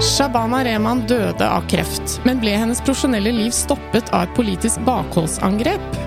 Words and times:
Shabana 0.00 0.64
Rehman 0.64 1.02
døde 1.08 1.44
av 1.44 1.66
kreft, 1.68 2.18
men 2.24 2.40
ble 2.40 2.54
hennes 2.56 2.80
profesjonelle 2.80 3.32
liv 3.36 3.52
stoppet 3.52 4.08
av 4.16 4.26
et 4.26 4.32
politisk 4.36 4.80
bakholdsangrep? 4.86 5.98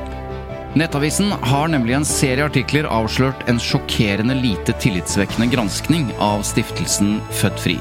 Nettavisen 0.73 1.29
har 1.45 1.69
nemlig 1.69 1.93
en 1.99 2.07
serie 2.07 2.47
artikler 2.49 2.89
avslørt 2.89 3.45
en 3.51 3.61
sjokkerende 3.61 4.33
lite 4.39 4.73
tillitsvekkende 4.81 5.51
granskning 5.53 6.09
av 6.17 6.41
stiftelsen 6.49 7.19
Født 7.37 7.61
Fri. 7.61 7.77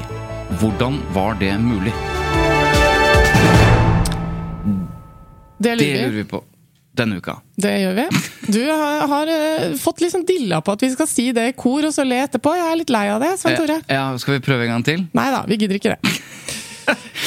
Hvordan 0.61 1.01
var 1.17 1.33
det 1.41 1.55
mulig? 1.57 1.93
Det 5.57 5.73
Det 5.73 5.75
lurer 5.79 5.93
lurer 5.97 6.09
vi. 6.09 6.17
vi 6.21 6.29
på 6.35 6.43
denne 6.97 7.17
uka. 7.17 7.37
Det 7.57 7.71
gjør 7.81 7.95
vi. 7.97 8.05
Du 8.53 8.61
har, 8.69 9.05
har 9.09 9.31
eh, 9.33 9.75
fått 9.81 10.03
liksom 10.03 10.25
dilla 10.29 10.61
på 10.61 10.75
at 10.75 10.83
vi 10.85 10.91
skal 10.93 11.09
si 11.09 11.29
det 11.35 11.47
i 11.49 11.55
kor, 11.57 11.85
og 11.87 11.93
så 11.95 12.05
le 12.05 12.19
etterpå. 12.25 12.53
Jeg 12.59 12.69
er 12.69 12.79
litt 12.81 12.93
lei 12.93 13.05
av 13.13 13.23
det, 13.23 13.33
Svein 13.41 13.57
Tore. 13.59 13.79
Eh, 13.87 13.95
Ja, 13.97 14.05
skal 14.21 14.37
vi 14.37 14.43
prøve 14.45 14.67
en 14.67 14.75
gang 14.75 14.85
til? 14.87 15.05
Nei 15.17 15.29
da, 15.33 15.43
vi 15.49 15.57
gidder 15.61 15.79
ikke 15.79 15.95
det. 15.95 16.13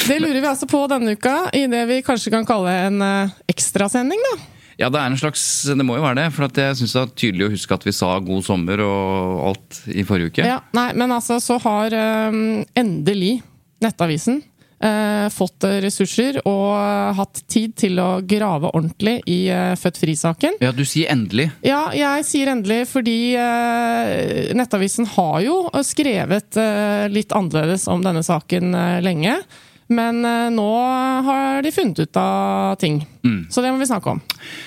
Det 0.07 0.19
lurer 0.21 0.37
vi 0.43 0.47
altså 0.47 0.67
på 0.69 0.83
denne 0.93 1.15
uka, 1.17 1.49
i 1.57 1.65
det 1.73 1.81
vi 1.89 2.03
kanskje 2.05 2.31
kan 2.31 2.45
kalle 2.47 2.71
en 2.87 3.01
uh, 3.01 3.33
ekstrasending, 3.51 4.21
da. 4.29 4.35
Ja, 4.77 4.91
det 4.93 5.01
er 5.01 5.09
en 5.09 5.17
slags 5.17 5.43
Det 5.73 5.85
må 5.89 5.97
jo 5.97 6.05
være 6.05 6.19
det. 6.21 6.27
For 6.37 6.45
at 6.47 6.59
jeg 6.61 6.77
syns 6.77 6.93
det 6.93 7.01
er 7.01 7.15
tydelig 7.23 7.47
å 7.47 7.53
huske 7.55 7.79
at 7.79 7.87
vi 7.89 7.95
sa 7.97 8.11
god 8.21 8.45
sommer 8.45 8.83
og 8.85 9.41
alt 9.51 9.79
i 9.89 10.05
forrige 10.07 10.35
uke. 10.35 10.45
Ja, 10.45 10.59
nei, 10.77 10.91
men 11.01 11.15
altså, 11.17 11.41
så 11.43 11.57
har 11.65 11.97
um, 12.29 12.61
endelig 12.77 13.39
Nettavisen 13.85 14.39
eh, 14.43 14.51
fått 15.33 15.65
eh, 15.65 15.79
ressurser 15.81 16.41
og 16.45 16.75
eh, 16.77 17.13
hatt 17.17 17.43
tid 17.49 17.77
til 17.81 18.01
å 18.03 18.09
grave 18.21 18.71
ordentlig 18.77 19.19
i 19.31 19.39
uh, 19.49 19.73
Født 19.79 20.01
Fri-saken. 20.03 20.59
Ja, 20.61 20.73
du 20.77 20.85
sier 20.85 21.13
endelig. 21.15 21.49
Ja, 21.65 21.87
jeg 21.97 22.27
sier 22.29 22.53
endelig 22.53 22.83
fordi 22.91 23.37
eh, 23.41 24.53
Nettavisen 24.57 25.09
har 25.17 25.41
jo 25.45 25.63
skrevet 25.87 26.61
eh, 26.61 27.07
litt 27.13 27.33
annerledes 27.37 27.89
om 27.93 28.05
denne 28.05 28.25
saken 28.27 28.77
eh, 28.77 29.01
lenge. 29.05 29.39
Men 29.87 30.25
eh, 30.25 30.49
nå 30.51 30.71
har 31.27 31.63
de 31.63 31.73
funnet 31.73 31.99
ut 32.03 32.19
av 32.19 32.75
ting. 32.83 33.01
Så 33.51 33.63
det 33.65 33.73
må 33.73 33.81
vi 33.81 33.89
snakke 33.89 34.13
om. 34.15 34.21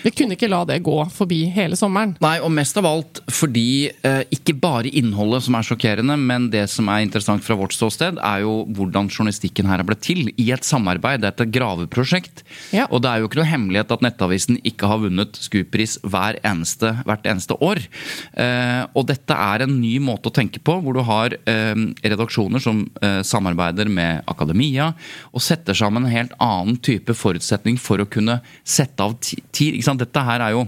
Vi 0.04 0.12
kunne 0.16 0.36
ikke 0.38 0.50
la 0.52 0.62
det 0.68 0.80
gå 0.86 0.96
forbi 1.14 1.42
hele 1.54 1.78
sommeren. 1.80 2.16
Nei, 2.24 2.38
og 2.44 2.52
mest 2.54 2.78
av 2.80 2.88
alt 2.90 3.22
fordi 3.34 3.90
eh, 4.06 4.22
ikke 4.36 4.56
bare 4.60 4.92
innholdet 5.00 5.46
som 5.46 5.58
er 5.58 5.68
sjokkerende, 5.68 6.16
men 6.20 6.50
det 6.54 6.66
som 6.72 6.90
er 6.92 7.04
interessant 7.06 7.44
fra 7.46 7.58
vårt 7.60 7.76
ståsted, 7.76 8.20
er 8.20 8.44
jo 8.44 8.64
hvordan 8.76 9.10
journalistikken 9.12 9.70
her 9.70 9.82
er 9.82 9.88
blitt 9.88 10.04
til 10.06 10.32
i 10.36 10.50
et 10.56 10.68
samarbeid. 10.68 11.24
Det 11.24 11.32
er 11.32 11.46
et 11.48 11.56
graveprosjekt. 11.56 12.44
Ja. 12.76 12.88
Og 12.90 13.04
det 13.04 13.12
er 13.12 13.22
jo 13.22 13.30
ikke 13.30 13.42
noe 13.42 13.50
hemmelighet 13.50 13.94
at 13.96 14.06
Nettavisen 14.06 14.60
ikke 14.68 14.90
har 14.92 15.02
vunnet 15.04 15.40
Scoop-pris 15.40 15.98
hver 16.04 16.40
eneste, 16.48 16.94
hvert 17.08 17.28
eneste 17.30 17.58
år. 17.64 17.82
Eh, 18.34 18.84
og 18.94 19.08
dette 19.12 19.36
er 19.36 19.66
en 19.66 19.78
ny 19.80 19.96
måte 20.04 20.32
å 20.32 20.36
tenke 20.36 20.62
på, 20.64 20.80
hvor 20.84 20.98
du 20.98 21.04
har 21.08 21.36
eh, 21.40 21.86
redaksjoner 22.04 22.64
som 22.64 22.84
eh, 23.04 23.22
samarbeider 23.26 23.92
med 23.92 24.26
akademia, 24.30 24.92
og 25.34 25.44
setter 25.44 25.78
sammen 25.78 26.06
en 26.06 26.14
helt 26.14 26.36
annen 26.44 26.80
type 26.84 27.14
forutsetning 27.18 27.80
for 27.82 28.02
å 28.02 28.10
kunne 28.10 28.40
sette 28.64 29.06
av 29.06 29.16
tid. 29.22 29.74
Ikke 29.74 29.88
sant? 29.88 30.02
Dette 30.02 30.26
her 30.26 30.46
er 30.46 30.58
jo 30.58 30.68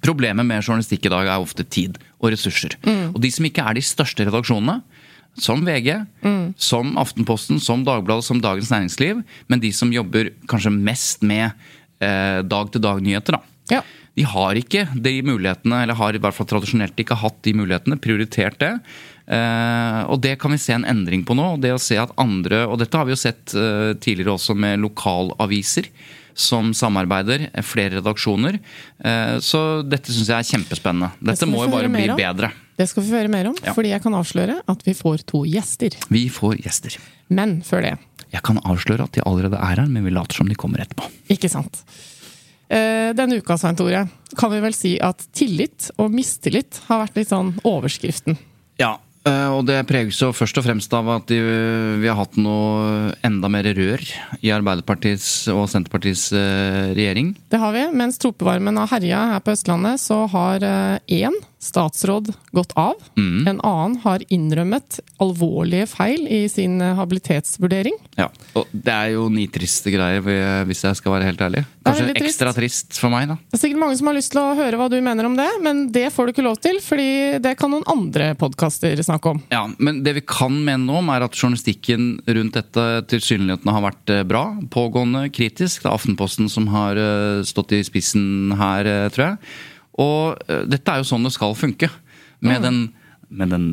Problemet 0.00 0.46
med 0.48 0.62
journalistikk 0.62 1.04
i 1.04 1.10
dag 1.12 1.28
er 1.28 1.42
ofte 1.42 1.64
tid 1.68 1.98
og 2.22 2.30
ressurser. 2.32 2.72
Og 3.12 3.18
de 3.20 3.28
som 3.34 3.44
ikke 3.44 3.66
er 3.68 3.76
de 3.76 3.82
største 3.84 4.24
redaksjonene, 4.24 4.78
som 5.36 5.60
VG, 5.66 5.90
som 6.56 6.94
Aftenposten, 7.00 7.60
som 7.60 7.84
Dagbladet, 7.84 8.24
som 8.24 8.40
Dagens 8.40 8.70
Næringsliv, 8.72 9.20
men 9.48 9.62
de 9.62 9.70
som 9.76 9.92
jobber 9.92 10.32
kanskje 10.50 10.72
mest 10.72 11.20
med 11.26 11.50
eh, 12.00 12.40
dag-til-dag-nyheter, 12.48 13.36
da. 13.36 13.42
Ja. 13.76 13.82
De 14.18 14.24
har 14.26 14.58
ikke 14.58 14.86
de 14.96 15.12
mulighetene, 15.22 15.84
eller 15.84 15.98
har 16.00 16.16
i 16.16 16.20
hvert 16.22 16.36
fall 16.36 16.48
tradisjonelt 16.50 16.98
ikke 16.98 17.18
hatt 17.20 17.38
de 17.46 17.54
mulighetene, 17.60 18.00
prioritert 18.02 18.58
det. 18.60 18.72
Eh, 19.30 20.00
og 20.10 20.18
det 20.24 20.34
kan 20.42 20.52
vi 20.52 20.60
se 20.60 20.74
en 20.74 20.88
endring 20.88 21.22
på 21.28 21.36
nå. 21.38 21.52
det 21.62 21.74
å 21.76 21.82
se 21.82 22.00
at 22.00 22.16
andre, 22.20 22.64
og 22.66 22.80
Dette 22.80 22.98
har 22.98 23.06
vi 23.06 23.14
jo 23.14 23.20
sett 23.20 23.54
eh, 23.54 23.92
tidligere 24.02 24.34
også 24.34 24.56
med 24.58 24.82
lokalaviser 24.82 25.92
som 26.34 26.72
samarbeider, 26.74 27.50
eh, 27.52 27.62
flere 27.62 28.00
redaksjoner. 28.00 28.58
Eh, 29.04 29.36
så 29.40 29.82
dette 29.88 30.12
syns 30.12 30.28
jeg 30.28 30.38
er 30.38 30.48
kjempespennende. 30.58 31.12
Dette 31.22 31.46
må 31.46 31.64
jo 31.64 31.70
bare 31.70 31.88
bli 31.88 32.08
om. 32.10 32.16
bedre. 32.16 32.52
Det 32.76 32.88
skal 32.88 33.02
vi 33.02 33.10
få 33.10 33.16
høre 33.20 33.28
mer 33.30 33.46
om, 33.48 33.56
Ja. 33.62 33.72
fordi 33.74 33.90
jeg 33.90 34.02
kan 34.02 34.12
avsløre 34.14 34.60
at 34.66 34.82
vi 34.86 34.92
får 34.94 35.24
to 35.26 35.44
gjester. 35.44 35.90
Vi 36.08 36.28
får 36.28 36.62
gjester. 36.62 36.96
Men 37.28 37.62
før 37.62 37.82
det, 37.82 37.98
Jeg 38.32 38.42
kan 38.44 38.58
avsløre 38.58 39.02
at 39.02 39.12
de 39.12 39.22
allerede 39.26 39.54
er 39.58 39.74
her, 39.80 39.86
men 39.86 40.04
vi 40.04 40.10
later 40.10 40.36
som 40.36 40.46
de 40.46 40.54
kommer 40.54 40.78
etterpå. 40.78 41.02
ikke 41.28 41.50
sant. 41.50 41.82
Eh, 42.70 43.12
Denne 43.12 43.36
uka, 43.42 43.56
Svein 43.58 43.74
Tore, 43.74 44.08
kan 44.38 44.50
vi 44.52 44.60
vel 44.60 44.72
si 44.72 44.92
at 45.00 45.18
tillit 45.34 45.90
og 45.98 46.12
mistillit 46.12 46.78
har 46.86 47.04
vært 47.06 47.16
litt 47.16 47.28
sånn 47.28 47.60
overskriften. 47.64 48.38
Ja, 48.78 48.98
og 49.28 49.66
det 49.68 49.76
preges 49.88 50.16
jo 50.22 50.30
først 50.32 50.56
og 50.56 50.64
fremst 50.64 50.94
av 50.96 51.10
at 51.12 51.28
vi 51.30 52.08
har 52.08 52.16
hatt 52.16 52.38
noe 52.40 53.10
enda 53.26 53.50
mer 53.52 53.68
rør 53.76 54.04
i 54.40 54.52
Arbeiderpartiets 54.54 55.50
og 55.52 55.66
Senterpartiets 55.68 56.30
eh, 56.32 56.94
regjering. 56.96 57.34
Det 57.52 57.60
har 57.60 57.76
vi. 57.76 57.84
Mens 58.00 58.20
tropevarmen 58.22 58.80
har 58.80 58.92
herja 58.94 59.26
her 59.34 59.44
på 59.44 59.52
Østlandet, 59.52 60.00
så 60.00 60.22
har 60.32 60.64
én 61.04 61.36
statsråd 61.60 62.32
gått 62.56 62.72
av. 62.80 62.96
En 63.20 63.60
annen 63.60 63.98
har 64.04 64.24
innrømmet 64.32 65.00
alvorlige 65.20 65.86
feil 65.90 66.24
i 66.28 66.44
sin 66.48 66.80
eh, 66.80 66.94
habilitetsvurdering. 66.96 67.96
Ja, 68.16 68.30
og 68.56 68.70
Det 68.72 68.94
er 68.94 69.12
jo 69.14 69.28
nitriste 69.32 69.92
greier, 69.92 70.24
hvis 70.68 70.84
jeg 70.86 70.98
skal 70.98 71.16
være 71.18 71.28
helt 71.28 71.44
ærlig. 71.44 71.64
Kanskje 71.84 72.14
ekstra 72.16 72.52
trist. 72.56 72.88
trist 72.90 73.00
for 73.00 73.12
meg, 73.12 73.28
da. 73.30 73.36
Det 73.50 73.58
er 73.58 73.62
sikkert 73.64 73.82
mange 73.82 73.98
som 74.00 74.10
har 74.10 74.16
lyst 74.16 74.32
til 74.34 74.40
å 74.42 74.56
høre 74.58 74.80
hva 74.80 74.88
du 74.92 74.98
mener 75.04 75.28
om 75.28 75.36
det, 75.38 75.48
men 75.64 75.86
det 75.92 76.06
får 76.14 76.28
du 76.28 76.34
ikke 76.34 76.46
lov 76.46 76.58
til, 76.64 76.80
fordi 76.84 77.10
det 77.42 77.54
kan 77.60 77.72
noen 77.72 77.86
andre 77.90 78.32
podkaster 78.40 79.00
snakke 79.04 79.34
om. 79.34 79.42
Ja, 79.52 79.66
Men 79.78 80.02
det 80.04 80.16
vi 80.18 80.24
kan 80.26 80.54
mene 80.64 80.84
noe 80.84 81.00
om, 81.00 81.10
er 81.12 81.24
at 81.26 81.36
journalistikken 81.36 82.20
rundt 82.26 82.56
dette 82.56 82.86
tilsynelatende 83.10 83.74
har 83.76 83.86
vært 83.88 84.14
eh, 84.14 84.24
bra. 84.28 84.44
Pågående, 84.72 85.26
kritisk. 85.34 85.82
Det 85.82 85.90
er 85.90 85.96
Aftenposten 85.96 86.48
som 86.52 86.68
har 86.72 87.00
eh, 87.00 87.42
stått 87.48 87.76
i 87.76 87.82
spissen 87.86 88.54
her, 88.60 88.88
eh, 88.88 89.08
tror 89.14 89.30
jeg. 89.30 89.52
Og 90.00 90.40
eh, 90.48 90.64
dette 90.70 90.92
er 90.92 91.02
jo 91.02 91.10
sånn 91.12 91.26
det 91.28 91.34
skal 91.36 91.56
funke. 91.58 91.90
Med 92.40 92.64
den 92.64 92.88
med 93.30 93.52
den 93.54 93.66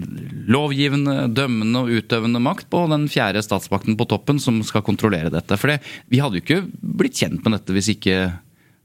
lovgivende, 0.46 1.24
dømmende 1.34 1.80
og 1.82 1.90
utøvende 1.90 2.38
makt 2.46 2.68
på 2.70 2.84
den 2.92 3.08
fjerde 3.10 3.42
statsmakten 3.42 3.98
på 3.98 4.06
toppen 4.06 4.38
som 4.38 4.60
skal 4.62 4.84
kontrollere 4.86 5.32
dette. 5.34 5.58
For 5.58 5.74
det, 5.74 5.80
vi 6.14 6.22
hadde 6.22 6.38
jo 6.38 6.44
ikke 6.46 6.60
blitt 6.78 7.18
kjent 7.18 7.42
med 7.42 7.56
dette 7.58 7.74
hvis 7.74 7.90
ikke 7.96 8.20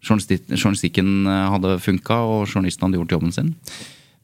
journalistikken 0.03 1.29
eh, 1.29 1.51
hadde 1.53 1.77
funka 1.83 2.23
og 2.25 2.47
journalisten 2.47 2.89
hadde 2.89 3.03
gjort 3.03 3.17
jobben 3.19 3.37
sin. 3.37 3.53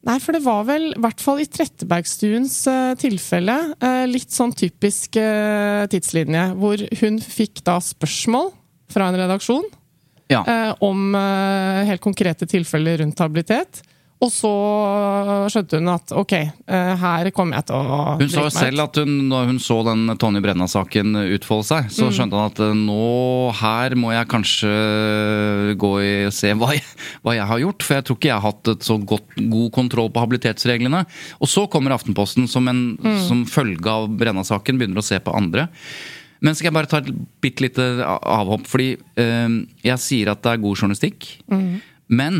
Nei, 0.07 0.15
for 0.23 0.33
det 0.35 0.41
var 0.45 0.63
vel, 0.67 0.93
i 0.95 1.01
hvert 1.03 1.21
fall 1.21 1.41
i 1.43 1.47
Trettebergstuens 1.51 2.53
uh, 2.71 2.93
tilfelle, 2.99 3.55
uh, 3.83 4.05
litt 4.07 4.31
sånn 4.31 4.53
typisk 4.55 5.17
uh, 5.19 5.83
tidslinje, 5.91 6.45
hvor 6.55 6.79
hun 7.01 7.19
fikk 7.19 7.59
da 7.67 7.75
spørsmål 7.83 8.53
fra 8.89 9.09
en 9.11 9.19
redaksjon 9.19 9.67
Ja. 10.29 10.43
eh, 10.45 10.73
om 10.85 11.15
eh, 11.15 11.85
helt 11.89 12.01
konkrete 12.01 12.45
tilfeller 12.49 12.99
rundt 13.01 13.17
habilitet. 13.19 13.81
Og 14.19 14.27
så 14.35 14.49
skjønte 15.47 15.77
hun 15.79 15.87
at 15.93 16.11
ok, 16.11 16.33
eh, 16.35 16.89
her 16.99 17.29
kommer 17.31 17.55
jeg 17.55 17.69
til 17.69 17.75
å 17.87 17.99
Hun 18.19 18.27
sa 18.33 18.41
jo 18.43 18.49
selv 18.51 18.83
at 18.83 18.97
hun, 18.99 19.13
når 19.31 19.45
hun 19.47 19.59
så 19.63 19.77
den 19.87 20.11
Tonje 20.19 20.41
Brenna-saken 20.43 21.15
utfolde 21.37 21.63
seg, 21.69 21.85
Mm. 21.87 21.93
så 21.95 22.09
skjønte 22.11 22.35
hun 22.35 22.49
at 22.51 22.59
nå 22.75 23.53
her 23.61 23.95
må 23.95 24.11
jeg 24.11 24.27
kanskje 24.27 24.73
gå 25.79 25.91
i 26.03 26.11
og 26.27 26.33
se 26.35 26.51
hva 26.53 26.73
jeg, 26.75 26.83
hva 27.23 27.35
jeg 27.37 27.47
har 27.47 27.63
gjort. 27.63 27.81
For 27.87 27.95
jeg 27.95 28.03
tror 28.09 28.19
ikke 28.19 28.29
jeg 28.33 28.37
har 28.41 28.51
hatt 28.51 28.67
et 28.75 28.87
så 28.91 28.99
godt, 28.99 29.39
god 29.55 29.71
kontroll 29.79 30.11
på 30.11 30.19
habilitetsreglene. 30.27 31.05
Og 31.39 31.47
så 31.47 31.63
kommer 31.71 31.95
Aftenposten 31.95 32.47
som, 32.51 32.67
en, 32.67 32.97
Mm. 32.99 33.19
som 33.27 33.45
følge 33.47 33.87
av 33.87 34.09
Brenna-saken 34.19 34.77
begynner 34.77 34.99
å 34.99 35.03
se 35.05 35.17
på 35.19 35.31
andre. 35.33 35.69
Men 36.45 36.55
skal 36.55 36.69
jeg 36.69 36.77
bare 36.77 36.89
ta 36.91 37.01
et 37.03 37.11
bitte 37.43 37.65
lite 37.65 37.85
avhopp, 38.05 38.67
fordi 38.69 38.93
eh, 39.19 39.55
jeg 39.83 40.03
sier 40.03 40.31
at 40.31 40.43
det 40.45 40.53
er 40.53 40.63
god 40.63 40.83
journalistikk. 40.83 41.27
Mm. 41.51 41.79
Men 42.19 42.39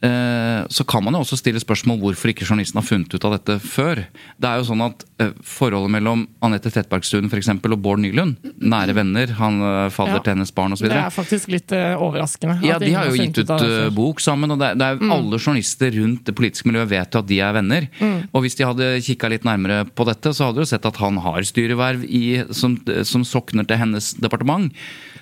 så 0.00 0.84
kan 0.88 1.04
man 1.04 1.12
jo 1.12 1.20
også 1.20 1.36
stille 1.36 1.60
spørsmål 1.60 1.98
hvorfor 2.00 2.30
ikke 2.32 2.46
journalisten 2.48 2.78
har 2.80 2.86
funnet 2.88 3.12
ut 3.12 3.24
av 3.28 3.34
dette 3.36 3.58
før. 3.60 4.00
Det 4.40 4.48
er 4.48 4.60
jo 4.62 4.64
sånn 4.70 4.80
at 4.86 5.02
eh, 5.20 5.32
Forholdet 5.44 5.92
mellom 5.92 6.22
Anette 6.46 6.70
Trettebergstuen 6.72 7.28
for 7.28 7.36
eksempel, 7.40 7.74
og 7.76 7.82
Bård 7.84 8.00
Nylund, 8.00 8.38
nære 8.64 8.94
venner, 8.96 9.34
han 9.36 9.58
fader 9.60 9.90
fadder 9.92 10.16
Ja. 10.16 10.22
til 10.24 10.32
hennes 10.34 10.54
barn 10.56 10.72
osv. 10.72 10.88
Det 10.88 10.96
er 10.96 11.12
faktisk 11.12 11.52
litt 11.52 11.72
eh, 11.76 11.92
overraskende. 12.00 12.56
Ja, 12.64 12.78
De 12.80 12.92
har 12.96 13.10
jo 13.10 13.18
gitt 13.18 13.42
ut 13.42 13.50
eh. 13.50 13.66
Mm. 13.90 13.94
bok 13.98 14.20
sammen, 14.24 14.50
og 14.54 14.58
det, 14.62 14.70
er- 14.72 14.80
det 14.80 14.88
er 14.88 15.12
alle 15.12 15.36
journalister 15.38 15.92
rundt 16.00 16.24
det 16.24 16.34
politiske 16.38 16.70
miljøet 16.70 16.88
vet 16.94 17.12
jo 17.14 17.20
at 17.20 17.28
de 17.28 17.40
er 17.44 17.52
venner. 17.60 17.88
Mm. 18.00 18.16
Og 18.32 18.42
hvis 18.46 18.56
de 18.56 18.64
hadde 18.70 18.88
kikka 19.04 19.28
litt 19.34 19.44
nærmere 19.44 19.82
på 19.84 20.08
dette, 20.08 20.32
så 20.32 20.48
hadde 20.48 20.62
de 20.62 20.64
jo 20.64 20.72
sett 20.72 20.88
at 20.88 20.96
han 21.04 21.20
har 21.20 21.44
styreverv 21.44 22.04
i, 22.08 22.24
som, 22.56 22.78
som 23.04 23.22
sokner 23.28 23.68
til 23.68 23.76
hennes 23.84 24.14
departement. 24.16 24.72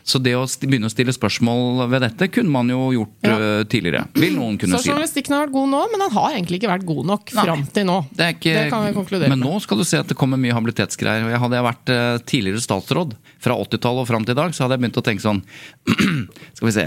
Så 0.08 0.16
det 0.24 0.32
å 0.38 0.46
begynne 0.62 0.88
å 0.88 0.92
stille 0.92 1.12
spørsmål 1.12 1.82
ved 1.92 2.00
dette 2.06 2.30
kunne 2.32 2.48
man 2.48 2.70
jo 2.72 2.86
gjort 2.94 3.26
Ja. 3.28 3.34
eh, 3.36 3.64
tidligere. 3.68 4.06
Vil 4.16 4.38
noen 4.38 4.56
kunne 4.56 4.78
Så 4.78 4.86
si. 4.86 4.88
journalistikken 4.88 5.34
har 5.36 5.42
vært 5.46 5.52
god 5.52 5.68
nå, 5.68 5.80
men 5.92 6.00
den 6.00 6.14
har 6.16 6.28
egentlig 6.32 6.60
ikke 6.62 6.70
vært 6.72 6.86
god 6.88 7.04
nok 7.10 7.32
fram 7.34 7.66
til 7.76 7.84
nå. 7.84 7.98
Det, 8.16 8.28
ikke, 8.38 8.54
Det 8.56 8.70
kan 8.72 8.86
vi 8.86 8.94
konkludere 8.96 9.28
Men 9.28 9.42
med. 9.42 9.48
nå 9.50 9.60
skal 9.60 9.76
du 9.76 9.84
se 9.84 9.98
at 10.00 10.08
det 10.08 10.16
kommer 10.16 10.40
mye 10.40 10.56
habilitetsgreier. 10.56 11.26
Og 11.28 11.30
jeg 11.34 11.42
hadde 11.44 11.58
jeg 11.60 11.66
vært 11.68 11.92
eh, 11.92 12.18
tidligere 12.24 12.64
statsråd 12.64 13.12
fra 13.38 13.58
80-tallet 13.60 14.00
og 14.00 14.08
fram 14.08 14.24
til 14.24 14.32
i 14.32 14.40
dag, 14.40 14.56
så 14.56 14.64
hadde 14.64 14.78
jeg 14.78 14.82
begynt 14.86 15.02
å 15.02 15.04
tenke 15.04 15.26
sånn 15.28 15.42
Skal 16.56 16.66
vi 16.70 16.72
se. 16.72 16.86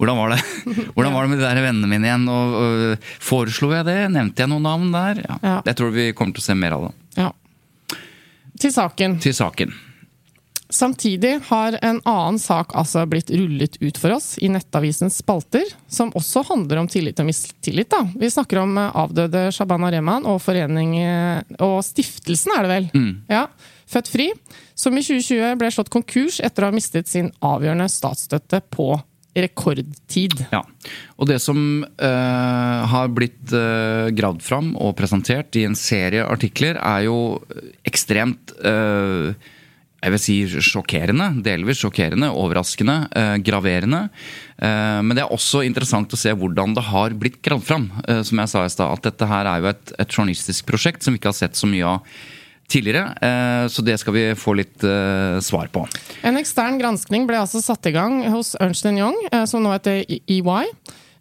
Hvordan 0.00 0.16
var 0.16 0.32
det 0.32 0.40
Hvordan 0.96 1.12
var 1.12 1.22
det 1.28 1.30
med 1.34 1.38
de 1.38 1.44
der 1.44 1.62
vennene 1.68 1.92
mine 1.92 2.08
igjen? 2.08 2.26
Og, 2.32 2.56
og, 2.56 2.98
Foreslo 3.20 3.68
jeg 3.76 3.84
det? 3.84 3.98
Nevnte 4.16 4.46
jeg 4.46 4.48
noen 4.48 4.64
navn 4.64 4.90
der? 4.96 5.20
Ja. 5.28 5.36
Ja. 5.44 5.56
Jeg 5.68 5.76
tror 5.76 5.92
vi 5.92 6.08
kommer 6.16 6.32
til 6.32 6.40
å 6.40 6.48
se 6.48 6.56
mer 6.56 6.72
av 6.80 6.88
det. 6.88 6.92
Ja. 7.20 7.30
Til 8.58 8.72
saken. 8.72 9.20
Til 9.20 9.34
saken. 9.36 9.72
Samtidig 10.72 11.34
har 11.50 11.76
en 11.84 11.98
annen 12.08 12.38
sak 12.40 12.72
altså 12.78 13.04
blitt 13.06 13.30
rullet 13.30 13.76
ut 13.82 13.98
for 14.00 14.14
oss 14.16 14.38
i 14.40 14.48
Nettavisens 14.48 15.18
spalter, 15.20 15.66
som 15.84 16.14
også 16.16 16.46
handler 16.48 16.80
om 16.80 16.88
tillit 16.88 17.20
og 17.20 17.28
mistillit. 17.28 17.90
Da. 17.92 18.06
Vi 18.16 18.30
snakker 18.32 18.62
om 18.62 18.78
eh, 18.80 18.96
avdøde 19.04 19.44
Shabana 19.52 19.92
Rehman 19.92 20.24
og 20.24 20.40
eh, 20.48 21.42
og 21.60 21.76
stiftelsen, 21.84 22.56
er 22.56 22.64
det 22.64 22.72
vel? 22.72 22.90
Ja, 23.28 23.46
Født 23.92 24.08
Fri, 24.08 24.30
som 24.74 24.96
i 24.96 25.04
2020 25.04 25.60
ble 25.60 25.70
slått 25.74 25.92
konkurs 25.92 26.40
etter 26.40 26.64
å 26.64 26.70
ha 26.70 26.74
mistet 26.74 27.10
sin 27.10 27.28
avgjørende 27.44 27.90
statsstøtte 27.92 28.62
på 28.72 28.94
rekordtid. 29.32 30.38
Ja. 30.52 30.62
Og 31.20 31.28
det 31.28 31.38
som 31.44 31.84
øh, 31.84 32.80
har 32.92 33.12
blitt 33.12 33.52
øh, 33.56 34.08
gravd 34.16 34.44
fram 34.44 34.72
og 34.76 34.94
presentert 34.96 35.56
i 35.56 35.66
en 35.68 35.76
serie 35.76 36.24
artikler, 36.24 36.80
er 36.80 37.06
jo 37.08 37.18
ekstremt 37.88 38.54
eh, 38.64 39.32
jeg 40.02 40.14
vil 40.14 40.22
si 40.22 40.36
sjokkerende. 40.66 41.28
Delvis 41.46 41.78
sjokkerende, 41.82 42.32
overraskende, 42.34 42.96
eh, 43.14 43.36
graverende. 43.44 44.08
Eh, 44.58 45.00
men 45.00 45.14
det 45.14 45.22
er 45.22 45.32
også 45.32 45.62
interessant 45.66 46.12
å 46.12 46.18
se 46.18 46.34
hvordan 46.34 46.74
det 46.74 46.82
har 46.90 47.14
blitt 47.14 47.40
gravd 47.42 47.66
fram. 47.68 47.90
Eh, 48.08 48.22
som 48.26 48.42
jeg 48.42 48.50
sa 48.50 48.64
i 48.64 48.74
stad, 48.74 48.92
at 48.98 49.02
dette 49.06 49.30
her 49.30 49.46
er 49.46 49.62
jo 49.62 49.70
et, 49.70 49.92
et 49.98 50.08
journalistisk 50.08 50.66
prosjekt 50.66 51.02
som 51.02 51.14
vi 51.14 51.22
ikke 51.22 51.30
har 51.30 51.38
sett 51.38 51.54
så 51.54 51.70
mye 51.70 51.86
av 51.86 52.02
tidligere. 52.72 53.14
Eh, 53.20 53.68
så 53.68 53.82
det 53.82 53.98
skal 54.00 54.16
vi 54.16 54.24
få 54.38 54.56
litt 54.58 54.84
eh, 54.84 55.38
svar 55.44 55.70
på. 55.72 55.84
En 56.26 56.38
ekstern 56.40 56.80
granskning 56.80 57.26
ble 57.28 57.40
altså 57.42 57.62
satt 57.62 57.86
i 57.90 57.94
gang 57.94 58.22
hos 58.32 58.54
Ernst 58.62 58.88
Young, 58.88 59.16
eh, 59.30 59.44
som 59.50 59.64
nå 59.64 59.74
heter 59.74 60.02
EY. 60.08 60.72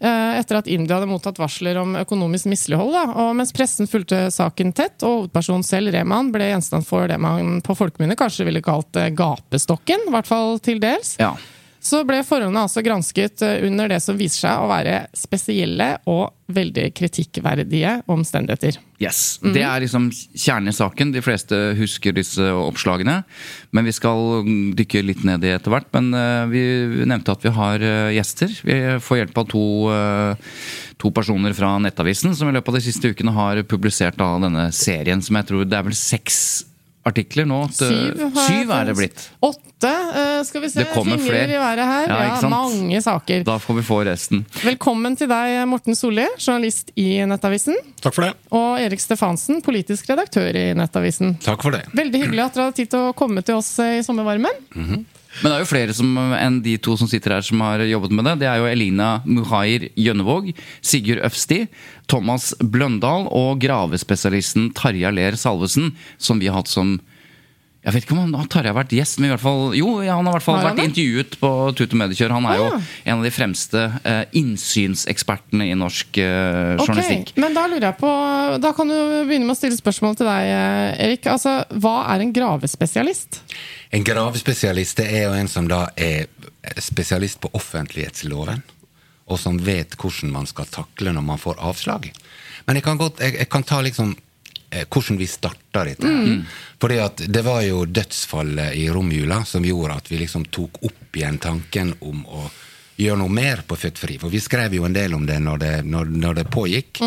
Eh, 0.01 0.39
Etter 0.39 0.59
at 0.59 0.69
India 0.71 0.97
hadde 0.97 1.09
mottatt 1.09 1.39
varsler 1.41 1.79
om 1.81 1.95
økonomisk 1.99 2.49
mislighold. 2.51 2.93
Da. 2.95 3.05
Og 3.25 3.35
mens 3.37 3.53
pressen 3.55 3.89
fulgte 3.89 4.25
saken 4.33 4.73
tett, 4.77 4.97
og 5.05 5.25
hovedpersonen 5.25 5.65
selv, 5.67 5.93
Rehman, 5.95 6.33
ble 6.33 6.51
gjenstand 6.51 6.87
for 6.87 7.09
det 7.11 7.19
man 7.21 7.59
på 7.65 7.77
folkemunne 7.77 8.17
kanskje 8.19 8.47
ville 8.49 8.63
kalt 8.65 8.97
eh, 8.99 9.11
gapestokken. 9.15 10.07
I 10.09 10.15
hvert 10.17 10.29
fall 10.29 10.57
til 10.63 10.81
dels. 10.83 11.15
Ja. 11.21 11.35
Så 11.81 12.03
ble 12.05 12.19
forholdene 12.21 12.61
altså 12.61 12.83
gransket 12.85 13.41
eh, 13.41 13.63
under 13.65 13.89
det 13.89 13.97
som 14.03 14.19
viser 14.19 14.45
seg 14.45 14.61
å 14.61 14.69
være 14.69 15.07
spesielle 15.17 15.95
og 16.11 16.29
veldig 16.51 16.91
kritikkverdige 16.93 17.95
omstendigheter. 18.11 18.77
Yes. 19.01 19.39
Det 19.41 19.63
er 19.65 19.81
liksom 19.81 20.09
kjernen 20.13 20.69
i 20.69 20.75
saken. 20.77 21.13
De 21.15 21.23
fleste 21.25 21.57
husker 21.79 22.13
disse 22.13 22.51
oppslagene. 22.53 23.21
Men 23.73 23.87
vi 23.87 23.95
skal 23.97 24.45
dykke 24.77 25.01
litt 25.07 25.25
ned 25.25 25.47
i 25.47 25.55
etter 25.55 25.73
hvert. 25.73 25.89
Men 25.97 26.13
eh, 26.13 26.45
vi 26.53 26.63
nevnte 27.09 27.33
at 27.33 27.47
vi 27.47 27.55
har 27.57 27.87
eh, 27.87 28.13
gjester. 28.19 28.53
Vi 28.67 28.79
får 29.01 29.23
hjelp 29.23 29.41
av 29.41 29.49
to, 29.49 29.65
to 31.01 31.13
personer 31.17 31.57
fra 31.57 31.73
Nettavisen 31.81 32.37
som 32.37 32.51
i 32.51 32.53
løpet 32.53 32.75
av 32.75 32.77
de 32.77 32.87
siste 32.91 33.09
ukene 33.09 33.33
har 33.33 33.65
publisert 33.65 34.21
denne 34.21 34.69
serien 34.75 35.21
som 35.23 35.37
jeg 35.39 35.49
tror 35.49 35.65
Det 35.65 35.77
er 35.79 35.87
vel 35.87 35.97
seks 35.97 36.41
artikler 37.07 37.47
nå? 37.49 37.63
At, 37.65 37.81
eh, 37.81 37.91
Syv, 37.91 38.35
syv 38.47 38.71
er 38.75 38.85
det 38.89 38.95
blitt. 38.97 39.23
Åtte, 39.41 39.91
eh, 39.91 40.43
skal 40.47 40.61
vi 40.61 40.69
se. 40.69 40.83
Det 40.83 40.93
kommer 40.93 41.17
flere. 41.17 41.47
her. 41.57 42.07
Ja, 42.07 42.39
Ja, 42.41 42.49
mange 42.49 43.01
saker. 43.01 43.43
Da 43.43 43.57
får 43.59 43.75
vi 43.75 43.81
få 43.81 43.99
resten. 44.05 44.45
Velkommen 44.61 45.17
til 45.17 45.27
deg, 45.27 45.67
Morten 45.67 45.95
Solli, 45.95 46.27
journalist 46.37 46.91
i 46.95 47.19
Nettavisen. 47.25 47.75
Takk 48.01 48.13
for 48.13 48.21
det. 48.27 48.33
Og 48.51 48.79
Erik 48.79 48.99
Stefansen, 48.99 49.61
politisk 49.61 50.07
redaktør 50.09 50.53
i 50.55 50.73
Nettavisen. 50.73 51.37
Takk 51.41 51.61
for 51.63 51.71
det. 51.71 51.85
Veldig 51.93 52.23
hyggelig 52.25 52.45
at 52.45 52.53
dere 52.53 52.63
hadde 52.69 52.75
tid 52.75 52.89
til 52.89 52.99
å 53.09 53.15
komme 53.15 53.43
til 53.43 53.55
oss 53.55 53.77
eh, 53.79 53.99
i 53.99 54.03
sommervarmen. 54.05 55.05
Men 55.39 55.47
det 55.47 55.55
er 55.55 55.63
jo 55.63 55.69
flere 55.69 55.93
som, 55.95 56.09
enn 56.35 56.59
de 56.65 56.75
to 56.83 56.97
som 56.99 57.07
sitter 57.09 57.37
her 57.37 57.45
som 57.45 57.61
har 57.63 57.83
jobbet 57.87 58.13
med 58.15 58.27
det. 58.27 58.33
Det 58.43 58.49
er 58.51 58.59
jo 58.59 58.67
Elina 58.67 59.11
Muhair 59.23 59.87
Gjønnevåg, 59.95 60.51
Sigurd 60.83 61.23
Øfsti, 61.23 61.63
Thomas 62.11 62.51
Bløndal 62.59 63.29
og 63.31 63.61
gravespesialisten 63.63 64.73
Tarjei 64.77 65.13
Ler 65.15 65.39
Salvesen, 65.39 65.93
som 66.19 66.41
vi 66.41 66.51
har 66.51 66.59
hatt 66.59 66.71
som 66.71 66.97
jeg 67.81 67.93
vet 67.95 68.03
ikke 68.05 68.13
om 68.13 68.33
han 68.35 68.47
Tarjei 68.51 68.69
har 68.69 68.77
vært 68.77 68.91
gjest, 68.93 69.17
men 69.19 69.29
i 69.29 69.33
hvert 69.33 69.41
fall 69.41 69.73
Jo, 69.73 69.87
ja, 70.05 70.13
han 70.19 70.27
har 70.29 70.35
i 70.35 70.37
hvert 70.37 70.45
fall 70.45 70.57
Har 70.59 70.67
vært 70.69 70.77
det? 70.81 70.85
intervjuet 70.91 71.37
på 71.41 71.49
Tut 71.79 71.95
og 71.95 71.97
Mediekjør. 72.01 72.33
Han 72.35 72.45
er 72.51 72.57
jo 72.59 72.67
Ah. 72.75 72.81
en 73.05 73.17
av 73.17 73.23
de 73.25 73.31
fremste 73.33 73.81
eh, 74.05 74.25
innsynsekspertene 74.37 75.65
i 75.71 75.73
norsk 75.77 76.17
eh, 76.21 76.75
Ok, 76.77 76.85
journalistikk. 76.87 77.31
Men 77.41 77.55
da 77.57 77.63
lurer 77.71 77.87
jeg 77.89 77.97
på 78.01 78.11
Da 78.61 78.71
kan 78.77 78.91
du 78.91 78.95
begynne 79.25 79.47
med 79.47 79.55
å 79.55 79.59
stille 79.59 79.77
spørsmål 79.79 80.17
til 80.19 80.29
deg, 80.29 80.51
eh, 80.51 81.05
Erik. 81.07 81.25
Altså, 81.31 81.55
hva 81.81 81.95
er 82.13 82.21
en 82.25 82.33
gravespesialist? 82.35 83.41
En 83.91 84.05
gravespesialist 84.07 85.01
det 85.01 85.07
er 85.11 85.25
jo 85.27 85.33
en 85.41 85.49
som 85.51 85.67
da 85.67 85.87
er 85.97 86.27
spesialist 86.77 87.41
på 87.41 87.49
offentlighetsloven, 87.57 88.61
og 89.31 89.39
som 89.41 89.57
vet 89.57 89.97
hvordan 89.97 90.31
man 90.31 90.45
skal 90.49 90.65
takle 90.71 91.11
når 91.15 91.25
man 91.25 91.39
får 91.41 91.57
avslag. 91.59 92.11
Men 92.67 92.77
jeg 92.77 92.85
kan, 92.85 92.99
godt, 93.01 93.19
jeg, 93.19 93.39
jeg 93.41 93.49
kan 93.49 93.63
ta 93.65 93.81
liksom 93.81 94.13
hvordan 94.71 95.17
vi 95.19 95.27
starta 95.27 95.83
dette. 95.87 96.07
Mm. 96.07 96.43
Fordi 96.81 96.99
at 97.03 97.23
det 97.27 97.43
var 97.45 97.61
jo 97.65 97.85
dødsfallet 97.85 98.75
i 98.79 98.87
romjula 98.89 99.43
som 99.45 99.65
gjorde 99.65 99.97
at 99.99 100.11
vi 100.11 100.21
liksom 100.23 100.47
tok 100.53 100.81
opp 100.87 101.17
igjen 101.19 101.39
tanken 101.43 101.93
om 101.99 102.23
å 102.25 102.45
gjøre 103.01 103.19
noe 103.21 103.33
mer 103.33 103.63
på 103.67 103.77
Født 103.79 103.99
Fri. 103.99 104.17
For 104.21 104.31
vi 104.31 104.41
skrev 104.43 104.75
jo 104.77 104.85
en 104.87 104.95
del 104.95 105.15
om 105.17 105.25
det 105.27 105.39
når 105.43 105.61
det, 105.61 105.75
når, 105.89 106.15
når 106.23 106.39
det 106.39 106.49
pågikk. 106.53 107.01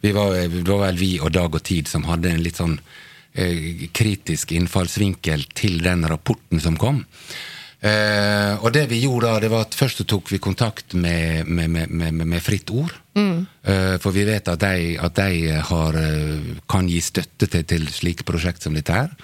Vi 0.00 0.12
var, 0.16 0.36
det 0.36 0.66
var 0.68 0.84
vel 0.86 1.00
vi 1.00 1.12
og 1.20 1.32
Dag 1.34 1.54
og 1.54 1.64
Tid 1.66 1.90
som 1.90 2.06
hadde 2.08 2.32
en 2.32 2.44
litt 2.44 2.60
sånn 2.60 2.76
eh, 3.34 3.86
kritisk 3.96 4.54
innfallsvinkel 4.56 5.48
til 5.56 5.80
den 5.84 6.06
rapporten 6.10 6.62
som 6.62 6.78
kom. 6.80 7.04
Eh, 7.80 8.54
og 8.60 8.74
det 8.74 8.82
vi 8.90 8.98
gjorde 9.00 9.30
da, 9.30 9.40
det 9.40 9.48
var 9.48 9.64
at 9.64 9.76
først 9.76 10.02
tok 10.08 10.28
vi 10.34 10.40
kontakt 10.42 10.92
med, 10.92 11.48
med, 11.48 11.88
med, 11.88 12.12
med, 12.20 12.40
Fritt 12.44 12.68
Ord. 12.76 12.92
Eh, 13.16 13.96
for 14.02 14.12
vi 14.12 14.26
vet 14.28 14.50
at 14.52 14.60
de, 14.60 14.98
at 15.00 15.16
de 15.16 15.54
har, 15.70 15.96
eh, 15.96 16.50
kan 16.68 16.88
gi 16.90 17.00
støtte 17.00 17.48
til, 17.48 17.64
til 17.64 17.88
slike 17.88 18.26
prosjekt 18.28 18.66
som 18.66 18.76
dette 18.76 18.92
her. 18.92 19.14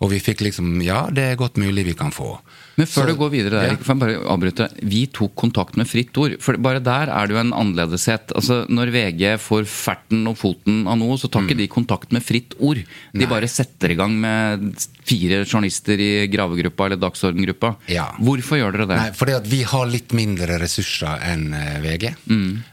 Og 0.00 0.12
vi 0.12 0.20
fikk 0.20 0.44
liksom 0.44 0.82
Ja, 0.84 1.06
det 1.10 1.30
er 1.30 1.40
godt 1.40 1.60
mulig 1.60 1.86
vi 1.88 1.96
kan 1.96 2.12
få. 2.12 2.36
Men 2.82 2.90
før 2.90 3.06
Så- 3.06 3.06
du 3.12 3.14
går 3.22 3.30
videre 3.30 3.50
der, 3.62 3.76
Ja. 3.78 3.94
Bare 4.02 4.16
avbryte. 4.26 4.68
Vi 4.82 5.06
tok 5.06 5.34
kontakt 5.36 5.76
med 5.78 5.86
Fritt 5.86 6.16
Ord. 6.18 6.36
For 6.42 6.56
bare 6.58 6.80
der 6.82 7.08
er 7.12 7.26
det 7.28 7.36
jo 7.36 7.40
en 7.40 7.52
annerledeshet. 7.52 8.32
Altså, 8.34 8.66
når 8.68 8.90
VG 8.90 9.36
får 9.38 9.64
ferten 9.70 10.26
og 10.26 10.36
foten 10.36 10.86
av 10.88 10.98
noe, 10.98 11.16
så 11.16 11.30
tar 11.30 11.42
Mm. 11.42 11.48
ikke 11.50 11.56
de 11.62 11.68
kontakt 11.68 12.12
med 12.12 12.22
Fritt 12.24 12.54
Ord. 12.60 12.82
De 13.14 13.26
bare 13.26 13.46
setter 13.48 13.90
i 13.92 13.94
gang 13.94 14.18
med 14.20 14.74
fire 15.04 15.44
journalister 15.44 15.98
i 16.00 16.26
gravegruppa 16.26 16.86
eller 16.86 16.96
dagsordengruppa. 16.96 17.76
Ja. 17.88 18.08
Hvorfor 18.20 18.58
gjør 18.58 18.72
dere 18.72 18.86
det? 18.88 18.96
Nei, 18.98 19.10
fordi 19.12 19.36
at 19.36 19.46
vi 19.46 19.62
har 19.62 19.86
litt 19.86 20.08
mindre 20.12 20.58
ressurser 20.58 21.20
enn 21.22 21.50
VG. 21.82 21.92
VG. 21.92 22.14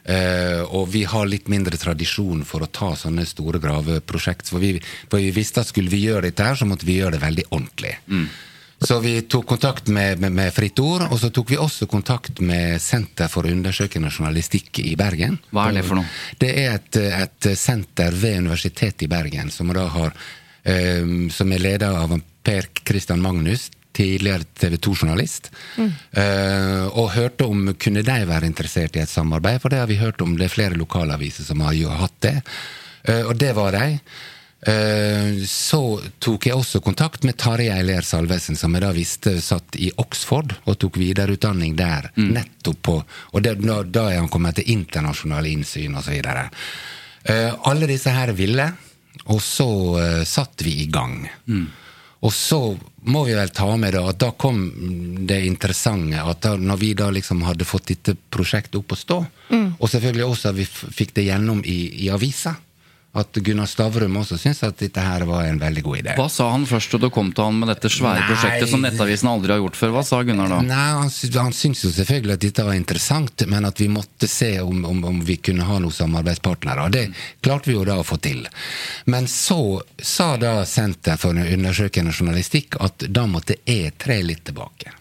Uh, 0.09 0.63
og 0.73 0.87
vi 0.89 1.03
har 1.03 1.25
litt 1.27 1.49
mindre 1.51 1.77
tradisjon 1.77 2.43
for 2.47 2.61
å 2.61 2.71
ta 2.71 2.93
sånne 2.95 3.25
store 3.27 3.59
graveprosjekt. 3.59 4.47
For 4.49 4.59
vi, 4.63 4.79
for 5.09 5.19
vi 5.19 5.31
visste 5.35 5.59
at 5.59 5.67
skulle 5.67 5.89
vi 5.91 6.05
gjøre 6.07 6.21
dette 6.29 6.45
her, 6.45 6.55
så 6.55 6.65
måtte 6.65 6.85
vi 6.87 6.97
gjøre 6.99 7.11
det 7.17 7.21
veldig 7.21 7.45
ordentlig. 7.51 7.95
Så 8.81 8.99
vi 9.03 9.21
tok 9.21 9.45
kontakt 9.47 9.87
med, 9.87 10.19
med, 10.19 10.31
med 10.31 10.53
Fritt 10.55 10.79
Ord, 10.79 11.03
og 11.11 11.19
så 11.19 11.29
tok 11.35 11.51
vi 11.51 11.57
også 11.59 11.87
kontakt 11.91 12.39
med 12.39 12.79
Senter 12.81 13.27
for 13.31 13.47
undersøkende 13.49 14.11
journalistikk 14.11 14.79
i 14.79 14.93
Bergen. 14.99 15.35
Hva 15.51 15.67
er 15.67 15.79
det 15.79 15.83
for 15.87 15.99
noe? 15.99 16.07
Det 16.39 16.53
er 16.61 16.77
et, 16.77 16.99
et 17.25 17.49
senter 17.59 18.15
ved 18.15 18.39
Universitetet 18.45 19.03
i 19.03 19.11
Bergen 19.11 19.51
som, 19.51 19.73
da 19.75 19.83
har, 19.91 20.15
um, 20.63 21.27
som 21.33 21.51
er 21.51 21.65
leda 21.65 21.91
av 21.99 22.15
Per 22.47 22.71
Christian 22.87 23.19
Magnus, 23.21 23.67
tidligere 23.99 24.47
TV 24.55 24.77
2-journalist. 24.79 25.51
Eh, 25.75 26.85
og 26.87 27.11
hørte 27.17 27.49
om 27.49 27.73
kunne 27.75 28.05
de 28.05 28.17
være 28.29 28.47
interessert 28.47 28.95
i 28.95 29.03
et 29.03 29.11
samarbeid, 29.11 29.59
for 29.59 29.73
det 29.73 29.81
har 29.81 29.89
vi 29.91 29.99
hørt 29.99 30.21
om. 30.23 30.37
Det 30.39 30.47
er 30.47 30.53
flere 30.55 30.79
lokalaviser 30.79 31.43
som 31.43 31.65
har 31.67 31.75
jo 31.75 31.91
hatt 31.91 32.15
det. 32.23 32.37
uh, 33.09 33.25
og 33.27 33.35
det 33.39 33.51
var 33.57 33.75
de. 33.75 33.99
Eh, 34.67 35.39
så 35.47 35.79
tok 36.19 36.49
jeg 36.49 36.55
også 36.59 36.81
kontakt 36.83 37.23
med 37.23 37.37
Tarjei 37.39 37.79
Ler 37.85 38.03
Salvesen, 38.03 38.57
som 38.59 38.73
jeg 38.75 38.83
da 38.83 38.89
visste 38.91 39.37
satt 39.41 39.77
i 39.79 39.87
Oxford 40.03 40.51
og 40.67 40.75
tok 40.81 40.97
videreutdanning 40.99 41.77
der. 41.79 42.09
nettopp 42.19 42.81
på, 42.83 42.97
Og 43.33 43.41
det, 43.43 43.55
da, 43.63 43.83
da 43.83 44.09
er 44.11 44.19
han 44.19 44.27
kommet 44.29 44.55
til 44.59 44.67
internasjonale 44.75 45.47
innsyn 45.53 45.95
osv. 45.95 46.19
Uh, 47.29 47.51
alle 47.67 47.87
disse 47.87 48.11
her 48.11 48.31
ville, 48.35 48.65
og 49.31 49.39
så 49.43 49.67
uh, 49.95 50.23
satt 50.27 50.61
vi 50.63 50.81
i 50.83 50.87
gang. 50.91 51.27
Og 52.21 52.33
så 52.35 52.59
må 53.07 53.21
vi 53.23 53.33
vel 53.37 53.49
ta 53.55 53.69
med 53.79 53.93
det 53.95 54.01
at 54.03 54.17
da 54.19 54.31
kom 54.35 54.57
det 55.27 55.37
interessante. 55.47 56.19
at 56.19 56.41
da, 56.43 56.57
Når 56.59 56.77
vi 56.81 56.93
da 56.99 57.09
liksom 57.15 57.43
hadde 57.47 57.63
fått 57.67 57.87
dette 57.93 58.17
prosjektet 58.29 58.75
opp 58.75 58.91
å 58.91 58.97
stå, 58.99 59.19
og 59.79 59.87
selvfølgelig 59.89 60.25
også 60.27 60.49
at 60.51 60.55
vi 60.59 60.65
f- 60.67 60.89
fikk 60.91 61.13
det 61.15 61.29
gjennom 61.29 61.61
i, 61.63 61.77
i 62.03 62.09
avisa, 62.11 62.57
at 63.17 63.33
Gunnar 63.33 63.65
Stavrum 63.65 64.17
også 64.21 64.37
syntes 64.37 64.61
at 64.67 64.77
dette 64.77 65.01
her 65.01 65.23
var 65.25 65.47
en 65.49 65.57
veldig 65.61 65.81
god 65.85 65.97
idé. 65.97 66.13
Hva 66.19 66.27
sa 66.29 66.51
han 66.51 66.67
først 66.69 66.93
da 66.93 66.99
du 67.01 67.07
kom 67.13 67.31
til 67.33 67.47
han 67.47 67.57
med 67.57 67.71
dette 67.71 67.89
svære 67.89 68.21
Nei. 68.21 68.27
prosjektet 68.29 68.69
som 68.69 68.83
Nettavisen 68.85 69.31
aldri 69.31 69.55
har 69.55 69.63
gjort 69.63 69.79
før? 69.79 69.95
Hva 69.95 70.03
sa 70.05 70.21
Gunnar 70.27 70.53
da? 70.53 70.59
Nei, 70.67 70.85
han, 70.99 71.09
han 71.39 71.57
syntes 71.57 71.83
jo 71.87 71.93
selvfølgelig 71.95 72.37
at 72.37 72.45
dette 72.45 72.67
var 72.67 72.77
interessant, 72.77 73.45
men 73.49 73.65
at 73.65 73.81
vi 73.81 73.89
måtte 73.89 74.29
se 74.29 74.51
om, 74.61 74.85
om, 74.85 75.01
om 75.09 75.23
vi 75.25 75.39
kunne 75.41 75.65
ha 75.65 75.79
noen 75.81 75.95
samarbeidspartnere. 75.95 76.85
Og 76.85 76.93
det 76.93 77.07
klarte 77.41 77.71
vi 77.71 77.79
jo 77.79 77.87
da 77.89 77.97
å 77.97 78.05
få 78.05 78.19
til. 78.21 78.45
Men 79.09 79.25
så 79.31 79.81
sa 79.97 80.35
da 80.37 80.59
Senter 80.69 81.17
for 81.17 81.33
undersøkende 81.33 82.13
journalistikk 82.13 82.77
at 82.83 83.09
da 83.09 83.25
måtte 83.25 83.57
jeg 83.65 83.97
tre 83.97 84.21
litt 84.21 84.45
tilbake. 84.51 84.98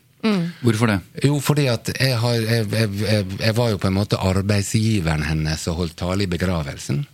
Hvorfor 0.63 0.91
det? 0.91 0.99
Jo, 1.25 1.39
fordi 1.41 1.67
at 1.71 1.91
jeg, 1.95 2.17
har, 2.19 2.35
jeg, 2.35 2.67
jeg, 2.73 2.91
jeg, 3.03 3.27
jeg 3.39 3.57
var 3.57 3.71
jo 3.71 3.79
på 3.79 3.91
en 3.91 3.95
måte 3.95 4.19
arbeidsgiveren 4.19 5.23
hennes 5.29 5.67
og 5.71 5.83
holdt 5.83 5.97
tale 6.01 6.25
i 6.27 6.31
begravelsen. 6.31 7.05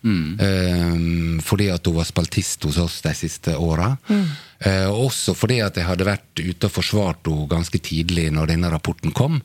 Ehm, 0.41 1.41
fordi 1.45 1.69
at 1.75 1.85
hun 1.87 1.99
var 1.99 2.09
spaltist 2.09 2.65
hos 2.65 2.79
oss 2.81 3.01
de 3.05 3.13
siste 3.19 3.57
åra. 3.61 3.93
Og 4.09 4.54
også 4.65 5.35
fordi 5.37 5.59
at 5.61 5.77
jeg 5.77 5.85
hadde 5.85 6.07
vært 6.09 6.41
ute 6.41 6.69
og 6.69 6.73
forsvart 6.73 7.29
henne 7.29 7.49
ganske 7.51 7.79
tidlig 7.85 8.31
når 8.33 8.55
denne 8.55 8.71
rapporten 8.73 9.13
kom. 9.13 9.41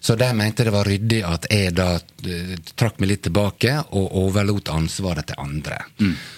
Så 0.00 0.16
de 0.16 0.28
mente 0.36 0.64
det 0.64 0.72
var 0.74 0.88
ryddig 0.88 1.22
at 1.28 1.48
jeg 1.52 1.74
da 1.76 1.94
eh, 1.98 2.54
trakk 2.78 3.00
meg 3.00 3.12
litt 3.12 3.24
tilbake 3.28 3.76
og 3.90 4.16
overlot 4.24 4.72
ansvaret 4.72 5.28
til 5.28 5.40
andre. 5.42 5.78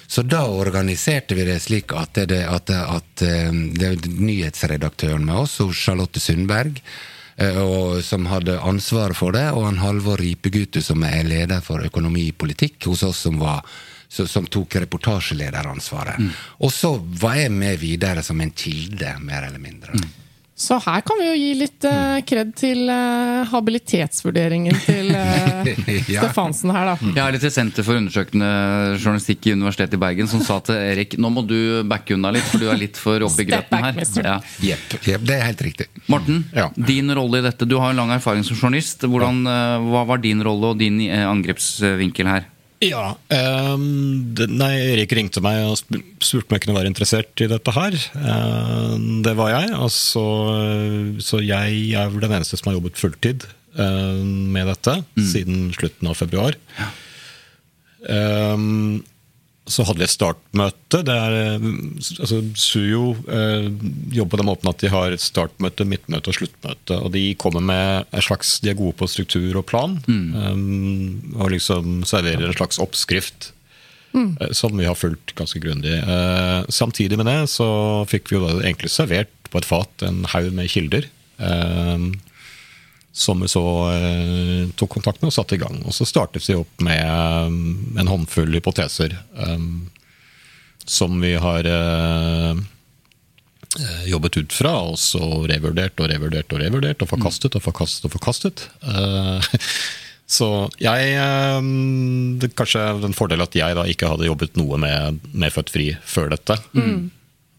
Så 0.06 0.22
da 0.26 0.44
organiserte 0.50 1.38
vi 1.38 1.46
det 1.48 1.60
slik 1.62 1.94
at, 1.96 2.18
det, 2.30 2.42
at, 2.46 2.70
at 2.70 3.24
eh, 3.24 3.50
det 3.74 3.90
er 3.90 4.12
nyhetsredaktøren 4.18 5.24
med 5.26 5.44
oss, 5.44 5.60
Charlotte 5.78 6.22
Sundberg, 6.22 6.80
eh, 7.36 7.58
og, 7.62 8.02
som 8.04 8.28
hadde 8.30 8.60
ansvaret 8.60 9.18
for 9.18 9.36
det, 9.36 9.46
og 9.54 9.68
han 9.70 9.82
Halvor 9.82 10.22
Ripegutu, 10.22 10.82
som 10.82 11.02
er 11.06 11.22
leder 11.26 11.62
for 11.64 11.84
økonomipolitikk 11.86 12.90
hos 12.90 13.06
oss, 13.06 13.24
som, 13.28 13.38
var, 13.42 13.62
så, 14.08 14.26
som 14.30 14.46
tok 14.46 14.76
reportasjelederansvaret. 14.84 16.20
Og 16.62 16.73
så 16.73 16.94
var 17.20 17.40
jeg 17.42 17.54
med 17.54 17.78
videre 17.82 18.23
som 18.23 18.40
en 18.40 18.52
kilde, 18.54 19.16
mer 19.25 19.49
eller 19.49 19.62
mindre. 19.62 19.96
Så 20.56 20.76
her 20.78 21.00
kan 21.02 21.18
vi 21.18 21.25
jo 21.26 21.34
gi 21.34 21.49
litt 21.58 21.84
uh, 21.90 22.20
kred 22.23 22.52
til 22.54 22.84
uh, 22.87 23.42
habilitetsvurderingen 23.50 24.76
til 24.84 25.11
uh, 25.11 25.66
Ja. 26.14 26.20
Stefansen 26.23 26.70
her, 26.70 26.92
da. 26.92 27.08
Jeg 27.08 27.18
har 27.18 27.34
litt 27.34 27.42
til 27.42 27.50
Senter 27.50 27.82
for 27.87 27.99
undersøkende 27.99 28.50
journalistikk 29.00 29.49
i 29.49 29.54
Universitetet 29.56 29.96
i 29.99 30.00
Bergen 30.04 30.30
som 30.30 30.44
sa 30.46 30.61
til 30.62 30.78
Erik 30.78 31.16
nå 31.18 31.30
må 31.34 31.42
du 31.49 31.82
backe 31.90 32.14
unna 32.14 32.30
litt, 32.37 32.46
for 32.46 32.62
du 32.62 32.68
er 32.70 32.78
litt 32.78 33.00
for 33.00 33.25
oppe 33.26 33.42
i 33.42 33.49
grøten 33.49 33.82
her. 33.82 33.99
Ja. 34.23 34.37
Yep. 34.62 34.96
Yep, 35.00 35.26
det 35.26 35.37
er 35.40 35.44
helt 35.49 35.66
riktig. 35.66 35.88
Morten, 36.12 36.44
Ja. 36.54 36.68
din 36.76 37.11
rolle 37.18 37.42
i 37.42 37.46
dette. 37.49 37.66
Du 37.66 37.80
har 37.82 37.90
en 37.90 37.99
lang 38.04 38.14
erfaring 38.14 38.46
som 38.46 38.54
journalist. 38.54 39.02
Hvordan, 39.11 39.42
hva 39.90 40.04
var 40.06 40.23
din 40.23 40.44
rolle 40.44 40.70
og 40.75 40.78
din 40.78 41.00
angrepsvinkel 41.11 42.30
her? 42.30 42.46
Ja, 42.84 43.04
Um, 43.34 44.34
det, 44.36 44.46
nei, 44.52 44.72
Erik 44.92 45.12
ringte 45.16 45.40
meg 45.44 45.60
og 45.66 45.76
sp- 45.80 46.00
spurte 46.22 46.50
om 46.50 46.56
jeg 46.56 46.64
kunne 46.66 46.76
være 46.76 46.90
interessert 46.90 47.42
i 47.42 47.48
dette 47.50 47.72
her. 47.74 47.96
Ehm, 48.20 49.22
det 49.24 49.32
var 49.38 49.50
jeg. 49.54 49.72
Og 49.78 49.90
så, 49.94 50.24
så 51.24 51.40
jeg 51.42 51.80
er 51.98 52.12
vel 52.12 52.22
den 52.26 52.36
eneste 52.38 52.58
som 52.60 52.68
har 52.70 52.76
jobbet 52.78 53.00
fulltid 53.00 53.46
ehm, 53.80 54.52
med 54.54 54.68
dette 54.70 54.98
siden 55.32 55.70
slutten 55.76 56.10
av 56.12 56.18
februar. 56.20 56.58
Ehm, 58.10 59.02
så 59.66 59.85
hadde 59.88 60.02
vi 60.02 60.04
et 60.04 60.12
startmøte. 60.12 60.99
Der, 61.09 61.35
er, 61.35 61.54
eh, 61.56 61.68
altså, 62.21 62.42
Suyo 62.61 63.14
eh, 63.33 63.71
jobber 64.12 64.35
på 64.37 64.40
den 64.42 64.49
måten 64.50 64.68
at 64.68 64.83
de 64.83 64.90
har 64.92 65.14
et 65.14 65.23
startmøte, 65.25 65.87
midtmøte 65.88 66.28
og 66.28 66.37
sluttmøte. 66.37 66.99
Og 67.00 67.12
de 67.14 67.23
kommer 67.40 67.64
med 67.64 68.04
en 68.12 68.25
slags, 68.26 68.59
de 68.61 68.71
er 68.75 68.76
gode 68.78 68.92
på 69.00 69.09
struktur 69.09 69.56
og 69.56 69.64
plan. 69.71 69.97
um, 70.37 71.35
og 71.40 71.50
liksom 71.54 72.04
serverer 72.04 72.44
en 72.44 72.56
slags 72.59 72.78
oppskrift. 72.78 73.52
eh, 74.40 74.52
Som 74.52 74.76
vi 74.78 74.85
har 74.85 74.94
fulgt 74.94 75.35
ganske 75.35 75.59
grundig. 75.64 75.97
Eh, 75.97 76.64
samtidig 76.68 77.16
med 77.16 77.26
det 77.26 77.49
så 77.50 78.04
fikk 78.06 78.30
vi 78.30 78.37
jo 78.37 78.44
da 78.47 78.61
egentlig 78.61 78.90
servert 78.92 79.33
på 79.50 79.59
et 79.59 79.64
fat 79.64 80.02
en 80.02 80.25
haug 80.35 80.52
med 80.52 80.68
kilder. 80.68 81.09
eh, 81.40 81.99
som 83.14 83.40
vi 83.40 83.49
så 83.49 83.62
eh, 83.94 84.68
tok 84.75 84.97
kontakt 84.97 85.23
med 85.23 85.30
og 85.30 85.37
satte 85.37 85.54
i 85.54 85.62
gang. 85.62 85.78
Og 85.87 85.94
så 85.94 86.06
startet 86.09 86.42
vi 86.49 86.56
opp 86.59 86.83
med 86.83 86.99
eh, 86.99 87.59
en 88.02 88.11
håndfull 88.11 88.56
hypoteser 88.59 89.14
eh, 89.14 89.66
som 90.85 91.14
vi 91.23 91.35
har 91.40 91.68
eh, 91.71 92.62
jobbet 94.11 94.40
ut 94.42 94.52
fra, 94.52 94.75
og 94.90 94.99
så 94.99 95.23
revurdert 95.49 96.02
og 96.02 96.11
revurdert 96.11 96.52
og 96.54 96.61
revurdert, 96.62 97.02
og 97.06 97.11
forkastet 97.14 97.54
og 97.54 97.62
forkastet 97.64 98.11
og 98.11 98.16
forkastet. 98.18 98.66
Eh, 98.83 99.54
så 100.35 100.49
jeg 100.83 101.14
eh, 101.21 101.73
Det 102.42 102.50
kanskje 102.59 102.83
en 103.06 103.14
fordel 103.16 103.47
at 103.47 103.54
jeg 103.54 103.78
da 103.78 103.87
ikke 103.87 104.11
hadde 104.11 104.26
jobbet 104.26 104.59
noe 104.59 104.78
med, 104.83 105.23
med 105.33 105.54
Født 105.54 105.71
Fri 105.71 105.92
før 106.02 106.35
dette. 106.35 106.59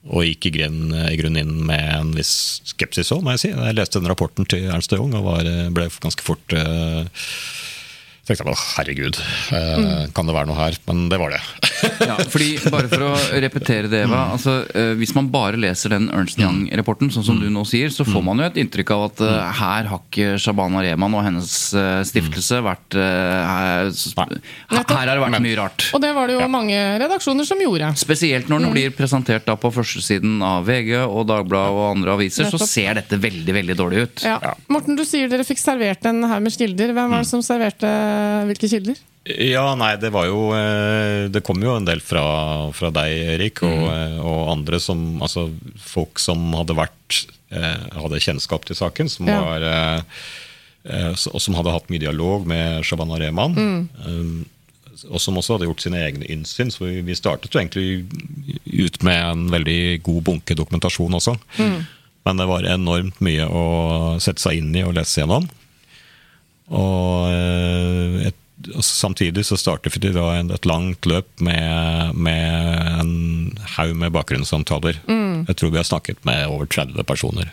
Og 0.06 0.28
gikk 0.28 0.50
i 0.50 0.56
grunn, 0.60 0.94
i 0.94 1.18
inn 1.18 1.56
med 1.66 1.82
en 1.82 2.12
viss 2.14 2.62
skepsis 2.70 3.10
òg, 3.16 3.24
må 3.26 3.34
jeg 3.34 3.42
si. 3.42 3.54
Jeg 3.54 3.78
leste 3.78 4.02
den 4.02 4.12
rapporten 4.12 4.46
til 4.46 4.68
Ernst 4.70 4.94
og 4.94 5.02
Young 5.02 5.16
og 5.18 5.26
var, 5.26 5.50
ble 5.74 5.88
ganske 6.04 6.26
fort 6.26 6.54
uh, 6.54 7.08
tenkte 8.26 8.42
jeg, 8.42 8.56
«Å, 8.56 8.62
herregud, 8.76 9.20
eh, 9.54 10.06
kan 10.16 10.26
det 10.26 10.34
være 10.36 10.50
noe 10.50 10.58
her? 10.58 10.78
Men 10.88 11.06
det 11.12 11.20
var 11.22 11.36
det. 11.36 11.42
Ja, 12.02 12.16
fordi 12.32 12.56
Bare 12.76 12.90
for 12.90 13.06
å 13.06 13.12
repetere 13.44 13.90
det, 13.92 14.02
Eva. 14.08 14.24
Altså, 14.34 14.58
eh, 14.74 14.94
hvis 15.00 15.14
man 15.18 15.30
bare 15.34 15.60
leser 15.62 15.94
den 15.94 16.08
Ernst 16.14 16.40
Young-rapporten, 16.42 17.12
sånn 17.14 17.28
som 17.28 17.40
du 17.42 17.48
nå 17.54 17.66
sier, 17.70 17.94
så 17.94 18.06
får 18.08 18.26
man 18.26 18.42
jo 18.42 18.48
et 18.50 18.58
inntrykk 18.64 18.94
av 18.96 19.06
at 19.12 19.24
eh, 19.28 19.52
her 19.62 19.90
har 19.92 20.02
ikke 20.02 20.40
Shabana 20.42 20.82
Rehman 20.86 21.18
og 21.18 21.26
hennes 21.28 21.54
stiftelse 22.10 22.62
vært 22.66 22.96
her, 22.98 23.92
her 23.92 24.96
har 24.96 25.12
det 25.12 25.22
vært 25.22 25.44
mye 25.44 25.60
rart. 25.60 25.88
Og 25.96 26.02
det 26.04 26.12
var 26.16 26.30
det 26.30 26.38
jo 26.38 26.48
mange 26.52 26.80
redaksjoner 27.02 27.48
som 27.48 27.62
gjorde. 27.62 27.92
Spesielt 28.00 28.50
når 28.52 28.66
den 28.66 28.76
blir 28.76 28.96
presentert 28.96 29.46
da 29.48 29.56
på 29.60 29.72
førstesiden 29.76 30.42
av 30.46 30.66
VG 30.68 30.96
og 31.04 31.26
Dagbladet 31.30 31.76
og 31.76 31.86
andre 31.92 32.16
aviser, 32.18 32.50
så 32.50 32.60
ser 32.62 32.98
dette 33.00 33.20
veldig 33.22 33.56
veldig 33.60 33.78
dårlig 33.78 34.06
ut. 34.06 34.26
Ja. 34.26 34.56
Morten, 34.72 34.98
du 34.98 35.06
sier 35.08 35.30
dere 35.32 35.46
fikk 35.48 35.62
servert 35.62 36.06
en 36.10 36.24
haug 36.26 36.44
med 36.46 36.56
kilder. 36.56 36.94
Hvem 36.96 37.14
var 37.14 37.24
det 37.24 37.30
som 37.30 37.44
serverte 37.46 37.92
hvilke 38.50 38.70
kilder? 38.72 39.00
Ja, 39.26 39.72
nei, 39.74 39.96
det 39.98 40.12
var 40.14 40.28
jo 40.30 40.52
eh, 40.54 41.26
Det 41.34 41.42
kom 41.46 41.58
jo 41.64 41.74
en 41.74 41.88
del 41.88 42.02
fra, 42.06 42.70
fra 42.78 42.92
deg, 42.94 43.14
Erik, 43.34 43.64
og, 43.66 43.74
mm. 43.74 44.20
og 44.22 44.52
andre 44.54 44.78
som 44.82 45.00
Altså 45.26 45.48
folk 45.82 46.22
som 46.22 46.44
hadde 46.54 46.76
vært 46.78 47.24
eh, 47.50 47.88
Hadde 47.98 48.22
kjennskap 48.22 48.68
til 48.70 48.78
saken, 48.78 49.10
som 49.10 49.32
Ja. 49.32 49.40
var 49.42 49.66
eh, 49.66 50.22
eh, 50.86 51.10
Og 51.32 51.42
som 51.42 51.58
hadde 51.58 51.74
hatt 51.74 51.90
mye 51.90 52.04
dialog 52.06 52.46
med 52.46 52.86
Shabana 52.86 53.18
Rehman. 53.18 53.58
Mm. 53.58 54.46
Og 55.10 55.20
som 55.20 55.42
også 55.42 55.58
hadde 55.58 55.72
gjort 55.72 55.82
sine 55.82 56.06
egne 56.06 56.30
innsyn. 56.30 56.70
Så 56.72 56.86
vi, 56.88 57.18
startet 57.18 57.50
jo 57.52 57.60
egentlig 57.60 58.06
ut 58.86 59.02
med 59.04 59.20
en 59.26 59.50
veldig 59.52 60.04
god 60.06 60.22
bunke 60.30 60.56
dokumentasjon 60.56 61.18
også. 61.18 61.36
Men 61.60 62.40
det 62.40 62.48
var 62.48 62.70
enormt 62.70 63.20
mye 63.26 63.46
å 63.50 63.66
sette 64.24 64.42
seg 64.46 64.62
inn 64.62 64.72
i 64.78 64.86
og 64.88 64.96
lese 64.96 65.20
gjennom. 65.20 65.50
Og 66.74 67.28
eh, 67.30 68.30
et, 68.32 68.40
og 68.74 68.82
samtidig 68.86 69.44
så 69.46 69.58
startet 69.60 69.94
vi 70.02 70.14
da 70.16 70.32
et 70.42 70.66
langt 70.66 71.06
løp 71.06 71.28
med, 71.46 72.16
med 72.18 72.96
en 73.02 73.12
haug 73.76 73.94
med 74.00 74.16
bakgrunnssamtaler. 74.16 74.98
Jeg 75.46 75.60
tror 75.60 75.70
vi 75.76 75.78
har 75.82 75.86
snakket 75.86 76.24
med 76.26 76.48
over 76.50 76.66
30 76.66 77.04
personer. 77.06 77.52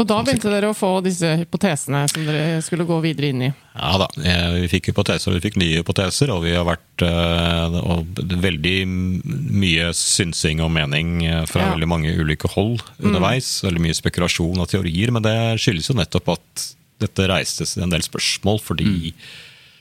Og 0.00 0.06
da 0.08 0.16
begynte 0.24 0.48
dere 0.48 0.70
å 0.70 0.74
få 0.76 1.02
disse 1.04 1.28
hypotesene 1.42 2.06
som 2.08 2.24
dere 2.24 2.62
skulle 2.64 2.86
gå 2.88 2.96
videre 3.04 3.28
inn 3.34 3.42
i? 3.44 3.50
Ja 3.76 3.90
da, 4.00 4.06
eh, 4.24 4.54
vi 4.62 4.70
fikk 4.72 4.88
hypoteser, 4.94 5.34
vi 5.36 5.42
fikk 5.44 5.58
nye 5.60 5.82
hypoteser, 5.82 6.32
og 6.32 6.40
vi 6.46 6.54
har 6.56 6.64
vært 6.64 7.04
eh, 7.04 7.76
og 7.84 8.22
veldig 8.46 8.76
mye 8.88 9.90
synsing 9.94 10.62
og 10.64 10.72
mening 10.72 11.18
fra 11.50 11.66
Ja. 11.66 11.70
veldig 11.74 11.90
mange 11.90 12.14
ulike 12.16 12.48
hold 12.54 12.80
underveis. 12.98 13.58
Veldig 13.66 13.84
mye 13.84 13.98
spekulasjon 13.98 14.58
og 14.64 14.70
teorier, 14.72 15.12
men 15.12 15.26
det 15.26 15.36
skyldes 15.60 15.92
jo 15.92 15.98
nettopp 16.00 16.32
at 16.38 16.68
dette 17.00 17.28
reistes 17.30 17.76
en 17.80 17.92
del 17.92 18.04
spørsmål, 18.04 18.60
fordi 18.62 19.12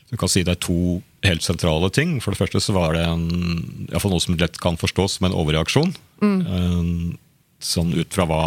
du 0.10 0.18
kan 0.18 0.32
si 0.32 0.42
det 0.46 0.56
er 0.56 0.62
to 0.66 1.00
helt 1.28 1.46
sentrale 1.46 1.90
ting. 1.94 2.18
For 2.24 2.34
det 2.34 2.42
første 2.42 2.62
så 2.64 2.74
var 2.74 2.96
det 2.98 3.06
en, 3.06 3.26
noe 3.92 4.24
som 4.24 4.38
lett 4.40 4.58
kan 4.64 4.80
forstås 4.80 5.20
som 5.20 5.30
en 5.30 5.38
overreaksjon. 5.38 5.94
Eh, 6.24 6.94
Sånn 7.60 7.90
ut 7.92 8.16
fra 8.16 8.24
hva, 8.24 8.44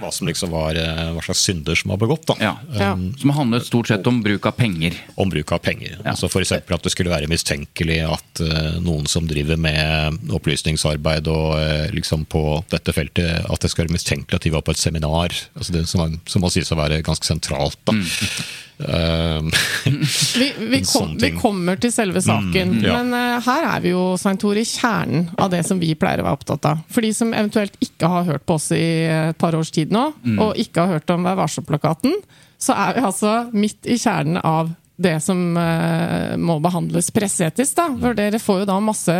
hva 0.00 0.10
som 0.14 0.28
liksom 0.28 0.52
var 0.54 0.78
eh, 0.80 1.10
hva 1.14 1.22
slags 1.24 1.42
synder 1.46 1.78
som 1.78 1.92
var 1.94 2.00
begått. 2.02 2.26
da. 2.30 2.36
Ja. 2.40 2.52
Ja. 2.78 2.90
Som 3.20 3.32
handlet 3.36 3.66
stort 3.66 3.88
sett 3.88 4.06
om 4.10 4.22
bruk 4.24 4.46
av 4.46 4.56
penger. 4.58 4.96
om 5.14 5.30
bruk 5.30 5.52
av 5.52 5.58
penger. 5.64 5.98
Altså 6.04 6.26
F.eks. 6.26 6.52
at 6.52 6.82
det 6.84 6.92
skulle 6.92 7.12
være 7.12 7.28
mistenkelig 7.30 8.00
at 8.08 8.42
eh, 8.44 8.80
noen 8.84 9.06
som 9.10 9.28
driver 9.30 9.56
med 9.60 10.30
opplysningsarbeid 10.34 11.28
og 11.30 11.54
eh, 11.60 11.88
liksom 11.94 12.24
på 12.30 12.64
dette 12.72 12.92
feltet, 12.96 13.44
at 13.48 13.60
det 13.64 13.70
skal 13.72 13.86
være 13.86 13.96
mistenkelig 13.96 14.36
at 14.40 14.46
de 14.46 14.54
var 14.54 14.64
på 14.66 14.74
et 14.74 14.80
seminar. 14.82 15.34
Altså 15.54 15.72
det 15.76 15.86
som, 15.90 16.18
som 16.26 16.44
må 16.44 16.50
sies 16.52 16.72
å 16.72 16.78
være 16.80 17.02
ganske 17.06 17.26
sentralt. 17.28 17.78
da. 17.88 17.94
Eh, 17.94 18.73
Vi, 20.38 20.52
vi, 20.58 20.80
kom, 20.82 21.12
vi 21.20 21.30
kommer 21.38 21.76
til 21.80 21.92
selve 21.94 22.20
saken, 22.24 22.72
Mm, 22.74 22.80
ja. 22.84 22.96
men 23.02 23.14
eh, 23.14 23.40
her 23.46 23.66
er 23.76 23.82
vi 23.84 23.92
jo 23.92 24.04
Tore, 24.40 24.62
i 24.62 24.66
kjernen 24.66 25.28
av 25.38 25.50
det 25.52 25.60
som 25.66 25.78
vi 25.78 25.92
pleier 25.94 26.22
å 26.22 26.26
være 26.26 26.38
opptatt 26.40 26.66
av. 26.72 26.80
For 26.90 27.04
de 27.04 27.12
som 27.14 27.30
eventuelt 27.36 27.76
ikke 27.84 28.08
har 28.10 28.24
hørt 28.28 28.44
på 28.48 28.56
oss 28.58 28.70
i 28.74 28.80
et 29.06 29.38
par 29.38 29.54
års 29.54 29.70
tid 29.74 29.92
nå, 29.94 30.06
Mm. 30.24 30.38
og 30.40 30.56
ikke 30.58 30.80
har 30.84 30.96
hørt 30.98 31.10
om 31.14 31.22
Vær 31.26 31.36
varsom-plakaten, 31.38 32.14
så 32.58 32.72
er 32.74 32.94
vi 32.96 33.04
altså 33.04 33.32
midt 33.52 33.86
i 33.86 33.98
kjernen 34.00 34.38
av 34.42 34.72
det 34.96 35.16
som 35.22 35.56
uh, 35.58 36.36
må 36.38 36.60
behandles 36.62 37.10
presseetisk. 37.10 37.74
da. 37.76 37.88
For 38.00 38.14
dere 38.14 38.38
får 38.38 38.60
jo 38.62 38.66
da 38.70 38.76
masse 38.80 39.16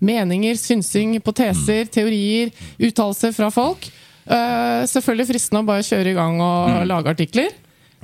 meninger, 0.00 0.54
synsing, 0.60 1.16
hypoteser, 1.18 1.88
teorier, 1.90 2.52
uttalelser 2.78 3.34
fra 3.36 3.50
folk. 3.50 3.88
Uh, 4.26 4.86
selvfølgelig 4.88 5.28
fristende 5.32 5.62
å 5.64 5.68
bare 5.68 5.82
kjøre 5.86 6.12
i 6.12 6.16
gang 6.16 6.40
og 6.40 6.86
lage 6.88 7.12
artikler. 7.16 7.50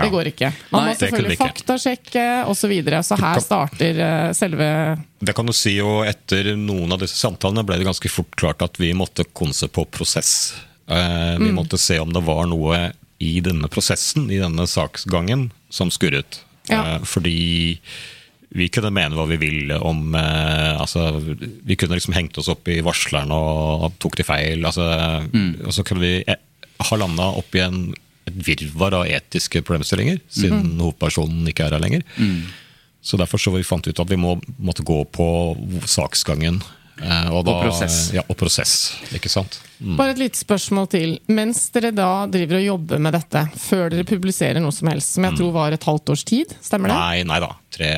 Det 0.02 0.10
går 0.12 0.30
ikke. 0.32 0.50
Man 0.72 0.88
må 0.88 0.96
selvfølgelig 0.98 1.38
faktasjekke 1.40 2.26
osv. 2.50 2.60
Så, 2.62 2.70
videre. 2.70 3.02
så 3.06 3.18
her 3.20 3.40
starter 3.42 4.02
eh, 4.06 4.28
selve 4.36 4.68
det 5.22 5.36
kan 5.38 5.46
du 5.46 5.52
si, 5.54 5.76
og 5.84 6.02
Etter 6.08 6.52
noen 6.58 6.90
av 6.94 7.02
disse 7.02 7.14
samtalene 7.20 7.62
ble 7.66 7.76
det 7.78 7.86
ganske 7.86 8.10
fort 8.10 8.34
klart 8.38 8.64
at 8.64 8.78
vi 8.82 8.90
måtte 8.96 9.22
konse 9.38 9.68
på 9.70 9.84
prosess. 9.94 10.32
Eh, 10.90 11.36
vi 11.38 11.52
måtte 11.54 11.78
se 11.78 12.00
om 12.02 12.10
det 12.10 12.24
var 12.26 12.48
noe 12.50 12.88
i 13.22 13.36
denne 13.44 13.70
prosessen, 13.70 14.26
i 14.34 14.40
denne 14.42 14.66
saksgangen, 14.66 15.50
som 15.70 15.92
skurret. 15.94 16.40
Ja. 16.66 16.80
Eh, 16.96 17.04
fordi 17.06 17.76
vi 18.52 18.68
kunne 18.68 18.92
mene 18.92 19.16
hva 19.16 19.24
vi 19.30 19.38
ville 19.40 19.78
om 19.80 20.12
eh, 20.14 20.74
altså, 20.76 21.06
Vi 21.64 21.76
kunne 21.80 21.96
liksom 21.96 22.12
hengt 22.12 22.36
oss 22.38 22.50
opp 22.52 22.68
i 22.68 22.82
varsleren 22.84 23.32
og, 23.32 23.86
og 23.86 23.94
tok 24.02 24.18
de 24.20 24.26
feil. 24.26 24.66
Altså, 24.66 24.88
Og 25.64 25.72
så 25.72 25.86
kunne 25.86 26.04
vi 26.04 26.14
eh, 26.26 26.40
ha 26.82 26.98
landa 26.98 27.30
opp 27.38 27.54
i 27.56 27.62
en, 27.62 27.92
et 28.28 28.34
virvar 28.46 28.94
av 29.00 29.06
etiske 29.10 29.62
problemstillinger, 29.66 30.20
siden 30.30 30.76
hovedpersonen 30.80 31.48
ikke 31.50 31.66
er 31.66 31.76
her 31.76 31.82
lenger. 31.82 32.02
Så 33.02 33.18
derfor 33.18 33.40
så 33.42 33.50
vi 33.56 33.64
fant 33.66 33.86
vi 33.86 33.90
ut 33.90 33.98
at 33.98 34.10
vi 34.12 34.16
må, 34.20 34.36
måtte 34.62 34.84
gå 34.86 35.00
på 35.10 35.26
saksgangen. 35.90 36.60
eh, 37.02 37.28
Og, 37.32 37.44
da, 37.48 37.56
prosess. 37.64 38.12
Ja, 38.14 38.22
og 38.28 38.36
prosess, 38.38 38.94
ikke 39.16 39.30
sant? 39.32 39.58
Bare 39.98 40.12
et 40.14 40.20
lite 40.22 40.38
spørsmål 40.38 40.86
til. 40.92 41.16
Mens 41.26 41.64
dere 41.74 41.90
da 41.90 42.26
driver 42.30 42.60
og 42.60 42.66
jobber 42.68 43.00
med 43.02 43.16
dette, 43.16 43.42
før 43.58 43.90
dere 43.90 44.04
publiserer 44.06 44.62
noe 44.62 44.70
som 44.76 44.86
helst, 44.92 45.16
som 45.16 45.24
jeg 45.26 45.34
tror 45.40 45.50
var 45.56 45.72
et 45.74 45.82
halvt 45.88 46.12
års 46.14 46.22
tid, 46.28 46.54
stemmer 46.62 46.92
det? 46.92 46.98
Nei, 47.00 47.22
nei 47.26 47.40
da. 47.42 47.50
Tre, 47.74 47.90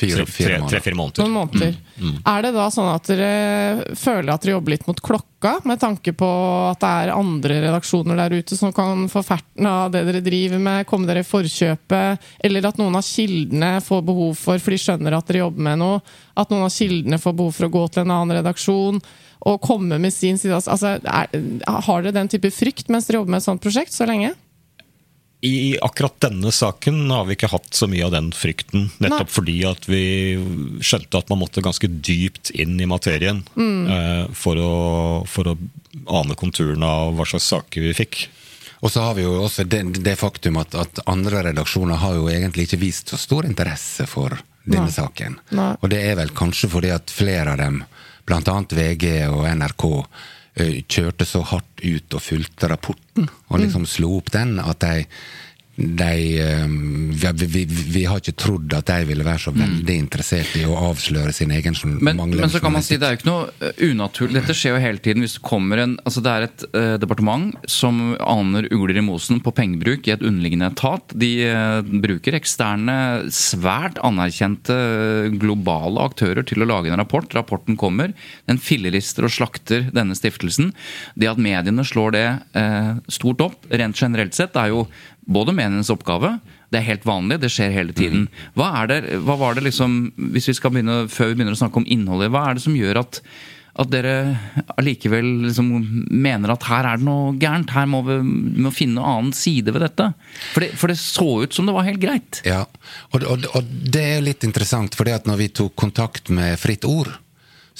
Fire- 0.00 0.22
tre, 0.22 0.26
fire 0.26 0.48
tre, 0.48 0.58
måneder. 0.58 0.72
tre-fire 0.72 0.96
måneder. 0.96 1.74
Mm. 2.00 2.10
Mm. 2.10 2.18
Er 2.32 2.42
det 2.46 2.52
da 2.56 2.66
sånn 2.72 2.88
at 2.94 3.10
dere 3.10 3.96
føler 4.00 4.32
at 4.32 4.44
dere 4.46 4.54
jobber 4.56 4.74
litt 4.74 4.86
mot 4.88 5.02
klokka, 5.04 5.54
med 5.68 5.80
tanke 5.80 6.14
på 6.16 6.30
at 6.70 6.80
det 6.80 6.90
er 7.04 7.12
andre 7.14 7.60
redaksjoner 7.66 8.18
der 8.20 8.36
ute 8.40 8.56
som 8.56 8.72
kan 8.76 9.06
få 9.12 9.22
ferten 9.26 9.68
av 9.68 9.92
det 9.92 10.04
dere 10.08 10.24
driver 10.24 10.60
med, 10.60 10.86
komme 10.88 11.08
dere 11.08 11.24
i 11.24 11.28
forkjøpet, 11.28 12.28
eller 12.48 12.68
at 12.68 12.80
noen 12.80 12.96
av 12.96 13.04
kildene 13.06 13.72
får 13.84 14.04
behov 14.08 14.36
for, 14.40 14.60
for 14.60 14.76
de 14.76 14.80
skjønner 14.80 15.16
at 15.16 15.28
dere 15.28 15.44
jobber 15.44 15.68
med 15.70 15.82
noe, 15.84 16.04
at 16.40 16.52
noen 16.52 16.68
av 16.68 16.74
kildene 16.74 17.20
får 17.20 17.36
behov 17.36 17.56
for 17.56 17.68
å 17.68 17.74
gå 17.78 17.88
til 17.88 18.04
en 18.06 18.14
annen 18.16 18.38
redaksjon 18.40 19.02
og 19.40 19.60
komme 19.64 19.96
med 20.00 20.12
sin 20.12 20.36
side 20.36 20.52
altså, 20.52 20.98
er, 21.00 21.30
Har 21.64 22.02
dere 22.04 22.12
den 22.12 22.28
type 22.28 22.50
frykt 22.52 22.90
mens 22.92 23.08
dere 23.08 23.22
jobber 23.22 23.32
med 23.36 23.40
et 23.40 23.46
sånt 23.48 23.62
prosjekt 23.64 23.94
så 23.96 24.08
lenge? 24.08 24.34
I 25.40 25.78
akkurat 25.80 26.18
denne 26.20 26.52
saken 26.52 27.06
har 27.10 27.24
vi 27.24 27.36
ikke 27.36 27.48
hatt 27.48 27.72
så 27.72 27.86
mye 27.88 28.04
av 28.04 28.12
den 28.12 28.28
frykten. 28.36 28.90
Nettopp 29.00 29.30
Nei. 29.30 29.36
fordi 29.36 29.54
at 29.64 29.86
vi 29.88 30.02
skjønte 30.84 31.22
at 31.22 31.32
man 31.32 31.40
måtte 31.40 31.64
ganske 31.64 31.88
dypt 31.88 32.52
inn 32.52 32.76
i 32.76 32.88
materien 32.88 33.40
eh, 33.56 34.26
for, 34.36 34.60
å, 34.60 34.74
for 35.24 35.48
å 35.48 35.56
ane 36.20 36.36
konturene 36.36 36.84
av 36.84 37.16
hva 37.16 37.24
slags 37.28 37.48
saker 37.54 37.88
vi 37.88 37.96
fikk. 37.96 38.26
Og 38.80 38.92
så 38.92 39.04
har 39.04 39.16
vi 39.16 39.24
jo 39.24 39.38
også 39.42 39.64
det, 39.68 39.82
det 40.04 40.16
faktum 40.20 40.60
at, 40.60 40.76
at 40.76 41.00
andre 41.08 41.42
redaksjoner 41.50 42.00
har 42.00 42.16
jo 42.16 42.28
egentlig 42.32 42.68
ikke 42.68 42.82
vist 42.84 43.12
så 43.12 43.20
stor 43.20 43.48
interesse 43.48 44.04
for 44.08 44.36
denne 44.64 44.88
Nei. 44.88 44.94
saken. 44.94 45.38
Nei. 45.56 45.72
Og 45.80 45.92
det 45.92 46.02
er 46.04 46.20
vel 46.20 46.32
kanskje 46.36 46.68
fordi 46.72 46.92
at 46.92 47.12
flere 47.12 47.54
av 47.54 47.60
dem, 47.60 47.80
annet 48.30 48.76
VG 48.76 49.06
og 49.32 49.48
NRK, 49.48 49.86
kjørte 50.56 51.24
så 51.24 51.42
hardt 51.46 51.84
ut 51.84 52.14
og 52.14 52.20
fulgte 52.22 52.68
rapporten, 52.68 53.28
og 53.48 53.58
Mm. 53.58 53.62
liksom 53.64 53.86
slo 53.86 54.16
opp 54.18 54.30
den, 54.30 54.58
at 54.58 54.80
de 54.80 55.06
de, 55.80 56.40
eh, 56.40 56.66
vi, 57.32 57.46
vi, 57.46 57.64
vi 57.64 58.04
har 58.04 58.20
ikke 58.20 58.36
trodd 58.36 58.74
at 58.76 58.90
de 58.90 59.06
ville 59.08 59.24
være 59.24 59.40
så 59.46 59.52
veldig 59.54 59.96
interessert 59.96 60.52
i 60.60 60.64
å 60.68 60.76
avsløre 60.90 61.32
sin 61.34 61.52
egen 61.56 61.76
Men, 61.84 62.18
manglende 62.18 62.44
men 62.44 62.52
så 62.52 62.60
kan 62.62 62.74
man 62.74 62.84
si 62.84 62.98
det 63.00 63.06
er 63.08 63.14
jo 63.14 63.20
ikke 63.20 63.28
noe 63.30 63.46
eh, 63.64 63.80
unaturlig. 63.88 64.36
Dette 64.40 64.56
skjer 64.56 64.76
jo 64.76 64.82
hele 64.82 65.00
tiden 65.02 65.24
hvis 65.24 65.38
det 65.38 65.44
kommer 65.46 65.80
en 65.80 65.96
altså 66.04 66.22
Det 66.24 66.32
er 66.32 66.46
et 66.46 66.64
eh, 66.76 66.96
departement 67.00 67.70
som 67.70 68.14
aner 68.20 68.68
ugler 68.74 69.00
i 69.00 69.04
mosen 69.04 69.40
på 69.44 69.54
pengebruk 69.56 70.08
i 70.08 70.14
et 70.14 70.24
underliggende 70.24 70.70
etat. 70.72 71.14
De 71.16 71.30
eh, 71.48 71.92
bruker 72.04 72.36
eksterne, 72.36 72.96
svært 73.34 74.00
anerkjente 74.06 74.76
globale 75.40 76.04
aktører 76.04 76.44
til 76.46 76.64
å 76.64 76.68
lage 76.68 76.92
en 76.92 77.00
rapport. 77.00 77.28
Rapporten 77.36 77.78
kommer. 77.80 78.12
Den 78.50 78.60
fillerister 78.60 79.26
og 79.28 79.34
slakter 79.34 79.88
denne 79.96 80.18
stiftelsen. 80.18 80.74
Det 81.16 81.30
at 81.30 81.40
mediene 81.40 81.86
slår 81.86 82.16
det 82.16 82.26
eh, 82.58 82.92
stort 83.12 83.44
opp, 83.44 83.64
rent 83.70 83.96
generelt 84.00 84.36
sett, 84.36 84.58
er 84.60 84.74
jo 84.74 84.84
både 85.30 85.54
menens 85.56 85.92
oppgave 85.92 86.36
det 86.70 86.78
er 86.78 86.86
helt 86.86 87.06
vanlig, 87.06 87.40
det 87.42 87.50
skjer 87.50 87.72
hele 87.74 87.94
tiden. 87.96 88.26
Hva, 88.58 88.70
er 88.82 88.90
det, 88.90 88.98
hva 89.26 89.34
var 89.40 89.56
det 89.58 89.66
liksom, 89.66 90.02
hvis 90.34 90.50
vi 90.52 90.58
skal 90.58 90.74
begynne, 90.74 91.06
Før 91.10 91.32
vi 91.32 91.40
begynner 91.40 91.56
å 91.56 91.62
snakke 91.64 91.82
om 91.82 91.88
innholdet, 91.90 92.30
hva 92.30 92.46
er 92.46 92.58
det 92.58 92.62
som 92.62 92.76
gjør 92.78 93.00
at, 93.02 93.18
at 93.82 93.90
dere 93.90 94.14
allikevel 94.78 95.32
liksom 95.48 95.72
mener 96.14 96.54
at 96.54 96.66
her 96.70 96.86
er 96.92 97.00
det 97.00 97.08
noe 97.08 97.34
gærent? 97.42 97.74
Her 97.74 97.90
må 97.90 98.04
vi, 98.06 98.20
vi 98.22 98.66
må 98.68 98.70
finne 98.74 99.02
en 99.02 99.16
annen 99.16 99.34
side 99.34 99.74
ved 99.74 99.82
dette? 99.82 100.12
For 100.52 100.62
det, 100.66 100.70
for 100.78 100.94
det 100.94 101.00
så 101.02 101.28
ut 101.42 101.58
som 101.58 101.66
det 101.66 101.74
var 101.74 101.88
helt 101.88 102.02
greit. 102.02 102.42
Ja, 102.46 102.62
og, 103.10 103.26
og, 103.26 103.50
og 103.50 103.74
det 103.90 104.06
er 104.14 104.24
litt 104.28 104.46
interessant, 104.46 104.94
for 104.94 105.10
når 105.10 105.42
vi 105.42 105.50
tok 105.62 105.74
kontakt 105.78 106.30
med 106.30 106.54
Fritt 106.62 106.86
Ord, 106.86 107.10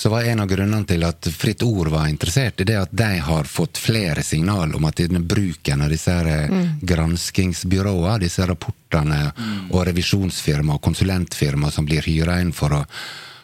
så 0.01 0.09
var 0.09 0.23
en 0.23 0.41
av 0.41 0.47
grunnene 0.49 0.87
til 0.89 1.03
at 1.05 1.27
Fritt 1.37 1.61
Ord 1.63 1.91
var 1.93 2.07
interessert 2.09 2.63
i 2.63 2.65
det 2.71 2.79
at 2.81 2.93
de 2.97 3.19
har 3.21 3.45
fått 3.45 3.77
flere 3.77 4.23
signal 4.25 4.73
om 4.79 4.87
at 4.89 4.97
denne 4.97 5.21
bruken 5.21 5.85
av 5.85 5.93
disse 5.93 6.15
mm. 6.25 6.79
granskingsbyråene, 6.89 8.15
disse 8.23 8.47
rapportene 8.49 9.19
og 9.69 9.83
revisjonsfirma 9.91 10.79
og 10.79 10.87
konsulentfirma 10.89 11.69
som 11.69 11.85
blir 11.85 12.09
hyra 12.09 12.39
inn 12.41 12.55
for 12.57 12.81
å 12.81 12.87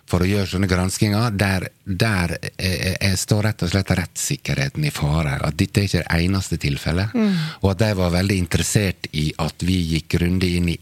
for 0.06 0.22
å 0.22 0.28
gjøre 0.28 0.46
sånne 0.46 0.68
granskinger, 0.70 1.32
der, 1.34 1.64
der 1.84 2.36
er, 2.38 2.76
er, 2.94 3.16
står 3.18 3.48
rett 3.48 3.64
og 3.66 3.72
slett 3.72 3.90
rettssikkerheten 3.98 4.84
i 4.86 4.92
fare. 4.94 5.32
At 5.42 5.56
dette 5.58 5.82
er 5.82 5.88
ikke 5.88 6.04
det 6.04 6.20
eneste 6.22 6.58
tilfellet. 6.62 7.16
Og 7.64 7.72
at 7.72 7.80
de 7.82 7.88
var 7.98 8.14
veldig 8.14 8.36
interessert 8.38 9.08
i 9.18 9.32
at 9.42 9.66
vi 9.66 9.80
gikk 9.96 10.14
grundig 10.14 10.52
inn 10.60 10.70
i 10.70 10.78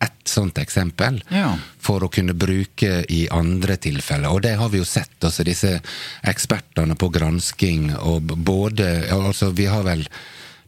ett 0.00 0.28
sånt 0.28 0.58
eksempel 0.58 1.22
Ja. 1.28 1.58
for 1.78 2.00
å 2.00 2.08
kunne 2.12 2.32
bruke 2.34 3.04
i 3.08 3.28
andre 3.30 3.76
tilfeller. 3.76 4.30
Og 4.32 4.42
det 4.42 4.54
har 4.56 4.68
vi 4.68 4.78
jo 4.78 4.84
sett, 4.84 5.18
altså 5.24 5.44
disse 5.44 5.80
ekspertene 6.24 6.96
på 6.96 7.10
gransking 7.12 7.90
og 7.98 8.22
både 8.22 9.08
Altså, 9.12 9.50
vi 9.52 9.66
har 9.66 9.82
vel 9.82 10.06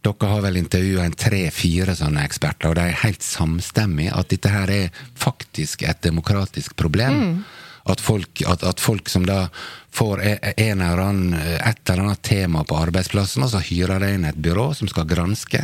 dere 0.02 0.28
har 0.28 0.40
vel 0.42 0.56
intervjua 0.58 1.04
en 1.06 1.14
tre-fire 1.14 1.94
sånne 1.94 2.24
eksperter, 2.26 2.68
og 2.68 2.74
de 2.74 2.80
er 2.88 3.02
helt 3.04 3.22
samstemmige 3.22 4.12
at 4.18 4.28
dette 4.32 4.50
her 4.50 4.70
er 4.70 4.88
faktisk 5.14 5.84
et 5.86 6.00
demokratisk 6.02 6.74
problem. 6.76 7.44
At 7.86 8.00
folk, 8.00 8.42
at, 8.46 8.62
at 8.66 8.80
folk 8.80 9.08
som 9.08 9.24
da 9.26 9.48
får 9.92 10.22
e- 10.24 10.52
en 10.56 10.80
eller 10.80 11.02
annen, 11.02 11.34
et 11.34 11.90
eller 11.90 12.02
annet 12.06 12.22
tema 12.22 12.64
på 12.64 12.78
arbeidsplassen, 12.80 13.44
og 13.44 13.52
så 13.52 13.60
hyrer 13.62 14.00
de 14.00 14.12
inn 14.16 14.28
et 14.28 14.38
byrå 14.40 14.70
som 14.74 14.88
skal 14.90 15.08
granske. 15.08 15.60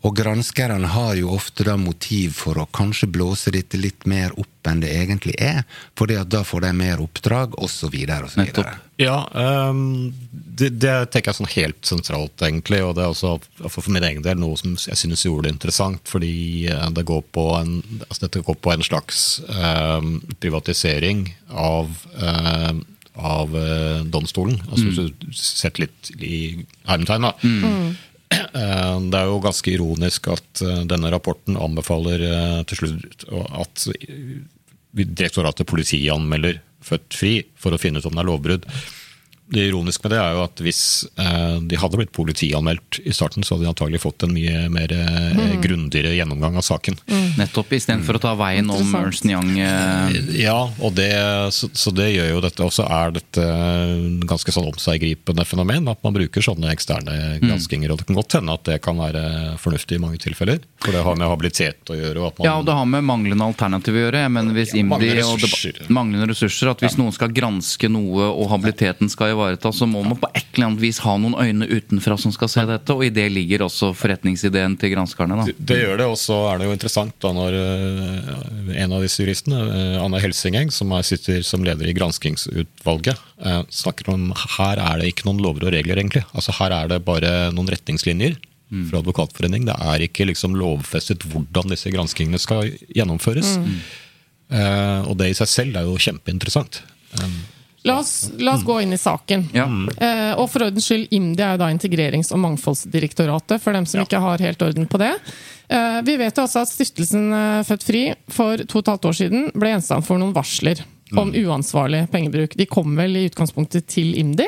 Og 0.00 0.16
granskerne 0.16 0.88
har 0.94 1.14
jo 1.20 1.34
ofte 1.36 1.66
da 1.68 1.76
motiv 1.80 2.38
for 2.40 2.58
å 2.60 2.68
kanskje 2.72 3.10
blåse 3.12 3.52
dette 3.54 3.80
litt 3.80 4.06
mer 4.08 4.32
opp 4.40 4.68
enn 4.68 4.82
det 4.82 4.92
egentlig 4.92 5.34
er, 5.40 5.62
fordi 5.96 6.18
at 6.20 6.28
da 6.32 6.42
får 6.44 6.66
de 6.66 6.72
mer 6.76 7.00
oppdrag, 7.00 7.56
osv. 7.60 7.88
osv. 7.88 8.38
Nettopp. 8.40 8.72
Ja, 9.00 9.22
um, 9.32 10.12
det, 10.60 10.74
det 10.82 10.92
tenker 11.08 11.30
jeg 11.30 11.38
sånn 11.38 11.54
helt 11.54 11.88
sentralt, 11.88 12.36
egentlig. 12.44 12.82
Og 12.84 12.92
det 12.98 13.06
er 13.06 13.14
også 13.14 13.70
for 13.72 13.88
min 13.92 14.04
egen 14.04 14.24
del 14.24 14.40
noe 14.40 14.58
som 14.60 14.76
jeg 14.76 14.98
synes 15.00 15.24
gjorde 15.24 15.48
det 15.48 15.54
interessant. 15.54 16.02
Fordi 16.10 16.68
eh, 16.68 16.86
det 16.96 17.06
går 17.08 17.22
på 17.32 17.46
en, 17.56 17.78
altså 18.08 18.26
dette 18.26 18.44
går 18.44 18.58
på 18.60 18.74
en 18.74 18.84
slags 18.84 19.22
um, 19.48 20.18
privatisering 20.42 21.30
av, 21.48 21.94
eh, 22.20 22.74
av 23.14 23.56
eh, 23.56 24.04
domstolen. 24.06 24.60
Altså 24.68 24.86
Hvis 24.86 25.00
du 25.00 25.32
setter 25.36 25.86
litt 25.86 26.10
i 26.20 26.38
hermetegn, 26.88 27.28
da. 27.28 27.34
Mm. 27.42 27.90
Det 29.10 29.18
er 29.18 29.26
jo 29.26 29.40
ganske 29.42 29.72
ironisk 29.72 30.30
at 30.30 30.62
eh, 30.62 30.82
denne 30.90 31.10
rapporten 31.12 31.58
anbefaler 31.58 32.22
eh, 32.28 32.60
til 32.70 32.84
slutt 32.84 33.26
at 33.30 33.86
direktoratet 34.90 35.68
politianmelder 35.70 36.60
Født 36.80 37.14
Fri 37.14 37.34
for 37.60 37.74
å 37.74 37.80
finne 37.80 38.00
ut 38.00 38.06
om 38.08 38.16
det 38.16 38.22
er 38.22 38.30
lovbrudd. 38.30 38.64
Det 39.50 39.66
ironiske 39.68 40.04
med 40.06 40.14
det 40.14 40.20
er 40.22 40.36
jo 40.36 40.42
at 40.46 40.60
hvis 40.64 40.80
eh, 41.18 41.56
de 41.66 41.78
hadde 41.80 41.98
blitt 41.98 42.12
politianmeldt 42.16 43.00
i 43.04 43.12
starten, 43.14 43.44
så 43.44 43.54
hadde 43.56 43.66
de 43.66 43.70
antagelig 43.72 44.00
fått 44.04 44.24
en 44.26 44.32
mye 44.34 44.68
mer 44.72 44.94
eh, 44.94 45.56
grundigere 45.60 46.14
gjennomgang 46.16 46.56
av 46.60 46.64
saken. 46.66 46.96
Nettopp, 47.38 47.74
istedenfor 47.76 48.18
å 48.18 48.22
ta 48.22 48.34
veien 48.38 48.70
om 48.72 48.94
Ernst 49.00 49.26
Young. 49.28 49.50
eh, 49.58 50.16
Ja, 50.40 50.56
og 50.80 50.94
det, 50.96 51.10
så, 51.52 51.68
så 51.74 51.92
det 51.94 52.08
gjør 52.14 52.30
jo 52.36 52.40
dette 52.44 52.64
Og 52.64 52.72
så 52.74 52.86
er 52.86 53.12
dette 53.18 53.44
ganske 54.30 54.54
sånn 54.54 54.70
omseggripende 54.70 55.44
fenomen. 55.48 55.88
At 55.90 56.00
man 56.06 56.16
bruker 56.16 56.44
sånne 56.44 56.70
eksterne 56.72 57.36
granskinger. 57.42 57.92
Og 57.92 58.00
det 58.00 58.08
kan 58.08 58.18
godt 58.20 58.38
hende 58.38 58.56
at 58.56 58.64
det 58.70 58.78
kan 58.84 58.96
være 59.00 59.56
fornuftig 59.60 59.98
i 59.98 60.02
mange 60.02 60.20
tilfeller. 60.22 60.62
For 60.80 60.94
det 60.94 61.04
har 61.04 61.18
med 61.20 61.28
habilitet 61.30 61.90
å 61.92 61.98
gjøre. 61.98 62.22
Og 62.22 62.30
at 62.30 62.38
man, 62.40 62.48
Ja, 62.48 62.56
og 62.62 62.66
det 62.70 62.76
har 62.80 62.88
med 62.88 63.04
manglende 63.04 63.50
alternativ 63.50 63.98
å 63.98 64.04
gjøre. 64.06 64.24
Men 64.30 64.52
hvis 64.54 64.70
hvis 64.70 64.78
IMDi 64.80 64.90
manglende 64.92 65.26
og 65.26 65.40
ressurser. 65.40 65.86
manglende 65.88 66.26
ressurser, 66.30 66.70
at 66.70 66.82
hvis 66.84 66.96
noen 67.00 67.14
skal 67.16 67.32
granske 67.34 67.88
noe 67.90 68.28
og 68.30 68.50
habiliteten 68.52 69.08
skal 69.10 69.32
ivaretas, 69.32 69.39
så 69.74 69.86
må 69.88 70.02
man 70.04 70.18
på 70.20 70.28
et 70.34 70.46
eller 70.54 70.68
annet 70.70 70.82
vis 70.82 71.00
ha 71.04 71.14
noen 71.20 71.36
øyne 71.38 71.68
utenfra 71.70 72.16
som 72.20 72.32
skal 72.34 72.50
se 72.52 72.64
dette, 72.68 72.94
og 72.94 73.04
i 73.06 73.12
det 73.14 73.26
ligger 73.32 73.64
også 73.66 73.92
forretningsideen 73.96 74.76
til 74.80 74.94
granskerne. 74.94 75.38
da. 75.40 75.46
Det, 75.48 75.56
det 75.70 75.80
gjør 75.82 76.02
det, 76.02 76.08
og 76.10 76.18
så 76.20 76.38
er 76.50 76.60
det 76.60 76.68
jo 76.68 76.76
interessant 76.76 77.16
da 77.22 77.32
når 77.36 77.58
eh, 77.60 78.82
en 78.84 78.96
av 78.96 79.06
disse 79.06 79.22
juristene, 79.22 79.62
Anna 80.02 80.20
Helsingeng, 80.22 80.72
som 80.74 80.92
er, 80.96 81.06
sitter 81.06 81.42
som 81.46 81.64
leder 81.66 81.90
i 81.90 81.96
granskingsutvalget, 81.96 83.24
eh, 83.44 83.62
snakker 83.82 84.12
om 84.14 84.30
her 84.58 84.82
er 84.82 85.00
det 85.00 85.10
ikke 85.14 85.28
noen 85.28 85.42
lover 85.44 85.68
og 85.68 85.74
regler, 85.76 86.00
egentlig. 86.00 86.26
Altså 86.34 86.54
Her 86.60 86.76
er 86.82 86.94
det 86.94 87.02
bare 87.06 87.34
noen 87.54 87.70
retningslinjer 87.70 88.38
fra 88.90 89.00
Advokatforening. 89.00 89.64
Det 89.66 89.74
er 89.74 90.04
ikke 90.06 90.28
liksom 90.30 90.54
lovfestet 90.58 91.24
hvordan 91.30 91.72
disse 91.72 91.90
granskingene 91.90 92.38
skal 92.40 92.70
gjennomføres. 92.94 93.56
Eh, 94.50 95.00
og 95.06 95.16
det 95.18 95.30
i 95.30 95.38
seg 95.38 95.50
selv 95.50 95.78
er 95.78 95.88
jo 95.88 95.98
kjempeinteressant. 96.00 96.82
Um, 97.20 97.40
La 97.88 97.98
oss, 97.98 98.30
la 98.38 98.54
oss 98.54 98.64
gå 98.64 98.76
inn 98.82 98.92
i 98.92 98.98
saken. 99.00 99.46
Ja. 99.56 99.64
Eh, 99.96 100.32
og 100.36 100.50
for 100.52 100.66
ordens 100.66 100.84
skyld, 100.84 101.06
IMDi 101.16 101.40
er 101.42 101.54
jo 101.54 101.62
da 101.62 101.70
Integrerings- 101.72 102.32
og 102.36 102.42
mangfoldsdirektoratet, 102.42 103.62
for 103.62 103.72
dem 103.72 103.86
som 103.88 104.02
ikke 104.02 104.20
har 104.20 104.44
helt 104.44 104.64
orden 104.66 104.88
på 104.90 105.00
det. 105.00 105.14
Eh, 105.72 106.00
vi 106.04 106.16
vet 106.20 106.36
jo 106.36 106.44
også 106.44 106.64
at 106.66 106.72
stiftelsen 106.72 107.30
eh, 107.32 107.60
Født 107.64 107.86
Fri 107.86 108.02
for 108.28 108.60
to 108.66 108.80
og 108.80 108.84
et 108.84 108.92
halvt 108.92 109.08
år 109.10 109.16
siden 109.22 109.46
ble 109.54 109.72
gjenstand 109.72 110.04
for 110.04 110.20
noen 110.20 110.36
varsler 110.36 110.82
om 111.18 111.32
uansvarlig 111.34 112.04
pengebruk. 112.12 112.52
De 112.58 112.68
kom 112.70 112.92
vel 112.98 113.16
i 113.18 113.24
utgangspunktet 113.30 113.88
til 113.90 114.12
IMDi. 114.18 114.46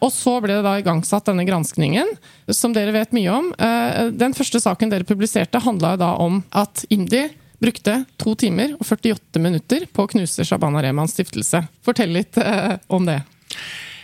Og 0.00 0.08
så 0.08 0.38
ble 0.40 0.56
det 0.56 0.64
da 0.64 0.78
igangsatt 0.80 1.26
denne 1.28 1.44
granskningen, 1.44 2.08
som 2.56 2.72
dere 2.72 2.94
vet 2.96 3.12
mye 3.12 3.28
om. 3.34 3.50
Eh, 3.60 4.08
Den 4.16 4.32
første 4.32 4.62
saken 4.62 4.88
dere 4.88 5.04
publiserte, 5.04 5.60
handla 5.60 5.96
da 6.00 6.14
om 6.16 6.40
at 6.56 6.86
IMDi 6.88 7.26
brukte 7.60 8.04
to 8.20 8.34
timer 8.38 8.74
og 8.78 8.86
48 8.86 9.42
minutter 9.42 9.86
på 9.92 10.04
å 10.04 10.10
knuse 10.10 10.46
Shabana 10.46 10.82
Remans 10.84 11.14
stiftelse. 11.16 11.62
Fortell 11.84 12.14
litt 12.16 12.38
eh, 12.40 12.76
om 12.88 13.08
det. 13.08 13.20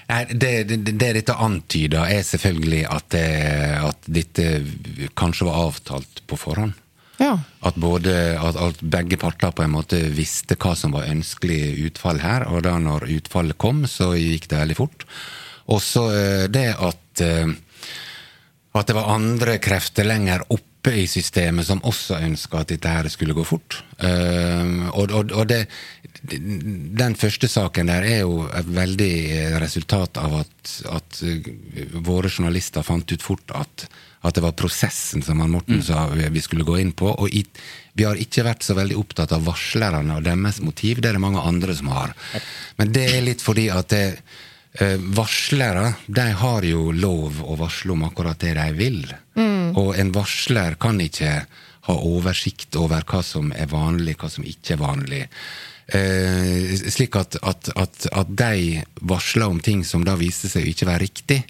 Det, 0.07 0.51
det, 0.71 0.77
det 0.87 1.13
dette 1.17 1.35
antyder, 1.35 2.05
er 2.07 2.23
selvfølgelig 2.23 2.83
at, 2.95 3.07
det, 3.11 3.29
at 3.89 4.07
dette 4.07 4.51
kanskje 5.19 5.49
var 5.49 5.65
avtalt 5.65 6.23
på 6.31 6.39
forhånd. 6.39 6.77
Ja. 7.19 7.33
At, 7.65 7.79
både, 7.81 8.13
at, 8.37 8.59
at 8.61 8.83
begge 8.85 9.17
parter 9.19 9.55
på 9.57 9.65
en 9.65 9.73
måte 9.73 9.99
visste 10.15 10.59
hva 10.61 10.75
som 10.79 10.95
var 10.95 11.09
ønskelig 11.11 11.89
utfall 11.89 12.21
her, 12.23 12.45
og 12.53 12.67
da 12.69 12.77
når 12.79 13.09
utfallet 13.17 13.59
kom, 13.59 13.87
så 13.89 14.13
gikk 14.15 14.51
det 14.53 14.61
veldig 14.61 14.79
fort. 14.79 15.07
Og 15.73 15.81
så 15.83 16.05
eh, 16.15 16.45
det 16.53 16.69
at 16.77 17.25
eh, 17.25 17.57
at 18.77 18.91
det 18.91 18.97
var 18.97 19.15
andre 19.15 19.57
krefter 19.63 20.05
lenger 20.05 20.45
oppe 20.87 21.01
i 21.03 21.07
systemet 21.11 21.67
som 21.67 21.83
også 21.83 22.21
ønska 22.23 22.61
at 22.63 22.71
dette 22.71 22.91
her 22.91 23.09
skulle 23.11 23.35
gå 23.35 23.45
fort. 23.45 23.83
Uh, 23.99 24.87
og 24.95 25.11
og, 25.11 25.33
og 25.33 25.47
det, 25.49 25.67
den 26.23 27.17
første 27.19 27.49
saken 27.49 27.91
der 27.91 28.07
er 28.07 28.21
jo 28.23 28.47
et 28.47 28.69
veldig 28.71 29.59
resultat 29.63 30.17
av 30.19 30.41
at, 30.43 30.75
at 30.91 31.23
eh, 31.23 31.51
våre 31.93 32.31
journalister 32.31 32.83
fant 32.83 33.13
ut 33.13 33.23
fort 33.23 33.53
at, 33.55 33.87
at 34.23 34.35
det 34.35 34.43
var 34.43 34.57
prosessen 34.59 35.23
som 35.23 35.41
han 35.41 35.53
Morten 35.53 35.83
sa 35.83 36.09
vi 36.11 36.43
skulle 36.43 36.67
gå 36.67 36.79
inn 36.81 36.93
på. 36.93 37.11
Og 37.11 37.31
i, 37.31 37.45
vi 37.95 38.07
har 38.07 38.19
ikke 38.19 38.47
vært 38.47 38.67
så 38.67 38.75
veldig 38.79 38.99
opptatt 38.99 39.35
av 39.37 39.47
varslerne 39.47 40.19
og 40.19 40.27
deres 40.27 40.61
motiv. 40.65 41.01
Det 41.01 41.11
er 41.11 41.19
det 41.19 41.23
mange 41.27 41.43
andre 41.43 41.75
som 41.77 41.93
har. 41.95 42.15
Men 42.79 42.93
det 42.95 43.07
er 43.13 43.25
litt 43.27 43.45
fordi 43.45 43.71
at 43.71 43.91
det, 43.95 44.05
Eh, 44.15 44.46
varslere 45.17 45.95
de 46.07 46.25
har 46.41 46.65
jo 46.69 46.91
lov 46.93 47.39
å 47.41 47.55
varsle 47.57 47.95
om 47.95 48.03
akkurat 48.05 48.41
det 48.43 48.53
de 48.59 48.67
vil. 48.77 48.99
Og 49.77 49.95
en 49.97 50.11
varsler 50.13 50.77
kan 50.81 51.01
ikke 51.01 51.31
ha 51.87 51.95
oversikt 51.95 52.77
over 52.77 53.05
hva 53.07 53.23
som 53.25 53.53
er 53.55 53.71
vanlig, 53.71 54.17
hva 54.21 54.31
som 54.33 54.45
ikke 54.45 54.75
er 54.75 54.83
vanlig. 54.83 55.23
Eh, 55.87 56.75
slik 56.91 57.15
at, 57.19 57.39
at, 57.47 57.71
at, 57.79 58.07
at 58.11 58.31
de 58.39 58.83
varsler 59.07 59.47
om 59.47 59.61
ting 59.63 59.85
som 59.87 60.05
da 60.05 60.17
viste 60.19 60.51
seg 60.51 60.67
å 60.67 60.73
ikke 60.73 60.89
være 60.89 61.05
riktig, 61.05 61.41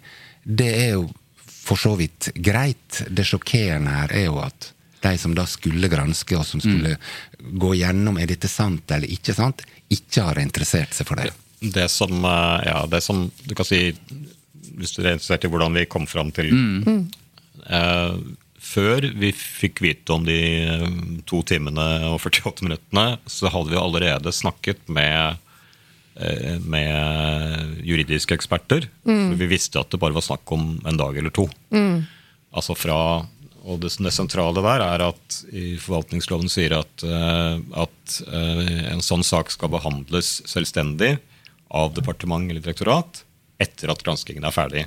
det 0.45 0.73
er 0.83 0.91
jo 0.99 1.07
for 1.49 1.81
så 1.81 1.95
vidt 1.99 2.31
greit. 2.37 3.03
Det 3.09 3.25
sjokkerende 3.27 3.95
her 3.97 4.13
er 4.15 4.29
jo 4.29 4.43
at 4.45 4.73
de 5.07 5.15
som 5.21 5.35
da 5.37 5.47
skulle 5.49 5.91
granske, 5.93 6.37
og 6.37 6.45
som 6.47 6.61
skulle 6.61 6.97
gå 7.39 7.73
gjennom 7.79 8.19
er 8.19 8.29
dette 8.31 8.51
sant 8.51 8.91
eller 8.91 9.11
ikke 9.13 9.35
sant, 9.37 9.65
ikke 9.93 10.29
har 10.29 10.41
interessert 10.43 10.97
seg 10.97 11.09
for 11.09 11.21
det. 11.21 11.31
Det 11.61 11.89
som, 11.89 12.25
eh, 12.25 12.67
ja, 12.67 12.87
det 12.87 13.01
som 13.01 13.31
du 13.45 13.55
kan 13.55 13.67
si 13.67 13.95
Hvis 14.77 14.93
du 14.93 15.03
er 15.03 15.15
interessert 15.15 15.47
i 15.47 15.49
hvordan 15.49 15.77
vi 15.79 15.87
kom 15.89 16.07
fram 16.07 16.33
til 16.35 16.51
eh, 16.53 18.17
Før 18.61 19.07
vi 19.17 19.31
fikk 19.33 19.81
vite 19.81 20.13
om 20.13 20.27
de 20.27 20.41
eh, 20.67 20.89
to 21.25 21.41
timene 21.47 21.87
og 22.11 22.21
48 22.21 22.67
minuttene, 22.67 23.17
så 23.25 23.49
hadde 23.53 23.73
vi 23.73 23.79
allerede 23.79 24.33
snakket 24.35 24.83
med, 24.91 25.39
eh, 26.19 26.59
med 26.59 27.79
juridiske 27.87 28.35
eksperter. 28.35 28.89
For 29.07 29.39
vi 29.39 29.49
visste 29.49 29.79
at 29.79 29.95
det 29.95 30.01
bare 30.03 30.17
var 30.17 30.27
snakk 30.27 30.51
om 30.53 30.81
en 30.83 30.99
dag 30.99 31.17
eller 31.17 31.31
to. 31.31 31.47
Altså 32.53 32.75
fra 32.75 32.99
og 33.67 33.81
det, 33.83 33.93
det 34.03 34.13
sentrale 34.15 34.63
der 34.63 34.83
er 34.83 35.07
at 35.09 35.39
i 35.51 35.77
forvaltningsloven 35.83 36.51
sier 36.51 36.77
at, 36.79 37.03
at 37.03 38.19
en 38.31 39.03
sånn 39.03 39.25
sak 39.27 39.51
skal 39.51 39.73
behandles 39.73 40.37
selvstendig 40.47 41.17
av 41.69 41.95
departement 41.95 42.51
eller 42.51 42.61
direktorat 42.61 43.25
etter 43.59 43.91
at 43.93 44.03
granskingen 44.05 44.45
er 44.45 44.55
ferdig. 44.55 44.87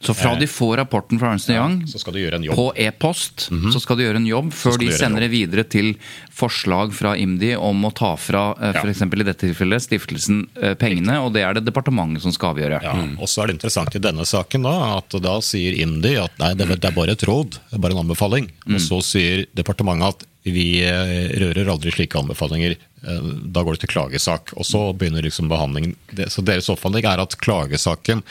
Så 0.00 0.14
fra 0.16 0.30
de 0.40 0.46
får 0.48 0.78
rapporten 0.80 1.18
fra 1.20 1.34
Ernst 1.34 1.50
Young 1.52 1.82
Så 1.86 1.98
skal 2.00 2.14
du 2.16 2.20
gjøre 2.22 2.38
en 2.38 2.44
jobb. 2.46 2.56
på 2.56 2.70
e-post, 2.80 3.50
så 3.72 3.80
skal 3.82 3.98
de 4.00 4.06
gjøre 4.06 4.16
en 4.16 4.26
jobb 4.30 4.48
før 4.56 4.78
de 4.80 4.86
de 4.88 4.96
sender 4.96 5.20
det 5.20 5.28
videre 5.30 5.64
til 5.68 5.90
forslag 6.32 6.94
fra 6.96 7.12
IMDi 7.20 7.50
om 7.60 7.84
å 7.84 7.90
ta 7.92 8.14
fra 8.16 8.54
eh, 8.56 8.70
Ja. 8.72 8.80
for 8.80 8.88
eksempel 8.88 9.20
i 9.20 9.26
dette 9.28 9.44
tilfellet 9.44 9.84
stiftelsen 9.84 10.46
eh, 10.62 10.72
pengene, 10.80 11.18
og 11.20 11.34
det 11.34 11.42
er 11.44 11.52
det 11.58 11.66
departementet 11.68 12.22
som 12.24 12.32
skal 12.32 12.54
avgjøre. 12.54 12.80
Ja, 12.82 12.94
og 13.20 13.28
så 13.28 13.42
er 13.42 13.50
det 13.50 13.58
interessant 13.58 13.94
i 13.94 14.00
denne 14.00 14.24
saken 14.24 14.62
da, 14.64 14.74
at 15.02 15.10
da 15.20 15.36
sier 15.44 15.76
IMDi 15.76 16.16
at 16.22 16.32
nei, 16.40 16.54
det 16.54 16.64
er- 16.70 16.90
bare 16.96 17.12
et 17.12 17.26
råd, 17.28 17.50
det 17.68 17.76
er 17.76 17.78
bare 17.84 17.92
en 17.92 18.04
anbefaling. 18.06 18.48
Og 18.72 18.80
så 18.80 19.02
sier 19.04 19.44
departementet 19.54 20.08
at 20.16 20.24
vi 20.44 20.80
eh, 20.82 21.28
rører 21.36 21.68
aldri 21.68 21.92
slike 21.92 22.16
anbefalinger. 22.18 22.72
Eh, 23.04 23.20
Da 23.52 23.62
går 23.62 23.76
det 23.76 23.80
til 23.84 23.92
klagesak. 23.92 24.54
Og 24.56 24.64
så 24.64 24.96
begynner 24.96 25.22
liksom 25.22 25.48
behandlingen. 25.52 25.94
Så 26.32 26.40
deres 26.42 26.68
oppfatning 26.72 27.04
er 27.04 27.20
at 27.20 27.36
klagesaken 27.38 28.22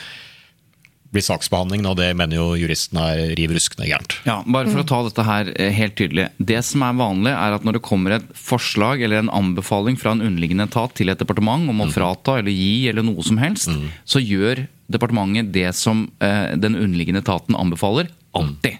blir 1.10 1.24
saksbehandlingen, 1.26 1.88
og 1.90 1.96
det 1.98 2.08
mener 2.18 2.38
jo 2.38 2.46
juristen 2.58 3.00
er 3.02 3.32
riv 3.38 3.54
ruskende 3.56 3.88
gærent. 3.90 4.14
Ja, 4.28 4.38
bare 4.46 4.70
for 4.70 4.82
å 4.82 4.86
ta 4.86 5.00
dette 5.06 5.24
her 5.26 5.50
eh, 5.56 5.72
helt 5.74 5.96
tydelig. 5.98 6.28
Det 6.38 6.60
som 6.66 6.84
er 6.86 6.98
vanlig, 7.00 7.32
er 7.34 7.56
at 7.56 7.66
når 7.66 7.78
det 7.78 7.84
kommer 7.86 8.14
et 8.14 8.28
forslag 8.38 9.02
eller 9.02 9.24
en 9.24 9.32
anbefaling 9.34 9.98
fra 9.98 10.14
en 10.14 10.22
underliggende 10.22 10.68
etat 10.70 10.94
til 10.98 11.10
et 11.10 11.18
departement 11.18 11.66
om 11.72 11.82
å 11.82 11.88
frata 11.90 12.38
eller 12.38 12.54
gi 12.54 12.88
eller 12.92 13.06
noe 13.06 13.26
som 13.26 13.40
helst, 13.42 13.72
så 14.06 14.22
gjør 14.22 14.64
departementet 14.90 15.50
det 15.54 15.68
som 15.78 16.06
eh, 16.22 16.54
den 16.58 16.78
underliggende 16.78 17.24
etaten 17.24 17.58
anbefaler. 17.58 18.10
Alltid. 18.38 18.78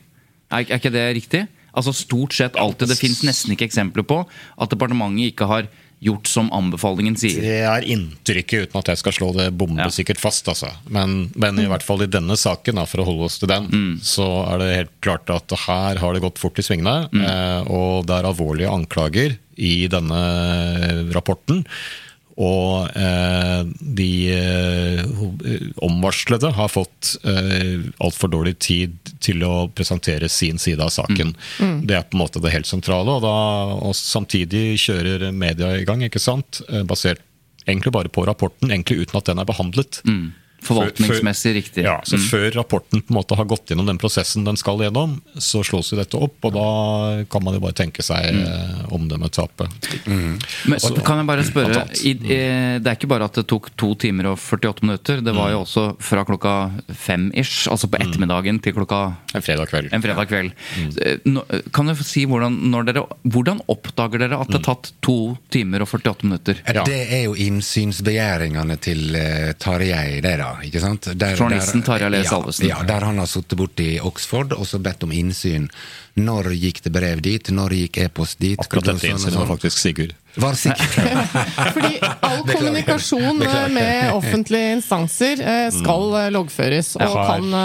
Er, 0.50 0.66
er 0.66 0.78
ikke 0.78 0.94
det 0.94 1.06
riktig? 1.18 1.44
Altså 1.70 1.94
Stort 1.94 2.34
sett 2.34 2.58
alltid. 2.58 2.90
Det 2.90 2.98
fins 2.98 3.22
nesten 3.26 3.54
ikke 3.54 3.68
eksempler 3.68 4.06
på 4.06 4.22
at 4.26 4.72
departementet 4.72 5.32
ikke 5.34 5.50
har 5.50 5.70
gjort 6.00 6.26
som 6.30 6.48
anbefalingen 6.56 7.16
sier. 7.20 7.42
Det 7.44 7.56
er 7.68 7.86
inntrykket, 7.92 8.70
uten 8.70 8.80
at 8.80 8.90
jeg 8.92 9.00
skal 9.02 9.14
slå 9.16 9.30
det 9.36 9.50
bombesikkert 9.60 10.20
fast. 10.20 10.48
Altså. 10.48 10.72
Men, 10.88 11.28
men 11.36 11.60
i 11.60 11.66
hvert 11.68 11.84
fall 11.84 12.04
i 12.06 12.10
denne 12.10 12.38
saken, 12.40 12.80
da, 12.80 12.86
for 12.88 13.02
å 13.02 13.08
holde 13.10 13.28
oss 13.28 13.36
til 13.42 13.50
den, 13.52 13.68
så 14.04 14.28
er 14.46 14.62
det 14.62 14.70
helt 14.78 14.94
klart 15.04 15.32
at 15.34 15.52
her 15.66 16.00
har 16.00 16.16
det 16.16 16.24
gått 16.24 16.40
fort 16.40 16.58
i 16.60 16.64
svingene. 16.64 17.10
Mm. 17.12 17.68
og 17.68 18.06
det 18.08 18.16
er 18.16 18.28
alvorlige 18.28 18.72
anklager 18.72 19.36
i 19.60 19.74
denne 19.92 20.20
rapporten. 21.12 21.64
Og 22.38 22.86
eh, 22.96 23.62
de 23.80 24.10
eh, 24.32 25.00
omvarslede 25.82 26.52
har 26.56 26.70
fått 26.72 27.16
eh, 27.26 27.82
altfor 27.98 28.30
dårlig 28.32 28.54
tid 28.62 29.12
til 29.20 29.42
å 29.44 29.68
presentere 29.74 30.30
sin 30.30 30.60
side 30.62 30.82
av 30.84 30.92
saken. 30.94 31.34
Det 31.84 31.96
er 31.96 32.06
på 32.06 32.16
en 32.16 32.22
måte 32.22 32.42
det 32.42 32.54
helt 32.54 32.70
sentrale. 32.70 33.18
Og, 33.18 33.24
da, 33.24 33.34
og 33.90 33.96
samtidig 33.98 34.78
kjører 34.80 35.30
media 35.34 35.74
i 35.80 35.86
gang, 35.88 36.04
ikke 36.06 36.22
sant? 36.22 36.62
Eh, 36.70 36.84
basert 36.86 37.24
egentlig 37.66 37.92
bare 37.94 38.12
på 38.12 38.24
rapporten, 38.26 38.70
egentlig 38.70 39.04
uten 39.04 39.20
at 39.20 39.28
den 39.28 39.42
er 39.42 39.48
behandlet. 39.48 40.00
Forvaltningsmessig 40.62 41.50
Før- 41.52 41.58
riktig. 41.62 41.84
Ja, 41.84 42.00
så 42.04 42.16
Mm. 42.16 42.26
Før 42.30 42.50
rapporten 42.54 43.00
på 43.02 43.10
en 43.10 43.16
måte 43.16 43.36
har 43.36 43.44
gått 43.44 43.66
gjennom 43.70 43.86
den 43.86 43.98
prosessen 43.98 44.44
den 44.44 44.56
skal 44.56 44.78
gjennom, 44.78 45.20
så 45.38 45.62
slås 45.64 45.90
jo 45.92 45.96
dette 45.96 46.14
opp, 46.20 46.36
og 46.44 46.52
da 46.52 47.24
kan 47.30 47.42
man 47.44 47.54
jo 47.54 47.60
bare 47.60 47.72
tenke 47.72 48.02
seg 48.02 48.32
Mm. 48.34 48.44
eh, 48.44 48.92
omdømmetapet. 48.92 49.68
Men 50.06 50.78
Så- 50.78 51.02
kan 51.04 51.18
jeg 51.18 51.26
bare 51.26 51.42
spørre, 51.44 52.04
i, 52.04 52.10
eh, 52.12 52.78
Det 52.80 52.86
er 52.86 52.96
ikke 52.96 53.08
bare 53.08 53.24
at 53.24 53.32
det 53.34 53.46
tok 53.48 53.70
to 53.76 53.94
timer 53.94 54.26
og 54.26 54.38
48 54.38 54.82
minutter. 54.82 55.20
Det 55.22 55.34
var 55.34 55.50
jo 55.50 55.60
også 55.64 55.96
fra 56.00 56.24
klokka 56.24 56.70
fem-ish, 56.94 57.66
altså 57.68 57.88
på 57.90 57.98
ettermiddagen 58.00 58.60
til 58.62 58.72
klokka 58.72 59.16
En 59.34 59.42
fredag 59.42 59.68
kveld. 59.68 59.88
en 59.92 60.02
fredag 60.02 60.28
kveld. 60.28 60.52
Mm. 60.78 61.20
nå- 61.26 61.72
Kan 61.72 61.86
du 61.86 61.94
si 62.02 62.24
hvordan, 62.26 62.70
når 62.70 62.84
dere, 62.86 63.06
hvordan 63.26 63.60
oppdager 63.68 64.18
dere 64.18 64.40
at 64.40 64.48
det 64.48 64.64
har 64.66 64.74
tatt 64.74 64.92
to 65.02 65.36
timer 65.50 65.80
og 65.82 65.88
48 65.88 66.22
minutter? 66.24 66.56
Ja. 66.72 66.84
Det 66.84 67.10
er 67.10 67.24
jo 67.24 67.34
innsynsbegjæringene 67.34 68.78
til 68.80 69.14
uh, 69.16 69.52
Tarjei, 69.58 70.20
det 70.20 70.38
da. 70.38 70.49
Ikke 70.66 70.82
sant? 70.82 71.10
Der, 71.14 71.36
Journalisten 71.38 71.84
Tarjei 71.86 72.10
Le 72.12 72.22
ja, 72.24 72.30
Salvesen. 72.30 72.68
Ja, 72.68 72.82
der 72.86 73.06
han 73.08 73.20
har 73.20 73.28
sittet 73.30 73.58
borte 73.60 73.86
i 73.86 73.98
Oxford 74.02 74.54
og 74.56 74.66
så 74.68 74.80
bedt 74.82 75.04
om 75.06 75.12
innsyn. 75.14 75.68
Når 76.20 76.50
gikk 76.58 76.82
det 76.84 76.92
brev 76.92 77.20
dit? 77.24 77.50
Når 77.54 77.76
gikk 77.76 78.00
e-post 78.04 78.40
dit? 78.42 78.58
Akkurat 78.60 78.90
dette 78.90 79.04
Sånn 79.04 79.14
innsynet 79.14 79.36
var 79.36 79.46
sånn. 79.46 79.52
faktisk 79.54 79.80
Sigurd. 79.80 80.16
Var. 80.34 80.58
Fordi 81.74 81.96
all 82.02 82.42
kommunikasjon 82.46 83.42
eh, 83.42 83.68
med 83.74 84.12
offentlige 84.14 84.76
instanser 84.76 85.40
eh, 85.42 85.64
skal 85.74 86.04
eh, 86.20 86.28
loggføres, 86.34 86.92
og 87.02 87.16
kan, 87.16 87.56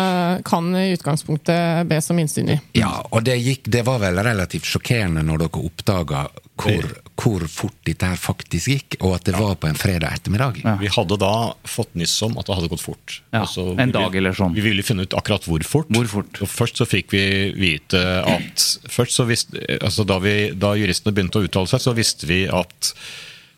kan 0.45 0.71
i 0.79 0.87
utgangspunktet 0.95 1.85
bes 1.89 2.09
om 2.13 2.21
innsyn 2.23 2.55
i. 2.55 2.57
Ja, 2.79 2.95
og 3.11 3.25
det, 3.27 3.37
gikk, 3.43 3.69
det 3.69 3.85
var 3.85 4.01
vel 4.01 4.17
relativt 4.25 4.69
sjokkerende 4.69 5.25
når 5.25 5.45
dere 5.45 5.65
oppdaga 5.69 6.25
hvor, 6.55 6.85
hvor 7.19 7.43
fort 7.51 7.75
dette 7.87 8.07
her 8.07 8.15
faktisk 8.19 8.69
gikk, 8.71 8.95
og 9.01 9.15
at 9.17 9.25
det 9.27 9.33
var 9.35 9.55
på 9.59 9.67
en 9.67 9.75
fredag 9.79 10.13
ettermiddag. 10.15 10.61
Vi 10.79 10.87
hadde 10.95 11.17
da 11.19 11.31
fått 11.67 11.93
nyss 11.99 12.13
om 12.27 12.37
at 12.39 12.47
det 12.47 12.55
hadde 12.55 12.69
gått 12.71 12.83
fort. 12.85 13.17
Ja, 13.33 13.41
Altså, 13.45 13.67
en 13.79 13.91
vi- 13.91 13.97
dag 13.97 14.15
eller 14.15 14.31
sånn. 14.33 14.53
Vi 14.55 14.61
ville 14.61 14.83
finne 14.83 15.03
ut 15.03 15.13
akkurat 15.13 15.43
hvor 15.45 15.63
fort. 15.67 15.89
Hvor 15.91 16.07
fort? 16.07 16.41
Og 16.41 16.47
først 16.47 16.79
så 16.79 16.87
fikk 16.87 17.11
vi 17.11 17.25
vite 17.59 18.01
at 18.25 18.65
først 18.87 19.15
så 19.19 19.25
visste, 19.27 19.59
altså 19.81 20.05
da, 20.07 20.17
vi, 20.23 20.51
da 20.55 20.73
juristene 20.79 21.13
begynte 21.13 21.39
å 21.41 21.47
uttale 21.47 21.67
seg, 21.67 21.81
så 21.83 21.93
visste 21.95 22.25
vi 22.27 22.45
at 22.47 22.93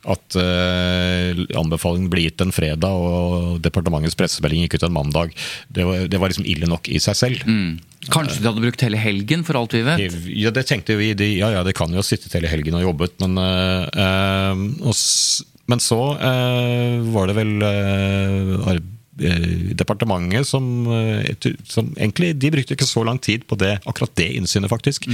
at 0.07 0.37
eh, 0.39 1.41
anbefalingen 1.59 2.09
ble 2.11 2.23
gitt 2.27 2.41
en 2.45 2.53
fredag, 2.55 2.87
og 2.95 3.57
departementets 3.65 4.15
pressemelding 4.19 4.63
gikk 4.65 4.77
ut 4.79 4.85
en 4.87 4.95
mandag. 4.95 5.33
Det 5.67 5.83
var, 5.87 6.05
det 6.07 6.21
var 6.21 6.31
liksom 6.31 6.47
ille 6.47 6.69
nok 6.71 6.87
i 6.89 7.01
seg 7.03 7.17
selv. 7.19 7.43
Mm. 7.47 7.77
Kanskje 8.13 8.39
de 8.39 8.47
hadde 8.47 8.63
brukt 8.63 8.83
hele 8.85 8.99
helgen, 9.01 9.43
for 9.43 9.59
alt 9.59 9.73
vi 9.75 9.81
vet? 9.83 10.17
Ja, 10.31 10.53
det 10.55 10.63
tenkte 10.69 10.95
vi. 10.99 11.11
De, 11.17 11.27
ja, 11.41 11.49
ja, 11.57 11.63
det 11.67 11.75
kan 11.75 11.91
jo 11.91 11.99
ha 11.99 12.05
sittet 12.07 12.33
hele 12.37 12.47
helgen 12.51 12.77
og 12.79 12.85
jobbet, 12.85 13.17
men 13.25 13.35
eh, 13.41 13.87
eh, 14.05 14.65
og, 14.85 14.93
s- 14.95 15.43
Men 15.67 15.81
så 15.83 15.97
eh, 16.15 17.01
var 17.11 17.27
det 17.27 17.33
vel 17.35 17.49
eh, 17.67 18.77
eh, 19.27 19.49
departementet 19.75 20.47
som, 20.47 20.63
eh, 20.87 21.49
som 21.67 21.89
Egentlig, 21.97 22.29
de 22.39 22.51
brukte 22.53 22.77
ikke 22.77 22.87
så 22.87 23.03
lang 23.03 23.19
tid 23.19 23.43
på 23.49 23.57
det, 23.59 23.73
akkurat 23.83 24.13
det 24.15 24.29
innsynet, 24.39 24.71
faktisk. 24.71 25.09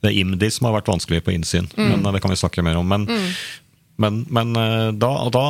Det 0.00 0.08
er 0.08 0.16
IMDi 0.22 0.48
som 0.54 0.70
har 0.70 0.78
vært 0.78 0.88
vanskelig 0.88 1.20
på 1.26 1.34
innsyn, 1.36 1.68
men 1.76 2.00
eh, 2.00 2.12
det 2.16 2.22
kan 2.24 2.32
vi 2.32 2.40
snakke 2.40 2.64
mer 2.64 2.80
om. 2.80 2.88
men 2.88 3.04
men, 4.00 4.22
men 4.32 4.54
eh, 4.56 4.90
da, 4.96 5.10
da 5.32 5.44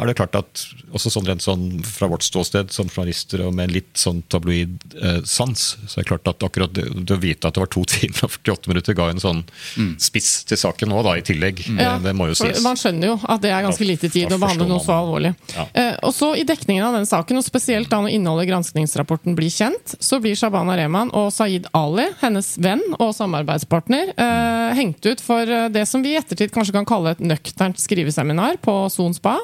er 0.00 0.10
det 0.10 0.16
klart 0.18 0.36
at 0.38 0.64
også 0.94 1.10
sånn 1.14 1.28
rent 1.28 1.44
sånn 1.44 1.64
fra 1.86 2.08
vårt 2.10 2.26
ståsted 2.26 2.72
som 2.74 2.90
journalister 2.90 3.42
og 3.46 3.54
med 3.56 3.72
litt 3.74 3.96
sånn 3.98 4.22
tabloid 4.30 4.76
eh, 5.00 5.20
sans, 5.26 5.64
så 5.86 5.98
er 5.98 6.04
det 6.04 6.10
klart 6.12 6.30
at 6.30 6.44
akkurat 6.46 6.74
det, 6.76 6.86
det 7.02 7.16
å 7.16 7.20
vite 7.22 7.48
at 7.48 7.56
det 7.56 7.64
var 7.64 7.72
to 7.72 7.84
timer 7.94 8.26
og 8.26 8.34
48 8.36 8.72
minutter 8.72 8.98
ga 8.98 9.08
en 9.12 9.22
sånn 9.22 9.42
spiss 10.00 10.44
til 10.48 10.60
saken 10.60 10.92
nå, 10.92 11.00
da, 11.06 11.16
i 11.18 11.24
tillegg. 11.24 11.64
Ja, 11.78 11.96
det, 12.02 12.14
må 12.16 12.28
jo 12.30 12.36
sies. 12.38 12.62
Man 12.64 12.78
skjønner 12.78 13.12
jo 13.12 13.16
at 13.20 13.42
det 13.42 13.52
er 13.54 13.64
ganske 13.66 13.88
lite 13.88 14.10
tid 14.12 14.32
å 14.32 14.38
behandle 14.40 14.68
noe 14.68 14.82
så 14.84 14.96
alvorlig. 14.98 15.32
Ja. 15.54 15.66
Eh, 15.72 15.92
og 16.04 16.14
så 16.16 16.32
I 16.38 16.44
dekningen 16.48 16.84
av 16.86 16.98
den 16.98 17.08
saken, 17.08 17.40
og 17.40 17.46
spesielt 17.46 17.90
da 17.92 18.02
når 18.04 18.14
innholdet 18.16 18.46
i 18.46 18.52
granskningsrapporten 18.52 19.36
blir 19.38 19.52
kjent, 19.52 19.96
så 20.02 20.20
blir 20.22 20.36
Shabana 20.38 20.76
Rehman 20.78 21.12
og 21.16 21.30
Saeed 21.34 21.68
Ali, 21.76 22.06
hennes 22.20 22.54
venn 22.62 22.82
og 22.98 23.14
samarbeidspartner, 23.16 24.14
eh, 24.14 24.74
hengt 24.78 25.04
ut 25.08 25.24
for 25.24 25.48
eh, 25.48 25.68
det 25.72 25.86
som 25.90 26.04
vi 26.04 26.14
i 26.14 26.20
ettertid 26.20 26.52
kanskje 26.54 26.76
kan 26.76 26.88
kalle 26.88 27.14
et 27.14 27.24
nøkternt 27.24 27.80
skriveseminar 27.94 28.58
på 28.64 28.74
Son 28.90 29.14
Spa. 29.14 29.38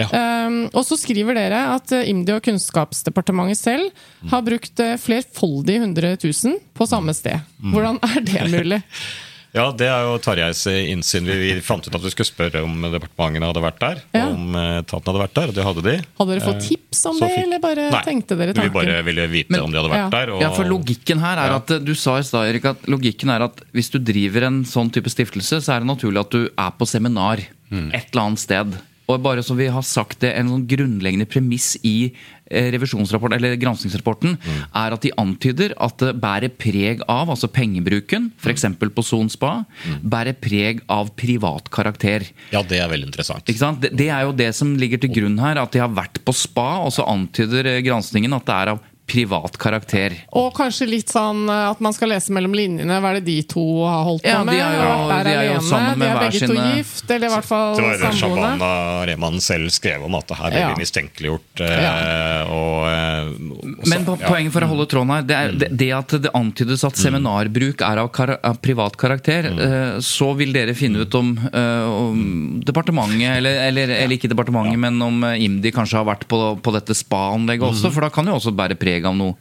Ja. 0.00 0.08
Um, 0.48 0.64
og 0.72 0.82
så 0.88 0.96
skriver 0.98 1.36
dere 1.36 1.58
at 1.76 1.92
eh, 1.94 2.08
IMDi 2.10 2.32
og 2.34 2.42
Kunnskapsdepartementet 2.42 3.60
selv 3.60 4.06
har 4.32 4.42
brukt 4.42 4.80
eh, 4.82 4.96
flerfoldige 4.98 5.82
hundre 5.84 6.14
tusen 6.18 6.56
på 6.74 6.88
samme 6.88 7.14
sted. 7.14 7.44
Mm. 7.60 7.74
Hvordan 7.76 8.00
er 8.08 8.24
det 8.26 8.48
mulig? 8.50 8.80
Ja, 9.52 9.66
det 9.76 9.84
er 9.84 10.06
jo 10.08 10.14
Tarjeis 10.24 10.62
innsyn. 10.70 11.26
Vi, 11.28 11.34
vi 11.52 11.60
fant 11.60 11.84
ut 11.84 11.92
at 11.94 12.00
vi 12.00 12.08
skulle 12.14 12.24
spørre 12.30 12.62
om 12.64 12.72
departementene 12.88 13.50
hadde 13.50 13.60
vært 13.60 13.80
der. 13.82 13.98
Ja. 14.16 14.22
Om 14.32 14.54
eh, 14.56 14.78
etaten 14.80 15.10
hadde 15.10 15.20
vært 15.26 15.34
der, 15.36 15.50
og 15.52 15.56
det 15.58 15.66
hadde 15.66 15.82
de. 15.84 15.94
Hadde 16.20 16.32
dere 16.32 16.44
fått 16.46 16.62
Eh, 16.62 16.68
tips 16.70 17.02
om 17.10 17.18
så 17.18 17.26
det, 17.26 17.28
fikk- 17.34 17.42
eller 17.44 17.60
bare 17.60 17.84
Nei, 17.92 18.00
tenkte 18.06 18.38
dere 18.40 18.54
tanken? 18.56 18.70
Vi 18.72 18.78
bare 18.78 19.02
ville 19.10 19.26
vite 19.28 19.52
Men- 19.52 19.66
om 19.66 19.74
de 19.74 19.76
hadde 19.82 19.92
vært 19.92 20.04
ja. 20.06 20.08
der. 20.14 20.32
Og, 20.32 20.40
Ja, 20.46 20.50
for 20.56 20.64
logikken 20.64 21.20
her 21.20 21.36
er 21.44 21.56
at 21.58 21.74
Du 21.84 21.92
sa 21.94 22.16
i 22.16 22.22
stad, 22.24 22.48
Erik, 22.48 22.64
at 22.72 22.88
logikken 22.88 23.28
er 23.34 23.44
at 23.50 23.60
hvis 23.76 23.90
du 23.92 23.98
driver 24.00 24.48
en 24.48 24.62
sånn 24.64 24.90
type 24.90 25.12
stiftelse, 25.12 25.60
så 25.60 25.76
er 25.76 25.84
det 25.84 25.90
naturlig 25.92 26.20
at 26.24 26.30
du 26.30 26.48
er 26.48 26.70
på 26.78 26.88
seminar 26.88 27.44
et 27.72 28.08
eller 28.12 28.22
annet 28.24 28.38
sted. 28.40 28.72
Og 29.08 29.20
bare 29.20 29.42
så 29.44 29.54
vi 29.58 29.66
har 29.68 29.82
sagt 29.82 30.20
det, 30.20 30.32
En 30.38 30.48
sånn 30.48 30.66
grunnleggende 30.66 31.26
premiss 31.28 31.76
i 31.84 32.12
eh, 32.52 32.70
revisjonsrapport, 32.76 33.36
eller 33.38 33.56
granskingsrapporten 33.60 34.36
er 34.38 34.96
at 34.96 35.02
de 35.02 35.12
antyder 35.18 35.74
at 35.82 35.98
det 36.02 36.14
bærer 36.22 36.52
preg 36.52 37.02
av, 37.10 37.32
altså 37.32 37.50
pengebruken, 37.52 38.30
f.eks. 38.38 38.68
på 38.78 39.06
Son 39.06 39.30
Spa, 39.32 39.54
bærer 40.02 40.36
preg 40.38 40.84
av 40.92 41.12
privat 41.18 41.70
karakter. 41.72 42.28
Ja, 42.54 42.62
det 42.62 42.82
er 42.82 42.90
veldig 42.92 43.10
interessant. 43.10 43.48
Ikke 43.48 43.64
sant? 43.64 43.82
Det, 43.82 43.92
det 43.98 44.10
er 44.12 44.26
jo 44.28 44.36
det 44.36 44.52
som 44.56 44.76
ligger 44.78 45.00
til 45.02 45.14
grunn 45.16 45.40
her, 45.42 45.60
at 45.62 45.74
de 45.74 45.82
har 45.82 45.92
vært 45.92 46.22
på 46.26 46.34
spa, 46.36 46.82
og 46.84 46.92
så 46.94 47.06
antyder 47.08 47.80
granskingen 47.82 48.02
granskningen 48.02 48.34
at 48.36 48.46
det 48.46 48.56
er 48.56 48.72
av 48.74 48.80
privat 49.06 49.56
karakter. 49.60 50.14
Og 50.38 50.52
kanskje 50.56 50.86
litt 50.88 51.10
sånn 51.12 51.44
eh, 51.50 51.70
at 51.72 51.80
man 51.84 51.92
skal 51.92 52.08
lese 52.14 52.32
mellom 52.32 52.54
linjene. 52.56 52.98
Hva 53.02 53.10
er 53.12 53.18
det 53.20 53.24
de 53.26 53.36
to 53.50 53.62
har 53.84 54.04
holdt 54.06 54.24
Ja, 54.24 54.38
på 54.40 54.46
med? 54.46 54.54
de 54.54 54.60
er 54.62 54.76
jo- 54.78 55.08
de 55.22 55.32
er 55.32 55.48
jo 55.54 55.60
sammen 55.66 55.98
med 55.98 56.06
de 56.06 56.06
er 56.06 56.16
hver 56.16 56.30
begge 56.30 56.46
to 56.46 56.54
sine- 56.54 56.76
gift, 56.76 57.10
eller 57.10 57.26
i 57.26 57.32
hvert 57.34 57.44
fall 57.44 57.74
Det 57.76 57.82
var 57.82 57.92
det 57.92 58.00
samboende. 58.00 58.52
Shabana 58.58 59.06
Rehman 59.10 59.40
selv 59.40 59.70
skrev 59.74 60.04
om, 60.06 60.14
at 60.14 60.26
det 60.28 60.36
her 60.38 60.50
ble 60.50 60.60
Ja. 60.60 60.74
mistenkeliggjort. 60.78 61.60
Ja. 61.62 62.44
og, 62.46 62.86
eh, 62.88 63.26
og 63.52 63.84
så- 63.84 63.88
Men 63.88 64.04
på, 64.04 64.18
ja. 64.20 64.28
poenget 64.28 64.52
for 64.52 64.60
å 64.60 64.68
holde 64.68 64.86
tråden 64.86 65.10
her, 65.10 65.22
det, 65.22 65.36
er, 65.36 65.52
det, 65.52 65.76
det 65.76 65.90
at 65.92 66.08
det 66.22 66.30
antydes 66.34 66.84
at 66.84 66.94
seminarbruk 66.96 67.80
er 67.82 67.98
av, 67.98 68.08
kar 68.12 68.38
av 68.42 68.60
privat 68.62 68.96
karakter, 68.96 69.42
mm. 69.50 69.96
så 70.00 70.34
vil 70.36 70.52
dere 70.52 70.74
finne 70.74 71.00
ut 71.02 71.14
om, 71.14 71.36
eh, 71.52 71.84
om 71.90 72.60
departementet, 72.64 73.36
eller, 73.38 73.68
eller, 73.68 73.88
eller 73.90 74.16
ikke 74.16 74.28
departementet, 74.30 74.78
men 74.78 75.00
om 75.02 75.24
eh, 75.24 75.38
IMDi 75.44 75.72
kanskje 75.72 75.98
har 75.98 76.04
vært 76.04 76.26
på, 76.28 76.40
på 76.62 76.72
dette 76.72 76.94
spa-anlegget 76.94 77.62
også, 77.72 77.92
for 77.92 78.00
da 78.02 78.08
kan 78.10 78.24
jo 78.26 78.34
også 78.38 78.54
bære 78.54 78.76
preg 78.78 78.91
av 79.00 79.16
noe 79.16 79.34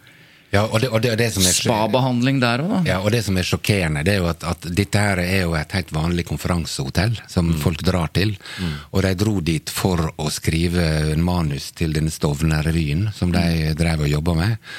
Ja, 0.51 0.65
og 0.67 0.81
det, 0.83 0.89
og 0.91 0.99
det, 0.99 1.13
og 1.13 1.19
det 1.19 1.29
som 1.31 1.45
er 1.47 1.53
spa-behandling 1.55 2.41
der 2.41 2.59
òg, 2.59 2.71
da. 2.73 2.79
Ja, 2.83 2.97
og 2.99 3.13
det 3.13 3.21
som 3.23 3.37
er 3.39 3.45
sjokkerende, 3.47 4.01
det 4.03 4.17
er 4.17 4.19
jo 4.19 4.25
at, 4.27 4.43
at 4.43 4.65
dette 4.67 4.99
her 4.99 5.21
er 5.23 5.45
jo 5.45 5.53
et 5.55 5.75
helt 5.77 5.93
vanlig 5.95 6.25
konferansehotell 6.27 7.15
som 7.31 7.53
folk 7.61 7.79
drar 7.87 8.11
til. 8.11 8.33
Og 8.91 9.05
de 9.05 9.13
dro 9.15 9.37
dit 9.39 9.71
for 9.71 10.09
å 10.19 10.27
skrive 10.27 10.89
en 11.13 11.23
manus 11.23 11.69
til 11.79 11.95
denne 11.95 12.11
Stovner-revyen 12.11 13.13
som 13.15 13.31
de 13.31 13.71
drev 13.79 14.03
og 14.03 14.11
jobba 14.11 14.35
med. 14.41 14.75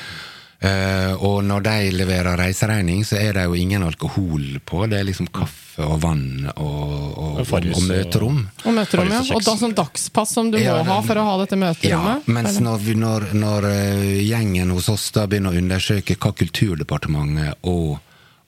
Eh, 0.63 1.13
og 1.27 1.41
når 1.43 1.65
de 1.67 1.91
leverer 1.97 2.39
reiseregning, 2.39 3.03
så 3.07 3.17
er 3.19 3.35
det 3.35 3.49
jo 3.49 3.57
ingen 3.59 3.83
alkohol 3.83 4.61
på. 4.65 4.85
Det 4.87 5.01
er 5.01 5.09
liksom 5.09 5.27
kaffe 5.35 5.83
og 5.83 5.97
vann 6.05 6.47
og, 6.53 6.93
og, 7.19 7.41
og, 7.43 7.67
og 7.73 7.83
møterom. 7.89 8.39
Og 8.69 8.77
møterom, 8.77 9.11
ja. 9.11 9.23
Og 9.25 9.41
Og 9.41 9.47
da 9.47 9.57
sånn 9.59 9.75
dagspass 9.75 10.37
som 10.37 10.53
du 10.53 10.61
Ja, 10.61 10.77
må 10.79 10.87
ha 10.93 11.01
for 11.03 11.19
å 11.19 11.25
ha 11.27 11.35
dette 11.41 11.59
møterommet? 11.59 12.29
Ja, 12.29 12.35
mens 12.37 12.61
når, 12.63 12.79
vi, 12.85 12.95
når, 13.01 13.33
når 13.35 13.69
eh, 13.73 14.23
gjengen 14.23 14.71
hos 14.77 14.91
oss 14.93 15.09
da 15.17 15.27
begynner 15.27 15.57
å 15.57 15.63
undersøke 15.65 16.15
hva 16.15 16.31
Kulturdepartementet 16.39 17.67
og, 17.67 17.99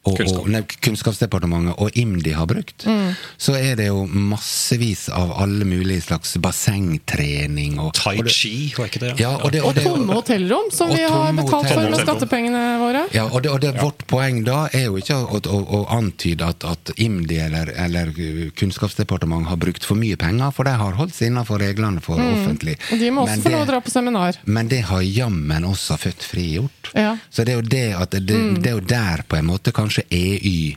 og, 0.04 0.16
Kunnskap. 0.18 0.40
og 0.42 0.48
nei, 0.52 0.62
Kunnskapsdepartementet 0.84 1.78
og 1.80 1.90
IMDi 1.96 2.32
har 2.36 2.46
brukt, 2.46 2.84
Mm. 2.86 3.14
så 3.38 3.54
er 3.56 3.76
det 3.76 3.86
jo 3.86 4.06
massevis 4.06 5.08
av 5.08 5.32
alle 5.40 5.64
mulige 5.64 6.02
slags 6.04 6.36
bassengtrening 6.38 7.78
og 7.80 7.92
Tai 7.94 8.16
chi, 8.28 8.72
var 8.76 8.86
ikke 8.90 9.00
det? 9.00 9.12
Ja, 9.20 9.30
og 9.36 9.52
det, 9.52 9.62
Og 9.62 9.68
og 9.68 9.74
det, 9.74 9.84
tomme 9.84 10.14
hotellrom, 10.14 10.70
som 10.72 10.90
vi 10.92 11.02
har 11.02 11.32
betalt 11.32 11.68
for 11.72 11.90
med 11.90 12.00
skattepengene 12.04 12.62
våre. 12.80 13.04
ja, 13.14 13.24
og 13.26 13.42
det, 13.42 13.50
og 13.50 13.60
det, 13.60 13.74
vårt 13.80 14.06
poeng 14.10 14.44
da 14.44 14.68
er 14.72 14.86
jo 14.90 14.96
ikke 15.00 15.16
å, 15.16 15.40
å, 15.40 15.60
å 15.80 15.80
antyde 15.96 16.46
at, 16.46 16.64
at 16.64 16.92
IMDi 16.98 17.38
eller, 17.46 17.72
eller 17.76 18.12
Kunnskapsdepartementet 18.58 19.48
har 19.50 19.56
brukt 19.60 19.84
for 19.84 19.96
mye 20.00 20.16
penger, 20.20 20.50
for 20.54 20.64
de 20.68 20.74
har 20.78 20.96
holdt 20.98 21.14
seg 21.16 21.30
innenfor 21.30 21.58
reglene 21.62 22.02
for 22.04 22.20
offentlig. 22.20 22.76
Mm. 22.78 22.92
Og 22.94 23.00
de 23.02 23.10
må 23.10 23.24
også 23.24 23.36
Men 23.38 23.44
få 23.44 23.52
lov 23.54 23.64
å 23.64 23.70
dra 23.72 23.80
på 23.84 23.92
seminar. 23.92 24.38
Men 24.44 24.68
det 24.72 24.82
har 24.90 25.02
jammen 25.04 25.64
også 25.68 25.98
født 26.00 26.24
frigjort. 26.28 26.90
Ja. 26.94 27.16
Så 27.30 27.44
det 27.44 27.54
er 27.54 27.60
jo 27.62 27.68
det 27.68 27.86
at 27.98 28.10
det, 28.14 28.22
Mm. 28.34 28.56
det 28.62 28.66
er 28.66 28.74
jo 28.74 28.80
der 28.90 29.20
på 29.28 29.36
en 29.38 29.46
måte 29.46 29.70
kanskje 29.72 29.93
EY 30.11 30.74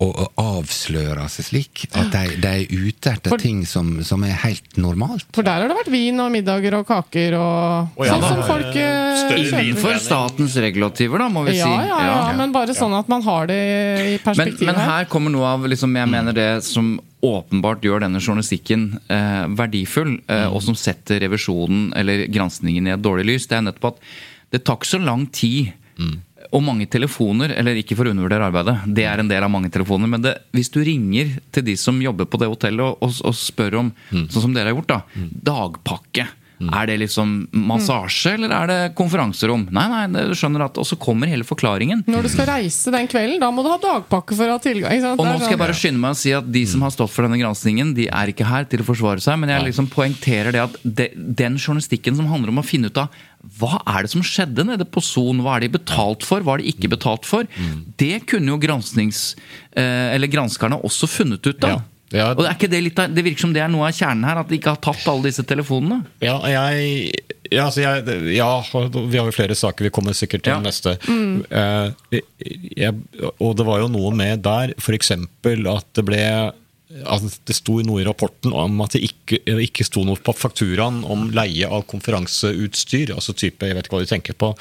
å, 0.00 0.08
avsløre 0.40 1.26
seg 1.28 1.44
slik. 1.44 1.82
At 1.92 2.08
de, 2.14 2.36
de 2.40 2.50
er 2.62 2.70
ute 2.72 3.10
etter 3.12 3.32
For- 3.34 3.42
ting 3.42 3.66
som, 3.68 3.98
som 4.06 4.22
er 4.24 4.32
helt 4.46 4.78
normalt. 4.80 5.26
For 5.36 5.44
der 5.44 5.60
har 5.60 5.68
det 5.68 5.76
vært 5.76 5.90
vin 5.92 6.16
og 6.24 6.30
middager 6.32 6.78
og 6.78 6.86
kaker 6.88 7.36
og 7.36 7.98
oh, 8.00 8.06
ja, 8.06 8.14
sånn 8.14 8.24
som 8.24 8.40
folk 8.48 8.78
eh, 8.80 9.18
Større 9.20 9.44
vin 9.44 9.68
Innenfor 9.74 9.98
statens 10.00 10.56
regulativer, 10.64 11.20
da, 11.20 11.28
må 11.32 11.44
vi 11.44 11.58
Ja, 11.58 11.68
si. 11.68 11.74
ja, 11.90 11.98
ja, 12.00 12.14
ja, 12.30 12.32
men 12.38 12.54
bare 12.54 12.72
sånn 12.76 12.96
at 12.96 13.10
man 13.12 13.24
har 13.26 13.50
det 13.50 13.58
i 13.60 14.16
Men, 14.40 14.54
men 14.70 14.80
her 14.80 15.04
kommer 15.12 15.34
noe 15.34 15.52
av 15.52 15.68
liksom, 15.68 15.92
jeg 16.00 16.08
mener 16.16 16.36
det 16.36 16.48
som 16.64 16.94
åpenbart 17.20 17.84
gjør 17.84 18.00
denne 18.06 18.22
journalistikken 18.24 18.94
eh, 19.12 19.44
verdifull, 19.52 20.14
eh, 20.32 20.46
og 20.48 20.62
som 20.64 20.72
setter 20.80 21.20
revisjonen 21.26 21.90
eller 22.00 22.24
granskningen 22.32 22.88
i 22.88 22.94
et 22.96 23.04
dårlig 23.04 23.26
lys. 23.34 23.50
Det 23.50 23.58
er 23.58 23.66
nettopp 23.68 23.90
at 23.92 24.00
det 24.56 24.64
tar 24.64 24.80
ikke 24.80 24.88
så 24.96 25.02
lang 25.04 25.28
tid. 25.28 25.74
Og 26.52 26.62
mange 26.66 26.86
telefoner, 26.90 27.52
eller 27.54 27.78
ikke 27.78 27.94
for 27.94 28.08
å 28.08 28.10
undervurdere 28.14 28.48
arbeidet, 28.50 28.74
det 28.96 29.04
er 29.06 29.22
en 29.22 29.28
del 29.30 29.44
av 29.46 29.52
mange 29.54 29.70
telefoner, 29.70 30.10
men 30.10 30.24
det, 30.24 30.34
hvis 30.56 30.70
du 30.74 30.80
ringer 30.82 31.36
til 31.54 31.62
de 31.68 31.76
som 31.78 32.00
jobber 32.02 32.26
på 32.26 32.40
det 32.42 32.48
hotellet 32.50 32.82
og, 32.82 32.98
og, 33.06 33.20
og 33.30 33.34
spør 33.38 33.78
om, 33.84 33.92
sånn 34.10 34.48
som 34.48 34.52
dere 34.56 34.72
har 34.72 34.78
gjort, 34.80 34.90
da, 34.90 35.00
dagpakke. 35.50 36.26
Er 36.60 36.90
det 36.90 36.98
liksom 37.00 37.30
massasje, 37.56 38.34
eller 38.36 38.52
er 38.52 38.66
det 38.68 38.78
konferanserom? 38.98 39.62
Nei, 39.72 39.84
nei, 40.12 40.24
du 40.28 40.34
skjønner 40.36 40.66
at, 40.66 40.76
Og 40.76 40.84
så 40.84 40.98
kommer 41.00 41.30
hele 41.32 41.46
forklaringen. 41.48 42.02
Når 42.04 42.26
du 42.26 42.30
skal 42.34 42.50
reise 42.50 42.92
den 42.92 43.08
kvelden, 43.08 43.38
da 43.40 43.48
må 43.48 43.64
du 43.64 43.70
ha 43.72 43.78
dagpakke 43.80 44.36
for 44.36 44.44
å 44.44 44.58
ha 44.58 44.60
tilgang. 44.60 44.92
Ikke 44.92 45.06
sant? 45.06 45.22
Og 45.22 45.24
nå 45.24 45.38
skal 45.38 45.46
jeg 45.46 45.56
sånn- 45.56 45.62
bare 45.62 45.78
skynde 45.78 46.02
meg 46.02 46.12
å 46.12 46.20
si 46.20 46.34
at 46.36 46.50
de 46.52 46.66
som 46.68 46.84
har 46.84 46.92
stått 46.92 47.14
for 47.14 47.24
denne 47.24 47.40
granskingen, 47.40 47.94
de 47.96 48.10
er 48.12 48.34
ikke 48.34 48.44
her 48.44 48.68
til 48.68 48.84
å 48.84 48.88
forsvare 48.90 49.24
seg, 49.24 49.40
men 49.40 49.54
jeg 49.54 49.70
liksom 49.70 49.88
poengterer 49.88 50.52
det 50.52 50.60
at 50.66 50.76
de, 50.84 51.08
den 51.16 51.56
journalistikken 51.56 52.20
som 52.20 52.28
handler 52.28 52.52
om 52.52 52.60
å 52.60 52.66
finne 52.68 52.92
ut 52.92 53.00
av 53.00 53.08
hva 53.60 53.78
er 53.88 54.04
det 54.04 54.10
som 54.12 54.24
skjedde 54.26 54.66
nede 54.68 54.84
på 54.84 55.00
Son, 55.04 55.40
hva 55.44 55.56
er 55.56 55.64
de 55.64 55.72
betalt 55.78 56.26
for, 56.28 56.44
hva 56.44 56.58
er 56.58 56.64
de 56.64 56.72
ikke 56.74 56.90
betalt 56.92 57.24
for, 57.28 57.48
det 58.00 58.26
kunne 58.30 58.52
jo 58.52 58.58
gransknings... 58.60 59.34
Eh, 59.72 60.10
eller 60.14 60.28
granskerne 60.28 60.76
også 60.84 61.08
funnet 61.08 61.46
ut 61.46 61.64
av. 61.64 61.78
Ja. 61.78 61.80
Ja. 62.10 62.32
Og 62.34 62.42
er 62.42 62.56
det, 62.58 62.80
av, 62.98 63.12
det 63.14 63.22
virker 63.22 63.44
som 63.46 63.52
det 63.54 63.62
er 63.62 63.70
noe 63.70 63.86
av 63.86 63.94
kjernen 63.94 64.26
her, 64.26 64.40
at 64.42 64.48
de 64.50 64.58
ikke 64.58 64.72
har 64.74 64.80
tatt 64.82 65.04
alle 65.12 65.28
disse 65.28 65.44
telefonene. 65.46 66.00
Ja, 66.24 66.40
jeg, 66.50 67.12
ja, 67.52 67.68
altså 67.68 67.84
jeg, 67.84 68.16
ja, 68.34 68.48
vi 68.98 69.20
har 69.20 69.28
jo 69.30 69.34
flere 69.36 69.54
saker. 69.54 69.86
Vi 69.86 69.92
kommer 69.94 70.16
sikkert 70.18 70.42
til 70.42 70.56
Ja. 70.56 70.58
neste. 70.64 70.96
Eh, 71.06 72.18
jeg, 72.74 72.96
og 73.38 73.54
det 73.56 73.66
var 73.68 73.84
jo 73.84 73.92
noe 73.94 74.10
med 74.16 74.42
der, 74.42 74.74
f.eks. 74.82 75.12
at 75.14 75.86
det 75.94 76.04
ble 76.08 76.20
at 77.06 77.22
det 77.46 77.54
sto 77.54 77.76
noe 77.86 78.00
i 78.02 78.06
rapporten 78.08 78.52
om 78.56 78.80
at 78.82 78.96
det 78.96 79.02
ikke, 79.06 79.38
ikke 79.62 79.84
sto 79.86 80.02
noe 80.06 80.18
på 80.18 80.34
fakturaen 80.34 81.04
om 81.06 81.28
leie 81.30 81.68
av 81.68 81.84
konferanseutstyr. 81.90 83.12
altså 83.14 83.34
type, 83.38 83.62
Jeg 83.66 83.76
vet 83.78 83.86
ikke 83.86 83.96
hva 83.96 84.02
de 84.04 84.10
tenker 84.10 84.34
på. 84.34 84.54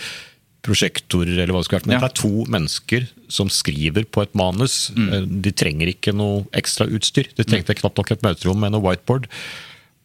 Prosjektorer 0.61 1.37
eller 1.39 1.53
hva 1.55 1.61
det 1.61 1.69
skulle 1.69 1.79
vært. 1.81 1.87
Men 1.87 1.95
Ja. 1.97 2.07
det 2.07 2.11
er 2.11 2.21
to 2.21 2.45
mennesker 2.51 3.07
som 3.29 3.47
skriver 3.49 4.05
på 4.05 4.21
et 4.21 4.35
manus. 4.35 4.91
Mm. 4.95 5.13
Eh, 5.13 5.25
De 5.41 5.51
trenger 5.51 5.87
ikke 5.87 6.13
noe 6.13 6.45
ekstra 6.53 6.85
utstyr. 6.87 7.27
De 7.35 7.43
trengte 7.43 7.73
knapt 7.75 7.97
nok 7.97 8.11
et 8.11 8.21
møterom 8.21 8.59
med 8.59 8.71
noe 8.73 8.81
whiteboard. 8.83 9.27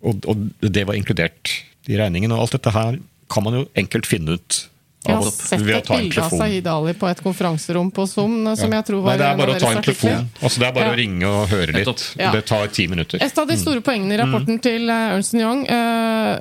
Og, 0.02 0.24
og 0.28 0.50
det 0.60 0.86
var 0.86 0.94
inkludert 0.94 1.50
i 1.88 1.96
regningen. 1.98 2.32
Og 2.32 2.40
alt 2.40 2.52
dette 2.52 2.72
her 2.72 2.98
kan 3.28 3.42
man 3.44 3.54
jo 3.54 3.68
enkelt 3.76 4.06
finne 4.06 4.38
ut. 4.38 4.68
Jeg 5.04 5.16
har 5.16 5.30
sett 5.30 5.60
et 5.60 5.88
bilde 5.88 6.22
av. 6.24 6.30
Sahid 6.38 6.66
Ali 6.66 6.92
på 6.96 7.08
et 7.10 7.20
konferanserom 7.22 7.90
på 7.92 8.06
Zoom, 8.08 8.36
som 8.56 8.72
jeg 8.72 8.84
tror 8.88 9.02
var 9.04 9.14
Nei, 9.14 9.18
det 9.20 9.26
er 9.28 9.36
bare 9.40 9.54
å 9.56 9.60
ta 9.60 9.70
en 9.74 9.82
telefon. 9.84 10.28
Altså, 10.40 10.58
det 10.62 10.66
er 10.68 10.72
bare 10.72 10.84
Ja. 10.88 10.92
å 10.94 10.96
ringe 10.96 11.24
og 11.28 11.48
høre 11.52 11.72
litt. 11.76 12.04
Ja. 12.18 12.30
Det 12.32 12.44
tar 12.46 12.66
ti 12.68 12.86
minutter. 12.88 13.22
Et 13.22 13.38
av 13.38 13.46
de 13.46 13.56
store 13.60 13.80
poengene 13.84 14.14
i 14.14 14.18
rapporten 14.22 14.60
til 14.64 14.88
eh, 14.88 15.14
Ernst 15.14 15.34
Young 15.34 15.66
eh, 15.68 16.38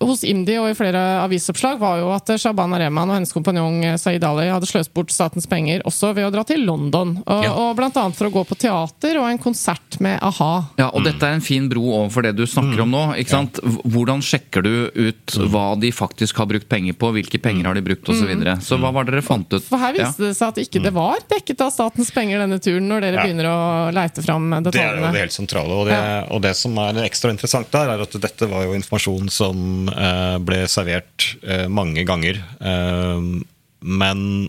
hos 0.00 0.22
IMDi 0.24 0.56
og 0.60 0.70
i 0.70 0.76
flere 0.78 1.02
avisoppslag 1.24 1.78
var 1.80 1.98
jo 2.00 2.10
at 2.14 2.30
eh, 2.30 2.38
Shabana 2.40 2.78
Rehman 2.80 3.10
og 3.10 3.18
hennes 3.18 3.32
kompanjong 3.34 3.82
Sahid 4.00 4.24
Ali 4.24 4.48
hadde 4.48 4.68
sløst 4.70 4.92
bort 4.96 5.12
statens 5.12 5.46
penger 5.50 5.82
også 5.88 6.14
ved 6.16 6.28
å 6.28 6.32
dra 6.34 6.44
til 6.48 6.64
London. 6.64 7.16
Og, 7.26 7.44
Ja. 7.44 7.52
og 7.52 7.76
blant 7.76 7.96
annet 8.00 8.16
for 8.16 8.28
å 8.28 8.32
gå 8.32 8.44
på 8.48 8.56
teater 8.58 9.18
og 9.20 9.28
en 9.30 9.38
konsert 9.38 10.00
med 10.00 10.18
a-ha. 10.22 10.70
Ja, 10.78 10.88
og 10.94 11.04
dette 11.04 11.22
er 11.28 11.34
en 11.36 11.44
fin 11.44 11.68
bro 11.68 11.82
overfor 12.00 12.22
det 12.22 12.34
du 12.36 12.44
snakker 12.46 12.80
om 12.86 12.90
nå. 12.90 13.04
ikke 13.20 13.30
sant? 13.36 13.60
Hvordan 13.84 14.20
sjekker 14.24 14.62
du 14.62 14.90
ut 14.94 15.38
hva 15.52 15.78
de 15.80 15.90
faktisk 15.92 16.36
har 16.40 16.46
brukt 16.46 16.68
penger 16.68 16.94
på, 16.98 17.12
hvilke 17.12 17.40
penger 17.42 17.66
har 17.70 17.74
de 17.74 17.82
brukt 17.82 17.97
osv. 18.06 18.20
Så, 18.20 18.26
videre. 18.28 18.54
så 18.62 18.78
hva 18.78 18.92
var 18.94 19.04
det 19.08 19.14
dere 19.16 19.24
fant 19.26 19.48
ut? 19.50 19.64
For 19.66 19.78
her 19.82 19.96
viste 19.96 20.22
det 20.28 20.36
seg 20.38 20.48
at 20.52 20.60
ikke 20.62 20.82
det 20.84 20.92
var 20.94 21.18
dekket 21.32 21.60
av 21.66 21.72
statens 21.74 22.10
penger 22.14 22.38
denne 22.44 22.58
turen, 22.62 22.86
når 22.88 23.00
dere 23.06 23.18
Ja. 23.18 23.24
begynner 23.26 23.48
å 23.50 23.58
leite 23.96 24.22
fram 24.22 24.46
detaljene. 24.50 24.70
Det 24.72 24.84
er 24.84 25.00
jo 25.02 25.12
det 25.16 25.24
helt 25.24 25.36
sentrale. 25.38 25.72
Og 25.80 25.86
det, 25.90 25.98
og 26.30 26.42
det 26.42 26.54
som 26.56 26.78
er 26.78 27.00
ekstra 27.04 27.30
interessant 27.34 27.70
der, 27.74 27.88
er 27.96 28.04
at 28.06 28.12
dette 28.20 28.46
var 28.52 28.64
jo 28.68 28.76
informasjon 28.78 29.28
som 29.32 29.88
eh, 29.88 30.38
ble 30.38 30.62
servert 30.70 31.32
eh, 31.42 31.66
mange 31.68 32.04
ganger. 32.06 32.38
Eh, 32.60 33.42
men 33.82 34.48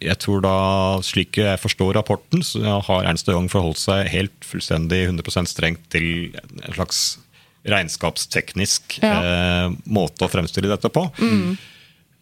jeg 0.00 0.18
tror 0.20 0.42
da, 0.44 0.54
slik 1.00 1.38
jeg 1.40 1.56
forstår 1.58 1.94
rapporten, 1.96 2.42
så 2.44 2.80
har 2.84 3.06
Ernst 3.08 3.28
og 3.30 3.34
Young 3.38 3.48
forholdt 3.48 3.80
seg 3.80 4.08
helt 4.12 4.44
fullstendig 4.44 5.06
100 5.08 5.46
strengt 5.48 5.86
til 5.88 6.34
en 6.36 6.74
slags 6.76 7.18
regnskapsteknisk 7.64 8.98
Ja. 9.02 9.14
eh, 9.22 9.70
måte 9.88 10.24
å 10.24 10.30
fremstille 10.30 10.68
dette 10.68 10.88
på. 10.92 11.06
Eh, 11.20 11.56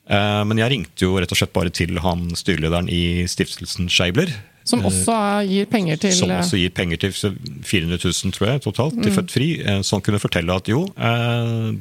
men 0.08 0.56
jeg 0.58 0.70
ringte 0.72 1.04
jo 1.04 1.18
rett 1.20 1.32
og 1.34 1.36
slett 1.36 1.52
bare 1.52 1.70
til 1.74 1.98
han 2.00 2.30
styrelederen 2.38 2.88
i 2.88 3.26
stiftelsen 3.28 3.90
Scheibler. 3.92 4.30
Som 4.68 4.82
også 4.84 5.12
er, 5.16 5.46
gir 5.48 5.64
penger 5.72 5.96
til 5.96 6.12
Som 6.12 6.30
eh, 6.30 6.40
også 6.42 6.58
gir 6.60 6.72
penger 6.76 6.98
til 7.00 7.12
400 7.16 8.00
000 8.04 8.32
tror 8.36 8.50
jeg, 8.50 8.60
totalt 8.66 8.96
Mm. 8.98 9.02
til 9.06 9.12
Født 9.16 9.30
Fri. 9.32 9.46
eh, 9.64 9.80
Som 9.82 10.00
kunne 10.04 10.18
fortelle 10.20 10.52
at 10.54 10.68
jo, 10.68 10.82
eh, 10.96 11.72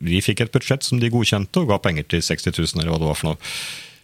vi 0.00 0.20
fikk 0.20 0.42
et 0.44 0.52
budsjett 0.52 0.82
som 0.84 1.00
de 1.00 1.08
godkjente, 1.08 1.56
og 1.62 1.68
ga 1.72 1.78
penger 1.78 2.04
til 2.08 2.20
60 2.20 2.52
000 2.52 2.82
eller 2.82 2.92
hva 2.92 2.98
det 3.00 3.08
var 3.08 3.14
for 3.20 3.28
noe. 3.30 3.38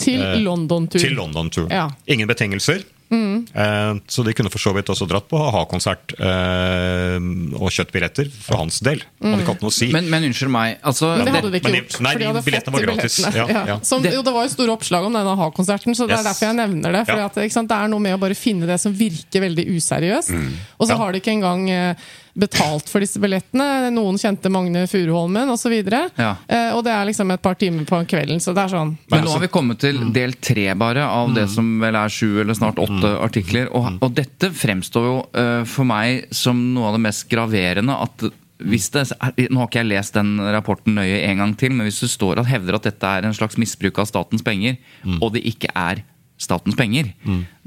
til 0.00 0.22
eh, 0.24 0.38
London-tur. 0.40 0.98
Til 1.00 1.12
London-turen. 1.18 1.70
Ja. 1.70 1.88
Mm. 1.88 1.96
Ingen 2.14 2.28
betingelser. 2.28 2.84
Eh, 3.10 3.94
Så 4.06 4.22
de 4.24 4.32
kunne 4.38 4.50
for 4.52 4.62
så 4.62 4.72
vidt 4.76 4.86
også 4.92 5.06
dratt 5.10 5.26
på 5.30 5.38
ha-konsert 5.50 6.12
eh, 6.20 7.16
og 7.58 7.70
kjøpt 7.74 7.92
billetter 7.94 8.28
for 8.30 8.60
hans 8.62 8.78
del. 8.86 9.02
Hadde 9.22 9.42
ikke 9.42 9.54
hatt 9.54 9.64
noe 9.64 9.72
å 9.72 9.74
si. 9.74 9.88
Men, 9.94 10.06
men 10.12 10.28
unnskyld 10.28 10.52
meg. 10.54 10.78
altså... 10.86 11.10
Men 11.18 11.26
det 11.26 11.34
hadde 11.38 11.50
de 11.50 11.60
ikke 11.60 11.72
men 11.72 11.78
gjort. 11.80 11.96
nei, 12.06 12.14
de 12.20 12.28
de 12.30 12.44
billettene 12.46 12.76
var 12.76 12.86
gratis. 12.86 13.18
billettene. 13.18 13.56
Ja, 13.56 13.64
ja. 13.74 13.78
Som, 13.90 14.06
jo, 14.06 14.22
det 14.26 14.34
var 14.36 14.46
jo 14.46 14.52
store 14.54 14.74
oppslag 14.76 15.08
om 15.08 15.18
denne 15.18 15.34
ha-konserten, 15.42 15.96
så 15.98 16.06
det 16.06 16.16
er 16.18 16.22
Yes. 16.22 16.28
derfor 16.30 16.50
jeg 16.50 16.58
nevner 16.60 16.92
det. 16.98 17.04
For 17.10 17.18
Ja. 17.24 17.26
at, 17.30 17.40
sant, 17.52 17.68
det 17.72 17.76
er 17.80 17.88
noe 17.92 18.00
med 18.06 18.14
å 18.14 18.20
bare 18.22 18.36
finne 18.38 18.66
det 18.70 18.78
som 18.82 18.94
virker 18.94 19.42
veldig 19.48 19.66
useriøst. 19.74 20.30
Mm. 20.36 20.50
Og 20.78 20.86
så 20.86 20.92
Ja. 20.94 20.98
har 21.02 21.12
de 21.12 21.20
ikke 21.22 21.34
engang 21.34 21.66
eh, 21.70 21.94
betalt 22.34 22.88
for 22.90 23.02
disse 23.02 23.20
billettene. 23.22 23.90
Noen 23.94 24.18
kjente 24.20 24.50
Magne 24.52 24.84
Furuholmen 24.90 25.50
osv. 25.52 25.74
Ja. 25.90 26.34
Eh, 26.48 26.70
og 26.76 26.84
det 26.86 26.92
er 26.94 27.08
liksom 27.08 27.30
et 27.34 27.42
par 27.42 27.56
timer 27.60 27.86
på 27.88 28.02
kvelden, 28.10 28.40
så 28.42 28.54
det 28.56 28.64
er 28.66 28.74
sånn 28.74 28.94
Men 29.10 29.24
nå 29.26 29.34
har 29.34 29.42
vi 29.44 29.50
kommet 29.52 29.80
til 29.82 29.98
del 30.14 30.36
tre 30.40 30.68
bare 30.78 31.06
av 31.06 31.34
det 31.36 31.48
som 31.52 31.72
vel 31.82 31.98
er 31.98 32.12
sju 32.12 32.40
eller 32.42 32.56
snart 32.56 32.80
åtte 32.82 33.14
artikler. 33.24 33.70
Og, 33.76 33.98
og 34.00 34.14
dette 34.16 34.52
fremstår 34.54 35.08
jo 35.08 35.16
uh, 35.34 35.64
for 35.68 35.88
meg 35.88 36.28
som 36.34 36.60
noe 36.74 36.90
av 36.90 36.98
det 36.98 37.04
mest 37.08 37.26
graverende. 37.30 37.96
at 37.96 38.30
hvis 38.60 38.90
det, 38.92 39.06
nå 39.48 39.56
har 39.62 39.68
ikke 39.70 39.80
jeg 39.80 39.88
lest 39.88 40.16
den 40.18 40.34
rapporten 40.52 40.98
nøye 40.98 41.22
en 41.30 41.40
gang 41.40 41.54
til, 41.56 41.72
men 41.72 41.86
hvis 41.88 42.02
det 42.04 42.10
står 42.12 42.42
at 42.42 42.50
hevder 42.50 42.76
at 42.76 42.84
dette 42.90 43.08
er 43.08 43.24
en 43.24 43.36
slags 43.36 43.56
misbruk 43.60 44.02
av 44.02 44.08
statens 44.10 44.44
penger, 44.44 44.76
og 45.20 45.30
det 45.32 45.40
ikke 45.48 45.72
er 45.72 46.02
statens 46.40 46.76
penger 46.76 47.10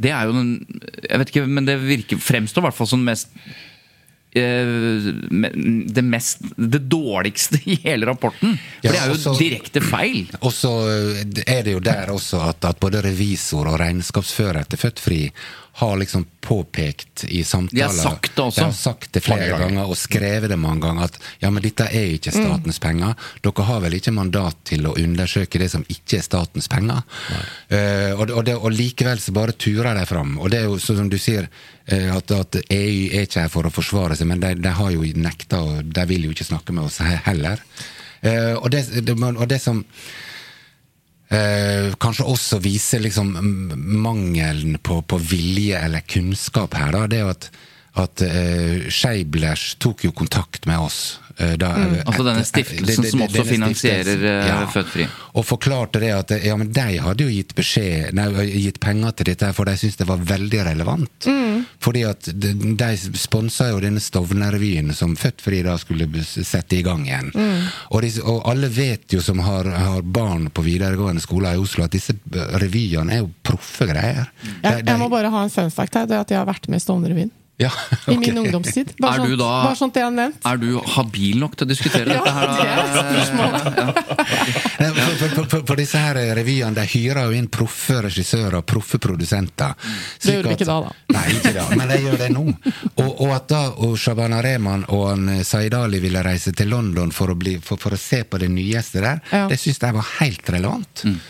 Det 0.02 0.10
er 0.10 0.26
jo 0.26 0.34
den 0.34 0.47
Jeg 1.04 1.19
vet 1.21 1.30
ikke, 1.30 1.43
men 1.45 1.65
det 1.67 1.76
virker, 1.82 2.17
fremstår 2.17 2.63
i 2.63 2.65
hvert 2.67 2.78
fall 2.78 2.89
som 2.89 3.04
den 3.04 3.10
mest 3.12 3.30
me- 3.36 3.52
det 4.34 6.04
mest 6.04 6.38
Det 6.56 6.80
dårligste 6.89 7.60
i 7.69 7.76
hele 7.84 8.06
rapporten. 8.10 8.58
For 8.58 8.88
Ja, 8.88 8.91
det 8.91 9.00
er 9.02 9.08
jo 9.12 9.13
også- 9.17 9.38
direkte 9.39 9.82
feil. 9.82 10.28
Og 10.41 10.52
så 10.54 10.72
eh, 10.89 11.43
er 11.48 11.63
det 11.63 11.74
jo 11.74 11.80
der 11.80 12.10
også 12.13 12.41
at, 12.50 12.65
at 12.65 12.80
både 12.80 13.02
revisor 13.06 13.67
og 13.67 13.80
regnskapsfører 13.80 14.62
etter 14.63 14.78
Født 14.78 15.00
Fri 15.00 15.22
har 15.75 15.97
liksom 15.97 16.25
påpekt 16.41 17.23
i 17.23 17.43
samtaler 17.43 17.77
De 17.77 17.81
har 17.81 18.03
sagt 18.03 18.36
det 18.36 18.41
også. 18.41 18.59
De 18.59 18.65
har 18.65 18.71
sagt 18.71 19.13
det 19.13 19.21
flere 19.25 19.47
ganger. 19.47 19.65
ganger 19.65 19.89
og 19.89 19.97
skrevet 19.97 20.51
det 20.51 20.57
mange 20.62 20.86
ganger 20.86 21.07
at 21.07 21.15
ja, 21.41 21.49
men 21.49 21.63
dette 21.65 21.88
er 21.89 22.12
ikke 22.13 22.33
statens 22.36 22.77
penger. 22.83 23.15
Dere 23.41 23.65
har 23.65 23.79
vel 23.81 23.95
ikke 23.97 24.13
mandat 24.13 24.59
til 24.69 24.86
å 24.86 24.93
undersøke 25.01 25.57
det 25.57 25.71
som 25.73 25.86
ikke 25.89 26.19
er 26.19 26.27
statens 26.27 26.69
penger? 26.69 27.01
Uh, 27.73 28.13
og, 28.19 28.27
og, 28.27 28.43
det, 28.45 28.53
og 28.59 28.75
likevel 28.75 29.23
så 29.23 29.33
bare 29.33 29.57
turer 29.57 29.97
de 29.97 30.05
fram. 30.05 30.36
Og 30.38 30.53
det 30.53 30.62
er 30.62 30.69
jo 30.69 30.77
sånn 30.77 30.99
som 31.01 31.09
du 31.09 31.17
sier, 31.17 31.49
uh, 31.89 32.12
at, 32.19 32.36
at 32.38 32.59
EU 32.67 33.07
er 33.09 33.25
ikke 33.25 33.47
her 33.47 33.53
for 33.55 33.65
å 33.65 33.73
forsvare 33.73 34.19
seg, 34.19 34.29
men 34.29 34.43
de, 34.45 34.53
de 34.62 34.75
har 34.77 34.93
jo 34.93 35.09
nekta, 35.25 35.63
og 35.63 35.89
de 35.89 36.05
vil 36.12 36.29
jo 36.29 36.36
ikke 36.38 36.51
snakke 36.51 36.75
med 36.77 36.86
oss 36.86 37.01
heller. 37.01 37.65
Uh, 38.21 38.59
og, 38.59 38.69
det, 38.75 38.86
det, 39.09 39.17
og 39.17 39.47
det 39.49 39.57
som 39.63 39.81
Eh, 41.34 41.93
kanskje 41.98 42.28
også 42.30 42.60
viser 42.62 43.02
liksom 43.02 43.32
mangelen 44.04 44.78
på, 44.78 45.00
på 45.02 45.17
vilje 45.17 45.80
eller 45.82 46.06
kunnskap 46.06 46.78
her. 46.78 46.91
Da, 46.93 47.08
det 47.10 47.22
er 47.22 47.26
jo 47.26 47.34
at, 47.34 47.50
at 47.95 48.21
uh, 48.25 48.89
Scheiblers 48.89 49.75
tok 49.79 50.03
jo 50.08 50.12
kontakt 50.12 50.65
med 50.65 50.79
oss. 50.79 51.19
eh, 51.38 51.56
da, 51.58 51.71
Mm. 51.73 51.93
eh, 51.95 52.03
Altså 52.06 52.23
denne 52.23 52.43
stiftelsen 52.45 52.86
det- 52.86 53.01
det- 53.01 53.10
som 53.12 53.21
også 53.21 53.43
finansierer, 53.45 54.21
ja, 54.47 54.62
eh, 54.62 54.67
Født 54.69 54.86
Fri. 54.88 55.08
Og 55.34 55.43
forklarte 55.45 55.99
det 55.99 56.12
at 56.13 56.43
ja, 56.45 56.56
men 56.56 56.71
de 56.71 56.99
hadde 57.01 57.23
jo 57.23 57.27
gitt 57.29 57.56
beskjed, 57.56 58.13
nei, 58.13 58.27
gitt 58.53 58.79
penger 58.79 59.12
til 59.15 59.25
dette, 59.25 59.51
for 59.56 59.65
de 59.65 59.71
syntes 59.71 59.97
det 59.97 60.06
var 60.08 60.17
veldig 60.17 60.62
relevant. 60.67 61.10
Mm. 61.25 61.65
Fordi 61.82 62.03
at 62.08 62.21
de, 62.39 62.53
de 62.75 62.97
sponsa 63.17 63.71
jo 63.71 63.79
denne 63.79 63.97
Stovner-revyen 63.99 64.93
som 64.93 65.15
Født 65.15 65.41
Fri 65.41 65.63
da 65.63 65.75
skulle 65.77 66.06
sette 66.23 66.77
i 66.77 66.84
gang 66.84 67.03
igjen. 67.08 67.32
Mm. 67.34 67.67
Og, 67.91 68.01
disse, 68.03 68.21
og 68.21 68.43
alle 68.45 68.69
vet 68.69 69.08
jo 69.17 69.19
som 69.19 69.39
har, 69.39 69.63
har 69.65 70.01
barn 70.03 70.51
på 70.53 70.62
videregående 70.63 71.19
skoler 71.21 71.56
i 71.56 71.58
Oslo, 71.58 71.84
at 71.86 71.91
disse 71.97 72.13
revyene 72.32 73.10
er 73.12 73.17
jo 73.23 73.32
proffe 73.43 73.88
greier. 73.89 74.27
Jeg, 74.63 74.86
jeg 74.86 74.99
må 74.99 75.10
bare 75.10 75.32
ha 75.32 75.43
en 75.43 75.49
fun 75.49 75.71
fact 75.71 75.95
her. 75.95 76.06
Det 76.06 76.15
at 76.19 76.29
jeg 76.29 76.38
har 76.38 76.45
vært 76.45 76.69
med 76.69 76.77
i 76.77 76.86
Stovner-revyen. 76.86 77.32
Ja, 77.63 77.71
I 78.12 78.17
min 78.19 78.38
ungdomstid. 78.43 78.93
Bare, 78.99 79.21
sånt, 79.23 79.38
da- 79.39 79.52
bare 79.64 79.78
sånt 79.80 79.93
det 79.95 80.03
er 80.03 80.11
nevnt. 80.14 80.39
Er 80.49 80.57
du 80.61 80.70
habil 80.97 81.39
nok 81.41 81.55
til 81.59 81.68
å 81.68 81.70
diskutere 81.72 82.14
Ja, 82.18 82.24
dette 82.24 82.34
her? 82.34 82.47
det 82.53 83.14
er? 83.14 84.14
Nei, 84.80 84.89
For, 84.93 85.14
for, 85.16 85.28
for, 85.36 85.45
for, 85.53 85.66
for 85.70 85.80
disse 85.80 85.99
her 86.01 86.18
revyene 86.38 86.74
de 86.76 86.84
hyrer 86.93 87.30
jo 87.30 87.38
inn 87.38 87.47
proffe 87.53 87.99
regissører, 88.05 88.61
proffe 88.68 88.99
produsenter. 89.01 89.74
Det 90.24 90.36
gjorde 90.38 90.51
vi 90.53 90.57
ikke 90.57 90.68
da, 90.70 90.78
da. 90.88 90.95
Nei, 91.16 91.26
ikke 91.38 91.53
da, 91.55 91.68
men 91.78 91.91
de 91.93 91.99
gjør 92.03 92.18
det 92.24 92.30
nå. 92.34 92.45
Og, 92.99 93.11
og 93.28 93.34
at 93.38 93.47
da 93.53 93.61
og 93.86 93.95
Shabana 94.01 94.41
Rehman 94.43 94.86
og 94.93 95.05
han, 95.11 95.28
eh, 95.38 95.43
Zaid 95.47 95.74
Ali 95.78 96.01
ville 96.03 96.24
reise 96.26 96.53
til 96.57 96.72
London 96.74 97.14
for 97.16 97.32
å, 97.34 97.38
bli, 97.39 97.57
for, 97.64 97.80
for 97.82 97.95
å 97.95 97.99
se 98.01 98.24
på 98.28 98.41
det 98.41 98.51
nyeste 98.53 99.03
der, 99.03 99.24
Ja. 99.32 99.45
det 99.51 99.59
syns 99.61 99.80
jeg 99.84 99.95
var 99.95 100.09
helt 100.20 100.49
relevant. 100.57 101.05
Eh, 101.07 101.22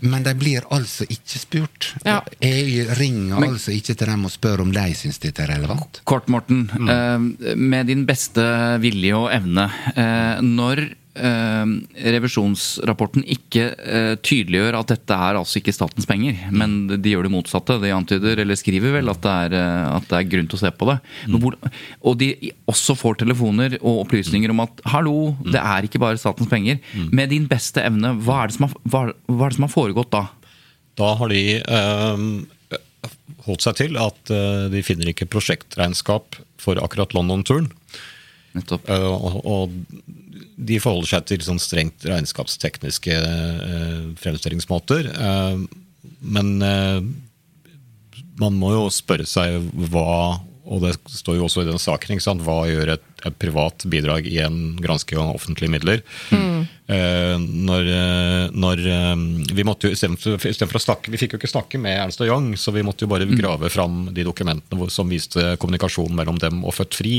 Men 0.00 0.22
de 0.22 0.34
blir 0.38 0.62
altså 0.70 1.04
ikke 1.10 1.38
spurt. 1.42 1.88
Ja. 2.06 2.20
EU 2.40 2.84
ringer 3.00 3.42
altså 3.48 3.72
ikke 3.74 3.94
til 3.98 4.06
dem 4.12 4.24
og 4.28 4.30
spør 4.30 4.60
om 4.62 4.70
de 4.74 4.84
syns 4.94 5.18
dette 5.18 5.42
er 5.42 5.50
relevant. 5.56 6.00
Kort, 6.06 6.28
Morten. 6.30 6.68
Mm. 6.78 7.36
Med 7.58 7.86
din 7.90 8.04
beste 8.06 8.44
vilje 8.84 9.14
og 9.18 9.26
evne. 9.34 9.66
eh, 9.96 10.38
Når 10.42 10.84
eh, 10.84 10.94
revisjonsrapporten 11.16 13.24
ikke 13.36 13.68
eh, 13.74 14.12
tydeliggjør 14.20 14.78
at 14.78 14.92
dette 14.92 15.18
er 15.28 15.38
altså 15.38 15.60
ikke 15.60 15.74
statens 15.74 16.08
penger, 16.08 16.38
men 16.52 16.76
de 16.92 17.12
gjør 17.12 17.26
det 17.26 17.34
motsatte. 17.34 17.78
De 17.82 17.92
antyder, 17.94 18.42
eller 18.42 18.58
skriver 18.58 18.96
vel, 18.98 19.10
at 19.12 19.22
det 19.24 19.34
er, 19.46 19.56
eh, 19.60 19.84
at 19.96 20.08
det 20.10 20.18
er 20.18 20.30
grunn 20.34 20.50
til 20.50 20.58
å 20.58 20.62
se 20.64 20.72
på 20.76 20.90
det. 20.90 20.98
Men 21.28 21.44
hvor, 21.44 21.58
og 22.06 22.18
de 22.22 22.30
også 22.70 22.96
får 22.98 23.20
telefoner 23.24 23.78
og 23.82 24.02
opplysninger 24.04 24.52
om 24.52 24.64
at 24.66 24.82
hallo, 24.92 25.18
det 25.46 25.62
er 25.62 25.88
ikke 25.88 26.02
bare 26.02 26.20
statens 26.20 26.50
penger. 26.50 26.82
Med 27.12 27.32
din 27.34 27.48
beste 27.50 27.84
evne, 27.84 28.16
hva 28.26 28.42
er 28.42 28.50
det 28.50 28.58
som 28.58 28.68
har, 28.68 28.76
hva, 28.84 29.06
hva 29.30 29.46
er 29.46 29.54
det 29.54 29.60
som 29.60 29.68
har 29.68 29.76
foregått 29.76 30.12
da? 30.14 30.26
Da 30.96 31.12
har 31.20 31.32
de 31.32 31.42
eh, 31.60 32.26
holdt 33.46 33.66
seg 33.66 33.80
til 33.82 33.98
at 34.00 34.32
eh, 34.32 34.66
de 34.72 34.84
finner 34.84 35.12
ikke 35.12 35.28
prosjektregnskap 35.30 36.40
for 36.60 36.80
akkurat 36.82 37.14
London-turen. 37.16 37.68
Nettopp. 38.56 38.90
Og, 38.90 39.38
og 39.44 39.76
de 40.56 40.80
forholder 40.80 41.12
seg 41.12 41.28
til 41.28 41.44
sånn 41.44 41.60
strengt 41.62 42.06
regnskapstekniske 42.08 43.16
eh, 43.16 44.02
fremstillingsmåter. 44.22 45.10
Eh, 45.12 45.62
men 46.36 46.52
eh, 46.64 47.00
man 48.40 48.58
må 48.60 48.72
jo 48.74 48.86
spørre 48.92 49.28
seg 49.28 49.60
hva 49.92 50.42
og 50.66 50.82
det 50.82 50.96
står 51.14 51.36
jo 51.38 51.44
også 51.46 51.62
i 51.62 51.68
den 51.68 51.78
saken, 51.78 52.16
ikke 52.16 52.24
sant? 52.24 52.42
hva 52.42 52.64
gjør 52.66 52.96
et, 52.96 53.04
et 53.28 53.36
privat 53.38 53.84
bidrag 53.86 54.26
i 54.26 54.40
en 54.42 54.74
gransking 54.82 55.20
av 55.22 55.36
offentlige 55.36 55.70
midler? 55.70 56.02
Eh, 56.86 57.36
når, 57.42 57.88
eh, 57.90 58.42
når 58.54 58.82
eh, 58.90 59.22
vi 59.58 59.64
måtte 59.66 59.88
jo, 59.88 59.94
istedenfor 59.96 60.38
istedenfor 60.38 60.78
å 60.78 60.82
snakke, 60.84 61.10
Vi 61.10 61.18
fikk 61.18 61.34
jo 61.34 61.40
ikke 61.40 61.50
snakke 61.50 61.80
med 61.82 61.98
Ernst 61.98 62.22
og 62.22 62.30
Young, 62.30 62.52
så 62.58 62.74
vi 62.74 62.84
måtte 62.86 63.06
jo 63.06 63.10
bare 63.10 63.26
grave 63.26 63.70
fram 63.74 64.08
de 64.14 64.26
dokumentene 64.26 64.90
som 64.94 65.10
viste 65.10 65.56
kommunikasjonen 65.62 66.14
mellom 66.18 66.38
dem 66.42 66.62
og 66.62 66.76
Født 66.76 66.98
Fri. 66.98 67.16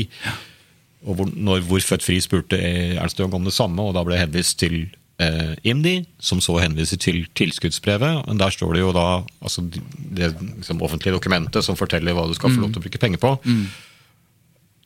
Og 1.06 1.18
hvor, 1.18 1.28
når, 1.30 1.62
hvor 1.68 1.82
Født 1.84 2.06
Fri 2.06 2.18
spurte 2.22 2.58
Ernst 2.98 3.20
om 3.22 3.44
det 3.46 3.54
samme, 3.54 3.84
og 3.84 3.94
da 3.94 4.02
ble 4.06 4.18
henvist 4.18 4.58
til 4.58 4.80
eh, 5.22 5.54
IMDi, 5.62 6.00
som 6.18 6.42
så 6.44 6.58
henviser 6.62 7.00
til 7.00 7.24
tilskuddsbrevet. 7.38 8.24
Men 8.26 8.40
der 8.40 8.54
står 8.54 8.74
det 8.74 8.86
jo 8.86 8.94
da 8.96 9.08
altså, 9.42 9.62
det, 9.62 9.82
det 10.18 10.32
liksom, 10.40 10.82
offentlige 10.82 11.14
dokumentet 11.14 11.66
som 11.66 11.78
forteller 11.78 12.16
hva 12.16 12.26
du 12.28 12.34
skal 12.38 12.54
få 12.54 12.64
lov 12.64 12.74
til 12.74 12.82
å 12.82 12.88
bruke 12.88 13.02
penger 13.02 13.22
på. 13.22 13.36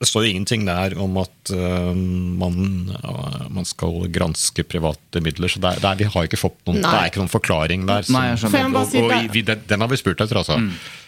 Det 0.02 0.08
står 0.10 0.24
jo 0.24 0.30
ingenting 0.32 0.64
der 0.66 0.96
om 0.98 1.14
at 1.20 1.50
uh, 1.54 1.92
man, 1.94 2.56
uh, 2.90 3.44
man 3.54 3.68
skal 3.68 4.08
granske 4.10 4.64
private 4.66 5.20
midler. 5.22 5.52
så 5.52 5.62
der, 5.62 5.78
er, 5.78 5.92
er, 5.92 6.00
Vi 6.00 6.08
har 6.10 6.26
ikke 6.26 6.40
fått 6.40 6.58
noen, 6.66 6.80
det 6.82 6.90
er 6.90 7.12
ikke 7.12 7.22
noen 7.22 7.30
forklaring 7.30 7.84
der. 7.86 8.08
Nei, 8.10 8.24
jeg 8.32 8.50
må 8.50 8.80
bare 8.80 8.88
og, 8.98 9.12
og, 9.14 9.30
vi, 9.30 9.44
den, 9.46 9.62
den 9.70 9.84
har 9.84 9.92
vi 9.92 10.00
spurt 10.00 10.24
etter, 10.24 10.40
altså. 10.42 10.58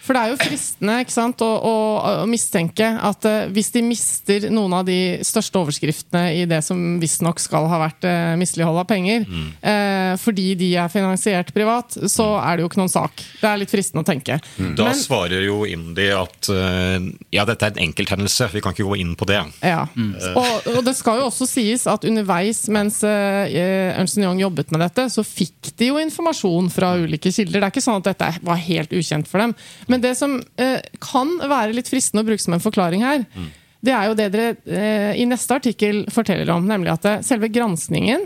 For 0.05 0.13
det 0.13 0.21
er 0.21 0.33
jo 0.33 0.39
fristende 0.39 0.99
ikke 1.01 1.15
sant, 1.15 1.41
å, 1.41 1.49
å, 1.65 1.73
å 2.23 2.27
mistenke 2.29 2.85
at 2.85 3.25
uh, 3.25 3.47
hvis 3.53 3.71
de 3.73 3.81
mister 3.85 4.47
noen 4.53 4.75
av 4.77 4.85
de 4.87 5.17
største 5.25 5.57
overskriftene 5.59 6.27
i 6.37 6.43
det 6.49 6.61
som 6.65 6.99
visstnok 7.01 7.41
skal 7.41 7.65
ha 7.71 7.79
vært 7.81 8.05
uh, 8.05 8.35
mislighold 8.39 8.83
av 8.83 8.87
penger, 8.89 9.25
eh, 9.65 10.13
fordi 10.21 10.53
de 10.59 10.67
er 10.79 10.91
finansiert 10.91 11.49
privat, 11.55 11.95
så 12.11 12.25
er 12.37 12.57
det 12.57 12.63
jo 12.65 12.69
ikke 12.69 12.79
noen 12.81 12.91
sak. 12.91 13.23
Det 13.41 13.49
er 13.49 13.59
litt 13.61 13.71
fristende 13.71 14.03
å 14.03 14.07
tenke. 14.07 14.37
Da 14.77 14.89
Men- 14.89 14.99
svarer 14.99 15.43
jo 15.45 15.63
IMDi 15.67 16.07
at 16.15 16.49
ja, 17.33 17.45
dette 17.47 17.67
er 17.67 17.73
en 17.73 17.83
enkelthendelse, 17.87 18.47
vi 18.53 18.61
kan 18.63 18.75
ikke 18.75 18.87
gå 18.87 18.97
inn 19.01 19.15
på 19.17 19.27
det. 19.29 19.39
Ja. 19.65 19.85
Og, 20.35 20.69
og 20.75 20.79
det 20.85 20.95
skal 20.97 21.21
jo 21.21 21.29
også 21.29 21.47
sies 21.49 21.85
at 21.89 22.05
underveis 22.07 22.65
mens 22.73 23.01
uh, 23.05 23.45
Ernst 23.95 24.19
Young 24.21 24.39
jobbet 24.41 24.71
med 24.73 24.83
dette, 24.85 25.07
så 25.13 25.23
fikk 25.25 25.71
de 25.79 25.91
jo 25.91 25.99
informasjon 26.01 26.69
fra 26.73 26.93
ulike 27.01 27.31
kilder. 27.33 27.59
Det 27.59 27.67
er 27.67 27.73
ikke 27.73 27.85
sånn 27.85 28.01
at 28.01 28.11
dette 28.11 28.31
var 28.45 28.61
helt 28.67 28.93
ukjent 28.95 29.29
for 29.29 29.43
dem. 29.43 29.55
Men 29.91 29.94
det 30.03 30.15
som 30.19 30.39
eh, 30.61 30.81
kan 31.03 31.37
være 31.41 31.75
litt 31.75 31.91
fristende 31.91 32.23
å 32.25 32.27
bruke 32.27 32.43
som 32.43 32.57
en 32.57 32.63
forklaring 32.63 33.05
her, 33.05 33.25
det 33.85 33.93
er 33.93 34.09
jo 34.09 34.17
det 34.17 34.27
dere 34.33 34.55
eh, 34.65 35.13
i 35.21 35.27
neste 35.29 35.59
artikkel 35.59 36.05
forteller 36.13 36.49
om, 36.55 36.65
nemlig 36.67 36.93
at 36.95 37.05
det, 37.05 37.15
selve 37.27 37.51
granskningen 37.53 38.25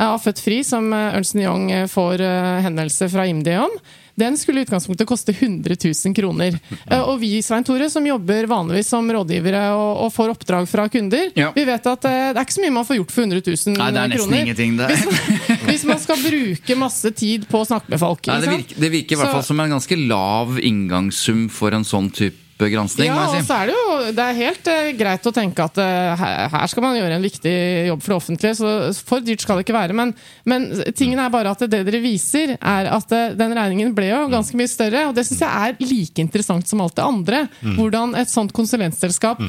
av 0.00 0.20
Født 0.22 0.40
Fri, 0.42 0.60
som 0.66 0.92
eh, 0.92 1.16
Ernst 1.16 1.36
Young 1.38 1.70
eh, 1.74 1.88
får 1.90 2.22
eh, 2.24 2.60
henvendelse 2.66 3.10
fra 3.12 3.26
IMDi 3.28 3.56
om, 3.60 3.74
den 4.20 4.36
skulle 4.40 4.60
i 4.62 4.66
utgangspunktet 4.68 5.08
koste 5.08 5.32
100 5.34 5.76
000 5.88 6.14
kroner. 6.16 6.58
Eh, 6.86 7.00
Og 7.00 7.16
vi 7.22 7.32
Svein 7.42 7.64
Tore, 7.66 7.88
som 7.90 8.04
jobber 8.06 8.46
vanligvis 8.50 8.90
som 8.92 9.08
rådgivere 9.10 9.62
og, 9.74 10.04
og 10.06 10.12
får 10.14 10.34
oppdrag 10.36 10.68
fra 10.70 10.84
kunder, 10.92 11.30
Ja. 11.38 11.50
vi 11.56 11.64
vet 11.68 11.86
at 11.90 12.04
eh, 12.10 12.18
det 12.34 12.36
er 12.36 12.44
ikke 12.46 12.56
så 12.58 12.64
mye 12.66 12.76
man 12.76 12.86
får 12.88 13.00
gjort 13.00 13.14
for 13.16 13.24
100 13.26 13.40
000 13.48 13.78
kroner. 13.78 13.80
Nei, 13.80 13.90
det 13.96 14.02
er 14.04 14.12
nesten 14.12 14.20
kroner. 14.20 14.44
ingenting, 14.44 14.76
det. 14.76 14.90
Hvis, 14.92 15.64
hvis 15.70 15.88
man 15.90 16.04
skal 16.04 16.22
bruke 16.26 16.78
masse 16.84 17.14
tid 17.16 17.48
på 17.50 17.64
å 17.64 17.68
snakke 17.72 17.90
med 17.96 18.02
folk. 18.02 18.28
Nei, 18.30 18.38
det, 18.44 18.52
virker, 18.58 18.80
det 18.84 18.92
virker 18.98 19.16
i 19.16 19.20
hvert 19.24 19.34
fall 19.38 19.46
som 19.50 19.64
en 19.64 19.74
ganske 19.78 20.00
lav 20.04 20.60
inngangssum 20.60 21.48
for 21.52 21.72
en 21.76 21.86
sånn 21.88 22.12
type 22.14 22.36
gransking. 22.68 23.08
Ja, 23.08 23.16
og 23.30 23.46
så 23.46 23.56
er 23.56 23.70
det 23.70 23.76
jo 23.76 24.12
det 24.16 24.24
er 24.26 24.38
helt 24.38 24.70
eh, 24.70 24.90
greit 24.98 25.26
å 25.26 25.32
tenke 25.34 25.64
at 25.64 25.80
eh, 25.80 26.10
her, 26.20 26.50
her 26.52 26.70
skal 26.72 26.84
man 26.84 26.98
gjøre 26.98 27.16
en 27.16 27.24
viktig 27.24 27.54
jobb 27.88 28.04
for 28.04 28.12
det 28.12 28.18
offentlige, 28.18 28.58
så 28.58 28.74
for 29.06 29.24
dyrt 29.24 29.44
skal 29.44 29.58
det 29.58 29.66
ikke 29.66 29.76
være. 29.78 29.96
Men, 29.96 30.14
men 30.48 30.68
tingen 30.98 31.22
er 31.22 31.32
bare 31.32 31.54
at 31.54 31.64
det 31.64 31.82
dere 31.88 32.02
viser, 32.04 32.56
er 32.58 32.90
at 32.92 33.16
eh, 33.16 33.34
den 33.38 33.56
regningen 33.56 33.94
ble 33.96 34.10
jo 34.10 34.22
ganske 34.32 34.58
mye 34.60 34.70
større. 34.70 35.06
Og 35.08 35.16
det 35.16 35.26
syns 35.28 35.44
jeg 35.46 35.70
er 35.70 35.90
like 35.90 36.22
interessant 36.22 36.68
som 36.68 36.84
alt 36.84 36.98
det 36.98 37.06
andre. 37.06 37.44
Hvordan 37.78 38.16
et 38.20 38.32
sånt 38.32 38.54
konsulentselskap 38.56 39.40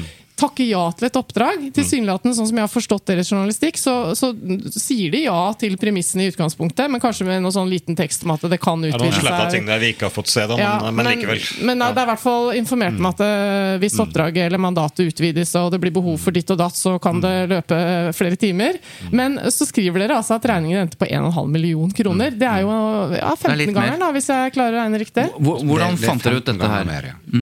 takker 0.42 0.66
ja 0.68 0.82
til 0.96 1.08
et 1.08 1.18
oppdrag. 1.18 1.66
Tilsynelatende, 1.76 2.34
sånn 2.36 2.48
som 2.50 2.58
jeg 2.58 2.66
har 2.66 2.72
forstått 2.72 3.06
deres 3.12 3.30
journalistikk, 3.32 3.78
så, 3.80 3.94
så 4.18 4.32
sier 4.74 5.12
de 5.14 5.24
ja 5.26 5.38
til 5.58 5.76
premissene 5.80 6.26
i 6.26 6.32
utgangspunktet, 6.32 6.90
men 6.92 7.02
kanskje 7.02 7.26
med 7.28 7.42
noen 7.44 7.54
sånn 7.54 7.70
liten 7.70 7.98
tekst 7.98 8.26
om 8.26 8.34
at 8.34 8.44
det 8.50 8.58
kan 8.62 8.82
Det 8.82 8.92
er 8.92 9.06
Ja, 9.06 9.22
seg. 9.22 9.50
ting 9.54 9.68
der 9.68 9.82
vi 9.82 9.92
ikke 9.94 10.08
har 10.08 10.14
fått 10.14 10.32
se, 10.32 10.46
da, 10.50 10.56
men, 10.56 10.64
Ja, 10.64 10.90
men 10.90 11.10
likevel. 11.10 11.42
Men 11.62 11.84
ja. 11.84 11.90
det 11.92 12.02
er 12.02 12.08
i 12.08 12.10
hvert 12.12 12.24
fall 12.24 12.50
informert 12.58 12.98
om 12.98 13.10
at 13.12 13.22
eh, 13.24 13.76
hvis 13.82 13.98
oppdraget 14.02 14.48
eller 14.48 14.62
mandatet 14.62 15.12
utvides 15.12 15.54
og 15.60 15.70
det 15.74 15.80
blir 15.82 15.94
behov 15.94 16.18
for 16.22 16.34
ditt 16.34 16.50
og 16.52 16.58
datt, 16.60 16.76
så 16.78 16.96
kan 17.02 17.20
det 17.22 17.34
løpe 17.52 17.78
flere 18.16 18.38
timer. 18.40 18.80
Men 19.12 19.38
så 19.52 19.68
skriver 19.68 20.04
dere 20.04 20.18
altså 20.20 20.38
at 20.38 20.48
regningen 20.50 20.86
endte 20.86 20.98
på 21.00 21.08
1,5 21.08 21.52
million 21.52 21.94
kroner. 21.94 22.34
Det 22.34 22.48
er 22.48 22.64
jo 22.64 22.72
ja, 23.14 23.32
er 23.32 23.56
litt 23.58 23.70
15-gangeren, 23.70 24.02
da, 24.02 24.10
hvis 24.16 24.30
jeg 24.32 24.56
klarer 24.56 24.78
å 24.78 24.82
regne 24.82 25.02
riktig. 25.02 25.28
Hvordan 25.38 26.00
fant 26.00 26.26
dere 26.26 26.42
ut 26.42 26.52
15 26.52 26.58
dette 26.58 26.74
ganger 26.74 27.10
her? 27.12 27.41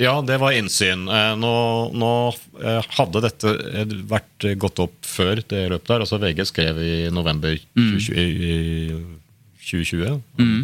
Ja, 0.00 0.14
det 0.24 0.38
var 0.40 0.54
innsyn. 0.56 1.02
Eh, 1.12 1.32
Nå, 1.36 1.52
nå 1.92 2.10
eh, 2.64 2.86
hadde 2.96 3.20
dette 3.26 3.50
eh, 3.82 3.90
vært 4.08 4.46
gått 4.62 4.80
opp 4.80 4.96
før 5.04 5.42
det 5.50 5.66
løpet 5.74 5.90
der. 5.92 6.04
Altså 6.06 6.16
VG 6.22 6.46
skrev 6.48 6.80
i 6.80 6.92
november 7.12 7.58
2020, 7.76 8.94
mm. 8.96 9.18
2020 9.70 10.06
om, 10.40 10.54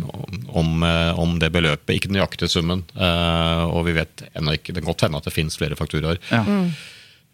om, 0.57 0.87
om 1.21 1.37
det 1.43 1.51
beløpet. 1.55 1.93
Ikke 1.99 2.09
den 2.11 2.17
nøyaktige 2.19 2.49
summen. 2.51 2.87
eh, 2.97 3.65
Og 3.69 3.85
vi 3.91 3.95
vet 3.99 4.25
ennå 4.33 4.57
ikke 4.57 4.73
Det 4.75 4.83
kan 4.83 4.89
godt 4.93 5.05
hende 5.07 5.21
at 5.21 5.29
det 5.29 5.35
finnes 5.37 5.59
flere 5.61 5.77
fakturaer. 5.79 6.19
Ja. 6.33 6.43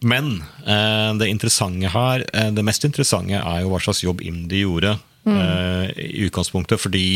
Men 0.02 0.32
eh, 0.66 1.12
det 1.22 1.30
interessante 1.30 1.92
her, 1.94 2.26
eh, 2.34 2.50
det 2.50 2.64
mest 2.66 2.82
interessante 2.88 3.38
er 3.38 3.62
jo 3.62 3.70
hva 3.70 3.78
slags 3.84 4.02
jobb 4.02 4.20
IMDi 4.26 4.64
gjorde. 4.64 4.96
eh, 5.30 5.86
I 6.02 6.26
utgangspunktet 6.26 6.82
fordi 6.82 7.06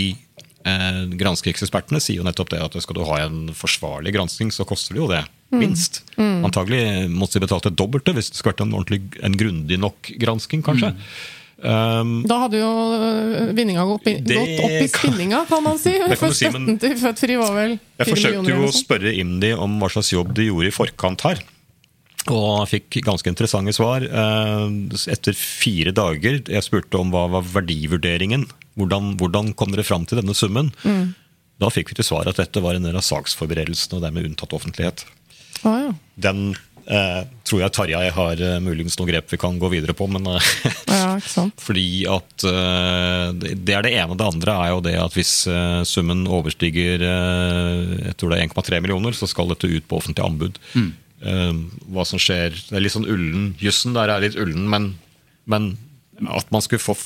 granskingsekspertene 1.21 2.01
sier 2.03 2.21
jo 2.21 2.27
nettopp 2.27 2.51
det 2.53 2.61
at 2.65 2.77
skal 2.83 2.99
du 2.99 3.05
ha 3.07 3.21
en 3.25 3.53
forsvarlig 3.55 4.13
gransking, 4.17 4.51
så 4.55 4.67
koster 4.69 4.97
det 4.97 5.03
jo 5.05 5.09
det. 5.11 5.23
Minst. 5.55 6.03
Antagelig 6.19 7.07
måtte 7.13 7.39
de 7.39 7.45
betalt 7.47 7.69
det 7.69 7.77
dobbelte 7.79 8.15
hvis 8.17 8.33
det 8.33 8.41
skulle 8.41 8.57
vært 8.57 8.65
en, 8.67 8.75
ordentlig, 8.75 9.03
en 9.23 9.37
grundig 9.39 9.79
nok 9.79 10.11
gransking, 10.19 10.65
kanskje. 10.67 10.95
Um, 11.57 12.19
Da 12.29 12.37
hadde 12.43 12.59
jo 12.61 12.69
øh, 12.69 13.53
vinninga 13.57 13.87
gått, 13.89 14.05
gått 14.29 14.59
opp 14.61 14.75
i 14.77 14.89
spinninga, 14.93 15.45
kan 15.49 15.63
man 15.65 15.79
si. 15.81 15.95
For 16.21 16.35
si, 16.37 16.51
støtten 16.51 16.77
til 16.83 16.97
Født 17.01 17.23
Fri 17.23 17.39
var 17.41 17.55
vel 17.57 17.79
Jeg 17.79 18.11
forsøkte 18.11 18.53
jo 18.53 18.67
å 18.67 18.75
spørre 18.77 19.15
IMDi 19.17 19.55
om 19.57 19.79
hva 19.81 19.89
slags 19.95 20.13
jobb 20.13 20.35
de 20.37 20.51
gjorde 20.51 20.69
i 20.69 20.75
forkant 20.77 21.25
her. 21.25 21.41
Og 22.27 22.67
fikk 22.69 22.99
ganske 23.07 23.31
interessante 23.31 23.73
svar. 23.77 24.05
Eh, 24.05 24.67
Etter 25.15 25.37
fire 25.39 25.95
dager 25.97 26.43
jeg 26.43 26.67
spurte 26.67 27.01
om 27.01 27.15
hva 27.15 27.25
var 27.39 27.47
verdivurderingen. 27.55 28.45
Hvordan, 28.77 29.15
hvordan 29.21 29.55
kom 29.57 29.73
dere 29.73 29.87
fram 29.87 30.05
til 30.09 30.21
denne 30.21 30.37
summen? 30.37 30.73
Mm. 30.85 31.15
Da 31.63 31.73
fikk 31.73 31.91
vi 31.91 31.99
til 31.99 32.07
svar 32.07 32.29
at 32.29 32.41
dette 32.41 32.61
var 32.61 32.77
en 32.77 32.85
del 32.85 32.97
av 32.99 33.05
saksforberedelsene 33.07 33.99
og 33.99 34.05
dermed 34.05 34.29
unntatt 34.29 34.53
offentlighet. 34.57 35.07
Å, 35.65 35.73
ja. 35.73 35.93
Den 36.21 36.51
eh, 36.85 37.23
tror 37.49 37.63
jeg 37.63 37.75
Tarjei 37.75 38.11
har 38.13 38.43
eh, 38.43 38.59
muligens 38.61 38.99
noen 38.99 39.09
grep 39.09 39.33
vi 39.33 39.39
kan 39.41 39.57
gå 39.61 39.71
videre 39.73 39.97
på, 39.97 40.09
men 40.13 40.29
eh, 40.35 40.51
ja. 40.91 41.17
Fordi 41.67 41.87
at 42.13 42.47
eh, 42.51 43.33
det 43.57 43.79
er 43.79 43.87
det 43.87 43.95
ene. 43.97 44.19
Det 44.19 44.29
andre 44.29 44.59
er 44.67 44.75
jo 44.75 44.85
det 44.85 44.95
at 45.01 45.17
hvis 45.17 45.35
eh, 45.51 45.81
summen 45.89 46.27
overstiger 46.29 47.03
eh, 47.09 47.97
jeg 48.11 48.19
tror 48.21 48.33
det 48.33 48.41
er 48.41 48.49
1,3 48.51 48.83
millioner, 48.85 49.17
så 49.17 49.29
skal 49.31 49.49
dette 49.53 49.71
ut 49.71 49.89
på 49.89 50.01
offentlig 50.01 50.27
anbud. 50.27 50.61
Eh, 50.77 51.53
hva 51.89 52.05
som 52.05 52.21
skjer 52.21 52.53
Det 52.53 52.77
er 52.77 52.85
litt 52.85 52.95
sånn 52.95 53.09
ullen. 53.09 53.55
Jussen 53.63 53.97
der 53.97 54.13
er 54.13 54.25
litt 54.25 54.37
ullen, 54.37 54.69
men, 54.69 54.93
men 55.49 55.73
at 56.33 56.53
man 56.53 56.65
skulle 56.65 56.85
få, 56.85 56.97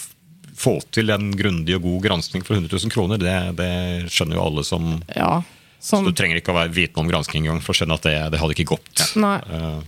få 0.60 0.74
til 0.92 1.10
en 1.14 1.30
grundig 1.36 1.78
og 1.78 1.86
god 1.88 2.02
gransking 2.08 2.44
for 2.44 2.58
100 2.58 2.68
000 2.76 2.92
kroner, 2.92 3.20
det, 3.22 3.38
det 3.56 3.72
skjønner 4.12 4.36
jo 4.38 4.44
alle 4.44 4.64
som 4.68 4.90
Ja, 5.16 5.38
Så 5.80 6.02
du 6.04 6.10
trenger 6.12 6.36
ikke 6.36 6.52
å 6.52 6.58
være 6.58 6.74
noe 6.76 7.00
om 7.00 7.08
gransking 7.08 7.46
engang 7.46 7.62
for 7.64 7.72
å 7.72 7.78
skjønne 7.78 7.96
at 7.96 8.04
det, 8.04 8.14
det 8.34 8.40
hadde 8.42 8.52
ikke 8.58 8.68
gått. 8.76 9.04
nei. 9.16 9.38
Uh, 9.48 9.80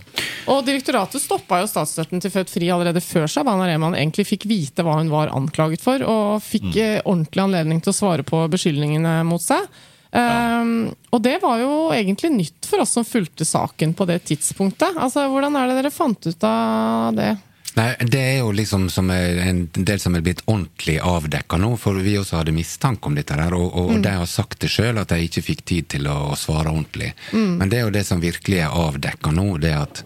Og 0.49 0.63
direktoratet 0.67 1.21
stoppa 1.23 1.61
jo 1.61 1.69
statsstøtten 1.69 2.19
til 2.23 2.33
Født 2.33 2.49
Fri 2.51 2.67
allerede 2.73 2.99
før 3.05 3.29
Shabana 3.31 3.69
Rehman 3.69 3.93
egentlig 3.95 4.25
fikk 4.33 4.47
vite 4.49 4.83
hva 4.83 4.97
hun 4.97 5.13
var 5.13 5.29
anklaget 5.31 5.85
for, 5.85 6.01
og 6.03 6.41
fikk 6.43 6.65
Mm. 6.73 6.77
eh, 6.81 7.01
ordentlig 7.05 7.43
anledning 7.45 7.79
til 7.85 7.93
å 7.93 7.99
svare 8.01 8.25
på 8.27 8.41
beskyldningene 8.51 9.19
mot 9.29 9.41
seg. 9.45 9.69
Um, 10.13 10.91
og 11.09 11.23
det 11.25 11.39
var 11.41 11.57
jo 11.61 11.69
egentlig 11.95 12.29
nytt 12.33 12.67
for 12.69 12.83
oss 12.83 12.91
som 12.93 13.05
fulgte 13.07 13.45
saken 13.49 13.95
på 13.97 14.05
det 14.09 14.19
tidspunktet. 14.29 14.93
Altså, 14.97 15.23
Hvordan 15.31 15.55
er 15.57 15.71
det 15.71 15.77
dere 15.79 15.93
fant 15.93 16.27
ut 16.27 16.43
av 16.45 17.15
det? 17.17 17.31
Nei, 17.73 17.95
Det 17.99 18.19
er 18.21 18.35
jo 18.43 18.51
liksom 18.53 18.89
som 18.93 19.09
er 19.09 19.39
en 19.47 19.63
del 19.73 19.99
som 19.99 20.15
er 20.15 20.21
blitt 20.25 20.43
ordentlig 20.45 20.99
avdekka 21.01 21.57
nå, 21.57 21.71
for 21.81 21.97
vi 22.05 22.17
også 22.19 22.41
hadde 22.41 22.53
mistanke 22.53 23.09
om 23.09 23.17
dette 23.17 23.37
her, 23.37 23.55
og, 23.57 23.65
og, 23.71 23.95
og 23.95 24.03
de 24.05 24.13
har 24.19 24.29
sagt 24.29 24.59
det 24.61 24.69
sjøl 24.69 25.01
at 25.01 25.09
de 25.09 25.25
ikke 25.25 25.45
fikk 25.49 25.65
tid 25.65 25.89
til 25.95 26.07
å, 26.11 26.19
å 26.33 26.37
svare 26.37 26.69
ordentlig. 26.69 27.13
Men 27.33 27.71
det 27.71 27.79
er 27.79 27.87
jo 27.87 27.95
det 27.97 28.05
som 28.05 28.21
virkelig 28.21 28.61
er 28.61 28.77
avdekka 28.85 29.33
nå, 29.33 29.49
det 29.63 29.73
at 29.79 30.05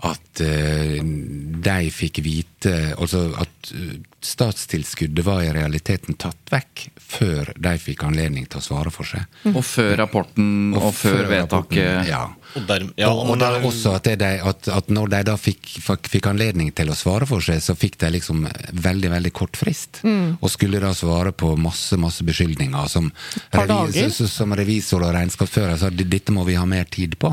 at 0.00 0.40
uh, 0.40 1.00
de 1.60 1.90
fikk 1.92 2.22
vite 2.24 2.70
Altså 2.96 3.26
at 3.36 3.72
eh, 3.76 3.98
statstilskuddet 4.24 5.24
var 5.24 5.42
i 5.42 5.52
realiteten 5.54 6.14
tatt 6.20 6.50
vekk 6.52 6.86
før 7.10 7.50
de 7.56 7.72
fikk 7.80 8.02
anledning 8.06 8.44
til 8.50 8.60
å 8.60 8.64
svare 8.64 8.90
for 8.92 9.08
seg. 9.08 9.24
Og 9.54 9.62
før 9.64 9.94
rapporten 9.98 10.74
og, 10.76 10.90
før 10.94 11.24
vedtaket 11.30 11.80
rapporten, 11.80 12.08
Ja. 12.10 12.20
og 12.56 12.66
der, 12.68 12.84
ja, 13.00 13.08
og, 13.10 13.30
og 13.32 13.38
der, 13.40 13.56
det 13.56 13.60
er- 13.62 13.66
også 13.70 13.94
at, 13.96 14.04
det 14.04 14.16
de, 14.20 14.30
at, 14.52 14.68
at 14.68 14.90
når 14.92 15.08
de 15.14 15.22
da 15.30 15.36
fikk, 15.40 15.64
fikk, 15.86 16.10
fikk 16.12 16.26
anledning 16.30 16.70
til 16.76 16.90
å 16.92 16.96
svare 16.98 17.26
for 17.30 17.40
seg, 17.44 17.62
så 17.64 17.74
fikk 17.78 17.98
de 18.04 18.10
liksom 18.18 18.44
veldig 18.72 19.10
veldig 19.14 19.32
kort 19.40 19.56
frist. 19.58 20.02
Og 20.04 20.48
skulle 20.52 20.80
da 20.82 20.92
svare 20.96 21.32
på 21.32 21.54
masse 21.60 21.96
masse 22.00 22.24
beskyldninger 22.26 22.88
som, 22.92 23.10
revis, 23.54 24.20
som 24.32 24.52
revisor 24.56 25.04
og 25.06 25.14
regnskapsfører 25.16 25.78
sa 25.80 25.90
dette 25.90 26.32
må 26.34 26.44
vi 26.48 26.54
ha 26.58 26.66
mer 26.68 26.84
tid 26.90 27.16
på. 27.20 27.32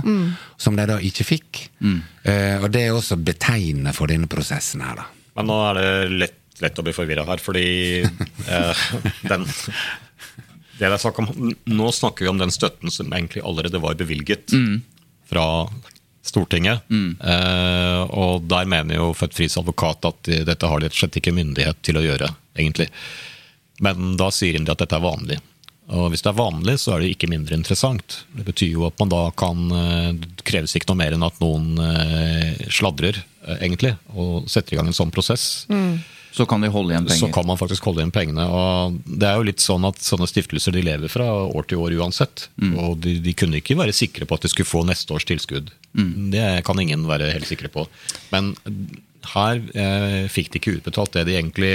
Som 0.57 0.75
de 0.79 0.85
da 0.89 0.97
ikke 1.03 1.25
fikk. 1.27 1.63
Uh, 1.83 2.63
og 2.63 2.71
det 2.73 2.87
er 2.87 2.95
også 2.97 3.15
betegnende 3.19 3.93
for 3.95 4.09
denne 4.11 4.27
prosessen 4.31 4.81
her, 4.83 4.97
da. 5.03 5.05
Men 5.37 5.47
nå 5.51 5.55
er 5.69 5.77
det 5.77 5.89
lett, 6.23 6.37
lett 6.63 6.79
å 6.79 6.85
bli 6.85 6.95
forvirra 6.95 7.25
her, 7.27 7.41
fordi 7.43 7.67
eh, 8.03 8.85
den 9.31 9.47
det 10.77 10.85
det 10.85 10.93
er 10.93 11.01
snakk 11.01 11.19
om, 11.23 11.53
Nå 11.73 11.91
snakker 11.95 12.25
vi 12.25 12.29
om 12.29 12.37
den 12.37 12.53
støtten 12.53 12.91
som 12.93 13.09
egentlig 13.09 13.41
allerede 13.41 13.81
var 13.81 13.97
bevilget 13.97 14.53
fra 15.25 15.45
Stortinget. 16.27 16.85
Eh, 17.17 18.01
og 18.13 18.45
der 18.51 18.69
mener 18.69 18.99
jo 18.99 19.13
Født 19.17 19.33
Fris 19.33 19.57
advokat 19.57 20.05
at 20.05 20.19
de, 20.27 20.43
dette 20.45 20.69
har 20.69 20.77
de 20.77 20.85
rett 20.85 20.93
og 20.93 21.01
slett 21.01 21.17
ikke 21.21 21.33
myndighet 21.33 21.81
til 21.81 21.97
å 21.97 22.03
gjøre, 22.05 22.29
egentlig. 22.59 22.91
Men 23.81 24.17
da 24.19 24.29
sier 24.33 24.57
de 24.57 24.73
at 24.73 24.83
dette 24.83 24.97
er 24.97 25.05
vanlig. 25.05 25.39
Og 25.95 26.09
hvis 26.11 26.23
det 26.25 26.33
er 26.33 26.39
vanlig, 26.41 26.75
så 26.83 26.93
er 26.93 27.03
det 27.03 27.13
ikke 27.13 27.29
mindre 27.31 27.55
interessant. 27.55 28.19
Det 28.35 28.43
betyr 28.47 28.73
jo 28.73 28.83
at 28.89 28.97
man 28.99 29.11
da 29.11 29.21
kan 29.39 29.61
eh, 29.71 30.09
Det 30.19 30.43
kreves 30.47 30.75
ikke 30.75 30.91
noe 30.91 30.99
mer 30.99 31.15
enn 31.15 31.23
at 31.23 31.39
noen 31.39 31.79
eh, 31.79 32.67
sladrer, 32.73 33.21
eh, 33.45 33.61
egentlig, 33.61 33.93
og 34.11 34.49
setter 34.51 34.75
i 34.75 34.81
gang 34.81 34.91
en 34.91 34.97
sånn 34.97 35.13
prosess. 35.15 35.65
Så 36.37 36.45
kan 36.49 36.61
de 36.61 36.69
holde 36.71 36.93
igjen 36.93 37.07
Så 37.09 37.29
kan 37.33 37.47
man 37.47 37.57
faktisk 37.59 37.87
holde 37.89 38.03
igjen 38.03 38.13
pengene. 38.13 38.45
og 38.45 38.99
Det 39.05 39.27
er 39.27 39.39
jo 39.39 39.47
litt 39.47 39.63
sånn 39.63 39.85
at 39.89 39.99
sånne 40.03 40.27
stiftelser 40.29 40.75
de 40.75 40.83
lever 40.85 41.11
fra 41.11 41.25
år 41.47 41.67
til 41.67 41.81
år 41.81 41.97
uansett. 41.97 42.47
Og 42.77 42.99
de, 43.03 43.17
de 43.23 43.33
kunne 43.37 43.59
ikke 43.59 43.77
være 43.79 43.95
sikre 43.95 44.27
på 44.29 44.37
at 44.37 44.45
de 44.45 44.51
skulle 44.53 44.69
få 44.69 44.83
neste 44.87 45.13
års 45.15 45.25
tilskudd. 45.27 45.71
Det 46.33 46.45
kan 46.67 46.79
ingen 46.79 47.07
være 47.09 47.31
helt 47.33 47.49
sikre 47.49 47.71
på. 47.73 47.87
Men 48.33 48.53
her 49.33 49.61
eh, 49.75 50.27
fikk 50.31 50.53
de 50.53 50.61
ikke 50.61 50.77
utbetalt 50.77 51.17
det 51.17 51.25
de 51.27 51.37
egentlig 51.39 51.73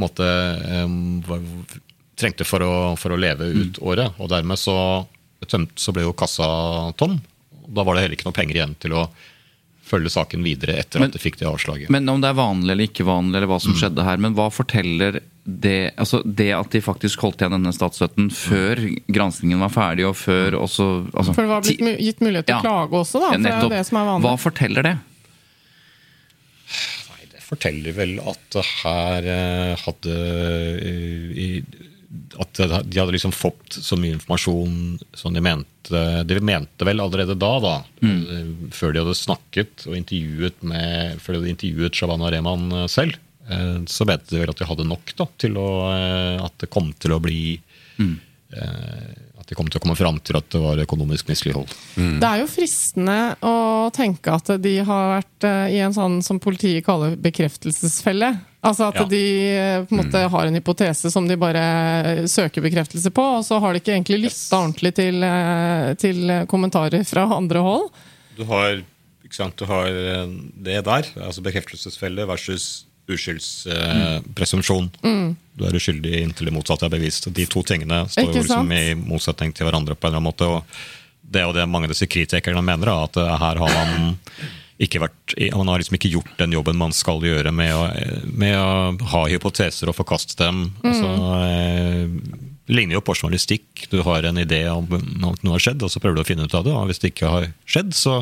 måtte, 0.00 0.24
eh, 0.24 1.76
trengte 2.18 2.46
for 2.48 2.64
å, 2.64 2.72
for 3.00 3.12
å 3.14 3.20
leve 3.20 3.50
ut 3.50 3.82
året. 3.82 4.14
Og 4.22 4.30
dermed 4.32 4.60
så, 4.60 4.76
tømt, 5.50 5.74
så 5.80 5.94
ble 5.94 6.06
jo 6.06 6.16
kassa 6.16 6.46
tom. 7.00 7.18
Da 7.66 7.84
var 7.84 7.96
det 7.96 8.06
heller 8.06 8.18
ikke 8.18 8.30
noe 8.30 8.36
penger 8.36 8.58
igjen 8.58 8.78
til 8.82 8.96
å 8.96 9.06
følge 9.84 10.10
saken 10.14 10.42
videre 10.46 10.78
etter 10.78 11.00
Men- 11.00 11.10
at 11.10 11.16
de 11.16 11.18
fikk 11.18 11.36
det 11.40 11.48
avslaget. 11.48 11.90
Men 11.90 12.08
om 12.08 12.20
det 12.22 12.30
er 12.30 12.38
vanlig 12.38 12.70
eller 12.70 12.86
ikke 12.88 13.04
vanlig, 13.04 13.36
eller 13.36 13.46
hva 13.50 13.58
Mm. 13.58 13.66
som 13.66 13.74
skjedde 13.74 14.04
her, 14.04 14.16
men 14.16 14.34
hva 14.34 14.48
forteller 14.50 15.20
det 15.44 15.92
altså 15.98 16.22
det 16.24 16.52
at 16.54 16.70
de 16.70 16.80
faktisk 16.80 17.18
holdt 17.20 17.38
igjen 17.42 17.50
denne 17.50 17.72
statsstøtten 17.74 18.30
før 18.30 18.76
granskingen 19.10 19.58
var 19.58 19.70
ferdig, 19.74 20.06
og 20.06 20.14
før 20.14 20.52
også 20.54 21.10
altså, 21.12 21.34
For 21.34 21.42
det 21.42 21.50
var 21.50 21.60
blitt 21.66 21.98
gitt 21.98 22.20
mulighet 22.22 22.46
til 22.46 22.54
Ja. 22.54 22.60
å 22.60 22.62
klage 22.62 22.90
også, 23.02 23.18
da. 23.20 23.30
For 23.32 23.38
det 23.42 23.52
er 23.52 23.60
jo 23.62 23.68
det 23.68 23.86
som 23.86 23.96
er 23.98 24.06
vanlig. 24.06 24.22
Hva 24.22 24.36
forteller 24.38 24.82
det? 24.82 24.98
Nei, 27.10 27.24
det 27.32 27.42
forteller 27.42 27.92
vel 27.96 28.14
at 28.20 28.38
det 28.54 28.64
her 28.82 29.76
hadde 29.82 30.14
eh, 30.80 31.32
i, 31.36 31.64
At 32.36 32.58
de 32.60 32.98
hadde 32.98 33.14
liksom 33.14 33.32
fått 33.32 33.78
så 33.80 33.96
mye 33.96 34.18
informasjon 34.18 34.98
som 35.16 35.32
de 35.32 35.40
mente 35.40 36.00
De 36.28 36.40
mente 36.44 36.84
vel 36.84 37.00
allerede 37.00 37.38
da, 37.40 37.52
da 37.62 37.74
mm. 38.04 38.68
før 38.76 38.92
de 38.92 39.00
hadde 39.00 39.16
snakket 39.16 39.86
og 39.88 39.96
intervjuet 39.96 40.60
med 40.60 41.22
Før 41.22 41.34
de 41.34 41.40
hadde 41.40 41.54
intervjuet 41.54 41.96
Shabana 41.96 42.28
Rehman 42.34 42.68
eh, 42.82 42.86
selv, 42.92 43.16
eh, 43.48 43.80
så 43.88 44.04
mente 44.08 44.34
de 44.34 44.42
vel 44.42 44.52
at 44.52 44.60
de 44.60 44.68
hadde 44.68 44.88
nok 44.90 45.14
da, 45.16 45.28
til 45.40 45.56
å 45.56 45.66
eh, 45.88 46.44
At 46.44 46.58
det 46.60 46.68
kom 46.74 46.92
til 47.00 47.16
å 47.16 47.20
bli 47.24 47.56
eh, 47.56 49.10
At 49.40 49.48
de 49.48 49.56
kom 49.56 49.72
til 49.72 49.80
å 49.80 49.84
komme 49.86 49.96
fram 49.96 50.20
til 50.20 50.36
at 50.36 50.52
det 50.52 50.60
var 50.60 50.84
økonomisk 50.84 51.32
mislighold. 51.32 51.72
Det 51.96 52.28
er 52.28 52.44
jo 52.44 52.52
fristende 52.52 53.18
å 53.40 53.88
tenke 53.96 54.36
at 54.36 54.52
de 54.60 54.76
har 54.84 55.16
vært 55.16 55.48
eh, 55.48 55.78
i 55.78 55.82
en 55.82 55.96
sånn 55.96 56.20
som 56.24 56.44
politiet 56.44 56.84
kaller 56.84 57.16
bekreftelsesfelle. 57.16 58.34
Altså 58.62 58.86
at 58.92 58.94
Ja. 59.00 59.04
de 59.10 59.22
eh, 59.58 59.84
på 59.84 59.96
en 59.96 60.04
måte 60.04 60.20
har 60.30 60.46
en 60.46 60.54
hypotese 60.54 61.10
som 61.10 61.26
de 61.26 61.34
bare 61.36 61.62
eh, 62.06 62.24
søker 62.30 62.62
bekreftelse 62.62 63.10
på, 63.10 63.24
og 63.38 63.44
så 63.44 63.58
har 63.58 63.72
de 63.74 63.80
ikke 63.82 63.96
egentlig 63.96 64.20
lytta 64.28 64.60
ordentlig 64.60 64.94
til, 64.94 65.18
eh, 65.26 65.94
til 65.98 66.30
kommentarer 66.46 67.02
fra 67.08 67.24
andre 67.34 67.58
hold. 67.64 67.88
Du 68.38 68.44
har, 68.46 68.84
sant, 69.34 69.56
du 69.58 69.66
har 69.66 69.86
eh, 69.90 70.30
det 70.62 70.78
der, 70.86 71.10
altså 71.26 71.42
bekreftelsesfelle 71.42 72.26
versus 72.30 72.84
uskyldspresumpsjon. 73.10 74.90
Mm. 75.02 75.36
Du 75.58 75.64
er 75.66 75.74
uskyldig 75.76 76.22
inntil 76.22 76.48
det 76.48 76.54
motsatte 76.54 76.86
er 76.86 76.94
bevist. 76.94 77.26
De 77.34 77.46
to 77.50 77.62
tingene 77.66 78.04
står 78.08 78.30
jo 78.30 78.40
liksom 78.40 78.72
i 78.72 78.94
motsetning 78.98 79.52
til 79.56 79.66
hverandre 79.68 79.96
på 79.98 80.06
en 80.06 80.12
eller 80.14 80.22
annen 80.22 80.30
måte. 80.30 80.48
og 80.48 80.64
Det 81.32 81.42
er 81.42 81.48
jo 81.48 81.56
det 81.56 81.66
mange 81.68 81.88
av 81.90 81.94
disse 81.94 82.06
kritikerne 82.10 82.62
mener, 82.64 82.92
at 82.94 83.16
eh, 83.20 83.36
her 83.42 83.62
har 83.62 83.74
man 83.78 84.14
vært, 84.90 85.34
man 85.54 85.68
har 85.70 85.82
liksom 85.82 85.98
ikke 85.98 86.10
gjort 86.12 86.32
den 86.40 86.54
jobben 86.56 86.78
man 86.80 86.94
skal 86.96 87.22
gjøre 87.22 87.52
med 87.54 87.74
å, 87.74 87.82
med 88.26 88.56
å 88.58 89.10
ha 89.12 89.26
hypoteser 89.30 89.90
og 89.90 89.98
forkaste 89.98 90.38
dem. 90.40 90.64
Mm. 90.82 90.88
Altså, 90.90 91.12
eh, 91.46 92.48
ligner 92.72 92.98
jo 92.98 93.04
på 93.04 93.14
journalistikk. 93.18 93.86
Du 93.90 94.00
har 94.06 94.26
en 94.28 94.40
idé 94.40 94.64
om 94.72 94.88
at 94.96 95.44
noe 95.44 95.56
har 95.56 95.62
skjedd, 95.62 95.84
og 95.84 95.92
så 95.92 96.02
prøver 96.02 96.18
du 96.18 96.24
å 96.24 96.28
finne 96.28 96.48
ut 96.48 96.58
av 96.58 96.66
det. 96.66 96.74
og 96.74 96.90
Hvis 96.90 97.02
det 97.02 97.12
ikke 97.12 97.30
har 97.30 97.48
skjedd, 97.68 97.94
så, 97.96 98.18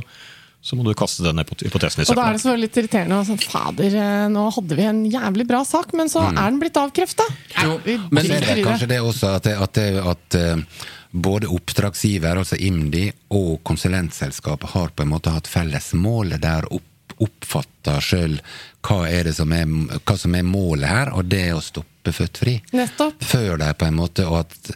så 0.61 0.78
må 0.78 0.86
du 0.86 0.92
kaste 0.98 1.24
den 1.26 1.42
hypotesen 1.42 2.04
i 2.04 2.08
Og 2.08 2.18
da 2.18 2.28
er 2.28 2.36
det 2.36 2.42
selvfølgelig 2.42 2.66
litt 2.66 2.80
irriterende. 2.82 3.20
og 3.20 3.28
Sånn, 3.28 3.42
Fader, 3.44 3.98
eh, 4.04 4.28
nå 4.32 4.46
hadde 4.56 4.80
vi 4.80 4.88
en 4.92 5.02
jævlig 5.12 5.48
bra 5.50 5.64
sak, 5.68 5.92
men 5.98 6.12
så 6.12 6.26
er 6.30 6.40
den 6.40 6.62
blitt 6.62 6.80
avkrefta! 6.80 7.28
Men 7.56 8.24
så 8.24 8.40
er 8.40 8.48
det 8.48 8.64
kanskje 8.66 8.90
det 8.90 9.02
også 9.04 9.36
at, 9.36 9.46
det, 9.48 9.58
at, 9.61 9.76
det, 9.76 9.90
at 10.14 10.40
eh, 10.40 10.88
både 11.11 11.50
oppdragsgiver, 11.50 12.38
altså 12.38 12.56
IMDi, 12.56 13.11
og 13.34 13.61
konsulentselskapet 13.66 14.74
har 14.74 14.94
på 14.94 15.04
en 15.04 15.12
måte 15.14 15.34
hatt 15.34 15.50
felles 15.50 15.92
mål 15.98 16.36
der 16.42 16.68
oppfatter 16.70 18.00
sjøl 18.04 18.38
hva, 18.87 19.03
er 19.11 19.24
det 19.28 19.35
som 19.37 19.53
er, 19.53 19.66
hva 20.05 20.16
som 20.18 20.35
er 20.39 20.47
målet 20.47 20.89
her, 20.89 21.12
og 21.16 21.24
det 21.28 21.43
er 21.51 21.57
å 21.59 21.62
stoppe 21.64 21.87
født-fri. 22.16 22.55
Nettopp. 22.72 23.20
Før 23.28 23.59
de 23.61 23.66
på 23.76 23.85
en 23.85 23.95
måte, 23.99 24.24
og 24.24 24.39
at, 24.41 24.70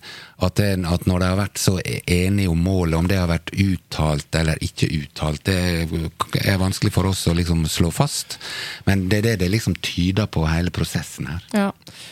at, 0.45 0.59
det, 0.59 0.67
at 0.85 1.07
når 1.09 1.23
de 1.23 1.29
har 1.31 1.39
vært 1.39 1.57
så 1.63 1.79
enige 1.81 2.51
om 2.53 2.61
målet, 2.61 2.99
om 2.99 3.07
det 3.09 3.17
har 3.17 3.31
vært 3.31 3.49
uttalt 3.57 4.37
eller 4.37 4.61
ikke 4.63 4.91
uttalt, 4.93 5.41
det 5.49 6.45
er 6.45 6.59
vanskelig 6.61 6.93
for 6.93 7.09
oss 7.09 7.23
å 7.27 7.35
liksom 7.39 7.65
slå 7.73 7.89
fast. 7.97 8.37
Men 8.85 9.07
det 9.09 9.23
er 9.23 9.27
det 9.31 9.35
det 9.47 9.49
liksom 9.55 9.79
tyder 9.81 10.29
på, 10.29 10.45
hele 10.53 10.69
prosessen 10.75 11.31
her. 11.33 11.49
Ja. 11.57 11.71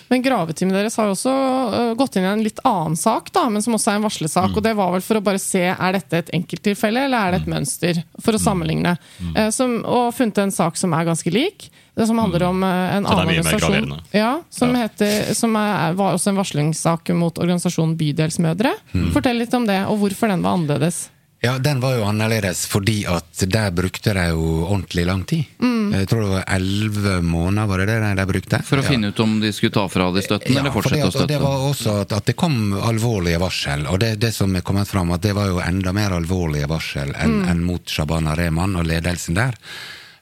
Men 0.09 0.25
graveteamet 0.25 0.79
deres 0.81 0.97
har 0.97 1.11
jo 1.11 1.15
også 1.19 1.35
øh, 1.37 1.93
gått 2.01 2.17
inn 2.17 2.25
i 2.25 2.33
en 2.33 2.47
litt 2.49 2.65
annen 2.69 2.97
sak, 2.97 3.29
da, 3.37 3.45
men 3.53 3.63
som 3.65 3.77
også 3.77 3.93
er 3.93 4.01
en 4.01 4.09
varslesak. 4.09 4.49
Mm. 4.49 4.57
og 4.57 4.67
Det 4.71 4.75
var 4.81 4.97
vel 4.97 5.05
for 5.05 5.21
å 5.21 5.25
bare 5.29 5.45
se 5.45 5.67
er 5.77 5.99
dette 6.01 6.23
et 6.25 6.33
enkelttilfelle 6.41 7.05
eller 7.05 7.29
er 7.29 7.37
det 7.37 7.43
et 7.45 7.53
mønster, 7.53 8.03
for 8.17 8.33
å 8.33 8.41
Mm. 8.41 8.47
sammenligne. 8.49 8.97
Mm. 9.21 9.37
som, 9.53 9.77
og 9.85 10.15
funnet 10.17 10.39
en 10.47 10.51
sak 10.57 10.81
som 10.81 10.97
er 10.97 11.05
ganske 11.13 11.31
lik. 11.31 11.69
Det 11.95 12.07
som 12.09 12.19
handler 12.19 12.43
om 12.49 12.63
eh, 12.65 12.97
en 12.97 13.07
annen 13.07 13.29
organisasjon. 13.35 13.97
Ja, 14.17 14.43
som, 14.51 14.75
Heter, 14.75 15.35
som 15.37 15.57
er, 15.61 15.93
var 15.99 16.15
også 16.17 16.33
en 16.33 16.39
varslingssak 16.41 17.13
mot 17.19 17.37
organisasjonen 17.39 17.97
Bydelsmødre. 18.01 18.73
Mm. 18.95 19.11
Fortell 19.13 19.43
litt 19.43 19.53
om 19.55 19.67
det, 19.69 19.83
og 19.91 19.99
hvorfor 20.01 20.33
den 20.33 20.45
var 20.47 20.57
annerledes. 20.57 21.09
Ja, 21.43 21.57
den 21.59 21.81
var 21.83 21.97
jo 21.99 22.05
annerledes 22.07 22.61
fordi 22.71 23.01
at 23.11 23.41
der 23.51 23.73
brukte 23.75 24.13
de 24.15 24.29
jo 24.31 24.45
ordentlig 24.63 25.03
lang 25.09 25.25
tid. 25.27 25.49
Mm. 25.59 25.91
Jeg 25.99 26.09
tror 26.09 26.21
det 26.23 26.29
var 26.37 26.45
elleve 26.55 27.17
måneder, 27.27 27.67
var 27.69 27.83
det 27.83 27.97
det 27.99 28.13
de 28.21 28.27
brukte? 28.31 28.61
For 28.65 28.79
å 28.79 28.85
finne 28.87 29.11
ut 29.11 29.21
om 29.21 29.33
de 29.43 29.51
skulle 29.53 29.75
ta 29.75 29.83
fra 29.91 30.07
de 30.15 30.23
støtten, 30.23 30.55
eller 30.57 30.71
for 30.73 30.87
det, 30.87 31.01
fortsette 31.03 31.09
å 31.11 31.17
støtte? 31.17 31.33
det 31.35 31.41
var 31.43 31.65
også 31.67 31.97
at, 32.05 32.15
at 32.15 32.31
det 32.31 32.37
kom 32.39 32.61
alvorlige 32.79 33.41
varsel, 33.43 33.85
og 33.91 33.99
det, 34.01 34.15
det 34.23 34.31
som 34.33 34.55
er 34.55 34.63
kommet 34.65 34.89
fram, 34.89 35.11
at 35.13 35.27
det 35.27 35.35
var 35.37 35.51
jo 35.51 35.59
enda 35.61 35.93
mer 35.93 36.15
alvorlige 36.21 36.71
varsel 36.71 37.11
enn 37.19 37.33
Mm. 37.43 37.49
en 37.51 37.65
mot 37.67 37.91
Shabana 37.91 38.37
Rehman 38.39 38.79
og 38.79 38.87
ledelsen 38.87 39.35
der. 39.35 39.59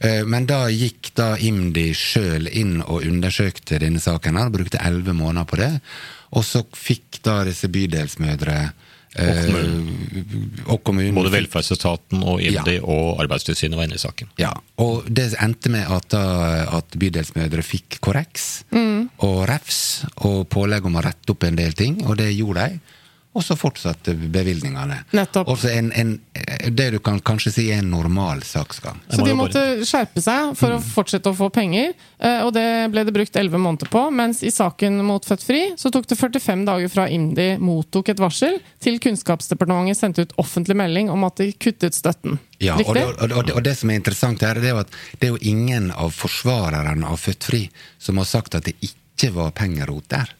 Eh, 0.01 0.23
Men 0.25 0.47
da 0.49 0.63
gikk 0.73 1.11
da 1.15 1.35
IMDi 1.37 1.91
sjøl 1.95 2.49
inn 2.49 2.79
og 2.83 3.03
undersøkte 3.05 3.79
denne 3.83 4.01
saken, 4.01 4.37
her, 4.41 4.49
brukte 4.51 4.81
elleve 4.81 5.13
måneder 5.13 5.45
på 5.51 5.57
det. 5.61 5.73
Og 6.33 6.45
så 6.47 6.63
fikk 6.77 7.19
da 7.27 7.43
disse 7.45 7.69
bydelsmødre 7.69 8.59
eh, 9.19 9.51
og 10.71 10.79
kommunen 10.87 11.15
Både 11.17 11.31
fikk- 11.33 11.41
velferdsetaten 11.41 12.23
og 12.23 12.41
IMDi 12.45 12.77
og 12.81 13.21
Arbeidstilsynet 13.25 13.77
var 13.77 13.89
inne 13.89 13.99
i 13.99 14.03
saken. 14.03 14.29
ja, 14.39 14.53
og 14.79 15.05
det 15.11 15.33
endte 15.43 15.69
med 15.75 15.85
at, 15.91 16.07
da, 16.15 16.23
at 16.79 16.95
bydelsmødre 16.97 17.63
fikk 17.67 17.99
korreks 18.01 18.63
og 19.21 19.43
refs 19.51 20.05
og 20.25 20.47
pålegg 20.49 20.87
om 20.87 20.97
å 20.97 21.03
rette 21.05 21.35
opp 21.35 21.45
en 21.45 21.59
del 21.59 21.73
ting, 21.77 22.01
og 22.07 22.17
det 22.23 22.31
gjorde 22.37 22.69
de. 22.71 22.81
Og 23.33 23.45
så 23.47 23.55
fortsatte 23.55 24.11
bevilgningene. 24.35 24.97
Nettopp. 25.15 25.47
Også 25.53 25.69
en, 25.71 25.93
en, 25.95 26.09
det 26.75 26.89
du 26.91 26.97
kan 26.99 27.21
kanskje 27.23 27.53
si 27.55 27.67
er 27.71 27.79
en 27.79 27.91
normal 27.93 28.41
saksgang. 28.43 28.97
Så 29.07 29.23
de 29.23 29.37
måtte 29.39 29.61
skjerpe 29.87 30.19
seg 30.25 30.57
for 30.59 30.75
å 30.75 30.81
fortsette 30.83 31.31
å 31.31 31.37
få 31.39 31.47
penger, 31.55 31.93
eh, 32.19 32.41
og 32.43 32.51
det 32.57 32.65
ble 32.91 33.05
det 33.07 33.15
brukt 33.15 33.39
11 33.39 33.63
måneder 33.63 33.87
på. 33.93 34.03
Mens 34.11 34.43
i 34.43 34.51
saken 34.51 34.99
mot 35.07 35.23
Født 35.29 35.47
Fri 35.47 35.61
så 35.79 35.93
tok 35.95 36.09
det 36.11 36.19
45 36.19 36.65
dager 36.67 36.91
fra 36.91 37.05
IMDi 37.07 37.53
mottok 37.63 38.11
et 38.11 38.19
varsel, 38.19 38.59
til 38.83 38.99
Kunnskapsdepartementet 38.99 40.01
sendte 40.03 40.27
ut 40.27 40.35
offentlig 40.43 40.75
melding 40.83 41.13
om 41.15 41.23
at 41.31 41.39
de 41.39 41.53
kuttet 41.55 41.95
støtten. 41.95 42.41
Ja, 42.59 42.75
og, 42.83 42.91
det- 42.99 43.07
og, 43.07 43.23
og, 43.31 43.47
det- 43.47 43.55
og 43.55 43.63
det 43.63 43.77
som 43.79 43.95
er 43.95 44.03
interessant 44.03 44.43
her, 44.43 44.59
det 44.59 44.73
er 44.73 44.75
jo 44.75 44.83
at 44.83 44.99
det 45.21 45.29
er 45.31 45.37
jo 45.37 45.41
ingen 45.55 45.93
av 45.95 46.11
forsvarerne 46.19 47.07
av 47.07 47.23
Født 47.23 47.47
Fri 47.47 47.63
som 48.03 48.19
har 48.19 48.27
sagt 48.27 48.59
at 48.59 48.67
det 48.67 48.75
ikke 48.83 49.31
var 49.39 49.55
pengerot 49.55 50.11
der. 50.11 50.35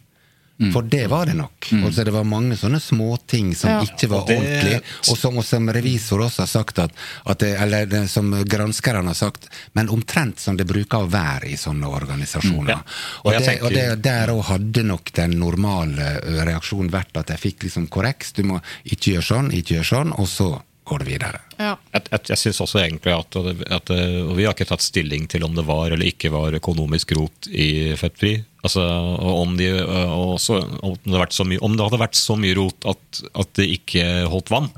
For 0.73 0.83
det 0.83 1.07
var 1.09 1.25
det 1.27 1.35
nok. 1.39 1.71
Altså, 1.85 2.05
det 2.05 2.13
var 2.13 2.25
mange 2.29 2.57
sånne 2.61 2.81
småting 2.81 3.55
som 3.57 3.71
Ja. 3.71 3.81
ikke 3.83 4.09
var 4.11 4.21
Og 4.21 4.27
det- 4.29 4.37
ordentlig, 4.39 4.81
og 5.09 5.17
som, 5.17 5.39
og 5.39 5.45
som 5.45 5.69
revisor 5.69 6.19
også 6.21 6.41
har 6.43 6.47
sagt 6.47 6.79
at, 6.79 6.91
at 7.27 7.39
det, 7.39 7.57
Eller 7.61 7.87
det, 7.87 8.11
som 8.11 8.31
granskerne 8.45 9.07
har 9.07 9.15
sagt, 9.15 9.49
men 9.73 9.89
omtrent 9.89 10.39
som 10.39 10.57
det 10.57 10.67
bruker 10.67 10.99
å 10.99 11.09
være 11.11 11.49
i 11.49 11.57
sånne 11.57 11.87
organisasjoner. 11.89 12.69
Ja. 12.69 12.83
Og 13.25 13.27
Og, 13.27 13.33
det, 13.33 13.47
tenker- 13.49 13.65
og 13.65 13.71
det, 13.73 14.03
der 14.03 14.29
òg 14.29 14.43
hadde 14.45 14.83
nok 14.85 15.13
den 15.13 15.31
normale 15.39 16.21
reaksjonen 16.45 16.91
vært 16.91 17.17
at 17.17 17.29
jeg 17.29 17.39
fikk 17.39 17.63
liksom 17.65 17.89
korreks. 17.89 18.33
Du 18.33 18.43
må 18.43 18.61
ikke 18.85 19.15
gjøre 19.17 19.25
sånn, 19.25 19.51
ikke 19.53 19.77
gjøre 19.81 19.85
sånn, 20.05 20.13
og 20.19 20.27
så 20.29 20.61
går 20.91 21.03
det 21.05 21.09
videre. 21.09 21.41
Ja. 21.57 21.73
Jeg, 21.95 22.03
jeg, 22.11 22.21
jeg 22.33 22.39
synes 22.43 22.61
også 22.67 22.81
egentlig 22.83 23.15
at, 23.15 23.39
at 23.79 23.93
og 23.95 24.35
Vi 24.39 24.45
har 24.49 24.55
ikke 24.57 24.67
tatt 24.69 24.83
stilling 24.85 25.29
til 25.31 25.45
om 25.47 25.55
det 25.57 25.65
var 25.69 25.91
eller 25.95 26.11
ikke 26.11 26.31
var 26.35 26.57
økonomisk 26.59 27.15
rot 27.19 27.49
i 27.51 27.95
Fettfri. 28.01 28.35
Altså, 28.67 28.83
og 28.85 29.41
om, 29.47 29.55
de, 29.57 29.71
og 29.87 30.35
også, 30.37 30.59
om, 30.85 30.93
det 30.99 31.09
hadde 31.15 31.23
vært 31.23 31.37
så 31.39 31.47
mye, 31.49 31.63
om 31.65 31.77
det 31.79 31.87
hadde 31.87 32.03
vært 32.03 32.19
så 32.19 32.37
mye 32.37 32.57
rot 32.59 32.85
at, 32.93 33.23
at 33.45 33.55
det 33.57 33.71
ikke 33.79 34.05
holdt 34.29 34.51
vann, 34.53 34.69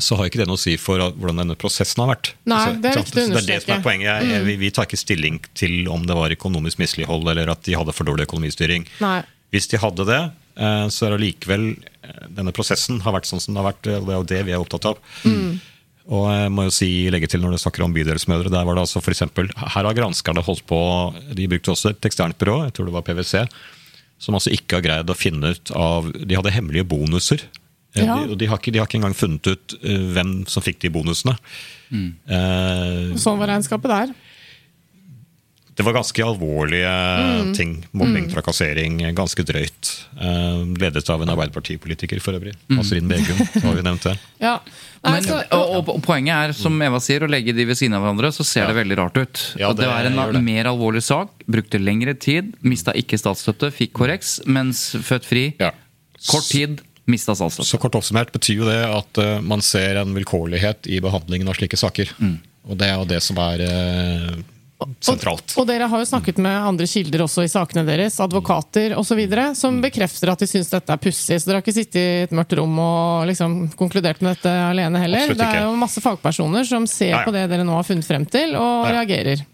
så 0.00 0.16
har 0.16 0.30
ikke 0.30 0.40
det 0.40 0.46
noe 0.48 0.56
å 0.56 0.60
si 0.60 0.76
for 0.80 1.00
hvordan 1.12 1.42
denne 1.42 1.56
prosessen 1.60 2.00
har 2.00 2.14
vært. 2.14 2.30
Nei, 2.48 2.56
Altså, 2.60 2.80
det 2.80 2.88
er 2.90 3.00
ikke 3.02 3.08
sant? 3.10 3.16
det 3.34 3.40
er 3.42 3.48
det 3.50 3.58
som 3.64 3.72
er 3.74 3.82
poenget. 3.84 4.28
Jeg- 4.30 4.44
Vi, 4.46 4.54
vi 4.56 4.70
tar 4.70 4.86
ikke 4.88 4.96
stilling 4.96 5.40
til 5.54 5.88
om 5.92 6.06
det 6.06 6.16
var 6.16 6.30
økonomisk 6.32 6.78
mislighold 6.80 7.28
eller 7.28 7.50
at 7.52 7.62
de 7.64 7.74
hadde 7.76 7.92
for 7.92 8.04
dårlig 8.08 8.24
økonomistyring. 8.28 8.86
Nei. 9.00 9.22
Hvis 9.52 9.68
de 9.68 9.76
hadde 9.82 10.06
det, 10.06 10.20
eh, 10.56 10.86
så 10.88 11.06
er 11.06 11.16
allikevel 11.18 11.76
eh, 11.76 11.99
denne 12.30 12.52
prosessen 12.56 13.00
har 13.04 13.12
vært 13.16 13.28
sånn 13.30 13.40
som 13.42 13.54
den 13.54 13.62
har 13.62 13.72
vært. 13.72 13.86
og 13.86 14.06
Det 14.06 14.14
er 14.14 14.18
jo 14.20 14.28
det 14.34 14.40
vi 14.48 14.52
er 14.56 14.62
opptatt 14.62 14.88
av. 14.92 14.98
Og 16.10 16.24
jeg 16.32 16.50
må 16.50 16.64
jo 16.66 16.72
si, 16.74 16.88
legge 17.12 17.28
til 17.30 17.42
når 17.44 17.52
du 17.54 17.58
snakker 17.62 17.84
om 17.84 17.92
bydelsmødre, 17.94 18.50
der 18.50 18.64
var 18.66 18.74
det 18.74 18.82
altså 18.86 19.02
for 19.04 19.12
eksempel, 19.14 19.50
Her 19.54 19.84
har 19.86 19.94
granskerne 19.94 20.42
holdt 20.42 20.64
på 20.66 20.78
De 21.36 21.46
brukte 21.46 21.70
også 21.70 21.92
et 21.92 22.08
eksternt 22.08 22.38
byrå, 22.40 22.64
jeg 22.66 22.72
tror 22.74 22.88
det 22.88 22.94
var 22.96 23.04
PwC, 23.06 23.44
som 24.18 24.34
altså 24.34 24.50
ikke 24.50 24.80
har 24.80 24.86
greid 24.88 25.12
å 25.12 25.14
finne 25.16 25.52
ut 25.54 25.70
av 25.76 26.08
De 26.12 26.34
hadde 26.34 26.50
hemmelige 26.56 26.88
bonuser. 26.88 27.44
Eh, 27.94 28.04
Ja. 28.04 28.16
De, 28.24 28.32
og 28.32 28.38
de 28.38 28.46
har, 28.46 28.58
ikke, 28.58 28.72
de 28.72 28.78
har 28.78 28.86
ikke 28.88 28.98
engang 29.00 29.14
funnet 29.18 29.46
ut 29.50 29.76
eh, 29.82 30.02
hvem 30.14 30.34
som 30.50 30.62
fikk 30.62 30.80
de 30.82 30.90
bonusene. 30.94 31.36
Eh, 31.92 33.14
Sånn 33.18 33.38
var 33.40 33.50
regnskapet 33.50 33.90
der. 33.90 34.12
Det 35.80 35.84
var 35.86 35.94
ganske 35.96 36.24
alvorlige 36.24 36.90
ting. 37.56 37.70
Mobbing, 37.96 38.26
trakassering. 38.28 38.98
Ganske 39.16 39.44
drøyt. 39.48 39.90
Uh, 40.20 40.66
ledet 40.76 41.08
av 41.08 41.22
en 41.24 41.32
Arbeiderpartipolitiker 41.32 42.20
for 42.20 42.36
øvrig. 42.36 42.52
Asrin 42.76 43.08
Begum, 43.08 43.40
har 43.64 43.78
vi 43.78 43.84
nevnt 43.86 44.04
det. 44.10 44.16
Ja. 44.44 44.58
Men, 45.00 45.24
og, 45.32 45.54
og, 45.56 45.88
og 45.94 46.02
Poenget 46.04 46.34
er, 46.36 46.52
som 46.56 46.76
Eva 46.84 46.98
sier, 47.00 47.24
å 47.24 47.28
legge 47.32 47.54
de 47.56 47.64
ved 47.68 47.78
siden 47.80 47.96
av 47.96 48.04
hverandre, 48.04 48.28
så 48.36 48.44
ser 48.44 48.68
det 48.68 48.76
veldig 48.76 48.98
rart 49.00 49.16
ut. 49.16 49.40
Ja, 49.56 49.70
det 49.72 49.86
det 49.86 49.88
var 49.88 50.08
en 50.10 50.36
det. 50.36 50.42
mer 50.44 50.68
alvorlig 50.68 51.00
sak, 51.06 51.32
brukte 51.48 51.80
lengre 51.80 52.12
tid, 52.20 52.52
mista 52.60 52.92
ikke 52.96 53.16
statsstøtte, 53.20 53.72
fikk 53.72 53.94
KOREX, 53.96 54.34
mens 54.52 54.82
Født 55.00 55.28
Fri, 55.28 55.46
Ja. 55.60 55.72
kort 56.28 56.48
tid, 56.52 56.82
mista 57.08 57.32
statsstøtte. 57.36 57.68
Så 57.72 57.80
kort 57.80 57.96
oppsummert 57.96 58.32
betyr 58.36 58.60
jo 58.60 58.68
det 58.68 58.80
at 58.84 59.22
uh, 59.24 59.40
man 59.40 59.64
ser 59.64 60.02
en 60.02 60.12
vilkårlighet 60.16 60.88
i 60.92 61.00
behandlingen 61.04 61.48
av 61.48 61.56
slike 61.56 61.80
saker. 61.80 62.12
Og 62.68 62.76
det 62.76 62.90
er 62.92 63.00
jo 63.00 63.08
det 63.08 63.22
som 63.24 63.40
er 63.40 63.62
eh, 63.64 64.34
sentralt. 65.04 65.54
Og 65.60 65.66
dere 65.68 65.86
har 65.90 66.02
jo 66.02 66.08
snakket 66.08 66.38
med 66.42 66.56
andre 66.70 66.86
kilder 66.86 67.24
også 67.26 67.44
i 67.44 67.50
sakene 67.52 67.84
deres, 67.86 68.18
advokater 68.20 68.94
osv., 68.98 69.20
som 69.58 69.80
bekrefter 69.84 70.32
at 70.32 70.38
de 70.42 70.46
syns 70.50 70.70
dette 70.72 70.92
er 70.92 70.96
pussig. 71.02 71.38
Så 71.40 71.46
dere 71.50 71.60
har 71.60 71.64
ikke 71.64 71.76
sittet 71.76 72.00
i 72.00 72.22
et 72.24 72.34
mørkt 72.36 72.56
rom 72.58 72.78
og 72.82 73.26
liksom 73.30 73.70
konkludert 73.78 74.20
med 74.24 74.36
dette 74.36 74.50
alene 74.70 74.98
heller. 75.02 75.34
Det 75.34 75.46
er 75.46 75.64
jo 75.66 75.76
masse 75.78 76.00
fagpersoner 76.04 76.64
som 76.68 76.86
ser 76.90 77.10
Ja, 77.10 77.18
ja. 77.20 77.24
på 77.26 77.32
det 77.34 77.48
dere 77.50 77.64
nå 77.64 77.74
har 77.74 77.86
funnet 77.88 78.06
frem 78.06 78.26
til, 78.26 78.56
og 78.56 78.86
Ja. 78.86 79.00
reagerer. 79.00 79.44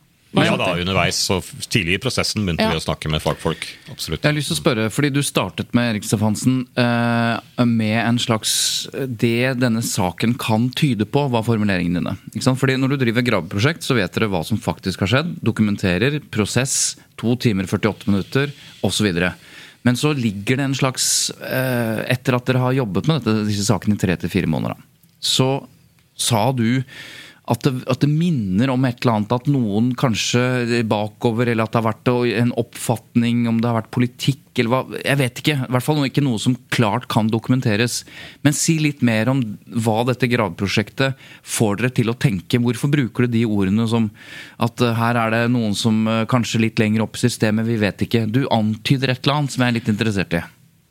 Ja 0.44 0.56
da, 0.60 0.68
underveis, 0.76 1.16
så 1.24 1.38
tidlig 1.72 1.94
i 1.96 2.00
prosessen 2.02 2.44
begynte 2.44 2.66
Ja. 2.66 2.70
vi 2.74 2.76
å 2.76 2.84
snakke 2.84 3.08
med 3.08 3.22
fagfolk. 3.24 3.64
Absolutt. 3.90 4.20
Jeg 4.22 4.28
har 4.32 4.36
lyst 4.36 4.50
til 4.52 4.56
å 4.56 4.60
spørre, 4.60 4.90
fordi 4.92 5.10
Du 5.16 5.22
startet 5.22 5.72
med 5.72 5.94
Erik 5.94 6.04
Stefansen 6.04 6.66
eh, 6.76 7.64
med 7.64 7.96
en 8.04 8.18
slags 8.18 8.88
Det 8.92 9.54
denne 9.58 9.80
saken 9.82 10.34
kan 10.38 10.68
tyde 10.76 11.06
på, 11.08 11.24
var 11.30 11.42
formuleringene 11.46 12.02
dine. 12.02 12.16
Ikke 12.34 12.42
sant? 12.44 12.58
Fordi 12.60 12.76
Når 12.76 12.88
du 12.92 12.96
driver 13.06 13.22
graveprosjekt, 13.22 13.82
så 13.82 13.94
vet 13.96 14.12
dere 14.12 14.28
hva 14.28 14.44
som 14.44 14.58
faktisk 14.58 15.00
har 15.00 15.08
skjedd. 15.14 15.36
Dokumenterer, 15.42 16.20
prosess, 16.30 16.96
to 17.16 17.34
timer 17.36 17.64
48 17.64 18.06
minutter 18.10 18.52
osv. 18.84 19.08
Men 19.86 19.94
så 19.94 20.10
ligger 20.12 20.56
det 20.58 20.64
en 20.66 20.74
slags 20.74 21.30
eh, 21.40 22.04
Etter 22.12 22.34
at 22.34 22.44
dere 22.48 22.58
har 22.58 22.72
jobbet 22.74 23.06
med 23.06 23.22
dette, 23.22 23.46
disse 23.46 23.64
sakene 23.68 23.94
i 23.94 24.00
tre 24.02 24.16
til 24.18 24.28
fire 24.32 24.50
måneder, 24.50 24.76
så 25.22 25.66
sa 26.16 26.50
du 26.52 26.82
at 27.46 27.62
det, 27.62 27.72
at 27.86 28.02
det 28.02 28.08
minner 28.10 28.72
om 28.72 28.84
et 28.88 28.98
eller 29.02 29.20
annet. 29.20 29.34
At 29.36 29.46
noen 29.50 29.92
kanskje 29.98 30.82
bakover, 30.88 31.52
eller 31.52 31.66
at 31.66 31.74
det 31.74 31.80
har 31.80 31.86
vært 31.86 32.10
en 32.42 32.50
oppfatning, 32.58 33.44
om 33.50 33.60
det 33.60 33.70
har 33.70 33.78
vært 33.78 33.92
politikk 33.94 34.42
eller 34.56 34.72
hva. 34.72 34.98
Jeg 35.02 35.20
vet 35.20 35.42
ikke. 35.42 35.56
I 35.66 35.70
hvert 35.76 35.86
fall 35.86 36.02
ikke 36.08 36.24
noe 36.24 36.40
som 36.42 36.56
klart 36.74 37.06
kan 37.12 37.30
dokumenteres. 37.30 38.00
Men 38.42 38.56
si 38.56 38.78
litt 38.82 39.04
mer 39.06 39.30
om 39.30 39.44
hva 39.70 40.00
dette 40.08 40.30
graveprosjektet 40.32 41.22
får 41.46 41.80
dere 41.80 41.92
til 42.00 42.10
å 42.10 42.18
tenke. 42.18 42.60
Hvorfor 42.62 42.90
bruker 42.92 43.26
du 43.26 43.36
de 43.36 43.46
ordene 43.46 43.86
som 43.90 44.10
at 44.62 44.82
eh, 44.82 44.96
her 44.98 45.20
er 45.20 45.34
det 45.34 45.44
noen 45.54 45.76
som 45.78 46.02
eh, 46.10 46.24
kanskje 46.30 46.64
litt 46.64 46.82
lenger 46.82 47.04
opp 47.04 47.18
i 47.18 47.26
systemet, 47.26 47.68
vi 47.68 47.78
vet 47.78 48.06
ikke. 48.08 48.26
Du 48.26 48.46
antyder 48.50 49.12
et 49.12 49.22
eller 49.22 49.42
annet 49.42 49.54
som 49.54 49.62
jeg 49.62 49.74
er 49.74 49.78
litt 49.78 49.92
interessert 49.92 50.38
i. 50.38 50.42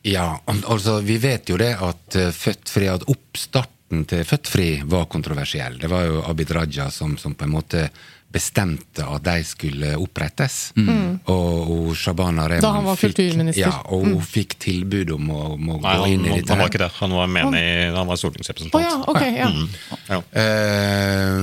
Ja, 0.06 0.36
altså 0.70 1.00
vi 1.02 1.18
vet 1.18 1.50
jo 1.50 1.58
det 1.58 1.72
at 1.82 2.18
uh, 2.20 2.30
Født 2.30 2.70
at 2.86 3.08
oppstart 3.10 3.72
støtten 3.86 4.06
til 4.10 4.24
Født 4.26 4.48
Fri 4.50 4.82
var 4.86 5.06
kontroversiell. 5.06 5.78
Det 5.80 5.88
var 5.90 6.06
jo 6.08 6.22
Abid 6.28 6.52
Raja 6.52 6.90
som, 6.92 7.18
som 7.18 7.36
på 7.36 7.46
en 7.46 7.52
måte 7.54 7.90
bestemte 8.36 9.06
at 9.06 9.24
de 9.24 9.44
skulle 9.48 9.94
opprettes. 10.02 10.74
Mm. 10.76 11.22
Og, 11.32 11.70
og 11.72 11.96
Shabana 11.96 12.48
Rehman 12.50 12.62
Da 12.66 12.72
han 12.76 12.84
var 12.90 12.96
fikk, 12.98 13.14
kulturminister. 13.16 13.62
Ja, 13.62 13.84
og 13.86 14.02
hun 14.04 14.16
Mm. 14.18 14.22
fikk 14.26 14.58
tilbud 14.60 15.12
om 15.16 15.30
å, 15.32 15.54
om 15.54 15.70
å 15.70 15.78
Nei, 15.80 15.94
gå 15.96 16.02
han, 16.04 16.10
inn 16.12 16.26
i 16.26 16.30
han, 16.30 16.38
dette. 16.42 16.50
han 16.52 16.60
var 16.60 16.68
ikke 16.74 16.82
det. 16.84 16.92
Han 17.00 17.12
var 17.16 17.28
menig, 17.28 17.64
han 17.96 18.08
var 18.10 18.18
stortingsrepresentant. 18.20 18.76
Å 18.76 18.82
ja, 18.82 18.96
ok, 19.08 19.24
ja. 19.38 19.48
Mm. 19.48 19.70
Ja. 20.10 20.20
Uh, 20.36 21.40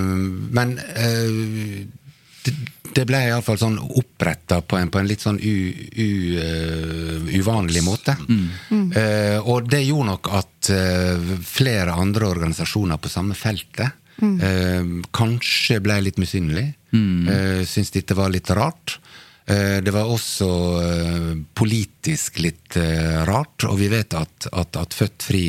men 0.59 0.76
eh, 0.97 1.86
det, 2.45 2.53
det 2.93 3.07
ble 3.09 3.22
iallfall 3.28 3.59
sånn 3.61 3.78
oppretta 3.80 4.61
på, 4.61 4.80
på 4.93 5.01
en 5.01 5.09
litt 5.09 5.22
sånn 5.24 5.38
u, 5.40 5.55
u, 5.72 6.09
uh, 6.36 7.32
uvanlig 7.38 7.82
måte. 7.86 8.16
Eh, 8.99 9.38
og 9.40 9.68
det 9.70 9.84
gjorde 9.86 10.11
nok 10.11 10.30
at 10.36 10.70
uh, 10.74 11.32
flere 11.47 11.95
andre 11.97 12.28
organisasjoner 12.34 13.01
på 13.01 13.12
samme 13.12 13.36
feltet 13.38 13.99
eh, 14.22 14.84
kanskje 15.14 15.80
ble 15.82 16.01
litt 16.07 16.20
misunnelige. 16.20 16.74
Uh, 16.93 17.62
Syntes 17.64 17.95
dette 17.95 18.16
var 18.18 18.32
litt 18.32 18.51
rart. 18.53 18.99
Eh, 19.47 19.80
det 19.82 19.95
var 19.95 20.11
også 20.12 20.51
politisk 21.57 22.43
litt 22.45 22.76
rart, 23.26 23.64
og 23.68 23.78
vi 23.80 23.88
vet 23.93 24.14
at, 24.14 24.51
at, 24.53 24.76
at 24.78 24.95
Født 24.95 25.26
Fri 25.26 25.47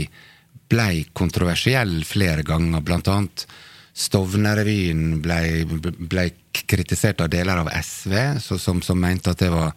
blei 0.70 1.04
kontroversiell 1.14 2.02
flere 2.08 2.46
ganger. 2.48 2.82
Blant 2.82 3.12
annet 3.12 3.46
Stovner-revyen 3.94 5.20
ble, 5.22 5.40
ble 6.10 6.30
kritisert 6.66 7.22
av 7.22 7.30
deler 7.34 7.60
av 7.62 7.70
SV, 7.74 8.16
så, 8.42 8.58
som, 8.62 8.82
som 8.86 8.98
mente 9.00 9.30
at 9.34 9.42
det 9.44 9.50
var 9.54 9.72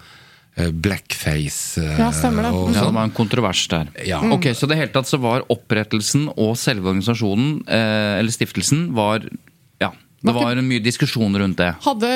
eh, 0.57 0.71
blackface. 0.73 1.83
eh, 1.83 1.99
Ja, 2.01 2.11
stemmer 2.17 2.47
det. 2.49 2.53
og 2.57 2.71
Ja, 2.73 2.79
sånn. 2.81 2.89
det 2.93 2.97
var 3.01 3.09
en 3.11 3.17
kontrovers 3.17 3.67
der. 3.73 3.91
Ja. 4.09 4.23
Ok, 4.33 4.49
Så 4.57 4.69
det 4.71 4.79
hele 4.81 4.93
tatt 4.95 5.09
så 5.11 5.21
var 5.21 5.45
opprettelsen 5.53 6.31
og 6.37 6.57
selve 6.61 6.93
organisasjonen, 6.95 7.59
eh, 7.69 8.19
eller 8.21 8.33
stiftelsen, 8.33 8.89
var 8.97 9.27
Ja. 9.81 9.93
Det 10.27 10.33
var 10.35 10.57
mye 10.65 10.81
diskusjon 10.83 11.37
rundt 11.39 11.59
det. 11.61 11.69
Hadde 11.85 12.09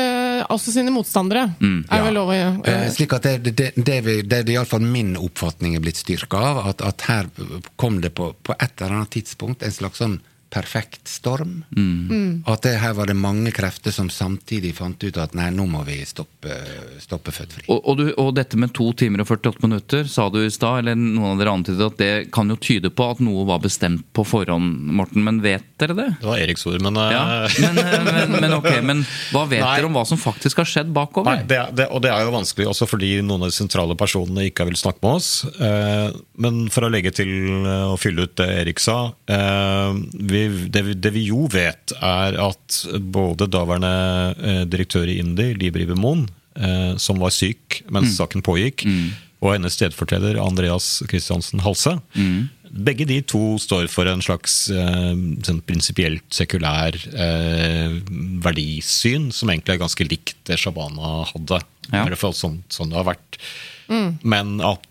også 0.51 0.73
sine 0.73 0.91
motstandere. 0.91 1.55
er 1.61 2.03
vel 2.03 2.15
lov 2.17 2.33
å 2.33 2.35
gjøre. 2.35 2.67
eh, 2.67 2.89
slik 2.91 3.13
at 3.13 3.23
det, 3.29 3.35
det, 3.45 3.55
det, 3.77 3.85
det, 3.87 4.25
det 4.25 4.39
er 4.41 4.53
iallfall 4.57 4.81
min 4.83 5.13
oppfatning 5.21 5.77
er 5.77 5.81
blitt 5.85 6.01
styrka 6.01 6.41
av. 6.41 6.63
At, 6.73 6.81
at 6.83 7.05
her 7.07 7.29
kom 7.77 8.01
det 8.01 8.15
på, 8.17 8.33
på 8.43 8.57
et 8.59 8.73
eller 8.81 8.97
annet 8.97 9.11
tidspunkt 9.15 9.63
en 9.63 9.71
slags 9.77 10.01
sånn 10.01 10.19
perfekt 10.51 11.09
storm. 11.09 11.65
Mm. 11.77 12.43
At 12.51 12.65
det, 12.67 12.75
her 12.83 12.95
var 12.99 13.07
det 13.07 13.17
mange 13.19 13.53
krefter 13.55 13.95
som 13.95 14.11
samtidig 14.11 14.73
fant 14.77 15.01
ut 15.03 15.19
at 15.23 15.35
nei, 15.39 15.49
nå 15.55 15.67
må 15.71 15.85
vi 15.87 16.01
stoppe, 16.07 16.57
stoppe 17.03 17.35
Født 17.35 17.55
Fri. 17.55 17.65
Og, 17.71 17.79
og, 17.85 18.01
du, 18.01 18.11
og 18.19 18.33
dette 18.37 18.59
med 18.59 18.75
to 18.77 18.91
timer 18.99 19.23
og 19.23 19.31
48 19.31 19.63
minutter, 19.67 20.09
sa 20.11 20.27
du 20.33 20.41
i 20.43 20.51
stad, 20.51 20.83
eller 20.83 20.99
noen 20.99 21.35
av 21.35 21.43
dere 21.43 21.55
antydet 21.55 21.87
at 21.87 22.01
det 22.01 22.13
kan 22.35 22.51
jo 22.51 22.59
tyde 22.61 22.91
på 22.91 23.07
at 23.15 23.23
noe 23.23 23.47
var 23.49 23.63
bestemt 23.63 24.07
på 24.17 24.27
forhånd, 24.27 24.91
Morten. 25.01 25.23
Men 25.27 25.41
vet 25.45 25.67
dere 25.81 25.97
det? 25.97 26.09
Det 26.21 26.29
var 26.29 26.43
Eriks 26.43 26.67
ord, 26.67 26.81
men, 26.83 26.99
uh... 26.99 27.11
Ja, 27.15 27.23
men, 27.63 27.81
eh, 27.85 27.97
men, 28.11 28.37
men 28.43 28.57
ok, 28.59 28.71
men 28.91 29.05
hva 29.31 29.47
vet 29.51 29.63
Nei. 29.63 29.77
dere 29.79 29.91
om 29.91 29.99
hva 29.99 30.05
som 30.09 30.21
faktisk 30.21 30.65
har 30.65 30.69
skjedd 30.69 30.91
bakover? 30.97 31.39
Nei, 31.39 31.47
det, 31.49 31.63
det, 31.79 31.89
og 31.95 32.03
det 32.05 32.13
er 32.13 32.27
jo 32.27 32.35
vanskelig 32.35 32.71
også 32.73 32.91
fordi 32.91 33.13
noen 33.23 33.47
av 33.47 33.53
de 33.53 33.57
sentrale 33.57 33.97
personene 33.99 34.49
ikke 34.49 34.65
har 34.65 34.71
villet 34.71 34.83
snakke 34.83 35.05
med 35.07 35.21
oss. 35.21 35.31
Eh, 35.47 36.19
men 36.43 36.63
for 36.75 36.87
å 36.87 36.93
legge 36.93 37.15
til 37.15 37.31
eh, 37.63 37.87
og 37.93 37.99
fylle 38.03 38.27
ut 38.27 38.37
det 38.41 38.49
Erik 38.61 38.83
sa 38.83 38.99
eh, 39.31 40.01
vi, 40.31 40.40
det, 40.73 40.83
vi- 40.87 40.95
det 40.95 41.13
vi 41.15 41.25
jo 41.29 41.47
vet, 41.53 41.93
er 42.01 42.37
at 42.41 42.79
både 43.13 43.47
daværende 43.51 43.93
eh, 44.39 44.63
direktør 44.71 45.09
i 45.09 45.19
IMDi, 45.21 45.55
Liv 45.61 45.75
Rive 45.77 45.97
eh, 46.57 46.97
som 46.97 47.19
var 47.19 47.31
syk 47.31 47.83
mens 47.91 48.17
saken 48.19 48.43
pågikk, 48.43 48.87
og 49.41 49.55
hennes 49.55 49.73
stedfortreder 49.73 50.37
Andreas 50.43 51.03
Christiansen 51.09 51.61
Halse, 51.65 51.95
begge 52.71 53.07
de 53.09 53.21
to 53.27 53.57
står 53.59 53.89
for 53.91 54.07
en 54.07 54.21
slags 54.23 54.69
eh, 54.71 55.15
sånn 55.43 55.63
prinsipielt 55.67 56.23
sekulær 56.31 56.95
eh, 56.95 57.97
verdisyn, 58.45 59.31
som 59.35 59.51
egentlig 59.51 59.75
er 59.75 59.83
ganske 59.83 60.07
likt 60.07 60.37
det 60.47 60.59
Shabana 60.61 61.25
hadde. 61.33 61.61
Ja. 61.91 62.05
I 62.05 62.11
hvert 62.11 62.21
fall 62.21 62.37
sånn, 62.37 62.61
sånn 62.71 62.91
det 62.93 63.01
har 63.01 63.09
vært. 63.11 63.41
Men 64.23 64.61
at 64.63 64.85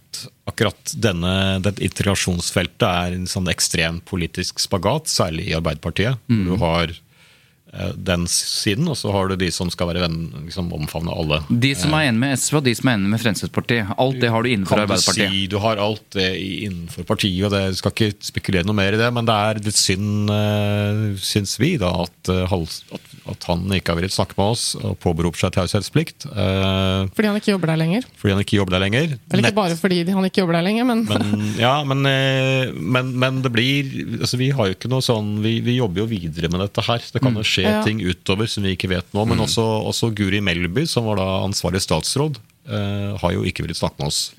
akkurat 0.50 0.96
denne, 0.98 1.34
dette 1.64 1.84
integrasjonsfeltet 1.86 2.88
er 2.88 3.18
en 3.18 3.30
sånn 3.30 3.50
ekstrem 3.52 4.02
politisk 4.08 4.62
spagat, 4.64 5.12
særlig 5.12 5.50
i 5.50 5.56
Arbeiderpartiet. 5.58 6.20
Mm. 6.32 6.42
Du 6.48 6.56
har 6.64 6.92
eh, 6.92 7.94
den 7.96 8.26
siden, 8.32 8.90
og 8.90 8.98
så 9.00 9.14
har 9.14 9.30
du 9.30 9.38
de 9.40 9.52
som 9.54 9.72
skal 9.74 9.92
være 9.92 10.04
venn, 10.08 10.18
liksom 10.48 10.72
omfavne 10.76 11.14
alle. 11.14 11.42
De 11.50 11.72
som 11.78 11.94
er 11.98 12.10
enig 12.10 12.24
med 12.24 12.36
SV, 12.42 12.60
og 12.60 12.66
de 12.68 12.76
som 12.80 12.92
er 12.92 13.00
enig 13.00 13.14
med 13.14 13.24
Fremskrittspartiet. 13.24 13.94
Alt 14.06 14.20
det 14.24 14.34
har 14.34 14.46
du 14.46 14.52
innenfor 14.52 14.84
Arbeiderpartiet. 14.84 15.36
si, 15.36 15.46
du 15.52 15.60
har 15.64 15.84
alt 15.86 16.06
det 16.18 16.30
innenfor 16.40 17.08
partiet, 17.10 17.46
og 17.46 17.56
det 17.56 17.64
jeg 17.68 17.80
skal 17.82 17.96
ikke 17.96 18.30
spekulere 18.32 18.70
noe 18.70 18.80
mer 18.82 18.98
i 18.98 19.02
det, 19.02 19.12
men 19.16 19.30
det 19.30 19.38
er 19.50 19.64
litt 19.70 19.80
synd, 19.80 20.34
uh, 20.34 21.06
syns 21.22 21.58
vi, 21.62 21.76
da, 21.82 21.94
at, 22.08 22.34
eh, 22.34 22.58
at, 22.58 23.09
at 23.28 23.44
han 23.50 23.66
ikke 23.76 23.92
har 23.92 23.98
villet 24.00 24.14
snakke 24.16 24.38
med 24.38 24.52
oss 24.54 24.76
og 24.80 24.96
påberoper 25.04 25.38
seg 25.42 25.52
taushetsplikt. 25.58 26.26
eh, 26.30 27.08
fordi 27.16 27.28
han 27.32 27.40
ikke 27.42 27.52
jobber 27.54 27.68
der 27.74 27.78
lenger. 27.82 28.04
fordi 28.16 28.34
han 28.36 28.44
ikke 28.46 28.58
jobber 28.60 28.76
der 28.78 28.84
lenger. 28.86 29.04
Eller 29.32 29.42
Nett- 29.44 29.52
ikke 29.52 29.60
bare 29.60 29.76
fordi 29.80 30.00
han 30.10 30.26
ikke 30.30 30.42
jobber 30.44 30.54
der 30.60 30.66
lenger, 30.70 30.86
men, 30.86 31.04
men, 31.10 31.54
ja, 31.60 31.74
men, 31.84 32.06
eh, 32.06 32.72
men, 32.74 33.12
men 33.20 33.42
det 33.42 33.52
blir 33.52 33.90
altså 34.22 34.38
Vi 34.38 34.50
har 34.52 34.68
jo 34.70 34.76
ikke 34.78 34.90
noe 34.92 35.02
sånn 35.02 35.42
Vi, 35.44 35.60
vi 35.66 35.78
jobber 35.80 36.04
jo 36.04 36.08
videre 36.12 36.50
med 36.52 36.62
dette 36.62 36.82
her. 36.88 37.00
Det 37.12 37.22
kan 37.22 37.34
jo 37.36 37.42
skje 37.44 37.64
Ja. 37.68 37.84
ting 37.84 38.00
utover 38.02 38.48
som 38.48 38.64
vi 38.64 38.76
ikke 38.76 38.90
vet 38.90 39.12
nå. 39.14 39.26
Men 39.28 39.40
også, 39.44 39.64
også 39.90 40.14
Guri 40.16 40.40
Melby, 40.42 40.86
som 40.88 41.06
var 41.06 41.16
da 41.20 41.28
ansvarlig 41.46 41.82
statsråd, 41.84 42.38
eh, 42.70 43.18
har 43.18 43.32
jo 43.34 43.44
ikke 43.44 43.64
villet 43.66 43.78
snakke 43.80 44.00
med 44.00 44.08
oss. 44.08 44.32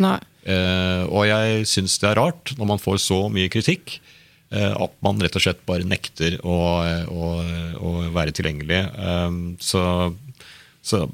Eh, 0.46 1.02
og 1.10 1.26
jeg 1.28 1.66
syns 1.68 1.98
det 2.00 2.08
er 2.10 2.16
rart, 2.20 2.54
når 2.56 2.66
man 2.66 2.78
får 2.80 2.96
så 3.02 3.18
mye 3.32 3.50
kritikk, 3.52 3.98
at 4.50 4.94
man 5.04 5.20
rett 5.22 5.36
og 5.38 5.44
slett 5.44 5.62
bare 5.68 5.86
nekter 5.86 6.40
å, 6.42 6.58
å, 7.06 7.30
å 7.78 7.92
være 8.14 8.34
tilgjengelig. 8.34 8.80
Eh, 8.98 9.30
så, 9.62 9.82
så 10.82 11.04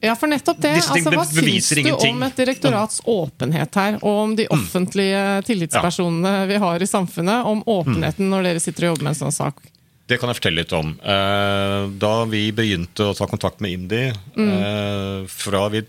Ja, 0.00 0.14
for 0.16 0.28
nettopp 0.32 0.60
det. 0.60 0.74
Altså, 0.80 1.12
hva 1.12 1.24
syns 1.28 1.70
du 1.72 1.80
ingenting. 1.82 2.16
om 2.16 2.22
et 2.28 2.36
direktorats 2.40 3.00
åpenhet 3.08 3.80
her, 3.80 3.98
og 4.00 4.22
om 4.26 4.36
de 4.36 4.48
offentlige 4.52 5.42
tillitspersonene 5.48 6.46
vi 6.48 6.60
har 6.62 6.80
i 6.80 6.88
samfunnet, 6.88 7.48
om 7.48 7.64
åpenheten 7.68 8.28
når 8.32 8.48
dere 8.50 8.64
sitter 8.64 8.88
og 8.88 8.94
jobber 8.94 9.08
med 9.08 9.16
en 9.16 9.22
sånn 9.24 9.36
sak? 9.40 9.60
Det 10.10 10.18
kan 10.18 10.32
jeg 10.32 10.40
fortelle 10.40 10.64
litt 10.64 10.72
om. 10.74 10.94
Eh, 11.00 11.82
Da 12.02 12.14
vi 12.26 12.48
begynte 12.52 13.10
å 13.10 13.16
ta 13.16 13.28
kontakt 13.30 13.60
med 13.62 13.76
IMDi 13.76 14.08
mm. 14.34 15.28
Fra 15.30 15.68
vi 15.70 15.84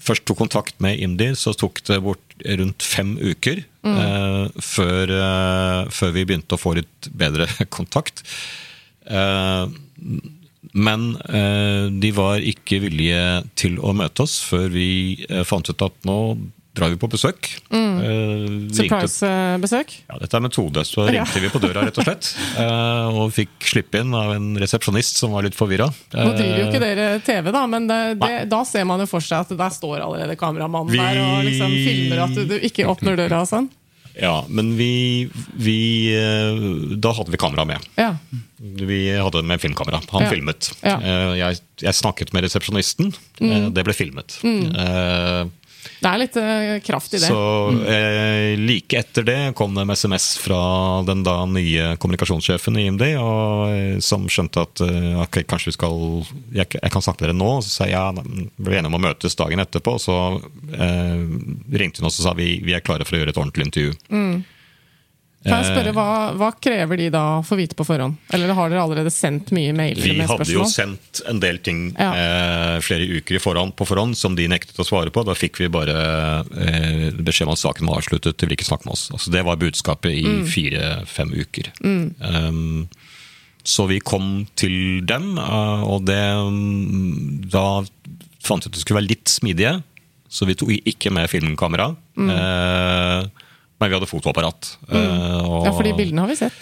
først 0.00 0.24
tok 0.26 0.40
kontakt 0.40 0.80
med 0.82 0.98
IMDi, 0.98 1.34
så 1.36 1.52
tok 1.54 1.82
det 1.86 2.00
bort 2.02 2.29
rundt 2.60 2.82
fem 2.86 3.14
uker 3.20 3.62
eh, 3.62 4.44
før, 4.62 5.12
eh, 5.16 5.90
før 5.92 6.12
vi 6.16 6.24
begynte 6.28 6.56
å 6.56 6.60
få 6.60 6.74
litt 6.78 7.10
bedre 7.12 7.46
kontakt. 7.76 8.22
Eh, 9.06 9.66
Men 10.76 11.16
eh, 11.26 11.86
de 11.90 12.10
var 12.14 12.44
ikke 12.46 12.78
villige 12.84 13.42
til 13.58 13.78
å 13.80 13.94
møte 13.96 14.22
oss 14.22 14.38
før 14.46 14.68
vi 14.70 14.88
eh, 15.28 15.42
fant 15.48 15.66
ut 15.72 15.82
at 15.82 15.96
nå 16.06 16.18
drar 16.80 16.90
vi 16.94 16.98
på 17.00 17.08
besøk. 17.12 17.50
Eh, 17.70 18.46
Surprise-besøk? 18.74 19.92
ja, 20.08 20.18
dette 20.22 20.36
er 20.38 20.44
metode. 20.44 20.84
Så 20.88 21.04
Ja. 21.12 21.22
ringte 21.24 21.40
vi 21.44 21.48
på 21.52 21.60
døra 21.62 21.84
rett 21.86 21.98
og 22.00 22.04
slett. 22.08 22.30
eh, 22.58 23.08
og 23.20 23.32
fikk 23.36 23.68
slippe 23.72 24.00
inn 24.00 24.14
av 24.16 24.32
en 24.34 24.54
resepsjonist 24.60 25.20
som 25.20 25.32
var 25.36 25.44
litt 25.46 25.54
forvirra. 25.58 25.90
Nå 26.16 26.30
driver 26.36 26.58
jo 26.64 26.68
ikke 26.70 26.80
dere 26.82 27.08
TV, 27.26 27.50
da, 27.52 27.66
men 27.70 27.86
det, 27.90 28.00
det, 28.20 28.32
da 28.50 28.62
ser 28.64 28.84
man 28.88 29.00
jo 29.04 29.06
for 29.10 29.20
seg 29.24 29.44
at 29.44 29.52
der 29.60 29.70
står 29.76 30.00
allerede 30.00 30.36
kameramannen 30.40 30.90
Vi- 30.90 30.98
der 30.98 31.20
og 31.24 31.44
liksom 31.46 31.70
filmer 31.84 32.24
at 32.24 32.34
du, 32.34 32.44
du 32.46 32.56
ikke 32.58 32.88
åpner 32.88 33.16
døra 33.20 33.42
og 33.44 33.48
sånn. 33.52 33.68
Ja, 34.20 34.40
men 34.50 34.72
vi, 34.76 35.30
vi 35.54 36.10
eh, 36.12 36.96
Da 36.98 37.12
hadde 37.14 37.30
vi 37.30 37.38
kamera 37.40 37.62
med. 37.64 37.78
Ja. 37.96 38.16
Vi 38.58 38.98
hadde 39.16 39.40
med 39.46 39.60
filmkamera. 39.62 40.00
Han 40.10 40.22
Ja. 40.26 40.28
filmet. 40.32 40.72
Ja. 40.82 40.96
Eh, 40.98 41.36
Jeg, 41.38 41.60
jeg 41.80 41.94
snakket 41.94 42.32
med 42.34 42.42
resepsjonisten. 42.44 43.14
Eh, 43.40 43.46
Mm. 43.46 43.72
Det 43.72 43.84
ble 43.86 43.94
filmet. 43.94 44.34
Mm. 44.44 45.50
Det 46.00 46.08
er 46.08 46.20
litt 46.20 46.36
eh, 46.40 46.74
kraft 46.84 47.12
i 47.12 47.18
det. 47.20 47.28
Så 47.28 47.40
eh, 47.92 48.54
like 48.56 48.96
etter 49.02 49.26
det 49.26 49.38
kom 49.58 49.74
det 49.76 49.84
en 49.84 49.92
SMS 49.92 50.32
fra 50.40 50.60
den 51.06 51.24
da 51.26 51.42
nye 51.48 51.94
kommunikasjonssjefen 52.00 52.78
i 52.80 52.86
IMD, 52.88 53.04
og, 53.20 53.66
eh, 53.74 53.98
som 54.04 54.24
skjønte 54.32 54.64
at 54.64 54.84
eh, 54.86 55.10
ok, 55.20 55.42
kanskje 55.50 55.70
vi 55.70 55.76
skal 55.76 55.98
jeg, 56.56 56.70
jeg 56.78 56.94
kan 56.94 57.04
snakke 57.04 57.20
med 57.20 57.28
dere 57.28 57.40
nå. 57.40 57.50
Så 57.64 57.74
sa 57.74 57.88
jeg 57.88 57.98
ja, 57.98 58.06
ble 58.16 58.78
enige 58.78 58.92
om 58.92 58.96
å 58.96 59.02
møtes 59.04 59.36
dagen 59.36 59.60
etterpå. 59.60 59.98
Så 60.00 60.16
eh, 60.72 61.20
ringte 61.82 62.00
hun 62.00 62.08
oss 62.08 62.22
og 62.22 62.30
sa 62.30 62.34
vi, 62.38 62.54
vi 62.64 62.76
er 62.76 62.84
klare 62.84 63.04
for 63.04 63.18
å 63.18 63.22
gjøre 63.22 63.36
et 63.36 63.42
ordentlig 63.42 63.68
intervju. 63.68 64.00
Mm. 64.08 64.40
Kan 65.40 65.62
jeg 65.64 65.70
spørre, 65.70 65.92
hva, 65.96 66.34
hva 66.36 66.50
krever 66.60 66.98
de 67.00 67.06
da 67.14 67.20
å 67.38 67.44
få 67.46 67.56
vite 67.56 67.72
på 67.78 67.86
forhånd? 67.88 68.18
Eller 68.36 68.50
har 68.52 68.68
dere 68.68 68.82
allerede 68.84 69.08
sendt 69.14 69.48
mye 69.56 69.72
mailer 69.72 70.02
Vi 70.04 70.12
med 70.18 70.28
hadde 70.28 70.44
jo 70.52 70.66
sendt 70.68 71.22
en 71.32 71.40
del 71.40 71.56
ting 71.64 71.94
Ja. 71.96 72.10
eh, 72.12 72.80
flere 72.84 73.06
uker 73.08 73.38
i 73.38 73.40
forhånd, 73.40 73.72
på 73.78 73.86
forhånd 73.88 74.18
som 74.20 74.36
de 74.36 74.44
nektet 74.52 74.76
å 74.76 74.84
svare 74.84 75.08
på. 75.10 75.24
Da 75.24 75.32
fikk 75.32 75.56
vi 75.62 75.70
bare 75.72 75.96
eh, 76.44 77.08
beskjed 77.16 77.48
om 77.48 77.54
at 77.56 77.62
saken 77.62 77.88
var 77.88 78.02
avsluttet, 78.02 78.36
de 78.36 78.44
ville 78.50 78.58
ikke 78.58 78.68
snakke 78.68 78.84
med 78.84 78.92
oss. 78.98 79.06
Altså, 79.16 79.32
det 79.32 79.44
var 79.48 79.56
budskapet 79.56 80.12
i 80.12 80.26
Mm. 80.28 80.44
fire-fem 80.46 81.32
uker. 81.40 81.72
Um, 82.20 82.88
så 83.64 83.86
vi 83.88 83.98
kom 84.00 84.46
til 84.56 85.00
dem, 85.08 85.38
eh, 85.40 85.82
og 85.88 86.04
det 86.04 86.20
mm, 86.20 87.48
Da 87.50 87.82
fant 88.44 88.64
vi 88.64 88.68
ut 88.68 88.72
at 88.72 88.76
det 88.76 88.80
skulle 88.84 89.00
være 89.00 89.08
litt 89.16 89.28
smidige, 89.28 89.82
så 90.28 90.46
vi 90.46 90.54
tok 90.54 90.70
ikke 90.84 91.10
med 91.12 91.28
filmkamera. 91.32 91.94
Mm. 92.16 92.30
Eh, 92.30 93.46
men 93.80 93.88
vi 93.90 93.96
hadde 93.96 94.08
fotoapparat. 94.10 94.76
Mm. 94.90 95.46
og- 95.46 95.64
Ja, 95.64 95.72
for 95.72 95.82
de 95.86 95.92
bildene 95.96 96.20
har 96.20 96.28
vi 96.28 96.36
sett. 96.36 96.52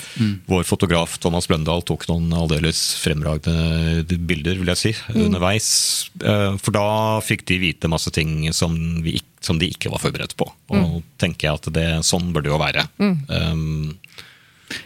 vår 0.47 0.63
fotograf 0.65 1.19
Thomas 1.19 1.47
Bløndal 1.51 1.83
tok 1.85 2.07
noen 2.09 2.31
aldeles 2.33 2.97
fremragende 3.03 4.05
bilder 4.27 4.57
vil 4.59 4.67
jeg 4.75 4.77
si, 4.77 4.93
underveis. 5.15 6.11
Eh, 6.23 6.57
For 6.63 6.71
da 6.73 7.19
fikk 7.21 7.45
de 7.47 7.59
vite 7.59 7.89
masse 7.91 8.11
ting 8.15 8.53
som, 8.53 9.03
vi, 9.03 9.21
som 9.41 9.59
de 9.59 9.69
ikke 9.71 9.91
var 9.91 9.99
forberedt 9.99 10.37
på. 10.37 10.47
Og 10.71 11.03
tenker 11.19 11.49
jeg 11.49 11.55
at 11.55 11.73
det, 11.73 11.89
sånn 12.07 12.33
bør 12.33 12.43
det 12.43 12.53
jo 12.53 12.59
være. 12.59 12.87
Um, 12.99 13.99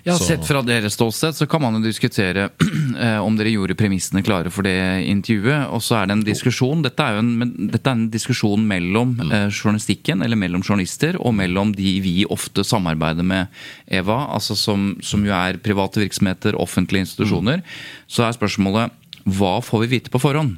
Ja, 0.07 0.15
Så- 0.17 0.29
Sett 0.29 0.47
fra 0.47 0.63
deres 0.63 0.95
ståsted 0.95 1.35
så 1.35 1.47
kan 1.51 1.63
man 1.63 1.75
jo 1.75 1.81
diskutere 1.83 2.51
eh, 2.99 3.19
om 3.19 3.35
dere 3.37 3.51
gjorde 3.51 3.75
premissene 3.79 4.23
klare 4.23 4.51
for 4.55 4.63
det 4.67 4.77
intervjuet. 5.11 5.69
Og 5.75 5.83
så 5.83 5.97
er 6.01 6.07
det 6.07 6.17
en 6.19 6.25
diskusjon 6.27 6.83
Dette 6.85 7.03
er 7.03 7.17
jo 7.17 7.23
en, 7.25 7.53
dette 7.73 7.91
er 7.91 7.97
en 7.99 8.05
diskusjon 8.13 8.63
mellom 8.69 9.17
eh, 9.27 9.49
journalistikken, 9.51 10.23
eller 10.23 10.39
mellom 10.39 10.63
journalister, 10.63 11.19
og 11.19 11.35
mellom 11.35 11.75
de 11.75 11.97
vi 12.05 12.17
ofte 12.31 12.65
samarbeider 12.67 13.27
med, 13.27 13.51
Eva, 13.91 14.21
altså 14.33 14.55
som, 14.59 14.93
som 15.03 15.25
jo 15.27 15.33
er 15.35 15.59
private 15.63 16.01
virksomheter, 16.03 16.55
offentlige 16.59 17.07
institusjoner. 17.09 17.63
Så 18.11 18.23
er 18.27 18.37
spørsmålet 18.39 18.95
hva 19.23 19.57
får 19.63 19.85
vi 19.85 19.91
vite 19.99 20.11
på 20.11 20.19
forhånd? 20.23 20.57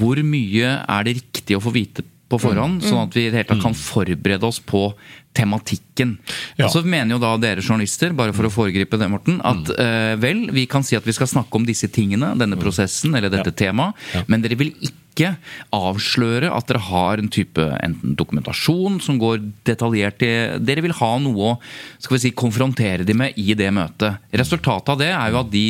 Hvor 0.00 0.18
mye 0.26 0.72
er 0.84 1.04
det 1.08 1.14
riktig 1.22 1.56
å 1.56 1.62
få 1.64 1.72
vite 1.72 2.04
på 2.32 2.38
forhånd, 2.40 2.80
sånn 2.84 3.02
at 3.06 3.12
vi 3.16 3.26
i 3.26 3.30
det 3.30 3.38
hele 3.42 3.48
tatt 3.50 3.60
kan 3.64 3.74
forberede 3.76 4.44
oss 4.48 4.58
på 4.64 4.86
tematikken. 5.36 6.16
Ja. 6.56 6.66
Og 6.66 6.74
så 6.74 6.82
mener 6.84 7.16
jo 7.16 7.22
da 7.22 7.34
dere 7.40 7.64
journalister, 7.64 8.14
bare 8.16 8.34
for 8.36 8.48
å 8.48 8.52
foregripe 8.52 8.98
det, 9.00 9.08
Morten, 9.12 9.40
at 9.44 9.70
eh, 9.80 10.14
vel, 10.20 10.46
vi 10.54 10.66
kan 10.70 10.84
si 10.84 10.98
at 10.98 11.06
vi 11.08 11.14
skal 11.16 11.30
snakke 11.30 11.58
om 11.58 11.68
disse 11.68 11.88
tingene, 11.92 12.34
denne 12.38 12.58
prosessen 12.60 13.16
eller 13.16 13.32
dette 13.32 13.54
temaet, 13.56 13.96
men 14.28 14.44
dere 14.44 14.58
vil 14.60 14.74
ikke 14.82 15.34
avsløre 15.76 16.48
at 16.52 16.70
dere 16.70 16.80
har 16.86 17.20
en 17.20 17.28
type 17.32 17.64
enten 17.84 18.14
dokumentasjon 18.16 18.96
som 19.04 19.18
går 19.20 19.42
detaljert 19.68 20.24
i 20.24 20.30
Dere 20.64 20.84
vil 20.84 20.96
ha 20.96 21.10
noe 21.20 21.50
å 21.50 21.58
skal 22.00 22.16
vi 22.16 22.22
si, 22.22 22.32
konfrontere 22.32 23.04
de 23.04 23.16
med 23.16 23.36
i 23.36 23.52
det 23.58 23.68
møtet. 23.76 24.24
Resultatet 24.32 24.94
av 24.94 25.02
det 25.02 25.10
er 25.12 25.34
jo 25.34 25.42
at 25.42 25.52
de 25.52 25.66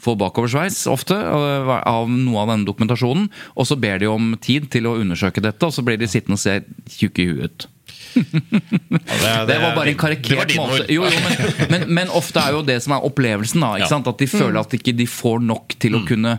får 0.00 0.16
bakoversveis 0.20 0.82
ofte 0.92 1.16
av 1.16 1.72
av 1.76 2.08
noe 2.08 2.42
av 2.42 2.52
denne 2.54 2.68
dokumentasjonen, 2.68 3.28
og 3.56 3.68
så 3.68 3.76
ber 3.80 4.00
de 4.00 4.08
om 4.08 4.34
tid 4.40 4.70
til 4.72 4.88
å 4.88 4.96
undersøke 5.00 5.44
dette, 5.44 5.68
og 5.68 5.76
så 5.76 5.84
blir 5.84 6.00
de 6.00 6.08
sittende 6.08 6.40
og 6.40 6.44
se 6.44 6.60
tjukke 6.96 7.24
i 7.24 7.32
huet 7.32 7.68
ut. 8.16 9.46
Det 9.46 9.58
var 9.62 9.74
bare 9.76 9.92
en 9.92 9.98
karikert 10.00 10.54
måte. 10.58 10.86
Jo, 10.92 11.04
jo, 11.06 11.22
men, 11.26 11.54
men, 11.72 11.86
men 12.00 12.12
ofte 12.16 12.42
er 12.42 12.56
jo 12.56 12.62
det 12.66 12.78
som 12.84 12.96
er 12.96 13.06
opplevelsen. 13.08 13.60
da, 13.62 13.72
ikke 13.76 13.86
Ja. 13.86 13.92
sant? 13.94 14.10
At 14.10 14.18
de 14.22 14.28
føler 14.30 14.60
at 14.60 14.74
ikke 14.78 14.96
de 14.96 15.06
får 15.10 15.40
nok 15.46 15.76
til 15.82 15.98
å 15.98 16.04
kunne, 16.08 16.38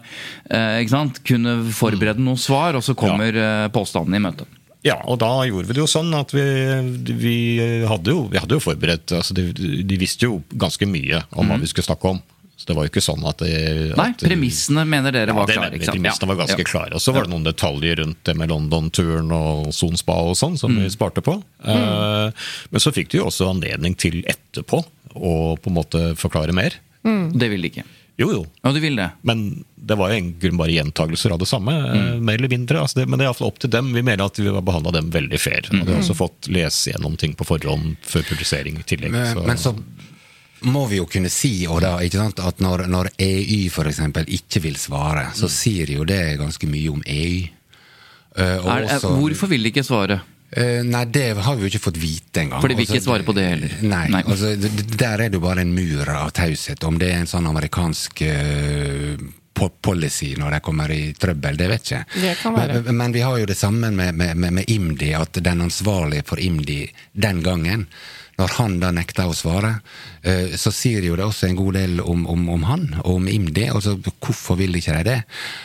eh, 0.49 0.77
ikke 0.83 0.93
sant? 0.95 1.21
kunne 1.27 1.57
forberede 1.75 2.23
noen 2.23 2.39
svar, 2.41 2.75
og 2.79 2.83
så 2.85 2.95
kommer 2.97 3.35
eh, 3.35 3.67
påstanden 3.73 4.15
i 4.17 4.23
møte. 4.23 4.45
Ja, 4.85 4.99
og 5.09 5.17
da 5.19 5.31
gjorde 5.49 5.67
vi 5.67 5.73
det 5.75 5.81
jo 5.81 5.87
sånn 5.89 6.13
at 6.15 6.31
vi, 6.31 6.43
vi, 7.17 7.35
hadde, 7.89 8.13
jo, 8.13 8.27
vi 8.31 8.39
hadde 8.39 8.55
jo 8.55 8.61
forberedt 8.63 9.11
altså 9.17 9.33
de, 9.35 9.49
de 9.83 9.97
visste 9.99 10.29
jo 10.29 10.37
ganske 10.53 10.85
mye 10.87 11.23
om 11.35 11.49
hva 11.49 11.57
vi 11.59 11.67
skulle 11.67 11.87
snakke 11.89 12.13
om. 12.13 12.21
Det 12.67 12.75
var 12.75 12.83
jo 12.85 12.91
ikke 12.91 13.03
sånn 13.05 13.23
at, 13.27 13.37
det, 13.39 13.51
Mhm. 13.87 13.95
Nei, 13.97 14.09
at 14.11 14.17
premissene 14.27 14.83
mener 14.85 15.11
dere 15.15 15.33
var 15.33 15.45
det 15.47 15.55
klare. 15.55 15.71
mener 15.71 15.85
sant? 15.85 15.95
Premissene 15.97 16.27
var 16.27 16.35
ganske 16.41 16.57
Ja. 16.59 16.63
klare. 16.67 16.93
Og 16.93 16.99
så 17.01 17.13
var 17.13 17.23
det 17.23 17.31
noen 17.31 17.45
detaljer 17.47 17.95
rundt 18.03 18.23
det 18.23 18.35
med 18.35 18.49
London-turen 18.49 19.31
og 19.31 19.71
Sonspa 19.73 20.13
og 20.27 20.35
sånn, 20.35 20.57
som 20.59 20.71
Mm. 20.75 20.83
vi 20.83 20.89
sparte 20.89 21.21
på. 21.23 21.41
Eh, 21.63 22.31
men 22.71 22.79
så 22.79 22.91
fikk 22.91 23.09
de 23.09 23.17
jo 23.19 23.25
også 23.25 23.47
anledning 23.49 23.95
til 23.97 24.21
etterpå 24.23 24.83
å 25.15 25.57
på 25.59 25.67
en 25.67 25.73
måte 25.73 26.15
forklare 26.17 26.51
mer. 26.53 26.73
Det 27.03 27.49
ville 27.49 27.61
de 27.61 27.69
ikke. 27.69 27.83
Jo, 28.19 28.31
jo. 28.33 28.45
Ja, 28.65 28.71
du 28.73 28.79
vil 28.81 28.95
det. 28.97 29.11
Men 29.23 29.63
det 29.77 29.95
var 29.95 30.09
jo 30.09 30.15
en 30.17 30.33
grunn 30.41 30.57
bare 30.57 30.73
gjentagelser 30.73 31.31
av 31.31 31.37
det 31.39 31.47
samme, 31.47 31.69
eh, 31.71 32.15
Mm. 32.17 32.21
mer 32.25 32.33
eller 32.33 32.49
mindre. 32.49 32.81
Altså 32.81 32.95
det, 32.95 33.07
men 33.07 33.19
det 33.19 33.25
er 33.27 33.29
iallfall 33.31 33.47
opp 33.47 33.59
til 33.59 33.69
dem. 33.69 33.93
Vi 33.93 34.01
mener 34.01 34.25
at 34.25 34.35
vi 34.37 34.47
har 34.51 34.59
behandla 34.61 34.91
dem 34.91 35.09
veldig 35.11 35.39
fair. 35.39 35.61
Og 35.71 35.85
de 35.85 35.93
har 35.93 36.01
også 36.01 36.15
fått 36.17 36.49
lese 36.49 36.91
gjennom 36.91 37.15
ting 37.17 37.33
på 37.35 37.45
forhånd 37.45 37.95
før 38.03 38.23
publisering 38.23 38.75
i 38.79 38.83
tillegg. 38.83 39.11
Men, 39.11 39.35
så- 39.35 39.45
men 39.45 39.57
så 39.57 39.75
må 40.61 40.85
vi 40.89 40.97
jo 40.97 41.05
kunne 41.09 41.29
si 41.29 41.67
og 41.69 41.81
da, 41.83 41.97
ikke 42.01 42.17
sant, 42.21 42.39
at 42.39 42.63
når, 42.63 42.87
når 42.89 43.11
EU 43.21 43.67
f.eks. 43.69 43.99
ikke 44.25 44.61
vil 44.63 44.79
svare, 44.79 45.27
så 45.37 45.49
sier 45.51 45.91
jo 45.93 46.05
det 46.07 46.37
ganske 46.39 46.69
mye 46.69 46.89
om 46.93 47.03
EY. 47.05 47.51
Uh, 48.37 48.57
og 48.63 48.71
Er, 48.71 48.83
er, 48.87 48.95
også- 48.97 49.13
hvorfor 49.17 49.47
vil 49.53 49.63
de 49.63 49.71
ikke 49.73 49.85
svare? 49.85 50.19
Uh, 50.47 50.79
nei, 50.87 51.03
det 51.11 51.35
har 51.43 51.55
vi 51.57 51.65
jo 51.65 51.71
ikke 51.71 51.83
fått 51.89 51.97
vite 51.99 52.45
engang. 52.45 52.61
For 52.63 52.71
de 52.71 52.77
vil 52.77 52.85
ikke 52.87 52.99
Altså, 53.01 53.09
svare 53.09 53.25
på 53.27 53.33
det 53.35 53.47
heller. 53.49 53.73
Nei, 53.81 54.05
Nei. 54.13 54.21
Altså, 54.23 54.53
der 54.97 55.19
er 55.25 55.29
det 55.29 55.35
jo 55.35 55.43
bare 55.43 55.61
en 55.65 55.73
mur 55.75 56.07
av 56.09 56.31
taushet. 56.31 56.83
Om 56.87 56.97
det 57.01 57.09
er 57.11 57.19
en 57.19 57.27
sånn 57.29 57.49
amerikansk 57.49 58.21
uh, 58.23 59.27
policy 59.81 60.35
når 60.37 60.51
de 60.57 60.59
kommer 60.63 60.91
i 60.93 61.01
trøbbel, 61.17 61.57
det 61.57 61.67
vet 61.71 61.91
jeg 61.91 62.05
ikke. 62.05 62.21
Det 62.21 62.35
kan 62.41 62.55
være. 62.55 62.81
Men, 62.85 62.97
men 63.01 63.15
vi 63.15 63.25
har 63.25 63.37
jo 63.41 63.49
det 63.49 63.57
samme 63.57 63.89
med, 63.91 64.15
med, 64.15 64.37
med, 64.37 64.53
med 64.61 64.69
IMDi, 64.71 65.11
at 65.17 65.39
den 65.43 65.65
ansvarlige 65.65 66.23
for 66.29 66.39
IMDi 66.39 66.83
den 67.13 67.41
gangen 67.45 67.87
når 68.37 68.53
han 68.59 68.75
da 68.81 68.91
nekter 68.93 69.29
å 69.31 69.33
svare, 69.33 69.79
eh, 70.21 70.53
så 70.59 70.69
sier 70.73 71.01
jo 71.07 71.15
det 71.17 71.25
også 71.25 71.47
en 71.47 71.57
god 71.57 71.73
del 71.79 72.01
om, 72.03 72.27
om, 72.29 72.43
om 72.53 72.63
han 72.69 72.85
og 73.03 73.15
om 73.15 73.27
IMDi. 73.31 73.65
Altså, 73.73 73.95
hvorfor 73.97 74.59
vil 74.59 74.77
ikke 74.77 74.99
de 74.99 75.07
det? 75.09 75.17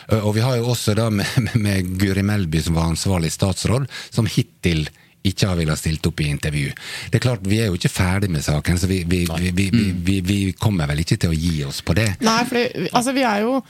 Eh, 0.09 0.23
Og 0.25 0.33
vi 0.39 0.41
har 0.45 0.57
jo 0.57 0.71
også 0.73 0.95
da 0.97 1.09
med, 1.13 1.29
med, 1.45 1.55
med 1.61 1.93
Guri 2.01 2.25
Melby, 2.25 2.63
som 2.65 2.79
var 2.79 2.89
ansvarlig 2.89 3.31
statsråd, 3.35 3.85
som 4.09 4.25
hittil 4.25 4.87
ikke 5.23 5.47
har 5.47 5.55
villet 5.55 5.79
stilt 5.79 6.07
opp 6.09 6.19
i 6.19 6.25
intervju. 6.33 6.73
Det 7.11 7.19
er 7.19 7.23
klart, 7.23 7.45
Vi 7.47 7.61
er 7.61 7.69
jo 7.69 7.77
ikke 7.77 7.93
ferdig 7.93 8.29
med 8.33 8.43
saken, 8.43 8.79
så 8.81 8.89
vi, 8.89 9.03
vi, 9.07 9.21
vi, 9.29 9.51
vi, 9.55 9.69
vi, 9.71 9.85
vi, 10.03 10.17
vi 10.25 10.39
kommer 10.59 10.89
vel 10.89 10.99
ikke 11.05 11.15
til 11.21 11.31
å 11.31 11.37
gi 11.37 11.63
oss 11.63 11.79
på 11.85 11.95
det. 11.95 12.09
Nei, 12.25 12.41
for 12.49 12.89
altså, 12.91 13.13
vi 13.15 13.23
er 13.23 13.45
jo 13.45 13.61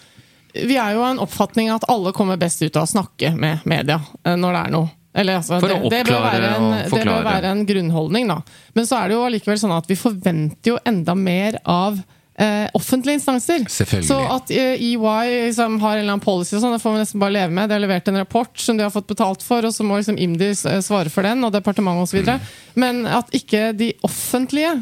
vi 0.54 0.76
er 0.78 0.94
jo 0.94 1.02
av 1.02 1.12
en 1.16 1.22
oppfatning 1.24 1.72
at 1.74 1.86
alle 1.90 2.12
kommer 2.14 2.38
best 2.38 2.62
ut 2.62 2.76
av 2.78 2.86
å 2.86 2.90
snakke 2.92 3.32
med 3.38 3.64
media 3.70 4.00
eh, 4.24 4.36
når 4.38 4.54
det 4.54 4.60
er 4.68 4.74
noe. 4.76 4.90
Eller, 5.14 5.38
altså, 5.40 5.60
For 5.62 5.70
å 5.70 5.78
det, 5.84 6.02
det, 6.08 6.16
oppklare 6.16 6.50
en, 6.56 6.68
og 6.74 6.98
det 6.98 7.06
bør 7.06 7.28
være 7.28 7.54
en 7.54 7.64
grunnholdning, 7.70 8.32
da. 8.32 8.40
Men 8.74 8.90
så 8.90 8.98
er 9.00 9.12
det 9.12 9.18
jo 9.20 9.26
allikevel 9.28 9.60
sånn 9.62 9.76
at 9.76 9.90
vi 9.90 9.98
forventer 10.00 10.74
jo 10.74 10.80
enda 10.90 11.14
mer 11.18 11.60
av 11.70 12.00
eh, 12.36 12.66
offentlige 12.74 13.20
instanser. 13.20 13.66
Så 14.04 14.18
at 14.20 14.52
eh, 14.52 14.82
EY 14.82 14.96
liksom, 15.48 15.78
har 15.82 15.98
en 15.98 16.00
eller 16.00 16.16
annen 16.16 16.24
policy, 16.24 16.56
og 16.58 16.64
sånn, 16.64 16.74
det 16.76 16.82
får 16.82 16.96
vi 16.96 17.04
nesten 17.04 17.22
bare 17.22 17.36
leve 17.36 17.54
med. 17.54 17.70
De 17.70 17.78
har 17.78 17.84
levert 17.84 18.10
en 18.10 18.18
rapport 18.24 18.66
som 18.66 18.80
de 18.80 18.88
har 18.88 18.94
fått 18.94 19.10
betalt 19.12 19.46
for, 19.46 19.66
og 19.66 19.76
så 19.76 19.86
må 19.86 20.00
liksom 20.00 20.18
IMDi 20.18 20.50
eh, 20.54 20.82
svare 20.86 21.14
for 21.14 21.28
den, 21.28 21.46
og 21.46 21.54
departementet 21.54 22.10
osv. 22.10 22.26
Mm. 22.26 22.50
Men 22.82 23.06
at 23.22 23.30
ikke 23.38 23.70
de 23.78 23.94
offentlige 24.06 24.80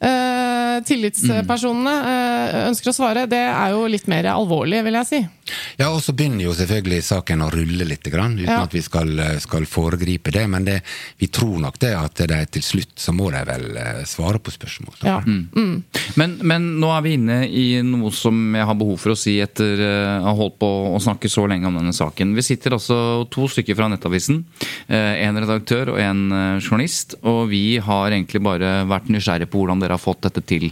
eh, 0.00 0.80
tillitspersonene 0.86 1.92
uh, 2.00 2.68
ønsker 2.70 2.90
å 2.92 2.94
svare, 2.96 3.26
det 3.30 3.40
er 3.42 3.74
jo 3.74 3.84
litt 3.90 4.06
mer 4.10 4.28
alvorlig, 4.32 4.80
vil 4.86 4.96
jeg 5.00 5.08
si. 5.10 5.20
Ja, 5.80 5.88
og 5.90 5.98
så 6.04 6.12
begynner 6.16 6.44
jo 6.46 6.52
selvfølgelig 6.54 7.02
saken 7.04 7.42
å 7.44 7.48
rulle 7.52 7.84
litt, 7.88 8.06
grann, 8.12 8.36
uten 8.38 8.48
Ja. 8.50 8.62
at 8.64 8.74
vi 8.74 8.80
skal, 8.84 9.10
skal 9.42 9.66
foregripe 9.68 10.30
det. 10.34 10.44
Men 10.48 10.64
det, 10.66 10.78
vi 11.18 11.26
tror 11.32 11.58
nok 11.62 11.78
det 11.82 11.90
at 11.98 12.22
de 12.30 12.38
til 12.54 12.62
slutt 12.64 12.94
så 13.00 13.12
må 13.16 13.30
de 13.34 13.40
vel 13.48 13.64
eh, 13.76 14.00
svare 14.08 14.38
på 14.42 14.52
spørsmål. 14.54 14.94
Ja. 15.06 15.18
Men, 16.20 16.36
men 16.46 16.68
nå 16.80 16.90
er 16.94 17.02
vi 17.04 17.14
inne 17.18 17.38
i 17.48 17.66
noe 17.86 18.12
som 18.14 18.54
jeg 18.56 18.66
har 18.68 18.78
behov 18.78 19.00
for 19.02 19.14
å 19.14 19.18
si 19.18 19.36
etter 19.42 19.82
eh, 19.84 20.20
å 20.22 20.30
ha 20.30 20.36
holdt 20.38 20.58
på 20.62 20.70
å 20.94 21.00
snakke 21.02 21.30
så 21.32 21.44
lenge 21.50 21.66
om 21.70 21.76
denne 21.80 21.94
saken. 21.96 22.32
Vi 22.38 22.46
sitter 22.46 22.76
altså 22.78 23.00
to 23.32 23.48
stykker 23.50 23.76
fra 23.78 23.90
Nettavisen. 23.92 24.44
eh, 24.88 25.18
En 25.26 25.36
redaktør 25.42 25.94
og 25.96 26.00
en 26.02 26.22
eh, 26.30 26.60
journalist. 26.62 27.18
Og 27.26 27.48
vi 27.50 27.64
har 27.82 28.10
egentlig 28.14 28.42
bare 28.44 28.84
vært 28.90 29.10
nysgjerrige 29.12 29.50
på 29.50 29.60
hvordan 29.64 29.82
dere 29.82 29.89
har 29.96 30.02
fått 30.02 30.22
dette 30.26 30.42
til. 30.46 30.70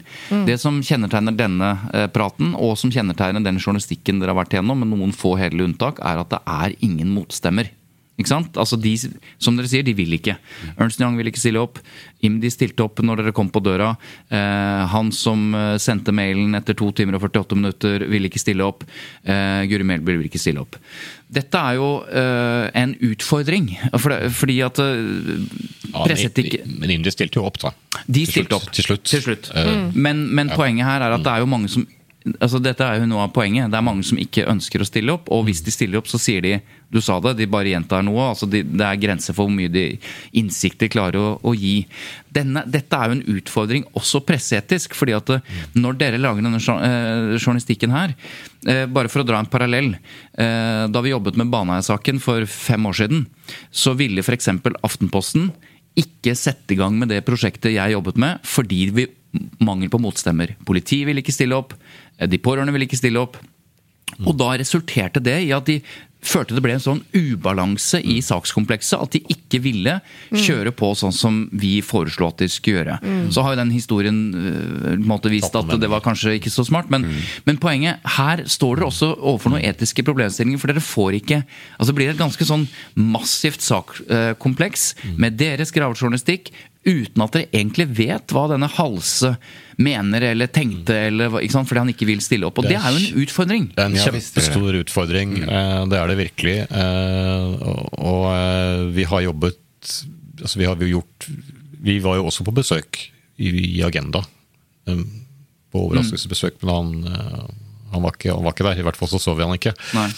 Det 0.48 0.58
som 0.60 0.80
kjennetegner 0.84 1.36
denne 1.36 1.72
eh, 1.94 2.06
praten, 2.12 2.54
og 2.56 2.76
som 2.80 2.92
kjennetegner 2.92 3.44
den 3.44 3.60
journalistikken 3.60 4.20
dere 4.20 4.34
har 4.34 4.40
vært 4.42 4.58
gjennom, 4.58 4.82
med 4.82 4.92
noen 4.92 5.14
få 5.16 5.36
hederlige 5.40 5.72
unntak, 5.72 6.02
er 6.04 6.22
at 6.22 6.32
det 6.34 6.42
er 6.44 6.76
ingen 6.84 7.12
motstemmer. 7.14 7.72
Ikke 8.18 8.32
sant? 8.32 8.56
Altså 8.58 8.74
de, 8.82 8.92
som 9.38 9.54
dere 9.58 9.68
sier, 9.70 9.84
de 9.86 9.92
vil 9.94 10.16
ikke. 10.16 10.34
Ernst 10.74 10.98
Young 11.00 11.14
ville 11.18 11.30
ikke 11.30 11.38
stille 11.42 11.60
opp. 11.62 11.78
IMDi 12.26 12.50
stilte 12.50 12.82
opp 12.82 12.98
når 13.06 13.20
dere 13.22 13.34
kom 13.36 13.46
på 13.54 13.62
døra. 13.62 13.92
Eh, 14.34 14.82
han 14.90 15.12
som 15.14 15.52
eh, 15.54 15.76
sendte 15.78 16.10
mailen 16.16 16.58
etter 16.58 16.74
2 16.78 16.88
timer 16.98 17.14
og 17.20 17.28
48 17.28 17.58
minutter, 17.60 18.02
ville 18.10 18.26
ikke 18.26 18.42
stille 18.42 18.66
opp. 18.66 18.82
Eh, 19.22 19.62
Guri 19.70 19.86
Melby 19.86 20.16
ville 20.16 20.26
ikke 20.32 20.42
stille 20.42 20.64
opp. 20.64 20.80
Dette 21.28 21.60
er 21.60 21.76
jo 21.78 21.88
eh, 22.08 22.66
en 22.82 22.96
utfordring, 23.10 23.70
for 24.00 24.10
det, 24.14 24.32
fordi 24.34 24.58
at 24.66 24.80
eh, 24.82 25.44
Ja, 25.92 26.02
presseetikk 26.08 26.58
men, 26.64 26.74
men 26.82 26.94
Indie 26.98 27.12
stilte 27.14 27.38
jo 27.38 27.46
opp, 27.48 27.60
da. 27.62 27.70
De 28.08 28.24
stilte 28.28 28.58
opp. 28.58 28.66
Til 28.74 28.88
slutt. 28.90 29.06
Til 29.08 29.22
slutt. 29.28 29.52
Eh, 29.54 29.70
Men, 29.94 30.26
men 30.34 30.50
poenget 30.56 30.88
her 30.88 31.04
er 31.06 31.14
at 31.18 31.22
det 31.24 31.32
er 31.36 31.44
jo 31.44 31.48
mange 31.54 31.70
som 31.72 31.86
altså 32.36 32.60
Dette 32.62 32.84
er 32.84 33.00
jo 33.00 33.08
noe 33.08 33.24
av 33.26 33.32
poenget. 33.34 33.70
Det 33.70 33.78
er 33.78 33.84
mange 33.86 34.04
som 34.06 34.18
ikke 34.20 34.46
ønsker 34.50 34.82
å 34.82 34.88
stille 34.88 35.14
opp. 35.14 35.30
Og 35.34 35.46
hvis 35.48 35.62
de 35.64 35.74
stiller 35.74 36.00
opp, 36.00 36.10
så 36.10 36.20
sier 36.20 36.44
de 36.44 36.58
du 36.88 37.02
sa 37.04 37.18
det, 37.20 37.34
de 37.36 37.48
bare 37.50 37.68
gjentar 37.68 38.04
noe. 38.04 38.30
altså 38.30 38.48
de, 38.48 38.62
Det 38.64 38.84
er 38.84 39.00
grenser 39.00 39.36
for 39.36 39.44
hvor 39.44 39.52
mye 39.52 39.68
de 39.68 39.84
innsikt 40.40 40.80
de 40.80 40.88
klarer 40.88 41.20
å, 41.20 41.34
å 41.44 41.52
gi. 41.52 41.82
Denne, 42.32 42.62
dette 42.64 42.96
er 42.96 43.10
jo 43.10 43.18
en 43.18 43.38
utfordring 43.38 43.84
også 43.98 44.22
presseetisk. 44.24 44.96
fordi 44.96 45.16
at 45.16 45.34
eh, 45.36 45.54
når 45.76 45.98
dere 46.00 46.20
lager 46.20 46.44
denne 46.44 46.60
eh, 46.60 47.36
journalistikken 47.36 47.92
her 47.92 48.14
eh, 48.66 48.86
Bare 48.88 49.12
for 49.12 49.20
å 49.22 49.28
dra 49.28 49.40
en 49.40 49.50
parallell. 49.50 49.94
Da 50.38 51.00
vi 51.02 51.10
jobbet 51.12 51.36
med 51.38 51.50
Baneheia-saken 51.52 52.20
for 52.22 52.46
fem 52.48 52.86
år 52.86 52.96
siden, 53.02 53.24
så 53.74 53.94
ville 53.98 54.22
f.eks. 54.22 54.48
Aftenposten 54.86 55.50
ikke 55.98 56.34
sette 56.38 56.74
i 56.74 56.78
gang 56.78 56.94
med 56.98 57.10
det 57.10 57.24
prosjektet 57.26 57.74
jeg 57.74 57.94
jobbet 57.94 58.20
med, 58.20 58.44
fordi 58.46 58.84
vi 58.94 59.06
mangel 59.60 59.90
på 59.92 60.00
motstemmer. 60.02 60.54
Politiet 60.66 61.08
ville 61.08 61.22
ikke 61.22 61.34
stille 61.36 61.56
opp, 61.56 61.74
de 62.18 62.42
pårørende 62.42 62.74
ville 62.74 62.88
ikke 62.88 63.00
stille 63.00 63.20
opp. 63.20 63.38
Og 64.24 64.34
da 64.38 64.54
resulterte 64.58 65.20
det 65.22 65.36
i 65.44 65.54
at 65.54 65.68
de 65.68 65.78
følte 66.24 66.56
det 66.56 66.62
ble 66.64 66.72
en 66.74 66.82
sånn 66.82 67.00
ubalanse 67.14 68.00
i 68.02 68.16
sakskomplekset 68.24 68.98
at 68.98 69.14
de 69.14 69.20
ikke 69.30 69.60
ville 69.62 69.94
kjøre 70.32 70.72
på 70.74 70.90
sånn 70.98 71.14
som 71.14 71.36
vi 71.54 71.76
foreslo 71.84 72.30
at 72.32 72.42
de 72.42 72.48
skulle 72.50 72.80
gjøre. 72.80 72.96
Mm. 73.04 73.28
Så 73.34 73.44
har 73.44 73.54
jo 73.54 73.60
den 73.60 73.70
historien 73.70 74.18
uh, 74.34 74.96
måte 74.98 75.30
vist 75.30 75.54
at 75.58 75.70
det 75.78 75.90
var 75.90 76.02
kanskje 76.04 76.34
ikke 76.40 76.52
så 76.52 76.66
smart. 76.66 76.90
Men, 76.90 77.06
mm. 77.06 77.20
men, 77.46 77.60
poenget 77.62 78.02
her 78.18 78.42
står 78.50 78.80
dere 78.80 78.90
også 78.90 79.12
overfor 79.14 79.54
noen 79.54 79.68
etiske 79.68 80.02
problemstillinger. 80.06 80.60
For 80.60 80.72
dere 80.72 80.84
får 80.84 81.20
ikke 81.20 81.42
altså 81.78 81.92
Det 81.92 81.98
blir 82.00 82.10
et 82.10 82.20
ganske 82.20 82.48
sånn 82.50 82.66
massivt 82.98 83.62
sakkompleks 83.64 84.90
uh, 84.98 85.14
med 85.22 85.38
deres 85.38 85.72
gravejournalistikk 85.74 86.50
uten 86.86 87.24
at 87.24 87.34
dere 87.34 87.48
egentlig 87.52 87.88
vet 87.98 88.34
hva 88.34 88.46
denne 88.52 88.68
Halse 88.70 89.34
mener 89.78 90.24
eller 90.32 90.50
tenkte, 90.50 90.94
eller, 91.08 91.30
fordi 91.30 91.82
han 91.82 91.92
ikke 91.92 92.08
vil 92.08 92.22
stille 92.24 92.48
opp. 92.48 92.58
Og 92.60 92.66
det 92.66 92.76
er, 92.78 92.88
jo 92.90 92.98
en 92.98 93.22
utfordring. 93.22 93.68
Det 93.74 93.84
er 93.84 93.92
en 93.92 93.98
kjempestor 93.98 94.78
utfordring. 94.80 95.36
Mm. 95.44 95.48
Eh, 95.48 95.82
det 95.92 96.00
er 96.00 96.10
det 96.10 96.18
virkelig. 96.22 96.56
Eh, 96.66 97.68
og 98.02 98.24
eh, 98.32 98.86
vi 98.96 99.06
har 99.10 99.26
jobbet 99.28 99.60
altså 100.38 100.58
vi 100.58 100.66
har 100.66 100.82
gjort 100.82 101.26
Vi 101.82 101.94
var 102.02 102.18
jo 102.18 102.26
også 102.26 102.44
på 102.46 102.54
besøk 102.54 102.98
i 103.38 103.78
Agenda. 103.86 104.24
På 105.70 105.84
overraskelsesbesøk, 105.84 106.56
men 106.64 106.72
han, 106.74 106.88
han, 107.92 108.02
var 108.02 108.16
ikke, 108.16 108.32
han, 108.32 108.42
var 108.42 108.54
ikke, 108.54 108.66
der. 108.66 108.80
I 108.80 108.86
hvert 108.86 108.98
fall 108.98 109.10
så 109.12 109.20
så 109.22 109.36
vi 109.38 109.46
han 109.46 109.54
ikke. 109.54 109.74
Nei. 109.94 110.08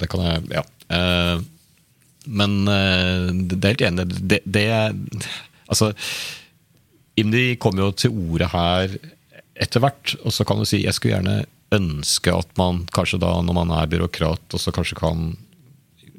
Det 0.00 0.10
kan 0.10 0.26
jeg 0.26 0.50
Ja. 0.56 0.64
Men 2.28 2.56
det 2.66 3.62
er 3.62 3.70
helt 3.70 3.84
enig. 3.86 4.06
Det, 4.18 4.40
det, 4.44 4.66
Altså, 5.68 5.92
IMDi 7.18 7.58
kommer 7.60 7.86
jo 7.86 7.92
til 7.92 8.14
orde 8.14 8.48
her 8.52 8.96
etter 9.58 9.82
hvert, 9.82 10.14
og 10.22 10.34
så 10.34 10.46
kan 10.46 10.60
du 10.60 10.68
si 10.68 10.84
jeg 10.84 10.94
skulle 10.96 11.16
gjerne 11.16 11.42
ønske 11.74 12.32
at 12.32 12.50
man 12.60 12.84
kanskje 12.94 13.20
da, 13.20 13.34
når 13.44 13.56
man 13.60 13.72
er 13.76 13.90
byråkrat, 13.90 14.46
også 14.54 14.72
kanskje 14.74 14.98
kan 15.00 15.32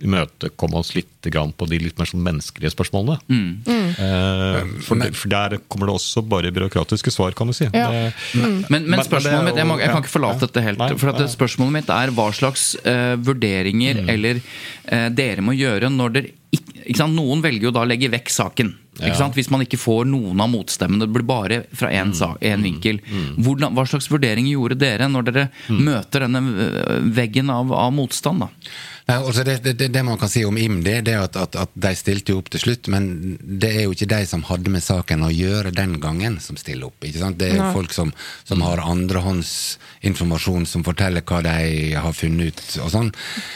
imøtekomme 0.06 0.80
oss 0.80 0.94
litt 0.96 1.08
på 1.20 1.66
de 1.68 1.80
litt 1.84 1.98
mer 2.00 2.08
sånn 2.08 2.22
menneskelige 2.24 2.72
spørsmålene. 2.72 3.18
Mm. 3.28 3.50
Eh, 3.68 4.60
for, 4.86 5.04
for, 5.12 5.32
der 5.32 5.58
kommer 5.68 5.90
det 5.90 5.98
også 5.98 6.24
bare 6.24 6.54
byråkratiske 6.56 7.12
svar, 7.12 7.36
kan 7.36 7.52
du 7.52 7.56
si. 7.58 7.68
Ja. 7.68 7.90
Det, 7.92 8.14
mm. 8.40 8.58
men, 8.72 8.88
men, 8.88 9.04
spørsmålet 9.04 9.50
mitt, 9.50 9.60
jeg, 9.60 9.68
må, 9.68 9.80
jeg, 9.82 9.92
kan 9.92 10.04
ikke 10.06 10.14
forlate 10.16 10.48
dette 10.48 10.64
helt. 10.64 10.80
Nei, 10.80 10.94
for 10.96 11.28
Spørsmålet 11.30 11.82
mitt 11.82 11.92
er 11.94 12.14
hva 12.16 12.30
slags 12.36 12.72
uh, 12.86 13.16
vurderinger 13.20 14.04
mm. 14.04 14.12
eller 14.16 14.40
uh, 14.40 15.10
dere 15.12 15.44
må 15.44 15.58
gjøre 15.58 15.92
når 15.92 16.16
dere 16.16 16.36
ikke, 16.50 16.80
ikke 16.82 16.98
sant? 16.98 17.14
Noen 17.14 17.44
velger 17.44 17.68
jo 17.68 17.74
da 17.76 17.84
å 17.84 17.90
legge 17.90 18.10
vekk 18.10 18.32
saken. 18.34 18.72
Ikke 19.00 19.16
Ja. 19.16 19.28
Hvis 19.36 19.52
man 19.52 19.62
ikke 19.64 19.80
får 19.80 20.08
noen 20.10 20.42
av 20.44 20.50
motstemmene, 20.52 21.06
det 21.06 21.14
blir 21.14 21.28
bare 21.28 21.60
fra 21.72 21.92
én 21.94 22.10
mm. 22.12 22.64
vinkel. 22.64 23.00
Mm. 23.06 23.28
Hvordan, 23.46 23.76
hva 23.78 23.86
slags 23.88 24.10
vurderinger 24.12 24.56
gjorde 24.56 24.80
dere 24.82 25.08
når 25.08 25.28
dere 25.30 25.46
mm. 25.70 25.84
møter 25.86 26.26
denne 26.26 26.42
veggen 27.16 27.52
av, 27.54 27.72
av 27.72 27.94
motstand? 27.96 28.44
da? 28.44 28.50
Altså 29.10 29.44
det, 29.44 29.58
det, 29.64 29.88
det, 29.90 30.02
man 30.06 30.20
kan 30.22 30.30
si 30.30 30.44
om 30.46 30.58
IMDi, 30.58 31.00
det 31.06 31.16
er 31.16 31.24
at, 31.24 31.38
at, 31.40 31.56
at, 31.58 31.72
de 31.74 31.92
stilte 31.98 32.36
opp 32.38 32.52
til 32.54 32.62
slutt, 32.62 32.90
men 32.94 33.38
det 33.40 33.72
er 33.72 33.88
jo 33.88 33.96
ikke 33.96 34.10
de 34.12 34.20
som 34.30 34.44
hadde 34.46 34.70
med 34.74 34.84
saken 34.86 35.26
å 35.26 35.32
gjøre 35.34 35.74
den 35.76 35.98
gangen, 36.04 36.38
som 36.44 36.60
stiller 36.60 36.92
opp. 36.92 37.04
ikke 37.04 37.24
sant? 37.24 37.40
Det 37.42 37.50
er 37.50 37.58
jo 37.58 37.72
folk 37.74 37.96
som, 37.96 38.14
som 38.46 38.62
har 38.66 38.84
andrehåndsinformasjon, 38.84 40.68
som 40.70 40.86
forteller 40.86 41.26
hva 41.26 41.42
de 41.46 41.58
har 41.98 42.16
funnet 42.16 42.54
ut 42.54 42.80
og 42.86 42.94
sånn. 42.94 43.12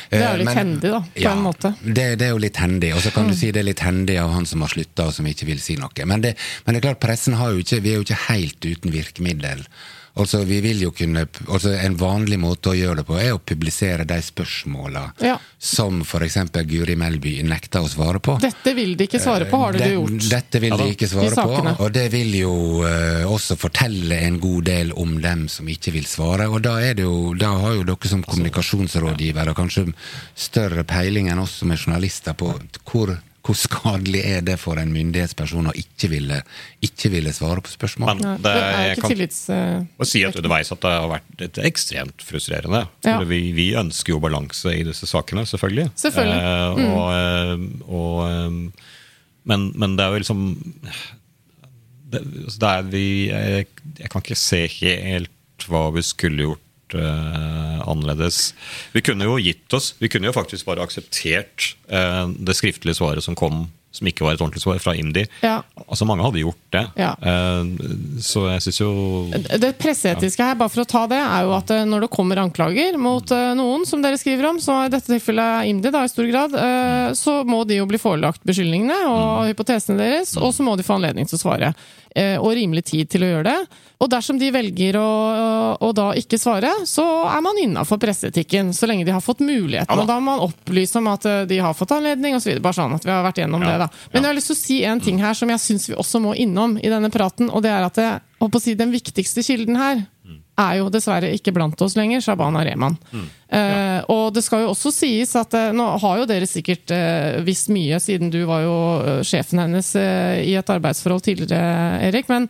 Det 0.10 0.22
er 0.22 0.32
jo 0.32 0.41
litt 0.41 0.49
men, 0.49 0.62
hendig, 0.64 0.93
da, 0.95 1.01
på 1.14 1.26
ja, 1.28 1.36
en 1.38 1.45
måte. 1.45 1.74
Det, 1.84 2.08
det, 2.18 2.30
er 2.30 2.34
jo 2.34 2.43
litt 2.43 2.62
hendig. 2.64 2.93
Og 2.97 3.04
så 3.06 3.14
kan 3.14 3.30
mm. 3.30 3.34
du 3.34 3.39
si 3.43 3.51
det 3.54 3.62
er 3.62 3.70
litt 3.70 3.86
hendig 3.86 4.20
av 4.24 4.34
han 4.34 4.49
som 4.49 4.66
har 4.66 4.74
slutta, 4.74 5.10
og 5.10 5.18
som 5.18 5.30
ikke 5.30 5.49
vil 5.54 5.62
si 5.62 5.78
noe. 5.80 6.10
Men 6.10 6.26
det, 6.26 6.34
men 6.66 6.74
det 6.74 6.82
er 6.82 6.89
klart, 6.89 7.04
pressen 7.04 7.38
har 7.38 7.54
jo 7.54 7.62
ikke, 7.62 7.84
vi 7.84 7.93
er 7.93 8.01
jo 8.01 8.08
ikke 8.08 8.24
helt 8.28 8.72
uten 8.74 8.95
virkemiddel. 8.95 9.68
Altså, 10.14 10.43
vi 10.45 10.59
vil 10.61 10.82
jo 10.84 10.91
kunne, 10.93 11.24
altså 11.47 11.72
En 11.74 11.95
vanlig 11.97 12.38
måte 12.38 12.70
å 12.70 12.76
gjøre 12.78 12.99
det 13.01 13.05
på 13.07 13.16
er 13.18 13.32
å 13.34 13.39
publisere 13.41 14.05
de 14.05 14.20
spørsmåla 14.22 15.07
ja. 15.26 15.39
som 15.57 16.03
f.eks. 16.05 16.38
Guri 16.70 16.93
Melby 16.99 17.39
nekter 17.47 17.82
å 17.82 17.89
svare 17.89 18.22
på. 18.22 18.36
Dette 18.43 18.76
vil 18.78 18.93
de 18.99 19.07
ikke 19.09 19.22
svare 19.24 19.47
på, 19.49 19.57
har 19.64 19.74
dere 19.78 19.95
gjort? 19.95 20.30
Dette 20.30 20.61
vil 20.61 20.78
de 20.78 20.88
ikke 20.93 21.09
svare 21.09 21.34
på, 21.34 21.74
og 21.74 21.89
det 21.95 22.05
vil 22.14 22.38
jo 22.38 22.53
uh, 22.86 23.26
også 23.26 23.57
fortelle 23.57 24.22
en 24.28 24.38
god 24.43 24.70
del 24.70 24.93
om 25.01 25.18
dem 25.24 25.47
som 25.49 25.70
ikke 25.70 25.95
vil 25.97 26.05
svare. 26.09 26.45
Og 26.45 26.61
da, 26.61 26.78
er 26.86 26.99
det 26.99 27.07
jo, 27.07 27.34
da 27.34 27.55
har 27.66 27.80
jo 27.80 27.89
dere 27.89 28.14
som 28.14 28.22
kommunikasjonsrådgivere 28.28 29.57
kanskje 29.57 29.89
større 30.38 30.86
peiling 30.86 31.34
enn 31.34 31.41
oss 31.41 31.57
som 31.64 31.74
er 31.74 31.82
journalister 31.82 32.38
på 32.38 32.53
hvor 32.86 33.18
hvor 33.44 33.58
skadelig 33.60 34.22
er 34.24 34.44
det 34.48 34.56
for 34.62 34.80
en 34.80 34.94
myndighetsperson 34.94 35.68
å 35.68 35.74
ikke 35.76 36.08
ville, 36.14 36.38
ikke 36.86 37.10
ville 37.12 37.34
svare 37.36 37.64
på 37.64 37.74
spørsmål? 37.74 38.22
Men 38.22 38.39
det, 38.44 38.54
jeg 38.56 39.00
kan 39.02 39.12
tillits, 39.12 39.41
uh, 39.52 40.06
si 40.08 40.22
at 40.24 40.38
underveis 40.39 40.72
at 40.72 40.80
det 40.86 40.94
har 40.94 41.10
vært 41.12 41.60
ekstremt 41.68 42.24
frustrerende. 42.24 42.86
Ja. 43.04 43.18
Vi, 43.28 43.41
vi, 43.56 43.68
ønsker 43.80 44.16
jo 44.16 44.22
balanse 44.24 44.72
i 44.72 44.86
disse 44.88 45.10
sakene, 45.12 45.44
selvfølgelig. 45.50 45.89
selvfølgelig. 46.00 46.39
Eh, 46.39 46.80
mm. 46.80 46.88
og, 46.96 47.06
eh, 47.20 47.68
og, 48.00 48.18
eh, 48.30 48.96
men, 49.52 49.70
men, 49.76 50.00
det 50.00 50.06
er 50.06 50.16
jo 50.16 50.24
liksom 50.24 50.44
det, 52.14 52.24
altså, 52.24 52.58
det 52.64 52.72
er 52.72 52.89
vi, 52.96 53.06
jeg, 53.28 53.70
jeg 54.00 54.14
kan 54.14 54.24
ikke 54.24 54.39
se 54.39 54.64
helt 54.80 55.68
hva 55.68 55.89
vi 55.96 56.04
skulle 56.06 56.48
gjort 56.48 56.62
uh, 56.98 57.80
annerledes. 57.89 58.54
Vi 58.94 59.04
kunne 59.06 59.30
jo 59.30 59.39
gitt 59.41 59.74
oss, 59.76 59.94
vi 60.02 60.10
kunne 60.12 60.30
jo 60.30 60.36
faktisk 60.36 60.68
bare 60.70 60.84
akseptert 60.86 61.74
uh, 61.91 62.28
det 62.34 62.58
skriftlige 62.60 63.00
svaret 63.00 63.26
som 63.26 63.38
kom 63.39 63.66
som 63.94 64.10
ikke 64.10 64.26
var 64.26 64.36
et 64.36 64.41
ordentlig 64.41 64.64
svar, 64.64 64.80
fra 64.82 64.96
IMDi. 64.98 65.26
Ja. 65.46 65.60
Altså 65.86 66.08
Mange 66.10 66.26
hadde 66.26 66.41
gjort 66.41 66.62
det. 66.74 66.84
Ja. 67.00 67.14
Uh, 67.22 68.18
så 68.24 68.48
jeg 68.50 68.66
syns 68.66 68.82
jo 68.82 68.91
Det 69.62 69.74
presseetiske 69.80 70.48
her, 70.50 70.58
bare 70.60 70.74
for 70.74 70.84
å 70.84 70.89
ta 70.89 71.06
det, 71.12 71.22
er 71.22 71.48
jo 71.48 71.54
at 71.58 71.74
når 71.88 72.06
det 72.08 72.12
kommer 72.14 72.41
anklager 72.41 72.98
mot 73.02 73.34
noen, 73.58 73.86
som 73.88 74.04
dere 74.04 74.20
skriver 74.20 74.50
om, 74.50 74.62
så 74.64 74.84
i 74.86 74.91
dette 74.94 75.12
tilfellet 75.12 75.70
IMDi 75.70 75.94
da, 75.94 76.04
i 76.04 76.12
stor 76.12 76.28
grad, 76.30 76.58
så 77.18 77.39
må 77.48 77.64
de 77.70 77.80
jo 77.80 77.88
bli 77.89 78.02
forelagt 78.02 78.44
beskyldningene 78.48 78.98
og 79.08 79.24
mm. 79.44 79.52
hypotesene 79.52 80.00
deres, 80.00 80.36
og 80.39 80.54
så 80.56 80.66
må 80.66 80.76
de 80.80 80.86
få 80.86 80.98
anledning 80.98 81.30
til 81.30 81.38
å 81.38 81.44
svare. 81.44 81.74
Og 82.14 82.52
rimelig 82.54 82.86
tid 82.91 83.10
til 83.10 83.26
å 83.26 83.32
gjøre 83.32 83.48
det. 83.50 83.82
Og 84.04 84.10
dersom 84.12 84.36
de 84.39 84.50
velger 84.52 84.98
å, 85.00 85.10
å, 85.80 85.89
da 85.96 86.10
ikke 86.20 86.36
svare, 86.41 86.72
så 86.89 87.06
er 87.30 87.44
man 87.46 87.60
innafor 87.62 88.02
presseetikken. 88.02 88.74
Så 88.76 88.89
lenge 88.89 89.06
de 89.08 89.14
har 89.16 89.24
fått 89.24 89.39
muligheten. 89.39 89.88
Ja, 89.88 90.02
og 90.02 90.10
da 90.10 90.18
må 90.20 90.34
man 90.34 90.44
opplyse 90.44 91.00
om 91.00 91.08
at 91.14 91.28
eh, 91.30 91.44
de 91.48 91.62
har 91.64 91.76
fått 91.78 91.94
anledning 91.96 92.36
osv. 92.36 92.58
Bare 92.64 92.76
sånn 92.76 92.96
at 92.98 93.08
vi 93.08 93.14
har 93.14 93.24
vært 93.24 93.39
gjennom 93.39 93.64
ja, 93.64 93.78
det. 93.78 93.82
Da. 93.84 93.89
Men 94.13 94.23
jeg 94.23 94.31
har 94.31 94.39
lyst 94.39 94.51
til 94.51 94.57
å 94.57 94.63
si 94.63 94.79
en 94.88 95.03
ting 95.03 95.21
her 95.21 95.38
som 95.38 95.51
jeg 95.53 95.61
syns 95.61 95.89
vi 95.91 95.99
også 95.99 96.23
må 96.23 96.34
innom 96.39 96.79
i 96.81 96.91
denne 96.91 97.11
praten. 97.13 97.51
Og 97.51 97.63
det 97.65 97.71
er 97.75 97.86
at 97.86 98.01
jeg, 98.01 98.23
si, 98.63 98.75
den 98.79 98.95
viktigste 98.95 99.45
kilden 99.45 99.79
her 99.79 100.05
er 100.59 100.77
jo 100.77 100.89
dessverre 100.93 101.31
ikke 101.34 101.53
blant 101.55 101.79
oss 101.81 101.95
lenger, 101.97 102.21
Shabana 102.21 102.61
Rehman. 102.65 102.95
Mm. 103.11 103.25
Ja. 103.49 103.57
Eh, 103.57 103.99
og 104.13 104.34
det 104.36 104.43
skal 104.45 104.63
jo 104.63 104.71
også 104.73 104.91
sies 104.93 105.34
at 105.39 105.55
eh, 105.57 105.71
nå 105.75 105.86
har 106.01 106.21
jo 106.21 106.27
dere 106.29 106.49
sikkert 106.49 106.93
eh, 106.93 107.41
visst 107.45 107.71
mye, 107.73 107.99
siden 108.01 108.31
du 108.34 108.43
var 108.49 108.63
jo 108.65 108.77
sjefen 109.25 109.63
hennes 109.63 109.93
i 109.97 110.53
et 110.57 110.73
arbeidsforhold 110.75 111.25
tidligere, 111.25 112.01
Erik. 112.09 112.29
men 112.31 112.49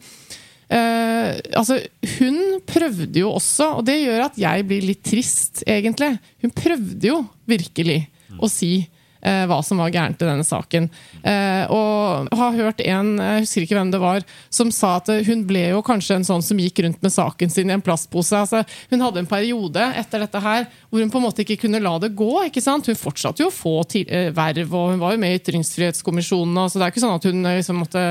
altså, 0.74 1.76
hun 2.18 2.38
prøvde 2.66 3.20
jo 3.20 3.30
også, 3.36 3.68
og 3.78 3.84
det 3.86 4.00
gjør 4.00 4.24
at 4.26 4.38
jeg 4.42 4.64
blir 4.66 4.88
litt 4.88 5.04
trist, 5.06 5.62
egentlig. 5.70 6.16
Hun 6.42 6.54
prøvde 6.56 7.12
jo 7.12 7.20
virkelig 7.46 8.00
å 8.42 8.50
si 8.50 8.80
eh, 9.24 9.44
hva 9.50 9.60
som 9.66 9.82
var 9.82 9.94
gærent 9.94 10.22
i 10.22 10.28
denne 10.28 10.46
saken. 10.48 10.90
Eh, 11.24 11.72
og 11.74 12.30
har 12.38 12.58
hørt 12.60 12.84
en, 12.86 13.16
jeg 13.18 13.46
husker 13.46 13.66
ikke 13.66 13.80
hvem 13.80 13.94
det 13.94 14.02
var, 14.04 14.28
som 14.54 14.72
sa 14.74 14.98
at 15.00 15.12
hun 15.28 15.46
ble 15.50 15.66
jo 15.72 15.82
kanskje 15.86 16.20
en 16.20 16.28
sånn 16.28 16.46
som 16.46 16.60
gikk 16.62 16.84
rundt 16.86 17.02
med 17.04 17.16
saken 17.16 17.54
sin 17.54 17.72
i 17.72 17.78
en 17.78 17.84
plastpose. 17.84 18.44
Altså, 18.44 18.64
hun 18.92 19.04
hadde 19.04 19.24
en 19.24 19.30
periode 19.30 19.90
etter 20.00 20.26
dette 20.26 20.44
her 20.44 20.68
hvor 20.94 21.02
hun 21.02 21.10
på 21.10 21.18
en 21.18 21.24
måte 21.26 21.42
ikke 21.42 21.64
kunne 21.64 21.82
la 21.82 21.96
det 21.98 22.12
gå. 22.14 22.30
ikke 22.46 22.62
sant? 22.62 22.86
Hun 22.86 22.98
fortsatte 23.00 23.42
jo 23.42 23.48
å 23.50 23.54
få 23.54 23.80
til, 23.90 24.06
eh, 24.14 24.30
verv, 24.30 24.76
og 24.78 24.92
hun 24.92 25.00
var 25.02 25.16
jo 25.16 25.22
med 25.24 25.34
i 25.34 25.40
Ytringsfrihetskommisjonen. 25.40 26.70
så 26.70 26.78
Det 26.78 26.86
er 26.86 26.92
ikke 26.94 27.02
sånn 27.02 27.16
at 27.18 27.26
hun 27.26 27.46
eh, 27.50 27.58
liksom 27.58 27.80
måtte 27.82 28.04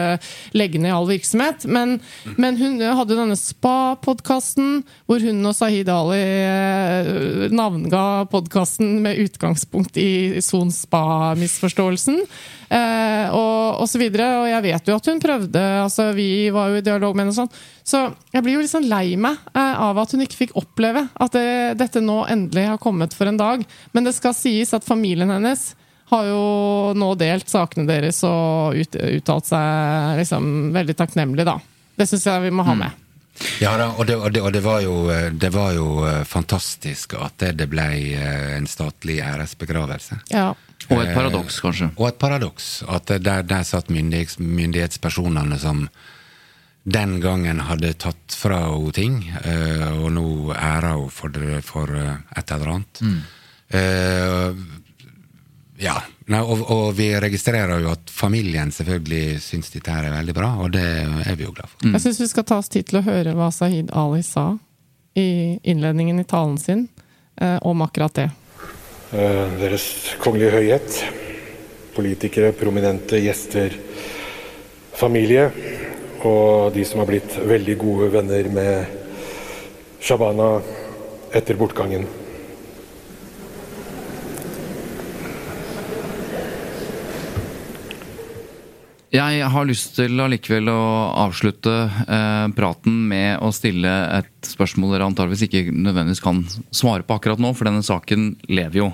legge 0.52 0.80
ned 0.82 0.90
all 0.90 1.06
virksomhet. 1.06 1.62
Men, 1.70 2.00
men 2.36 2.58
hun 2.58 2.80
hadde 2.82 3.14
jo 3.14 3.20
denne 3.20 3.38
Spa-podkasten, 3.38 4.82
hvor 5.06 5.22
hun 5.22 5.46
og 5.46 5.54
Sahid 5.54 5.92
Ali 5.94 6.18
eh, 6.18 7.46
navnga 7.54 8.26
podkasten 8.34 8.98
med 9.06 9.22
utgangspunkt 9.28 9.96
i 10.02 10.42
Son 10.42 10.74
Spa 10.74 11.36
misforståelsen 11.38 12.18
eh, 12.72 13.28
og, 13.30 13.82
og 13.82 13.88
så 13.90 14.00
videre. 14.00 14.28
Og 14.40 14.48
jeg 14.50 14.64
vet 14.66 14.90
jo 14.90 14.96
at 14.98 15.10
hun 15.10 15.22
prøvde, 15.22 15.62
altså 15.84 16.10
vi 16.16 16.50
var 16.54 16.72
jo 16.72 16.80
i 16.80 16.86
dialog 16.86 17.16
med 17.16 17.26
henne 17.26 17.36
sånn. 17.36 17.52
Så 17.82 18.04
jeg 18.32 18.44
blir 18.44 18.56
jo 18.56 18.64
litt 18.64 18.72
sånn 18.72 18.88
lei 18.90 19.16
meg 19.20 19.38
eh, 19.54 19.74
av 19.86 19.98
at 20.02 20.14
hun 20.14 20.24
ikke 20.24 20.40
fikk 20.44 20.56
oppleve 20.58 21.06
at 21.12 21.36
det, 21.36 21.46
dette 21.80 22.02
nå 22.04 22.22
endelig 22.30 22.68
har 22.74 22.82
kommet 22.82 23.14
for 23.16 23.30
en 23.30 23.40
dag. 23.40 23.64
Men 23.92 24.08
det 24.08 24.14
skal 24.16 24.36
sies 24.36 24.74
at 24.76 24.86
familien 24.86 25.32
hennes 25.32 25.72
har 26.12 26.26
jo 26.28 26.42
nå 26.98 27.12
delt 27.20 27.48
sakene 27.48 27.88
deres 27.88 28.20
og 28.28 28.76
ut, 28.76 28.98
uttalt 29.16 29.48
seg 29.48 30.18
liksom 30.20 30.72
veldig 30.74 30.96
takknemlig, 30.98 31.46
da. 31.48 31.56
Det 31.96 32.08
syns 32.08 32.26
jeg 32.28 32.44
vi 32.48 32.52
må 32.52 32.66
ha 32.66 32.76
med. 32.76 32.98
Ja 33.62 33.72
da, 33.80 33.88
og, 33.96 34.04
det, 34.06 34.16
og, 34.20 34.28
det, 34.32 34.42
og 34.44 34.52
det, 34.52 34.60
var 34.60 34.82
jo, 34.84 34.96
det, 35.32 35.48
var 35.54 35.72
jo, 35.72 35.86
eh, 36.04 36.20
fantastisk 36.28 37.14
at 37.16 37.38
det, 37.40 37.54
det 37.62 37.68
ble 37.72 37.86
eh, 38.12 38.50
en 38.58 38.68
statlig 38.68 39.22
æresbegravelse. 39.24 40.20
Ja. 40.34 40.50
Og 40.90 41.00
et 41.00 41.14
paradoks, 41.14 41.60
kanskje. 41.62 41.88
Og 41.96 42.10
et 42.10 42.18
paradoks. 42.20 42.82
At 42.90 43.08
der, 43.22 43.46
der 43.46 43.64
satt 43.64 43.88
myndighets, 43.92 44.36
myndighetspersonene 44.42 45.58
som 45.62 45.86
den 46.82 47.20
gangen 47.22 47.60
hadde 47.68 47.92
tatt 47.94 48.34
fra 48.34 48.64
henne 48.66 48.92
ting, 48.96 49.20
og 50.02 50.08
nå 50.16 50.26
ærer 50.56 50.96
hun 50.98 51.12
for, 51.14 51.36
for 51.62 51.94
et 51.94 52.54
eller 52.56 52.72
annet. 52.74 53.02
Mm. 53.06 53.20
Uh, 53.72 54.82
ja, 55.82 55.96
og, 56.42 56.60
og, 56.70 56.92
vi 56.94 57.08
registrerer 57.20 57.80
jo 57.82 57.90
at 57.90 58.10
familien 58.12 58.70
selvfølgelig 58.70 59.40
syns 59.42 59.72
dette 59.72 59.90
her 59.90 60.06
er 60.06 60.14
veldig 60.14 60.34
bra, 60.36 60.50
og 60.62 60.70
det 60.76 60.84
er 60.84 61.38
vi 61.38 61.46
jo 61.46 61.54
glad 61.54 61.70
for. 61.70 61.80
Mm. 61.82 61.96
Jeg 61.96 62.04
syns 62.04 62.20
vi 62.22 62.28
skal 62.30 62.46
ta 62.46 62.58
oss 62.62 62.70
tid 62.72 62.86
til 62.90 63.00
å 63.00 63.06
høre 63.06 63.34
hva 63.38 63.48
Sahid 63.54 63.90
Ali 63.98 64.22
sa 64.26 64.52
i 65.18 65.58
innledningen 65.58 66.22
i 66.22 66.28
talen 66.28 66.54
sin 66.60 66.86
eh, 67.40 67.58
om 67.66 67.82
akkurat 67.84 68.14
det. 68.20 68.28
Eh, 69.10 69.56
Deres 69.58 69.88
Kongelige 70.22 70.54
Høyhet, 70.54 71.00
politikere, 71.96 72.52
prominente 72.56 73.18
gjester, 73.20 73.74
familie 74.96 75.50
og 76.28 76.72
de 76.74 76.84
som 76.86 77.02
har 77.02 77.10
blitt 77.10 77.36
veldig 77.36 77.76
gode 77.80 78.10
venner 78.14 78.48
med 78.52 78.98
Shabana 80.02 80.56
etter 81.32 81.58
bortgangen. 81.58 82.08
Jeg 89.12 89.44
har 89.44 89.66
lyst 89.68 89.90
til 89.98 90.16
allikevel 90.24 90.70
å 90.72 90.82
avslutte 91.26 91.72
eh, 91.84 92.46
praten 92.56 92.94
med 93.10 93.42
å 93.44 93.50
stille 93.52 93.90
et 94.16 94.48
spørsmål 94.48 94.94
dere 94.94 95.08
antageligvis 95.10 95.44
ikke 95.50 95.66
nødvendigvis 95.68 96.22
kan 96.24 96.40
svare 96.72 97.04
på 97.04 97.18
akkurat 97.18 97.42
nå, 97.42 97.50
for 97.52 97.68
denne 97.68 97.84
saken 97.84 98.30
lever 98.48 98.78
jo. 98.80 98.88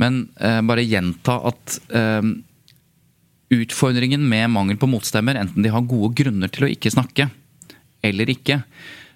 Men 0.00 0.22
eh, 0.40 0.62
bare 0.64 0.86
gjenta 0.88 1.36
at 1.52 1.76
eh, 1.92 2.30
utfordringen 3.50 4.22
med 4.28 4.50
mangel 4.54 4.78
på 4.80 4.88
motstemmer, 4.90 5.38
enten 5.40 5.64
de 5.64 5.72
har 5.72 5.86
gode 5.90 6.14
grunner 6.18 6.50
til 6.52 6.66
å 6.66 6.70
ikke 6.70 6.92
snakke 6.94 7.28
eller 8.06 8.30
ikke, 8.32 8.62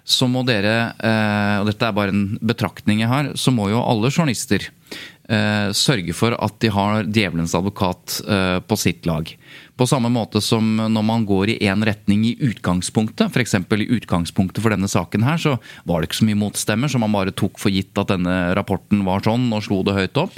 så 0.05 0.27
må 0.29 0.43
dere, 0.45 0.93
eh, 1.01 1.55
og 1.61 1.69
dette 1.69 1.87
er 1.87 1.95
bare 1.97 2.13
en 2.13 2.25
betraktning 2.45 3.01
jeg 3.01 3.09
har, 3.09 3.31
så 3.33 3.53
må 3.53 3.71
jo 3.71 3.81
alle 3.81 4.11
journalister 4.13 4.67
eh, 4.67 5.71
sørge 5.73 6.13
for 6.13 6.35
at 6.37 6.59
de 6.61 6.69
har 6.69 7.07
djevelens 7.09 7.55
advokat 7.57 8.19
eh, 8.21 8.59
på 8.61 8.77
sitt 8.77 9.09
lag. 9.09 9.31
På 9.75 9.87
samme 9.89 10.07
måte 10.13 10.39
som 10.43 10.63
når 10.79 11.03
man 11.03 11.25
går 11.27 11.51
i 11.51 11.57
én 11.67 11.83
retning 11.83 12.23
i 12.29 12.35
utgangspunktet, 12.47 13.27
f.eks. 13.27 13.57
i 13.59 13.87
utgangspunktet 13.97 14.63
for 14.63 14.71
denne 14.71 14.87
saken 14.87 15.25
her, 15.27 15.41
så 15.41 15.57
var 15.83 15.99
det 15.99 16.09
ikke 16.09 16.21
så 16.21 16.27
mye 16.29 16.39
motstemmer, 16.39 16.91
så 16.91 17.01
man 17.01 17.11
bare 17.15 17.35
tok 17.35 17.59
for 17.59 17.73
gitt 17.73 17.97
at 17.99 18.13
denne 18.13 18.55
rapporten 18.55 19.03
var 19.07 19.25
sånn, 19.25 19.49
og 19.51 19.65
slo 19.67 19.81
det 19.83 19.97
høyt 19.97 20.21
opp. 20.21 20.37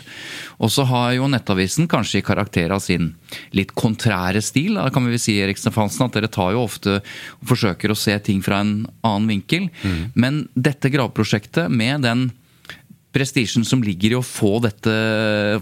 Og 0.57 0.73
så 0.73 0.87
har 0.89 1.13
jo 1.13 1.29
Nettavisen 1.29 1.89
kanskje 1.91 2.23
i 2.23 2.25
karakter 2.25 2.73
av 2.73 2.81
sin 2.81 3.11
litt 3.53 3.75
kontrære 3.77 4.41
stil, 4.41 4.79
da 4.79 4.89
kan 4.93 5.05
vi 5.05 5.13
vel 5.13 5.21
si 5.21 5.37
Erik 5.37 5.61
Stefansen, 5.61 6.07
at 6.07 6.17
dere 6.17 6.31
tar 6.33 6.55
jo 6.55 6.65
ofte 6.65 6.97
og 6.97 7.53
forsøker 7.53 7.93
å 7.93 7.99
se 7.99 8.17
ting 8.25 8.41
fra 8.45 8.63
en 8.65 8.75
annen 9.05 9.29
vinkel. 9.35 9.69
Mm. 9.83 10.03
Men 10.17 10.43
dette 10.57 10.89
gravprosjektet, 10.93 11.69
med 11.69 12.07
den 12.07 12.29
prestisjen 13.17 13.65
som 13.65 13.81
ligger 13.83 14.13
i 14.13 14.19
å 14.19 14.25
få, 14.25 14.57
dette, 14.63 14.93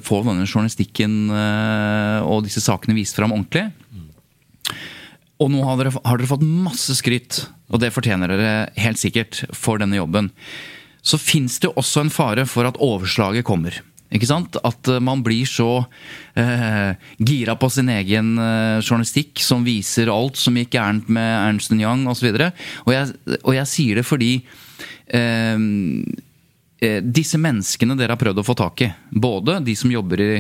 få 0.04 0.22
denne 0.26 0.46
journalistikken 0.48 1.32
eh, 1.32 2.20
og 2.28 2.46
disse 2.46 2.64
sakene 2.64 2.98
vist 2.98 3.18
fram 3.18 3.34
ordentlig. 3.36 3.70
Og 5.42 5.52
nå 5.52 5.64
har 5.68 5.80
dere, 5.80 5.96
har 5.96 6.20
dere, 6.20 6.32
fått 6.32 6.46
masse 6.46 6.96
skryt, 7.00 7.46
og 7.72 7.82
det 7.84 7.92
fortjener 7.96 8.32
dere 8.32 8.54
helt 8.80 9.02
sikkert 9.02 9.44
for 9.56 9.82
denne 9.82 10.00
jobben. 10.00 10.30
Så 11.06 11.20
fins 11.22 11.60
det 11.64 11.74
også 11.76 12.06
en 12.06 12.14
fare 12.14 12.48
for 12.50 12.68
at 12.68 12.80
overslaget 12.82 13.46
kommer. 13.48 13.76
Ikke 14.16 14.30
sant? 14.30 14.56
At 14.68 14.88
eh, 14.92 15.02
man 15.04 15.24
blir 15.26 15.48
så 15.50 15.86
eh, 16.40 16.94
gira 17.20 17.58
på 17.60 17.72
sin 17.74 17.90
egen 17.92 18.36
eh, 18.38 18.84
journalistikk 18.84 19.42
som 19.44 19.66
viser 19.66 20.12
alt 20.14 20.40
som 20.40 20.56
gikk 20.60 20.76
gærent 20.78 21.10
med 21.12 21.32
Ernst 21.40 21.74
Young 21.76 22.06
osv. 22.12 22.30
Og, 22.32 22.46
så 22.46 23.02
og, 23.10 23.36
og 23.42 23.58
jeg 23.58 23.72
sier 23.72 24.00
det 24.00 24.08
fordi 24.08 24.38
Eh, 25.06 25.58
disse 26.80 27.40
menneskene 27.40 27.96
dere 27.98 28.14
har 28.16 28.20
prøvd 28.22 28.42
å 28.42 28.46
få 28.46 28.54
tak 28.60 28.82
i, 28.84 28.92
både 29.12 29.62
de 29.64 29.76
som 29.80 29.94
jobber 29.94 30.22
i 30.22 30.32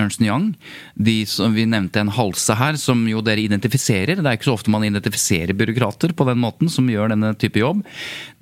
Ernst 0.00 0.22
Young, 0.22 0.52
de 0.94 1.24
som 1.28 1.54
vi 1.54 1.66
nevnte 1.68 2.00
en 2.00 2.12
halse 2.14 2.54
her, 2.56 2.78
som 2.80 3.02
jo 3.08 3.22
dere 3.24 3.42
identifiserer. 3.44 4.20
Det 4.20 4.26
er 4.26 4.38
ikke 4.38 4.48
så 4.48 4.56
ofte 4.56 4.72
man 4.72 4.86
identifiserer 4.86 5.56
byråkrater 5.56 6.14
på 6.16 6.26
den 6.28 6.40
måten, 6.42 6.70
som 6.72 6.88
gjør 6.90 7.12
denne 7.12 7.32
type 7.40 7.60
jobb. 7.60 7.82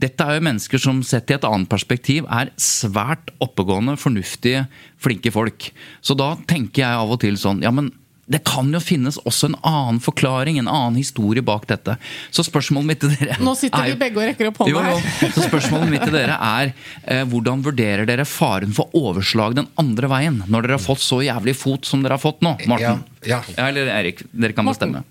Dette 0.01 0.25
er 0.25 0.39
jo 0.39 0.47
mennesker 0.49 0.83
som 0.83 1.03
sett 1.07 1.33
i 1.33 1.39
et 1.39 1.47
annet 1.49 1.71
perspektiv 1.71 2.29
er 2.31 2.53
svært 2.61 3.33
oppegående, 3.45 3.99
fornuftige, 4.01 4.67
flinke 5.01 5.33
folk. 5.35 5.71
Så 6.05 6.17
da 6.19 6.35
tenker 6.51 6.85
jeg 6.85 7.03
av 7.03 7.17
og 7.17 7.23
til 7.25 7.41
sånn, 7.41 7.65
ja 7.65 7.75
men 7.75 7.91
det 8.29 8.43
kan 8.45 8.69
jo 8.75 8.81
finnes 8.83 9.17
også 9.25 9.49
en 9.49 9.57
annen 9.67 9.99
forklaring, 10.05 10.59
en 10.61 10.69
annen 10.69 10.99
historie 11.01 11.43
bak 11.45 11.65
dette. 11.71 11.97
Så 12.31 12.45
spørsmålet 12.45 12.91
mitt 12.91 13.01
til 13.01 13.15
dere 13.17 13.39
Nå 13.41 13.55
sitter 13.57 13.89
vi 13.89 13.97
begge 14.01 14.21
og 14.21 14.29
rekker 14.29 14.51
opp 14.51 14.61
hånda 14.63 14.83
her. 14.85 15.07
Så 15.33 15.47
spørsmålet 15.47 15.93
mitt 15.95 16.05
til 16.05 16.17
dere 16.19 16.37
er 16.37 16.73
eh, 17.09 17.25
hvordan 17.29 17.65
vurderer 17.65 18.09
dere 18.09 18.29
faren 18.29 18.75
for 18.77 18.93
overslag 18.99 19.57
den 19.57 19.71
andre 19.81 20.13
veien? 20.13 20.43
Når 20.47 20.67
dere 20.67 20.77
har 20.77 20.85
fått 20.85 21.05
så 21.05 21.23
jævlig 21.25 21.57
fot 21.57 21.89
som 21.89 22.05
dere 22.05 22.19
har 22.19 22.23
fått 22.23 22.45
nå, 22.45 22.53
Morten? 22.69 23.01
Ja, 23.25 23.41
ja. 23.57 23.69
Eller 23.69 23.89
Erik, 23.97 24.21
dere 24.33 24.57
kan 24.57 24.69
bestemme. 24.69 25.07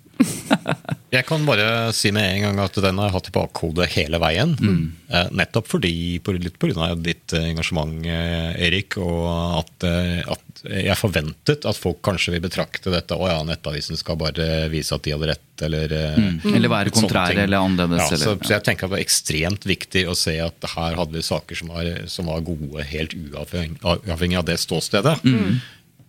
Jeg 1.07 1.24
kan 1.24 1.45
bare 1.47 1.93
si 1.95 2.09
med 2.11 2.26
en 2.28 2.49
gang 2.49 2.57
at 2.65 2.78
den 2.84 2.97
har 2.99 3.07
jeg 3.07 3.15
hatt 3.15 3.30
i 3.30 3.34
bakhodet 3.38 3.86
hele 3.93 4.20
veien. 4.20 4.57
Mm. 4.59 4.82
Eh, 5.07 5.30
nettopp 5.39 5.70
fordi, 5.72 5.91
litt 6.20 6.57
pga. 6.59 6.89
ditt 6.99 7.32
engasjement, 7.38 8.03
eh, 8.05 8.51
Erik, 8.68 8.97
og 8.99 9.61
at, 9.61 9.88
eh, 9.88 10.20
at, 10.28 10.43
jeg 10.68 10.97
forventet 10.99 11.63
at 11.70 11.80
folk 11.80 12.01
kanskje 12.03 12.34
vil 12.34 12.41
betrakte 12.41 12.89
dette 12.89 13.13
Å 13.13 13.28
ja, 13.30 13.36
Nettavisen 13.45 13.95
skal 13.95 14.18
bare 14.18 14.65
vise 14.74 14.95
at 14.95 15.05
de 15.05 15.13
hadde 15.13 15.30
rett, 15.30 15.63
eller 15.63 15.93
mm. 16.18 16.49
Eller 16.49 16.72
være 16.74 16.91
kontrære 16.95 17.45
eller 17.45 17.61
annerledes. 17.61 18.11
Ja, 18.11 18.18
så, 18.18 18.34
så, 18.41 18.55
jeg 18.57 18.65
tenker 18.65 18.88
at 18.88 18.89
det 18.89 18.97
var 18.97 19.05
ekstremt 19.05 19.70
viktig 19.70 20.03
å 20.09 20.18
se 20.18 20.36
at 20.43 20.70
her 20.74 20.97
hadde 20.97 21.15
vi 21.15 21.24
saker 21.24 21.61
som 21.61 21.72
var, 21.72 21.91
som 22.11 22.28
var 22.34 22.43
gode, 22.45 22.84
helt 22.89 23.15
uavhengig 23.15 24.41
av 24.41 24.49
det 24.49 24.59
ståstedet. 24.65 25.22
Mm. 25.24 25.61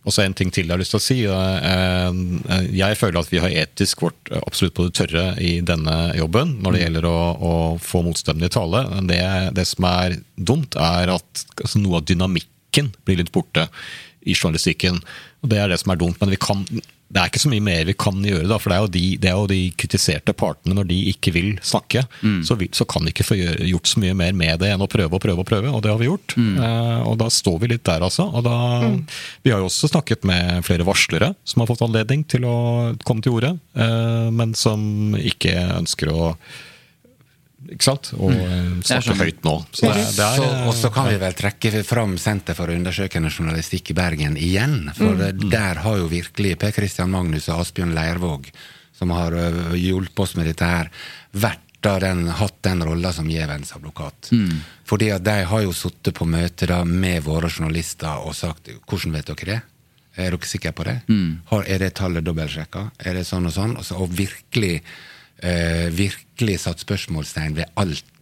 Og 0.08 0.14
så 0.14 0.24
en 0.24 0.34
ting 0.36 0.48
til 0.48 0.64
jeg 0.64 0.72
har 0.72 0.80
lyst 0.80 0.94
til 0.94 1.00
å 1.00 1.04
si. 1.04 1.18
Eh, 1.28 1.68
eh, 1.68 2.68
jeg 2.78 2.96
føler 2.96 3.20
at 3.20 3.28
vi 3.28 3.42
har 3.44 3.52
etisk 3.64 4.06
vårt 4.06 4.32
eh, 4.32 4.40
absolutt 4.40 4.76
på 4.78 4.86
det 4.86 4.94
tørre 4.96 5.24
i 5.44 5.58
denne 5.60 5.96
jobben 6.16 6.54
når 6.62 6.74
det 6.74 6.80
mm. 6.80 6.84
gjelder 6.86 7.08
å, 7.10 7.18
å 7.36 7.54
få 7.84 8.00
motstemmende 8.06 8.48
tale. 8.54 8.86
Det, 9.10 9.20
det, 9.58 9.66
som 9.68 9.88
er 9.90 10.16
dumt, 10.40 10.78
er 10.80 11.12
at 11.18 11.44
altså, 11.58 11.82
noe 11.82 12.00
av 12.00 12.08
dynamikken 12.08 12.94
blir 13.04 13.20
litt 13.20 13.34
borte 13.34 13.66
i 14.24 14.32
journalistikken. 14.32 15.02
Og 15.44 15.52
Det 15.52 15.60
er 15.60 15.68
det 15.68 15.80
som 15.82 15.92
er 15.92 16.00
dumt. 16.00 16.16
Men 16.22 16.32
vi 16.32 16.40
kan, 16.40 16.64
det 17.08 17.20
er 17.20 17.30
ikke 17.30 17.40
så 17.40 17.48
mye 17.48 17.64
mer 17.64 17.86
vi 17.88 17.94
kan 17.96 18.18
gjøre. 18.24 18.44
Da, 18.50 18.58
for 18.60 18.72
det 18.72 18.78
er, 18.78 18.90
de, 18.92 19.04
det 19.22 19.30
er, 19.30 19.36
jo 19.38 19.48
de, 19.48 19.60
kritiserte 19.80 20.34
partene 20.36 20.76
når 20.76 20.90
de 20.90 20.98
ikke 21.14 21.32
vil 21.32 21.50
snakke. 21.64 22.02
Mm. 22.20 22.42
Så, 22.44 22.56
vi, 22.60 22.68
så, 22.76 22.84
kan 22.88 23.06
vi 23.06 23.14
ikke 23.14 23.26
få 23.30 23.38
gjort 23.38 23.88
så 23.88 24.02
mye 24.02 24.16
mer 24.18 24.36
med 24.36 24.60
det 24.60 24.74
enn 24.74 24.84
å 24.84 24.90
prøve 24.90 25.16
og 25.16 25.22
prøve 25.24 25.40
og 25.40 25.48
prøve. 25.48 25.72
Og 25.72 25.80
det 25.84 25.92
har 25.92 26.00
vi 26.02 26.10
gjort. 26.10 26.36
Mm. 26.36 26.52
Eh, 26.66 27.00
og 27.08 27.16
da 27.22 27.30
står 27.32 27.58
vi 27.62 27.72
litt 27.72 27.86
der, 27.88 28.04
altså. 28.04 28.28
Og 28.28 28.44
da, 28.44 28.56
mm. 28.84 29.00
Vi 29.46 29.54
har 29.54 29.62
jo 29.62 29.70
også 29.70 29.88
snakket 29.94 30.28
med 30.28 30.66
flere 30.68 30.86
varslere 30.88 31.32
som 31.48 31.64
har 31.64 31.70
fått 31.72 31.86
anledning 31.88 32.26
til 32.28 32.44
å 32.48 32.58
komme 33.08 33.24
til 33.24 33.38
orde, 33.38 33.54
eh, 33.78 34.28
men 34.34 34.52
som 34.58 35.16
ikke 35.16 35.56
ønsker 35.80 36.12
å 36.12 36.34
ikke 37.68 37.84
sant? 37.84 38.10
Og 38.16 38.32
mm. 38.32 38.80
snakke 38.86 39.16
høyt 39.18 39.44
nå. 39.44 39.54
Så 39.76 39.92
det, 39.92 40.06
det 40.16 40.26
er, 40.26 40.64
og 40.68 40.74
så 40.76 40.90
kan 40.94 41.08
vi 41.10 41.18
vel 41.20 41.36
trekke 41.36 41.82
fram 41.86 42.16
Senter 42.20 42.56
for 42.56 42.72
undersøkende 42.72 43.30
journalistikk 43.32 43.92
i 43.92 43.98
Bergen 43.98 44.36
igjen. 44.40 44.90
For 44.96 45.18
mm. 45.18 45.46
der 45.52 45.82
har 45.84 46.00
jo 46.00 46.10
virkelig 46.10 46.56
Per 46.62 46.74
Christian 46.76 47.12
Magnus 47.12 47.50
og 47.52 47.64
Asbjørn 47.64 47.94
Leirvåg, 47.96 48.50
som 48.96 49.12
har 49.14 49.36
hjulpet 49.78 50.24
oss 50.24 50.36
med 50.38 50.48
dette 50.50 50.68
her, 50.68 50.92
vært 51.36 51.64
den, 51.80 52.28
hatt 52.28 52.62
den 52.66 52.82
rolla 52.82 53.12
som 53.12 53.28
gjevens 53.30 53.72
advokat. 53.76 54.30
Mm. 54.32 54.60
Fordi 54.88 55.10
at 55.14 55.24
de 55.24 55.42
har 55.46 55.62
jo 55.62 55.74
sittet 55.76 56.16
på 56.16 56.26
møte 56.26 56.66
da 56.66 56.82
med 56.84 57.22
våre 57.26 57.50
journalister 57.50 58.24
og 58.24 58.34
sagt 58.34 58.68
'hvordan 58.68 59.12
vet 59.12 59.26
dere 59.26 59.46
det'? 59.52 59.60
Er 60.16 60.30
dere 60.30 60.46
sikre 60.46 60.72
på 60.72 60.84
det? 60.84 61.00
Mm. 61.08 61.40
Har, 61.46 61.64
er 61.68 61.78
det 61.78 61.94
tallet 61.94 62.24
dobbeltsjekka? 62.24 62.90
Er 62.98 63.14
det 63.14 63.26
sånn 63.26 63.46
og 63.46 63.52
sånn? 63.52 63.76
Og, 63.76 63.84
så, 63.84 63.94
og 63.94 64.10
virkelig 64.10 64.82
eh, 65.42 65.88
virkelig 65.94 66.60
satt 66.64 66.84
spørsmålstegn 66.84 67.58
ved 67.58 67.70
alt 67.78 68.14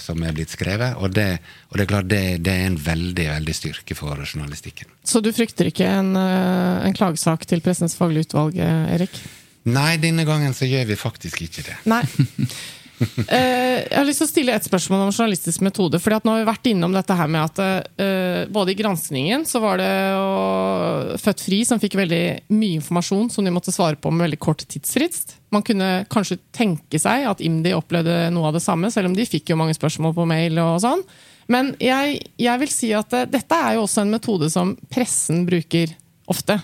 som 0.00 0.22
er 0.24 0.34
blitt 0.36 0.52
skrevet. 0.54 0.96
Og 1.00 1.12
det, 1.14 1.28
og 1.70 1.76
det 1.76 1.84
er 1.84 1.90
klart 1.90 2.08
det, 2.10 2.22
det, 2.44 2.54
er 2.54 2.70
en 2.70 2.80
veldig 2.80 3.26
veldig 3.34 3.56
styrke 3.56 3.96
for 3.98 4.22
journalistikken. 4.24 4.90
Så 5.04 5.22
du 5.24 5.30
frykter 5.36 5.70
ikke 5.70 5.88
en, 5.88 6.14
eh, 6.16 6.86
en 6.88 6.96
klagesak 6.96 7.46
til 7.48 7.62
Pressens 7.64 7.96
faglige 7.98 8.30
utvalg, 8.30 8.58
eh, 8.58 8.94
Erik? 8.96 9.20
Nei, 9.68 9.98
denne 10.00 10.24
gangen 10.24 10.54
så 10.56 10.68
gjør 10.68 10.88
vi 10.88 10.96
faktisk 10.96 11.42
ikke 11.44 11.66
det. 11.66 11.76
Nei. 11.90 12.04
Eh, 13.00 13.86
jeg 13.86 13.96
har 13.96 14.04
lyst 14.04 14.20
til 14.20 14.26
å 14.26 14.30
stille 14.30 14.54
et 14.56 14.66
spørsmål 14.66 15.06
om 15.06 15.12
journalistisk 15.12 15.62
metode. 15.64 15.98
fordi 16.02 16.18
at 16.18 16.26
Nå 16.26 16.34
har 16.34 16.42
vi 16.42 16.48
vært 16.50 16.68
innom 16.70 16.92
dette 16.92 17.14
her 17.16 17.30
med 17.30 17.46
at 17.46 17.60
uh, 17.62 18.50
både 18.52 18.72
i 18.72 18.76
granskningen 18.76 19.46
så 19.48 19.60
var 19.62 19.80
det 19.80 19.88
jo 19.88 21.16
Født 21.22 21.44
Fri 21.44 21.60
som 21.68 21.80
fikk 21.80 21.96
veldig 22.00 22.22
mye 22.52 22.78
informasjon 22.80 23.30
som 23.32 23.46
de 23.46 23.54
måtte 23.54 23.72
svare 23.72 23.96
på 23.96 24.12
med 24.12 24.26
veldig 24.26 24.40
kort 24.42 24.64
tidsfrist. 24.68 25.36
Man 25.54 25.64
kunne 25.66 26.04
kanskje 26.12 26.40
tenke 26.56 27.00
seg 27.00 27.28
at 27.30 27.40
IMDi 27.44 27.72
opplevde 27.76 28.28
noe 28.34 28.50
av 28.50 28.58
det 28.58 28.64
samme, 28.64 28.92
selv 28.92 29.10
om 29.10 29.16
de 29.16 29.28
fikk 29.28 29.52
jo 29.52 29.60
mange 29.60 29.76
spørsmål 29.78 30.16
på 30.16 30.28
mail. 30.28 30.60
og 30.60 30.82
sånn. 30.84 31.04
Men 31.50 31.74
jeg, 31.82 32.20
jeg 32.40 32.64
vil 32.64 32.74
si 32.74 32.92
at 32.96 33.16
uh, 33.16 33.26
dette 33.30 33.64
er 33.64 33.78
jo 33.78 33.86
også 33.86 34.04
en 34.04 34.14
metode 34.16 34.50
som 34.52 34.76
pressen 34.92 35.46
bruker 35.48 35.96
ofte. 36.30 36.60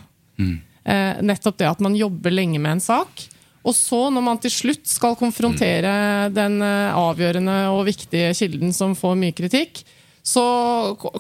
Eh, 0.87 1.23
nettopp 1.23 1.59
det 1.59 1.67
at 1.67 1.83
man 1.83 1.97
jobber 1.99 2.31
lenge 2.31 2.61
med 2.63 2.77
en 2.77 2.85
sak. 2.85 3.27
Og 3.67 3.75
så, 3.75 3.99
når 4.15 4.23
man 4.23 4.41
til 4.43 4.53
slutt 4.55 4.87
skal 4.87 5.19
konfrontere 5.19 5.93
den 6.35 6.61
eh, 6.63 6.95
avgjørende 6.95 7.59
og 7.75 7.87
viktige 7.89 8.31
kilden 8.39 8.75
som 8.77 8.95
får 8.99 9.17
mye 9.19 9.35
kritikk, 9.37 9.83
så 10.27 10.43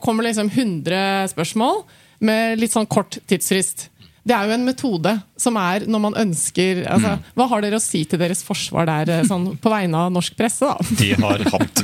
kommer 0.02 0.22
det 0.22 0.32
liksom 0.32 0.50
100 0.50 1.30
spørsmål 1.34 1.82
med 2.26 2.58
litt 2.58 2.74
sånn 2.74 2.88
kort 2.90 3.18
tidsfrist. 3.28 3.88
Det 4.26 4.34
er 4.34 4.48
jo 4.48 4.54
en 4.56 4.64
metode 4.66 5.12
som 5.38 5.54
er 5.60 5.84
når 5.86 6.00
man 6.02 6.14
ønsker 6.18 6.80
altså, 6.90 7.12
Hva 7.38 7.44
har 7.52 7.60
dere 7.62 7.78
å 7.78 7.82
si 7.84 8.00
til 8.08 8.18
deres 8.18 8.40
forsvar 8.42 8.88
der, 8.88 9.10
eh, 9.20 9.26
sånn, 9.28 9.52
på 9.62 9.70
vegne 9.70 10.00
av 10.06 10.10
norsk 10.14 10.34
presse? 10.38 10.66
da? 10.66 10.76
De 11.00 11.12
har 11.20 11.44
hatt 11.52 11.82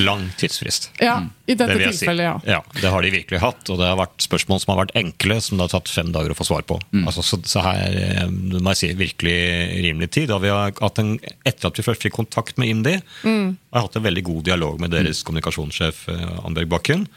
lang 0.00 0.24
tidsfrist. 0.40 0.90
Ja, 1.02 1.18
I 1.48 1.54
dette 1.58 1.76
Det 1.76 1.90
tilfellet, 1.90 2.24
si. 2.24 2.48
ja. 2.48 2.58
Ja, 2.58 2.80
det 2.80 2.92
har 2.94 3.04
de 3.04 3.10
virkelig 3.12 3.40
hatt. 3.42 3.68
Og 3.68 3.78
det 3.82 3.88
har 3.90 3.98
vært 4.00 4.24
spørsmål 4.24 4.62
som 4.62 4.72
har 4.74 4.80
vært 4.86 4.94
enkle, 4.98 5.38
som 5.44 5.58
det 5.60 5.66
har 5.68 5.74
tatt 5.76 5.92
fem 5.92 6.12
dager 6.14 6.32
å 6.32 6.38
få 6.38 6.46
svar 6.48 6.64
på. 6.68 6.78
Altså, 7.04 7.24
så, 7.26 7.40
så 7.44 7.62
her 7.66 7.98
eh, 8.00 8.26
må 8.32 8.72
jeg 8.72 8.80
si 8.82 8.90
virkelig 9.04 9.36
rimelig 9.84 10.10
tid. 10.16 10.32
Og 10.34 10.40
vi 10.46 10.52
har 10.54 10.72
hatt 10.80 11.02
en, 11.02 11.14
etter 11.44 11.68
at 11.70 11.78
vi 11.80 11.84
først 11.86 12.04
fikk 12.08 12.16
kontakt 12.20 12.56
med 12.60 12.72
IMDi, 12.72 12.96
Mm. 13.24 13.56
har 13.72 13.80
jeg 13.82 13.86
hatt 13.88 13.96
en 13.98 14.04
veldig 14.08 14.22
god 14.24 14.44
dialog 14.46 14.80
med 14.80 14.92
deres 14.94 15.20
kommunikasjonssjef 15.26 16.04
eh, 16.12 16.28
Anberg 16.46 16.68
Bakken. 16.72 17.08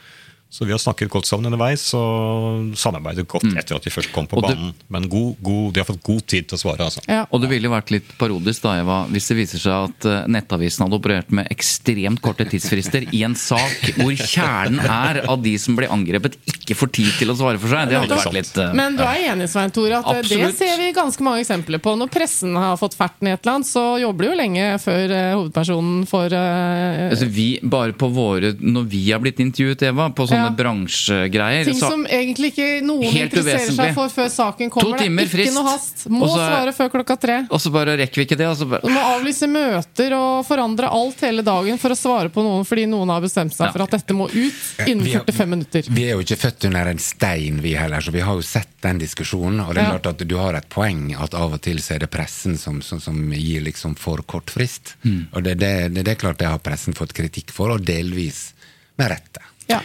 Så 0.52 0.66
vi 0.68 0.72
har 0.74 0.80
snakket 0.82 1.08
godt 1.08 1.24
sammen 1.24 1.48
underveis 1.48 1.86
og 1.96 2.74
samarbeidet 2.76 3.24
godt 3.24 3.46
etter 3.56 3.78
at 3.78 3.86
de 3.86 3.90
først 3.92 4.10
kom 4.12 4.26
på 4.28 4.36
Og 4.36 4.42
det- 4.44 4.56
banen. 4.58 4.74
Men 4.92 5.08
god, 5.08 5.36
god, 5.40 5.72
de 5.72 5.80
har 5.80 5.86
fått 5.88 6.02
god 6.04 6.26
tid 6.28 6.48
til 6.48 6.58
å 6.58 6.60
svare. 6.60 6.84
altså. 6.84 7.00
Og 7.32 7.40
det 7.40 7.48
ville 7.48 7.70
vært 7.72 7.90
litt 7.90 8.10
parodisk 8.18 8.60
da, 8.66 8.74
Eva, 8.82 9.06
hvis 9.08 9.28
det 9.28 9.36
viser 9.38 9.62
seg 9.62 9.88
at 9.88 10.04
eh, 10.04 10.26
Nettavisen 10.28 10.84
hadde 10.84 10.98
operert 10.98 11.30
med 11.32 11.48
ekstremt 11.48 12.20
korte 12.20 12.44
tidsfrister 12.44 13.06
i 13.14 13.22
en 13.24 13.34
sak 13.34 13.94
hvor 13.96 14.12
kjernen 14.12 14.84
er 14.84 15.22
at 15.24 15.42
de 15.42 15.54
som 15.56 15.74
blir 15.78 15.88
angrepet, 15.88 16.36
ikke 16.44 16.76
får 16.76 16.92
tid 16.92 17.10
til 17.22 17.32
å 17.32 17.36
svare 17.38 17.58
for 17.58 17.72
seg. 17.72 17.88
Det 17.88 18.02
hadde 18.02 18.20
vært 18.20 18.36
litt 18.36 18.52
Uh, 18.52 18.74
Men 18.76 18.96
du 18.98 19.02
er 19.02 19.32
enig 19.32 19.48
Svein 19.48 19.70
Tore, 19.72 19.96
at 20.02 20.04
absolutt. 20.04 20.52
det 20.52 20.58
ser 20.58 20.76
vi 20.76 20.92
ganske 20.92 21.24
mange 21.24 21.40
eksempler 21.40 21.80
på. 21.80 21.94
Når 21.96 22.10
pressen 22.12 22.52
har 22.60 22.76
fått 22.76 22.92
ferten 22.98 23.30
i 23.30 23.32
et 23.32 23.40
eller 23.40 23.54
annet, 23.56 23.66
så 23.70 23.84
jobber 24.02 24.26
de 24.26 24.28
jo 24.28 24.36
lenge 24.36 24.66
før 24.82 25.14
uh, 25.16 25.34
hovedpersonen 25.38 26.04
får 26.10 26.36
uh, 26.36 27.08
Altså 27.08 27.30
vi, 27.32 27.46
bare 27.62 27.96
på 27.96 28.10
våre, 28.12 28.52
Når 28.60 28.84
vi 28.92 29.02
har 29.10 29.22
blitt 29.24 29.40
intervjuet, 29.40 29.86
Eva, 29.88 30.10
på 30.12 30.26
sånne 30.42 30.50
Ja. 30.50 30.56
bransjegreier 30.62 31.64
Ting 31.64 31.74
så- 31.78 31.90
som 31.90 32.06
egentlig 32.06 32.52
ikke 32.52 32.82
noen 32.82 33.02
interesserer 33.04 33.60
uvesentlig. 33.60 33.76
seg 33.76 33.94
for 33.94 34.08
før 34.08 34.28
saken 34.30 34.70
kommer. 34.70 34.98
To 34.98 35.04
timer 35.04 35.22
det 35.24 35.34
er 35.34 35.38
ikke 35.38 35.44
frist. 35.44 35.54
noe 35.54 35.64
hast. 35.70 36.08
Må 36.10 36.22
Også, 36.26 36.36
svare 36.48 36.72
før 36.74 36.88
klokka 36.90 37.20
tre. 37.20 37.46
Og 37.50 37.60
så 37.60 37.72
bare 37.72 37.96
rekker 37.96 38.14
vi 38.14 38.24
ikke 38.26 38.36
det. 38.38 38.68
Bare, 38.68 38.80
Du 38.82 38.88
må 38.88 39.00
avlyse 39.00 39.48
møter 39.48 40.12
og 40.12 40.46
forandre 40.46 40.90
alt 40.90 41.20
hele 41.20 41.42
dagen 41.42 41.78
for 41.78 41.90
å 41.90 41.96
svare 41.96 42.28
på 42.30 42.42
noen 42.42 42.64
fordi 42.66 42.86
noen 42.86 43.08
har 43.08 43.20
bestemt 43.20 43.52
seg 43.54 43.66
Ja. 43.66 43.72
for 43.72 43.82
at 43.82 43.90
dette 43.90 44.12
må 44.14 44.26
ut 44.28 44.86
innen 44.88 45.06
45 45.06 45.48
minutter. 45.48 45.82
Vi 45.88 46.04
er 46.04 46.12
jo 46.16 46.20
ikke 46.20 46.38
født 46.38 46.64
under 46.66 46.86
en 46.88 46.98
stein, 46.98 47.60
vi 47.60 47.74
heller, 47.74 48.00
så 48.00 48.10
vi 48.12 48.20
har 48.20 48.34
jo 48.34 48.42
sett 48.42 48.68
den 48.82 48.98
diskusjonen. 48.98 49.60
Og 49.68 49.74
det 49.74 49.82
er 49.82 49.92
Ja. 49.92 49.98
klart 49.98 50.06
at 50.20 50.28
du 50.28 50.36
har 50.36 50.54
et 50.54 50.68
poeng 50.68 51.14
at 51.20 51.34
av 51.34 51.52
og 51.54 51.60
til 51.62 51.76
så 51.78 51.94
er 51.94 51.98
det 52.00 52.10
pressen 52.10 52.58
som, 52.58 52.80
som, 52.82 52.98
som 53.00 53.30
gir 53.32 53.60
liksom 53.62 53.94
for 53.96 54.18
kort 54.18 54.46
frist. 54.50 54.94
Mm. 55.04 55.26
Og 55.34 55.42
det, 55.42 55.58
det, 55.58 55.94
det, 55.94 56.04
det 56.04 56.08
er 56.08 56.20
klart 56.20 56.38
det 56.38 56.48
har 56.48 56.58
pressen 56.58 56.94
fått 56.94 57.12
kritikk 57.12 57.50
for, 57.50 57.70
og 57.70 57.84
delvis 57.84 58.52
med 58.98 59.10
rette. 59.10 59.40
Ja. 59.68 59.80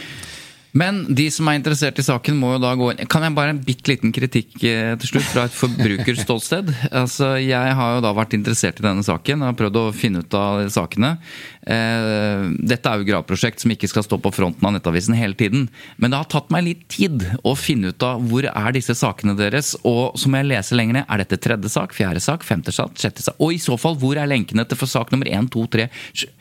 Men 0.76 1.00
de 1.16 1.28
som 1.32 1.48
er 1.48 1.56
interessert 1.58 1.98
i 2.00 2.04
saken, 2.04 2.36
må 2.36 2.52
jo 2.54 2.60
da 2.60 2.74
gå 2.76 2.90
inn 2.92 3.08
Kan 3.08 3.24
jeg 3.24 3.34
bare 3.36 3.54
en 3.54 3.60
bitte 3.64 3.88
liten 3.88 4.12
kritikk 4.14 4.56
eh, 4.68 4.92
til 5.00 5.12
slutt 5.14 5.28
fra 5.30 5.46
et 5.48 5.56
forbrukerståsted? 5.56 6.72
Altså, 6.98 7.34
jeg 7.40 7.74
har 7.78 7.94
jo 7.94 8.02
da 8.04 8.12
vært 8.16 8.34
interessert 8.36 8.80
i 8.80 8.84
denne 8.84 9.04
saken 9.06 9.42
og 9.42 9.50
har 9.50 9.56
prøvd 9.58 9.78
å 9.80 9.84
finne 9.96 10.22
ut 10.24 10.34
av 10.36 10.60
sakene. 10.72 11.14
Eh, 11.62 12.48
dette 12.58 12.90
er 12.90 12.98
jo 12.98 13.06
et 13.06 13.10
graveprosjekt 13.10 13.62
som 13.62 13.72
ikke 13.72 13.90
skal 13.90 14.04
stå 14.06 14.18
på 14.22 14.32
fronten 14.34 14.64
av 14.66 14.74
Nettavisen 14.74 15.16
hele 15.16 15.36
tiden. 15.38 15.68
Men 15.96 16.12
det 16.12 16.20
har 16.20 16.30
tatt 16.32 16.52
meg 16.54 16.66
litt 16.66 16.84
tid 16.92 17.24
å 17.46 17.54
finne 17.58 17.92
ut 17.92 18.06
av 18.06 18.24
hvor 18.28 18.48
er 18.50 18.76
disse 18.76 18.96
sakene 18.98 19.36
deres. 19.38 19.74
Og 19.88 20.18
så 20.18 20.30
må 20.30 20.42
jeg 20.42 20.50
lese 20.52 20.78
lenger 20.78 21.00
ned. 21.00 21.08
Er 21.08 21.22
dette 21.22 21.40
tredje 21.44 21.72
sak, 21.72 21.96
fjerde 21.96 22.22
sak, 22.24 22.46
femte 22.46 22.74
sak, 22.74 22.96
sjette 23.00 23.24
sak? 23.24 23.38
Og 23.38 23.56
i 23.56 23.62
så 23.62 23.78
fall, 23.80 23.96
hvor 24.00 24.18
er 24.18 24.30
lenkene 24.30 24.66
til 24.68 24.80
for 24.80 24.90
sak 24.90 25.14
nummer 25.14 25.30
én, 25.30 25.48
to, 25.52 25.64
tre? 25.70 25.88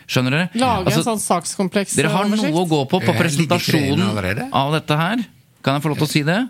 Skj- 0.07 0.13
Skjønner 0.15 0.31
dere? 0.31 0.49
Lage 0.55 0.85
Altså, 0.87 0.99
en 1.03 1.09
sånn 1.11 1.19
sakskompleks. 1.23 1.95
dere 1.99 2.09
har 2.13 2.25
noe 2.31 2.51
å 2.51 2.67
gå 2.67 2.83
på 2.89 3.01
på 3.03 3.13
presentasjonen 3.17 4.47
av 4.53 4.71
dette 4.73 4.95
her. 4.97 5.25
Kan 5.63 5.75
jeg 5.75 5.83
få 5.83 5.89
lov 5.91 5.97
til 5.97 6.07
å 6.07 6.11
si 6.11 6.23
det? 6.23 6.47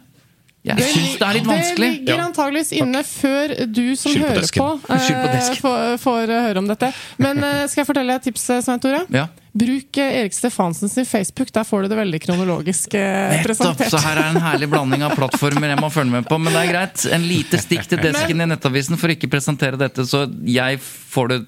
Jeg 0.68 0.84
syns 0.84 1.14
det 1.18 1.24
er 1.24 1.34
litt 1.38 1.48
vanskelig. 1.48 1.88
Det 1.88 2.00
ligger 2.12 2.22
antageligvis 2.26 2.72
inne 2.76 3.02
før 3.08 3.54
du 3.72 3.96
som 3.96 4.12
på 4.12 4.20
hører 4.20 4.42
desken. 4.42 4.60
på, 4.60 4.70
eh, 4.94 5.52
på 5.56 5.62
får, 5.64 5.98
får 6.04 6.34
eh, 6.34 6.42
høre 6.50 6.60
om 6.64 6.68
dette. 6.68 6.90
Men 7.24 7.40
uh, 7.40 7.64
skal 7.72 7.84
jeg 7.84 7.88
fortelle 7.88 8.18
et 8.20 8.26
tips, 8.28 8.50
eh, 8.52 8.62
Svein 8.66 8.82
Tore? 8.84 9.06
Ja. 9.14 9.28
Bruk 9.58 9.98
eh, 9.98 10.20
Erik 10.20 10.36
Stefansen 10.36 10.92
sin 10.92 11.08
Facebook. 11.08 11.54
Der 11.56 11.64
får 11.64 11.86
du 11.88 11.94
det 11.94 12.00
veldig 12.02 12.20
kronologisk 12.26 12.94
eh, 13.00 13.38
Nettopp! 13.38 13.48
presentert. 13.48 13.94
Så 13.96 14.02
her 14.04 14.20
er 14.20 14.34
en 14.34 14.42
herlig 14.44 14.70
blanding 14.74 15.06
av 15.08 15.16
plattformer 15.16 15.72
jeg 15.72 15.80
må 15.80 15.90
følge 15.94 16.18
med 16.20 16.28
på. 16.28 16.38
Men 16.42 16.52
det 16.54 16.66
er 16.66 16.74
greit. 16.74 17.06
En 17.16 17.24
lite 17.30 17.62
stikk 17.64 17.88
til 17.88 18.04
desken 18.04 18.44
i 18.44 18.50
Nettavisen 18.52 19.00
for 19.00 19.08
å 19.08 19.16
ikke 19.16 19.32
presentere 19.32 19.80
dette, 19.80 20.04
så 20.10 20.26
jeg 20.44 20.82
får 20.84 21.32
det 21.32 21.40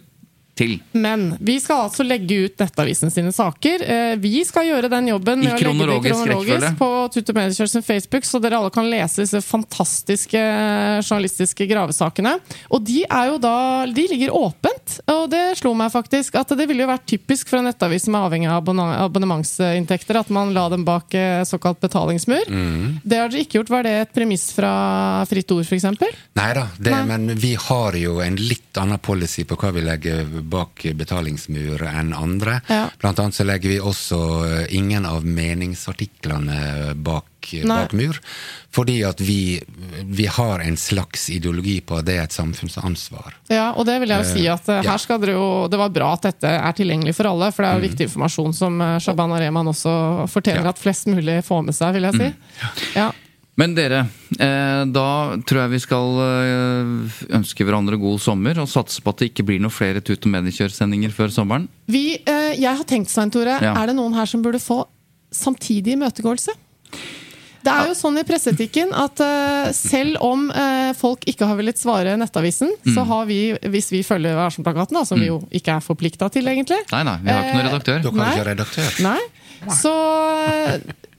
til. 0.60 0.76
Men 0.92 1.30
vi 1.40 1.56
skal 1.64 1.86
altså 1.88 2.04
legge 2.06 2.44
ut 2.46 2.60
Nettavisen 2.60 3.12
sine 3.14 3.32
saker. 3.36 3.84
Eh, 3.86 4.16
Vi 4.20 4.44
skal 4.46 4.68
gjøre 4.68 4.90
den 4.92 5.08
jobben 5.14 5.44
I 5.44 5.48
med 5.48 5.54
å 5.54 5.56
legge 5.56 6.04
det 6.04 6.12
kronologisk 6.12 6.78
på 6.80 6.90
Tute 7.16 7.36
Mediekjørs 7.38 7.78
Facebook, 7.86 8.28
så 8.28 8.42
dere 8.44 8.60
alle 8.60 8.72
kan 8.76 8.90
lese 8.92 9.24
disse 9.24 9.42
fantastiske 9.46 10.40
eh, 10.40 11.00
journalistiske 11.00 11.68
gravesakene. 11.70 12.36
Og 12.76 12.84
de 12.86 13.04
er 13.08 13.32
jo 13.32 13.38
da 13.42 13.56
De 13.96 14.06
ligger 14.12 14.34
åpent, 14.36 15.00
og 15.10 15.30
det 15.32 15.44
slo 15.60 15.74
meg 15.78 15.92
faktisk 15.94 16.36
at 16.40 16.52
det 16.60 16.68
ville 16.70 16.84
jo 16.84 16.90
vært 16.92 17.08
typisk 17.10 17.50
for 17.50 17.62
en 17.62 17.68
nettavis 17.70 18.06
som 18.08 18.18
er 18.20 18.28
avhengig 18.28 18.50
av 18.52 18.68
abonnementsinntekter, 19.06 20.20
at 20.20 20.30
man 20.34 20.54
la 20.56 20.68
dem 20.74 20.84
bak 20.88 21.14
eh, 21.18 21.44
såkalt 21.48 21.80
betalingsmur. 21.84 22.50
Det 23.04 23.18
har 23.20 23.30
dere 23.32 23.46
ikke 23.46 23.60
gjort. 23.60 23.70
Var 23.74 23.86
det 23.86 23.96
et 24.04 24.14
premiss 24.16 24.50
fra 24.56 24.72
Fritt 25.30 25.52
Ord, 25.56 25.66
f.eks.? 25.68 25.86
Nei 26.40 26.50
da, 26.58 26.66
det, 26.78 26.92
Nei. 26.94 27.04
men 27.10 27.36
vi 27.40 27.54
har 27.60 27.96
jo 28.00 28.20
en 28.24 28.38
litt 28.40 28.78
annen 28.82 29.00
policy 29.04 29.46
på 29.48 29.58
hva 29.60 29.72
vi 29.76 29.84
legger 29.86 30.26
bak 30.50 30.86
betalingsmur 31.00 31.84
enn 31.88 32.14
andre. 32.18 32.60
Ja. 32.70 32.88
Blant 33.02 33.20
annet 33.22 33.38
så 33.38 33.46
legger 33.48 33.70
vi 33.74 33.80
også 33.80 34.20
eh, 34.48 34.66
ingen 34.78 35.06
av 35.06 35.26
meningsartiklene 35.26 36.94
bak, 36.96 37.52
bak 37.66 37.94
mur. 37.98 38.20
Fordi 38.76 39.00
at 39.08 39.22
vi, 39.22 39.62
vi 40.06 40.26
har 40.30 40.60
en 40.66 40.78
slags 40.78 41.30
ideologi 41.34 41.80
på 41.82 41.98
at 42.00 42.06
det 42.10 42.18
er 42.20 42.28
et 42.28 42.36
samfunnsansvar. 42.36 43.38
Ja, 43.50 43.72
og 43.74 43.88
det 43.90 44.00
vil 44.04 44.14
jeg 44.14 44.26
jo 44.26 44.34
si 44.34 44.46
at 44.52 44.68
uh, 44.70 44.82
her 44.86 45.02
skal 45.02 45.22
dere 45.24 45.34
jo 45.34 45.48
Det 45.72 45.80
var 45.82 45.90
bra 45.94 46.12
at 46.18 46.28
dette 46.28 46.52
er 46.52 46.76
tilgjengelig 46.78 47.16
for 47.18 47.32
alle, 47.32 47.50
for 47.56 47.66
det 47.66 47.72
er 47.72 47.80
jo 47.80 47.88
viktig 47.88 48.10
informasjon 48.10 48.54
som 48.54 48.84
Shaban 49.02 49.34
Areman 49.38 49.72
også 49.72 50.28
forteller 50.30 50.68
Ja. 50.70 50.76
at 50.76 50.82
flest 50.82 51.10
mulig 51.10 51.40
får 51.48 51.66
med 51.66 51.78
seg, 51.78 51.98
vil 51.98 52.10
jeg 52.10 52.20
si. 52.20 52.30
Ja. 53.00 53.10
Men 53.60 53.74
dere, 53.76 54.06
eh, 54.40 54.82
da 54.88 55.08
tror 55.44 55.66
jeg 55.66 55.74
vi 55.74 55.82
skal 55.84 56.20
eh, 56.24 57.18
ønske 57.40 57.66
hverandre 57.68 58.00
god 58.00 58.22
sommer 58.24 58.62
og 58.64 58.70
satse 58.72 59.04
på 59.04 59.12
at 59.12 59.24
det 59.24 59.32
ikke 59.34 59.48
blir 59.50 59.60
noen 59.60 59.74
flere 59.74 60.00
Tut 60.06 60.24
og 60.24 60.32
mediekjørsendinger 60.38 61.12
før 61.16 61.34
sommeren. 61.36 61.68
Vi, 61.92 62.22
eh, 62.24 62.54
jeg 62.56 62.72
har 62.72 62.88
tenkt, 62.88 63.12
Svein 63.12 63.34
Tore, 63.34 63.58
Ja. 63.60 63.76
er 63.76 63.92
det 63.92 63.98
noen 64.00 64.16
her 64.16 64.30
som 64.30 64.46
burde 64.46 64.62
få 64.64 64.86
samtidig 65.36 65.98
imøtegåelse? 65.98 66.56
Det 67.60 67.72
er 67.76 67.90
jo 67.90 67.96
sånn 67.98 68.16
i 68.18 68.24
presseetikken 68.24 68.94
at 68.96 69.20
uh, 69.20 69.68
selv 69.76 70.16
om 70.24 70.46
uh, 70.48 70.94
folk 70.96 71.26
ikke 71.28 71.46
har 71.50 71.58
villet 71.60 71.78
svare 71.78 72.14
Nettavisen, 72.18 72.72
så 72.96 73.04
har 73.06 73.28
vi, 73.28 73.52
hvis 73.68 73.92
vi 73.92 74.00
følger 74.08 74.38
Varsom-plakaten, 74.40 74.96
da, 74.96 75.04
som 75.06 75.20
vi 75.20 75.28
jo 75.28 75.42
ikke 75.52 75.76
er 75.76 75.84
forplikta 75.84 76.32
til, 76.32 76.48
egentlig 76.48 76.80
Nei, 76.94 77.04
nei, 77.04 77.18
vi 77.20 77.36
har 77.36 77.44
ikke 77.44 77.58
noen 77.58 77.68
redaktør. 77.68 78.00
Du 78.06 78.10
kan 78.14 78.22
Nei. 78.24 78.30
du 78.32 78.40
ikke 78.40 78.48
redaktør. 78.54 78.96
Nei. 79.04 79.20
Så, 79.76 79.92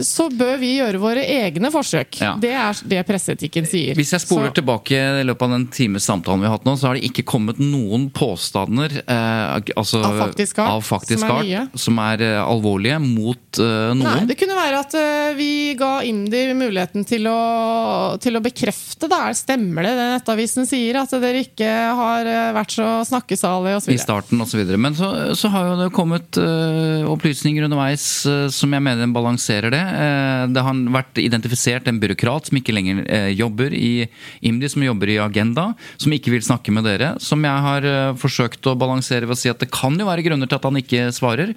så 0.04 0.28
bør 0.32 0.56
vi 0.60 0.74
gjøre 0.78 1.00
våre 1.02 1.22
egne 1.24 1.70
forsøk. 1.72 2.20
Ja. 2.22 2.32
Det 2.40 2.50
er 2.56 2.78
det 2.90 3.00
presseetikken 3.08 3.66
sier. 3.68 3.94
Hvis 3.98 4.12
jeg 4.14 4.22
spoler 4.24 4.50
Så- 4.50 4.58
tilbake 4.60 4.96
i 5.20 5.24
løpet 5.26 5.42
av 5.42 5.50
den 5.54 5.66
times 5.74 6.04
samtalen 6.08 6.40
vi 6.40 6.46
har 6.48 6.56
hatt 6.56 6.64
nå, 6.68 6.74
så 6.78 6.88
har 6.88 6.94
det 6.98 7.04
ikke 7.10 7.24
kommet 7.28 7.58
noen 7.60 8.08
påstander 8.10 8.90
eh, 9.02 9.60
altså, 9.76 10.02
Av 10.04 10.18
faktisk 10.24 10.58
art, 10.58 10.70
av 10.70 10.82
faktisk 10.86 11.20
som 11.20 11.30
er 11.36 11.52
art, 11.62 11.78
som 11.78 11.98
er 11.98 12.24
eh, 12.26 12.40
alvorlige 12.40 12.98
mot 13.02 13.60
eh, 13.60 13.92
noen. 13.94 14.04
Nei, 14.04 14.26
det 14.30 14.38
kunne 14.40 14.56
være 14.58 14.80
at 14.84 14.96
eh, 14.98 15.34
vi 15.38 15.50
ga 15.78 15.92
IMDi 16.06 16.42
muligheten 16.58 17.06
til 17.08 17.28
å, 17.30 18.16
til 18.22 18.36
å 18.38 18.44
bekrefte 18.44 19.08
da, 19.10 19.20
Stemmer 19.36 19.86
det 19.86 19.94
det 19.96 20.08
Nettavisen 20.16 20.66
sier, 20.68 20.96
at 21.00 21.12
dere 21.22 21.44
ikke 21.44 21.68
har 22.00 22.26
eh, 22.28 22.50
vært 22.56 22.74
så 22.78 22.88
snakkesalige 23.08 23.80
osv.? 23.80 23.92
I 23.94 24.00
starten 24.00 24.40
osv. 24.42 24.64
Men 24.80 24.96
så, 24.98 25.10
så 25.38 25.50
har 25.52 25.70
jo 25.70 25.78
det 25.84 25.90
kommet 25.96 26.40
eh, 26.40 27.06
opplysninger 27.08 27.66
underveis 27.68 28.06
som 28.54 28.74
jeg 28.74 28.84
mener 28.84 29.10
balanserer 29.14 29.72
det. 29.74 29.82
Eh, 29.90 30.46
Det 30.54 30.62
har 30.64 30.80
vært 30.94 31.20
identifisert 31.20 31.88
en 31.90 32.00
byråkrat 32.00 32.48
som 32.48 32.58
ikke 32.58 32.74
lenger 32.74 33.02
eh, 33.06 33.30
jobber 33.36 33.74
i 33.74 34.08
IMDi, 34.46 34.70
som 34.70 34.84
jobber 34.84 35.12
i 35.12 35.18
Agenda, 35.22 35.70
som 36.00 36.12
ikke 36.12 36.32
vil 36.34 36.44
snakke 36.46 36.72
med 36.74 36.86
dere. 36.88 37.14
Som 37.22 37.44
jeg 37.44 37.64
har 37.66 37.86
eh, 37.86 38.16
forsøkt 38.20 38.66
å 38.70 38.76
balansere 38.78 39.28
ved 39.28 39.36
å 39.36 39.40
si 39.40 39.52
at 39.52 39.62
det 39.62 39.70
kan 39.74 39.98
jo 39.98 40.08
være 40.08 40.24
grunner 40.26 40.50
til 40.50 40.60
at 40.60 40.68
han 40.68 40.80
ikke 40.80 41.08
svarer. 41.16 41.54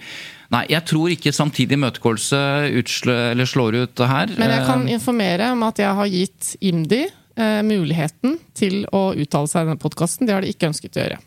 Nei, 0.54 0.64
jeg 0.70 0.86
tror 0.90 1.14
ikke 1.14 1.34
samtidig 1.34 1.80
imøtegåelse 1.80 2.40
slår 3.50 3.82
ut 3.82 3.98
det 3.98 4.10
her. 4.10 4.34
Men 4.38 4.54
jeg 4.54 4.66
kan 4.70 4.88
informere 4.92 5.52
om 5.56 5.64
at 5.66 5.82
jeg 5.82 6.00
har 6.00 6.12
gitt 6.12 6.56
IMDi 6.62 7.04
eh, 7.08 7.62
muligheten 7.66 8.38
til 8.58 8.84
å 8.94 9.12
uttale 9.18 9.50
seg 9.50 9.64
i 9.64 9.72
denne 9.72 9.82
podkasten. 9.82 10.30
Det 10.30 10.36
har 10.36 10.46
de 10.46 10.54
ikke 10.54 10.70
ønsket 10.70 11.00
å 11.00 11.06
gjøre. 11.06 11.22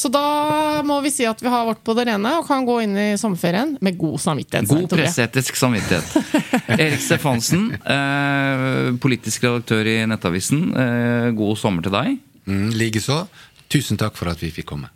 Så 0.00 0.08
da 0.08 0.80
må 0.86 0.96
vi 1.04 1.10
si 1.12 1.26
at 1.28 1.42
vi 1.44 1.50
har 1.52 1.66
vårt 1.68 1.82
på 1.84 1.92
det 1.98 2.06
rene 2.08 2.30
og 2.38 2.46
kan 2.48 2.64
gå 2.64 2.78
inn 2.86 2.94
i 2.96 3.08
sommerferien 3.20 3.74
med 3.84 3.98
god 4.00 4.16
samvittighet. 4.22 4.70
God 4.70 4.88
presseetisk 4.94 5.58
samvittighet. 5.60 6.08
Erik 6.78 7.02
Stefansen, 7.04 7.66
eh, 7.76 8.96
politisk 9.02 9.44
redaktør 9.44 9.90
i 9.92 9.98
Nettavisen. 10.08 10.62
Eh, 10.72 11.28
god 11.36 11.60
sommer 11.60 11.84
til 11.84 11.92
deg. 11.98 12.16
Mm, 12.48 12.70
Likeså. 12.80 13.26
Tusen 13.70 14.00
takk 14.00 14.16
for 14.16 14.32
at 14.32 14.40
vi 14.40 14.48
fikk 14.54 14.70
komme. 14.72 14.88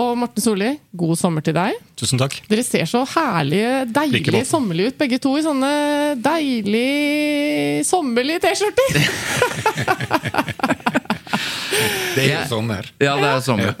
Og 0.00 0.16
Morten 0.18 0.42
Solli, 0.42 0.72
god 0.96 1.14
sommer 1.20 1.44
til 1.44 1.54
deg. 1.54 1.76
Tusen 2.00 2.18
takk. 2.18 2.40
Dere 2.48 2.64
ser 2.66 2.88
så 2.90 3.04
herlige, 3.12 3.84
deilig 3.94 4.46
sommerlige 4.48 4.94
ut, 4.94 5.00
begge 5.04 5.20
to 5.22 5.36
i 5.38 5.44
sånne 5.44 5.70
deilige 6.24 7.84
sommerlige 7.86 8.42
T-skjorter. 8.48 8.90
Det 12.14 12.24
er 12.28 12.36
jo 12.36 12.44
sommer. 12.50 12.90
Ja, 13.02 13.16
det 13.20 13.30
er 13.30 13.42
sommer. 13.44 13.74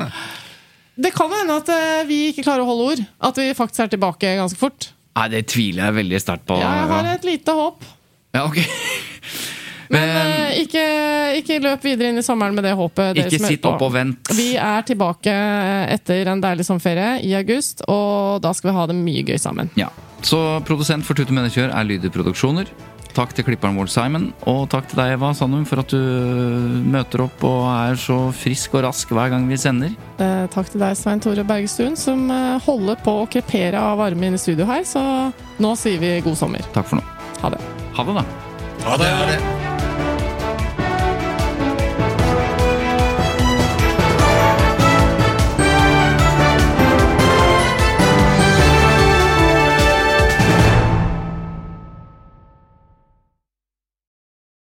Det 0.94 1.10
kan 1.14 1.32
hende 1.34 1.56
at 1.58 1.70
eh, 1.74 2.04
vi 2.06 2.20
ikke 2.30 2.44
klarer 2.46 2.62
å 2.62 2.68
holde 2.68 2.84
ord. 2.92 3.00
At 3.30 3.38
vi 3.40 3.48
faktisk 3.56 3.82
er 3.86 3.90
tilbake 3.96 4.36
ganske 4.38 4.58
fort. 4.60 4.92
Nei, 5.14 5.26
det 5.32 5.44
tviler 5.50 5.88
jeg 5.88 5.96
veldig 6.00 6.20
sterkt 6.22 6.46
på. 6.46 6.58
Ja, 6.58 6.70
jeg 6.80 6.90
har 6.90 7.08
et 7.14 7.26
lite 7.26 7.54
håp. 7.54 7.84
Ja, 8.34 8.44
ok. 8.46 8.60
Men 9.94 10.08
Men 10.14 10.30
ikke, 10.62 10.82
ikke 11.38 11.58
løp 11.62 11.84
videre 11.84 12.10
inn 12.10 12.18
i 12.18 12.24
sommeren 12.24 12.54
med 12.56 12.64
det 12.66 12.72
håpet. 12.74 13.12
dere 13.14 13.28
Ikke 13.28 13.50
sitt 13.52 13.66
opp 13.68 13.82
og 13.84 13.92
vent. 13.94 14.30
Vi 14.34 14.54
er 14.58 14.86
tilbake 14.86 15.34
etter 15.92 16.30
en 16.32 16.42
deilig 16.42 16.66
sommerferie 16.66 17.20
i 17.26 17.34
august, 17.38 17.84
og 17.90 18.40
da 18.42 18.54
skal 18.56 18.70
vi 18.72 18.76
ha 18.78 18.86
det 18.90 18.96
mye 18.98 19.22
gøy 19.28 19.38
sammen. 19.38 19.70
Ja. 19.78 19.90
Så 20.24 20.40
produsent 20.64 21.04
for 21.06 21.18
Tute 21.18 21.34
Menneskjør 21.36 21.74
er 21.74 21.86
Lyder 21.86 22.10
Produksjoner. 22.14 22.70
Takk 23.14 23.30
til 23.36 23.46
klipperen 23.46 23.76
vår 23.78 23.90
Simon, 23.92 24.28
og 24.50 24.64
takk 24.72 24.88
til 24.90 24.98
deg, 24.98 25.12
Eva 25.14 25.30
Sandum, 25.38 25.62
for 25.68 25.84
at 25.84 25.92
du 25.92 26.82
møter 26.90 27.22
opp 27.22 27.44
og 27.46 27.68
er 27.70 27.98
så 28.00 28.16
frisk 28.34 28.74
og 28.74 28.88
rask 28.88 29.12
hver 29.14 29.30
gang 29.30 29.46
vi 29.46 29.58
sender. 29.60 29.94
Eh, 30.18 30.46
takk 30.50 30.72
til 30.72 30.82
deg, 30.82 30.96
Svein 30.98 31.22
Tore 31.22 31.46
Bergestuen, 31.46 31.94
som 31.98 32.26
eh, 32.34 32.56
holder 32.66 32.98
på 33.06 33.20
å 33.22 33.28
krepere 33.30 33.78
av 33.78 34.00
varme 34.02 34.30
inne 34.30 34.40
i 34.40 34.42
studio 34.42 34.66
her. 34.66 34.82
Så 34.88 35.02
nå 35.62 35.76
sier 35.78 36.02
vi 36.02 36.16
god 36.26 36.40
sommer. 36.42 36.66
Takk 36.74 36.90
for 36.90 36.98
nå. 36.98 37.06
Ha 37.44 37.54
det. 37.54 37.62
Ha 37.94 38.08
det, 38.08 38.18
da. 38.18 38.26
Ha 38.88 38.98
det. 38.98 39.14
Ha 39.20 39.30
det. 39.30 39.63